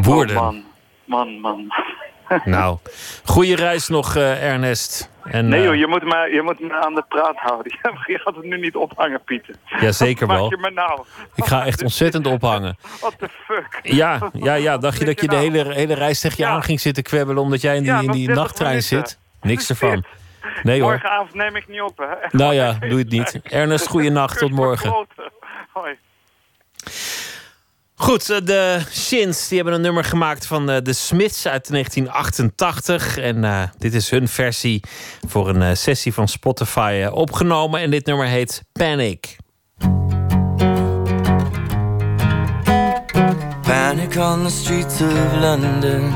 Woerden. 0.00 0.36
Oh, 0.36 0.42
man, 0.42 0.64
man, 1.04 1.40
man. 1.40 1.72
Nou, 2.44 2.78
goede 3.24 3.56
reis 3.56 3.88
nog, 3.88 4.16
eh, 4.16 4.50
Ernest. 4.50 5.10
En, 5.24 5.48
nee 5.48 5.60
eh, 5.60 5.66
joh, 5.66 5.74
je 5.74 5.86
moet, 5.86 6.02
me, 6.02 6.28
je 6.32 6.42
moet 6.42 6.60
me 6.60 6.74
aan 6.74 6.94
de 6.94 7.04
praat 7.08 7.36
houden. 7.36 7.72
Je 8.06 8.18
gaat 8.18 8.36
het 8.36 8.44
nu 8.44 8.58
niet 8.58 8.76
ophangen, 8.76 9.22
Pieter. 9.24 9.54
Ja, 9.80 9.92
zeker 9.92 10.26
Wat 10.26 10.36
wel. 10.36 10.50
Je 10.50 10.56
me 10.56 10.70
nou? 10.70 11.02
ik 11.34 11.44
ga 11.44 11.66
echt 11.66 11.82
ontzettend 11.88 12.26
ophangen. 12.26 12.76
What 13.00 13.18
the 13.18 13.28
fuck? 13.44 13.78
Ja, 13.82 14.30
ja, 14.32 14.54
ja. 14.54 14.78
Dacht 14.78 14.98
je 14.98 15.04
dat 15.04 15.20
je 15.20 15.28
de 15.28 15.36
hele, 15.36 15.72
hele 15.74 15.94
reis 15.94 16.20
tegen 16.20 16.44
je 16.44 16.50
aan 16.50 16.62
ging 16.62 16.80
zitten 16.80 17.02
kwebbelen... 17.02 17.42
omdat 17.42 17.60
jij 17.60 17.76
in 17.76 17.82
die, 17.82 17.92
Ja, 17.92 18.00
in 18.00 18.10
die 18.10 18.26
30 18.26 18.44
nachttrein 18.44 18.82
zit? 18.82 19.18
Niks 19.40 19.68
ervan. 19.68 20.04
Nee 20.62 20.80
hoor. 20.80 20.90
Morgenavond 20.90 21.34
neem 21.34 21.56
ik 21.56 21.68
niet 21.68 21.82
op, 21.82 21.98
hè? 21.98 22.38
Nou 22.38 22.54
ja, 22.54 22.72
doe 22.72 22.98
het 22.98 23.10
niet. 23.10 23.40
Ernest, 23.42 23.86
goede 23.86 24.10
nacht. 24.10 24.38
Tot 24.38 24.50
morgen. 24.50 25.06
Hoi. 25.72 25.98
Goed, 28.02 28.30
eh, 28.30 28.36
de 28.44 28.80
Shins 28.90 29.48
die 29.48 29.56
hebben 29.56 29.74
een 29.74 29.80
nummer 29.80 30.04
gemaakt 30.04 30.46
van 30.46 30.70
eh, 30.70 30.76
de 30.82 30.92
Smiths 30.92 31.46
uit 31.46 31.70
1988. 31.70 33.16
En 33.16 33.44
eh, 33.44 33.62
dit 33.78 33.94
is 33.94 34.10
hun 34.10 34.28
versie 34.28 34.82
voor 35.28 35.48
een 35.48 35.76
sessie 35.76 36.14
van 36.14 36.28
Spotify 36.28 37.06
opgenomen. 37.12 37.80
En 37.80 37.90
dit 37.90 38.06
nummer 38.06 38.26
heet 38.26 38.62
Panic. 38.72 39.36
Panic 43.62 44.16
on 44.16 44.46
the 44.46 44.50
streets 44.50 45.00
of 45.00 45.40
London. 45.40 46.14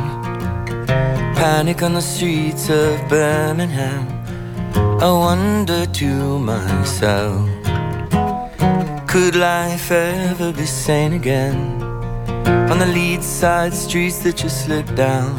Panic 1.34 1.80
on 1.80 1.94
the 1.94 2.00
streets 2.14 2.68
of 2.68 3.06
Birmingham. 3.08 4.06
I 5.00 5.10
wonder 5.10 5.90
to 5.90 6.38
myself, 6.38 7.48
could 9.16 9.34
life 9.34 9.90
ever 9.90 10.52
be 10.52 10.66
sane 10.66 11.14
again? 11.14 11.58
On 12.70 12.78
the 12.78 12.84
lead 12.84 13.22
side 13.24 13.72
streets 13.72 14.18
that 14.18 14.42
you 14.42 14.50
slip 14.50 14.86
down. 14.94 15.32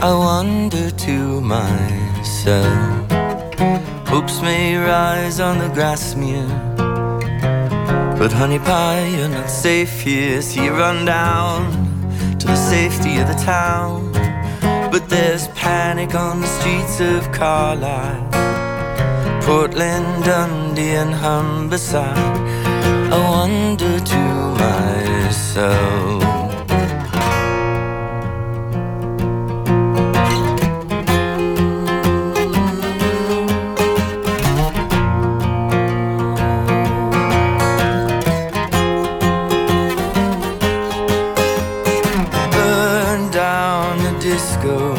I 0.00 0.12
wonder 0.14 0.88
to 1.06 1.40
myself, 1.40 3.10
hopes 4.06 4.40
may 4.42 4.76
rise 4.76 5.40
on 5.40 5.58
the 5.58 5.70
grass 5.74 6.12
smear. 6.12 6.46
But 8.20 8.30
honey 8.30 8.60
pie, 8.60 9.08
you're 9.08 9.34
not 9.40 9.50
safe 9.50 10.00
here. 10.00 10.40
So 10.40 10.62
you 10.62 10.70
run 10.70 11.04
down 11.04 11.58
to 12.38 12.46
the 12.46 12.60
safety 12.74 13.18
of 13.18 13.26
the 13.26 13.40
town. 13.42 14.12
But 14.92 15.08
there's 15.08 15.48
panic 15.48 16.14
on 16.14 16.40
the 16.42 16.50
streets 16.58 17.00
of 17.00 17.32
Carlisle, 17.32 18.30
Portland, 19.44 20.24
Dundee, 20.24 20.94
and 20.94 21.14
Humberside. 21.14 22.16
I 23.12 23.18
wonder 23.30 23.98
to 24.00 24.22
myself. 24.62 26.22
burn 42.52 43.30
down 43.30 43.98
the 43.98 44.12
disco, 44.20 44.94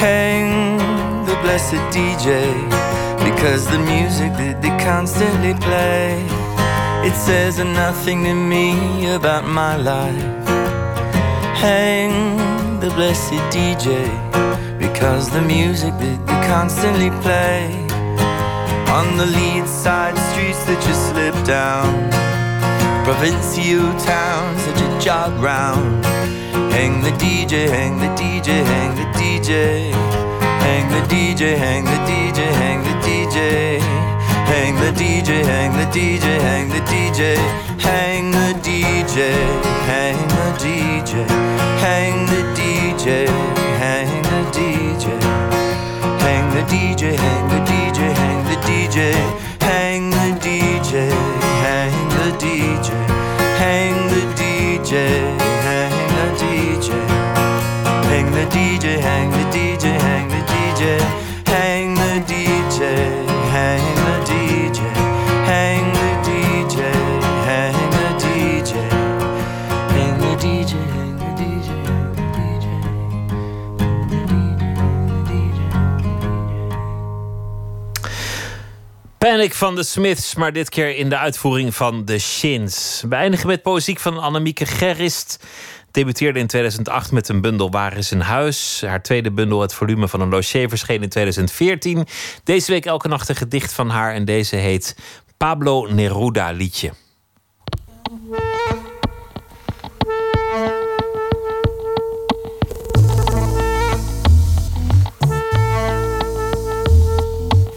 hang 0.00 0.78
the 1.26 1.34
blessed 1.42 1.82
DJ, 1.94 2.63
because 3.44 3.66
the 3.66 3.78
music 3.78 4.32
that 4.38 4.62
they 4.62 4.70
constantly 4.82 5.52
play, 5.60 6.16
it 7.06 7.14
says 7.14 7.58
nothing 7.58 8.24
to 8.24 8.32
me 8.32 9.12
about 9.12 9.44
my 9.46 9.76
life. 9.76 10.48
Hang 11.54 12.80
the 12.80 12.88
blessed 12.96 13.44
DJ, 13.52 14.08
because 14.78 15.28
the 15.28 15.42
music 15.42 15.92
that 15.98 16.26
they 16.26 16.40
constantly 16.48 17.10
play, 17.20 17.68
on 18.88 19.18
the 19.18 19.26
lead 19.26 19.68
side 19.68 20.16
streets 20.30 20.64
that 20.64 20.80
you 20.88 20.94
slip 20.94 21.36
down 21.44 21.92
provincial 23.04 23.84
towns 24.00 24.64
that 24.64 24.76
you 24.80 24.88
jog 25.04 25.38
round. 25.38 26.02
Hang 26.72 27.02
the 27.02 27.12
DJ, 27.22 27.68
hang 27.68 27.98
the 27.98 28.08
DJ, 28.16 28.64
hang 28.64 28.96
the 28.96 29.04
DJ. 29.18 30.23
Hang 30.64 30.88
the 30.88 31.00
DJ, 31.12 31.56
hang 31.58 31.84
the 31.84 31.98
DJ, 32.08 32.38
hang 32.62 32.80
the 32.82 32.94
DJ. 33.06 33.36
Hang 34.48 34.74
the 34.76 34.90
DJ, 34.98 35.44
hang 35.44 35.72
the 35.76 35.84
DJ, 35.92 36.24
hang 36.40 36.68
the 36.70 36.80
DJ. 36.92 37.36
Hang 37.84 38.30
the 38.30 38.54
DJ, 38.64 39.16
hang 39.90 40.16
the 40.32 40.44
DJ. 40.62 41.12
Hang 41.84 42.16
the 42.32 42.40
DJ, 42.56 43.28
hang 43.84 44.22
the 44.22 44.40
DJ. 44.56 45.04
Hang 46.24 46.46
the 46.54 46.62
DJ, 46.72 47.02
hang 47.24 47.44
the 47.50 47.58
DJ, 47.70 47.98
hang 48.20 48.40
the 48.48 48.56
DJ. 48.66 48.98
Hang 49.60 50.04
the 50.10 50.24
DJ, 50.40 50.90
hang 51.66 52.00
the 52.16 52.26
DJ. 52.40 52.88
Hang 53.60 53.96
the 54.08 54.20
DJ, 54.40 54.96
hang 55.66 55.92
the 56.08 56.24
DJ. 56.40 56.88
Hang 58.08 58.28
the 58.32 58.44
DJ, 58.54 59.00
hang 59.00 59.30
the 59.30 59.44
DJ, 59.50 59.53
DJ. 60.74 60.98
Hang 61.44 61.94
the 61.94 62.22
DJ, 62.26 62.78
hang 63.50 63.94
the 63.94 64.16
DJ. 64.26 64.80
Hang 65.44 65.92
the 65.92 66.08
DJ, 66.28 66.78
hang 67.44 67.90
the 67.90 68.06
DJ. 68.18 68.72
Hang 69.94 70.18
the 70.18 70.34
DJ, 70.36 70.72
hang 70.90 71.16
the 71.18 71.30
DJ, 71.38 71.68
hang 73.78 74.08
the 74.08 75.30
DJ. 75.30 75.64
Panic 79.18 79.54
van 79.54 79.74
de 79.74 79.82
Smiths, 79.82 80.34
maar 80.34 80.52
dit 80.52 80.68
keer 80.68 80.96
in 80.96 81.08
de 81.08 81.18
uitvoering 81.18 81.74
van 81.74 82.04
de 82.04 82.18
Shins. 82.18 83.04
We 83.08 83.14
eindigen 83.14 83.46
met 83.46 83.62
poëziek 83.62 83.98
van 83.98 84.18
Annemieke 84.18 84.66
Gerrist. 84.66 85.44
Debuteerde 85.94 86.38
in 86.38 86.46
2008 86.46 87.12
met 87.12 87.28
een 87.28 87.40
bundel 87.40 87.70
Waar 87.70 87.96
is 87.96 88.10
een 88.10 88.20
huis. 88.20 88.82
Haar 88.86 89.02
tweede 89.02 89.30
bundel 89.30 89.60
Het 89.60 89.74
volume 89.74 90.08
van 90.08 90.20
een 90.20 90.28
logier 90.28 90.68
verscheen 90.68 91.02
in 91.02 91.08
2014. 91.08 92.06
Deze 92.44 92.72
week 92.72 92.86
elke 92.86 93.08
nacht 93.08 93.28
een 93.28 93.36
gedicht 93.36 93.72
van 93.72 93.88
haar 93.88 94.14
en 94.14 94.24
deze 94.24 94.56
heet 94.56 94.96
Pablo 95.36 95.86
Neruda 95.92 96.50
liedje. 96.50 96.92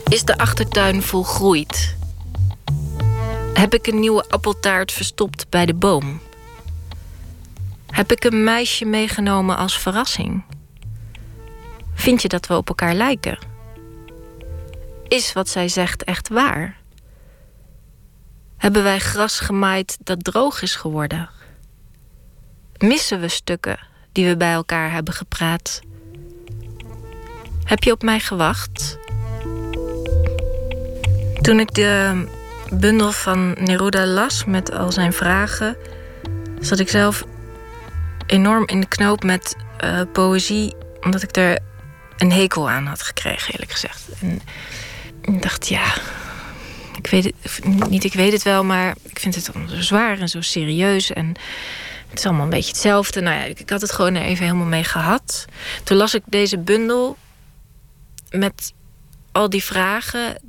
Is 0.07 0.23
de 0.23 0.37
achtertuin 0.37 1.01
volgroeid? 1.01 1.95
Heb 3.53 3.73
ik 3.73 3.87
een 3.87 3.99
nieuwe 3.99 4.25
appeltaart 4.29 4.91
verstopt 4.91 5.49
bij 5.49 5.65
de 5.65 5.73
boom? 5.73 6.26
Heb 7.97 8.11
ik 8.11 8.23
een 8.23 8.43
meisje 8.43 8.85
meegenomen 8.85 9.57
als 9.57 9.79
verrassing? 9.79 10.43
Vind 11.93 12.21
je 12.21 12.27
dat 12.27 12.47
we 12.47 12.57
op 12.57 12.67
elkaar 12.67 12.93
lijken? 12.93 13.37
Is 15.07 15.33
wat 15.33 15.49
zij 15.49 15.67
zegt 15.67 16.03
echt 16.03 16.29
waar? 16.29 16.77
Hebben 18.57 18.83
wij 18.83 18.99
gras 18.99 19.39
gemaaid 19.39 19.97
dat 20.03 20.23
droog 20.23 20.61
is 20.61 20.75
geworden? 20.75 21.29
Missen 22.77 23.19
we 23.19 23.27
stukken 23.27 23.79
die 24.11 24.27
we 24.27 24.37
bij 24.37 24.53
elkaar 24.53 24.91
hebben 24.91 25.13
gepraat? 25.13 25.81
Heb 27.63 27.83
je 27.83 27.91
op 27.91 28.01
mij 28.01 28.19
gewacht? 28.19 28.97
Toen 31.41 31.59
ik 31.59 31.73
de 31.73 32.25
bundel 32.73 33.11
van 33.11 33.55
Neruda 33.59 34.05
las 34.05 34.45
met 34.45 34.71
al 34.71 34.91
zijn 34.91 35.13
vragen, 35.13 35.77
zat 36.59 36.79
ik 36.79 36.89
zelf 36.89 37.25
enorm 38.27 38.67
in 38.67 38.79
de 38.79 38.87
knoop 38.87 39.23
met 39.23 39.55
uh, 39.83 40.01
poëzie, 40.13 40.75
omdat 41.01 41.23
ik 41.23 41.35
er 41.35 41.59
een 42.17 42.31
hekel 42.31 42.69
aan 42.69 42.85
had 42.85 43.01
gekregen, 43.01 43.53
eerlijk 43.53 43.71
gezegd. 43.71 44.09
En 44.21 44.41
ik 45.21 45.41
dacht, 45.41 45.67
ja, 45.67 45.93
ik 46.97 47.07
weet 47.07 47.23
het 47.23 47.89
niet, 47.89 48.03
ik 48.03 48.13
weet 48.13 48.31
het 48.31 48.43
wel, 48.43 48.63
maar 48.63 48.95
ik 49.03 49.19
vind 49.19 49.35
het 49.35 49.43
zo 49.43 49.81
zwaar 49.81 50.19
en 50.19 50.29
zo 50.29 50.41
serieus. 50.41 51.11
En 51.11 51.27
het 52.09 52.19
is 52.19 52.25
allemaal 52.25 52.43
een 52.43 52.49
beetje 52.49 52.71
hetzelfde. 52.71 53.21
Nou 53.21 53.35
ja, 53.35 53.43
ik 53.43 53.69
had 53.69 53.81
het 53.81 53.91
gewoon 53.91 54.15
er 54.15 54.21
even 54.21 54.45
helemaal 54.45 54.65
mee 54.65 54.83
gehad. 54.83 55.45
Toen 55.83 55.97
las 55.97 56.13
ik 56.13 56.23
deze 56.25 56.57
bundel 56.57 57.17
met 58.29 58.73
al 59.31 59.49
die 59.49 59.63
vragen 59.63 60.41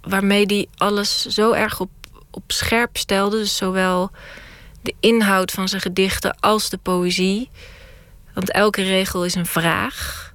waarmee 0.00 0.44
hij 0.46 0.66
alles 0.76 1.26
zo 1.26 1.52
erg 1.52 1.80
op, 1.80 1.90
op 2.30 2.52
scherp 2.52 2.96
stelde. 2.96 3.38
Dus 3.38 3.56
zowel 3.56 4.10
de 4.88 4.94
inhoud 5.08 5.50
van 5.50 5.68
zijn 5.68 5.80
gedichten 5.80 6.36
als 6.40 6.70
de 6.70 6.78
poëzie. 6.78 7.50
Want 8.34 8.50
elke 8.50 8.82
regel 8.82 9.24
is 9.24 9.34
een 9.34 9.46
vraag. 9.46 10.32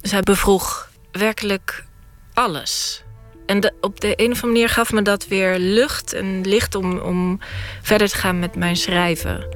Dus 0.00 0.10
hij 0.10 0.20
bevroeg 0.22 0.90
werkelijk 1.12 1.84
alles. 2.32 3.02
En 3.46 3.74
op 3.80 4.00
de 4.00 4.12
een 4.16 4.30
of 4.30 4.42
andere 4.42 4.46
manier 4.46 4.68
gaf 4.68 4.92
me 4.92 5.02
dat 5.02 5.26
weer 5.26 5.58
lucht 5.58 6.12
en 6.12 6.40
licht 6.40 6.74
om, 6.74 6.98
om 6.98 7.40
verder 7.82 8.08
te 8.08 8.16
gaan 8.16 8.38
met 8.38 8.56
mijn 8.56 8.76
schrijven. 8.76 9.46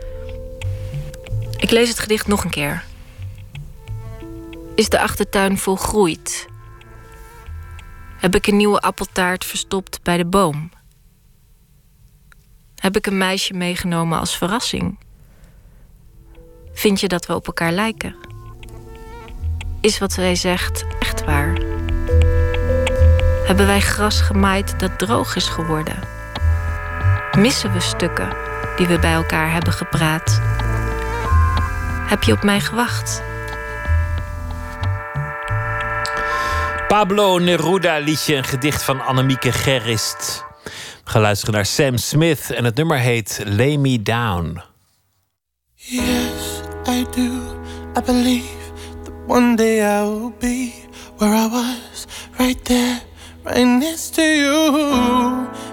Ik 1.56 1.70
lees 1.70 1.88
het 1.88 1.98
gedicht 1.98 2.26
nog 2.26 2.44
een 2.44 2.50
keer. 2.50 2.84
Is 4.74 4.88
de 4.88 5.00
achtertuin 5.00 5.58
volgroeid? 5.58 6.46
Heb 8.18 8.34
ik 8.34 8.46
een 8.46 8.56
nieuwe 8.56 8.80
appeltaart 8.80 9.44
verstopt 9.44 10.02
bij 10.02 10.16
de 10.16 10.26
boom? 10.26 10.70
Heb 12.78 12.96
ik 12.96 13.06
een 13.06 13.18
meisje 13.18 13.54
meegenomen 13.54 14.18
als 14.18 14.36
verrassing? 14.36 14.98
Vind 16.72 17.00
je 17.00 17.08
dat 17.08 17.26
we 17.26 17.34
op 17.34 17.46
elkaar 17.46 17.72
lijken? 17.72 18.16
Is 19.80 19.98
wat 19.98 20.12
zij 20.12 20.34
zegt 20.34 20.84
echt 20.98 21.24
waar? 21.24 21.52
Hebben 23.44 23.66
wij 23.66 23.80
gras 23.80 24.20
gemaaid 24.20 24.80
dat 24.80 24.98
droog 24.98 25.36
is 25.36 25.48
geworden? 25.48 25.98
Missen 27.38 27.72
we 27.72 27.80
stukken 27.80 28.36
die 28.76 28.86
we 28.86 28.98
bij 28.98 29.12
elkaar 29.12 29.52
hebben 29.52 29.72
gepraat? 29.72 30.40
Heb 32.08 32.22
je 32.22 32.32
op 32.32 32.42
mij 32.42 32.60
gewacht? 32.60 33.22
Pablo 36.88 37.38
Neruda 37.38 37.98
liedje, 37.98 38.34
een 38.34 38.44
gedicht 38.44 38.82
van 38.82 39.00
Annemieke 39.00 39.52
Gerrist. 39.52 40.47
Gaan 41.08 41.20
luisteren 41.20 41.54
naar 41.54 41.66
Sam 41.66 41.96
Smith 41.96 42.50
en 42.50 42.64
het 42.64 42.76
nummer 42.76 42.98
heet 42.98 43.42
Lay 43.44 43.76
Me 43.76 44.02
Down. 44.02 44.60
Yes, 45.74 46.60
I 46.86 47.06
do. 47.10 47.30
I 47.96 48.02
believe 48.04 48.72
that 49.04 49.14
one 49.26 49.56
day 49.56 49.78
I 49.78 50.04
will 50.04 50.32
be 50.38 50.72
where 51.16 51.34
I 51.34 51.48
was, 51.50 52.06
right 52.38 52.64
there, 52.64 53.00
right 53.44 53.66
next 53.66 54.14
to 54.14 54.22
you. 54.22 54.74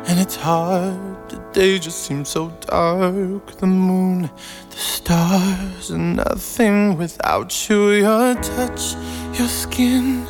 And 0.07 0.19
it's 0.19 0.35
hard, 0.35 1.29
the 1.29 1.39
day 1.51 1.79
just 1.79 2.03
seems 2.05 2.29
so 2.29 2.51
dark. 2.59 3.57
The 3.57 3.65
moon, 3.65 4.29
the 4.69 4.77
stars, 4.77 5.89
and 5.89 6.15
nothing 6.15 6.97
without 6.97 7.69
you. 7.69 7.91
Your 7.91 8.35
touch, 8.35 8.95
your 9.37 9.49
skin. 9.49 10.25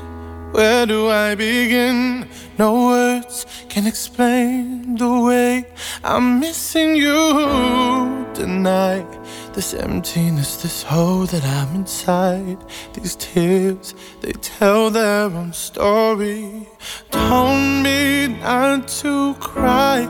Where 0.51 0.87
do 0.87 1.09
I 1.09 1.35
begin? 1.35 2.27
No 2.57 2.87
words 2.87 3.45
can 3.67 3.85
explain 3.85 4.95
the 4.95 5.19
way 5.19 5.65
I'm 6.05 6.39
missing 6.39 6.95
you 6.95 8.25
tonight. 8.33 9.05
This 9.51 9.73
emptiness, 9.73 10.61
this 10.63 10.81
hole 10.83 11.25
that 11.25 11.43
I'm 11.43 11.75
inside. 11.75 12.57
These 12.93 13.17
tears, 13.17 13.93
they 14.21 14.31
tell 14.31 14.89
their 14.89 15.25
own 15.25 15.51
story. 15.51 16.69
Told 17.11 17.83
me 17.83 18.27
not 18.27 18.87
to 19.03 19.33
cry 19.35 20.05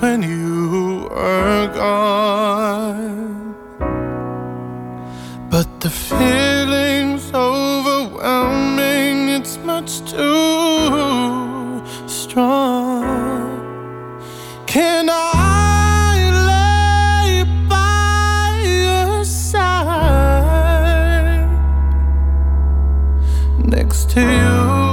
when 0.00 0.24
you 0.24 1.08
were 1.08 1.70
gone. 1.72 3.54
But 5.50 5.80
the 5.80 5.90
feeling's 5.90 7.32
overwhelming, 7.32 9.28
it's 9.28 9.56
much 9.58 10.00
too 10.10 11.65
strong. 12.36 13.64
Can 14.66 15.08
I 15.10 16.18
lay 16.50 17.44
by 17.66 18.60
your 18.62 19.24
side 19.24 20.28
next 23.64 24.10
to 24.10 24.20
you? 24.20 24.26
You 24.26 24.85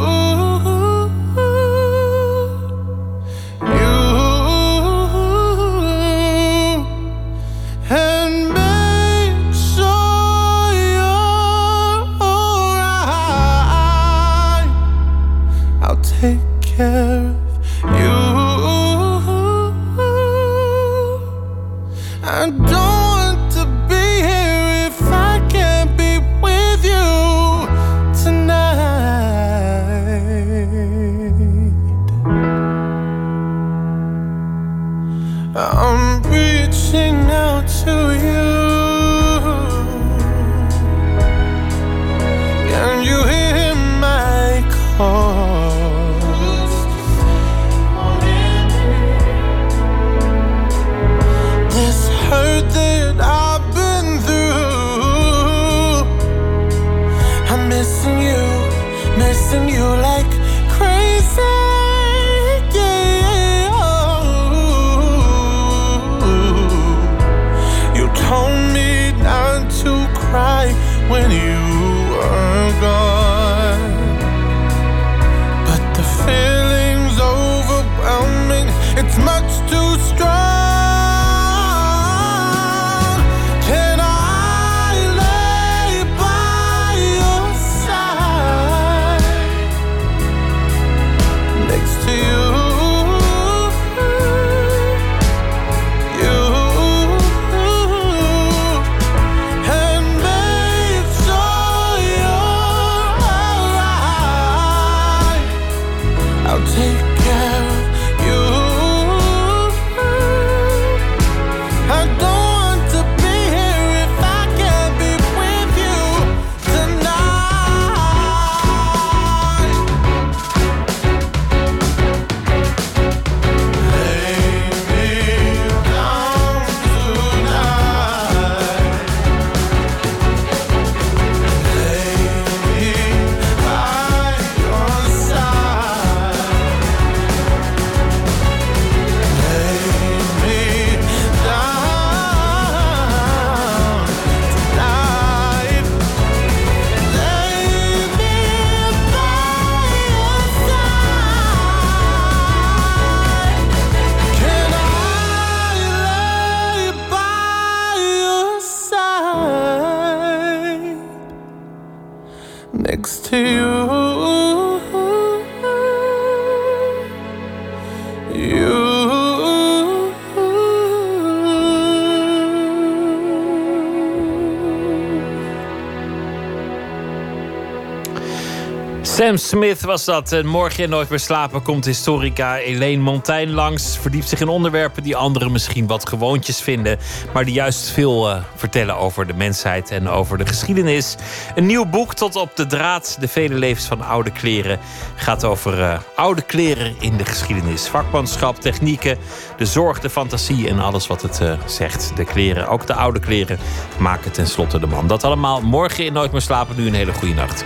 Smith 179.54 179.82
was 179.82 180.06
dat. 180.06 180.32
En 180.32 180.46
morgen 180.46 180.84
in 180.84 180.90
Nooit 180.90 181.10
meer 181.10 181.20
slapen 181.20 181.62
komt 181.62 181.86
historica 181.86 182.58
Elaine 182.58 183.02
Montaigne 183.02 183.54
langs. 183.54 183.98
Verdiept 183.98 184.30
zich 184.30 184.40
in 184.40 184.48
onderwerpen 184.48 185.04
die 185.04 185.16
anderen 185.16 185.52
misschien 185.52 185.88
wat 185.88 186.10
gewoontjes 186.10 186.62
vinden. 186.62 187.00
Maar 187.34 187.46
die 187.46 187.54
juist 187.54 187.90
veel 187.90 188.30
eh, 188.30 188.44
vertellen 188.56 188.98
over 188.98 189.28
de 189.28 189.34
mensheid 189.34 189.92
en 189.92 190.10
over 190.10 190.38
de 190.38 190.46
geschiedenis. 190.46 191.16
Een 191.56 191.66
nieuw 191.66 191.86
boek 191.86 192.14
tot 192.14 192.36
op 192.36 192.56
de 192.56 192.66
draad. 192.66 193.18
De 193.20 193.28
vele 193.28 193.56
levens 193.56 193.86
van 193.86 194.02
oude 194.02 194.32
kleren. 194.32 194.80
Gaat 195.16 195.44
over 195.44 195.82
eh, 195.82 196.00
oude 196.16 196.42
kleren 196.42 196.96
in 197.00 197.18
de 197.18 197.26
geschiedenis. 197.26 197.88
Vakmanschap, 197.88 198.62
technieken, 198.62 199.18
de 199.58 199.66
zorg, 199.66 200.00
de 200.00 200.10
fantasie 200.10 200.70
en 200.70 200.80
alles 200.80 201.08
wat 201.08 201.22
het 201.22 201.42
eh, 201.42 201.54
zegt. 201.66 202.12
De 202.16 202.26
kleren, 202.26 202.68
ook 202.68 202.88
de 202.88 202.94
oude 202.94 203.20
kleren, 203.20 203.60
maken 204.00 204.32
tenslotte 204.32 204.80
de 204.80 204.88
man. 204.88 205.08
Dat 205.08 205.24
allemaal 205.24 205.62
morgen 205.62 206.06
in 206.06 206.14
Nooit 206.14 206.32
meer 206.32 206.42
slapen. 206.42 206.76
Nu 206.76 206.88
een 206.88 206.94
hele 206.94 207.14
goede 207.14 207.34
nacht. 207.34 207.66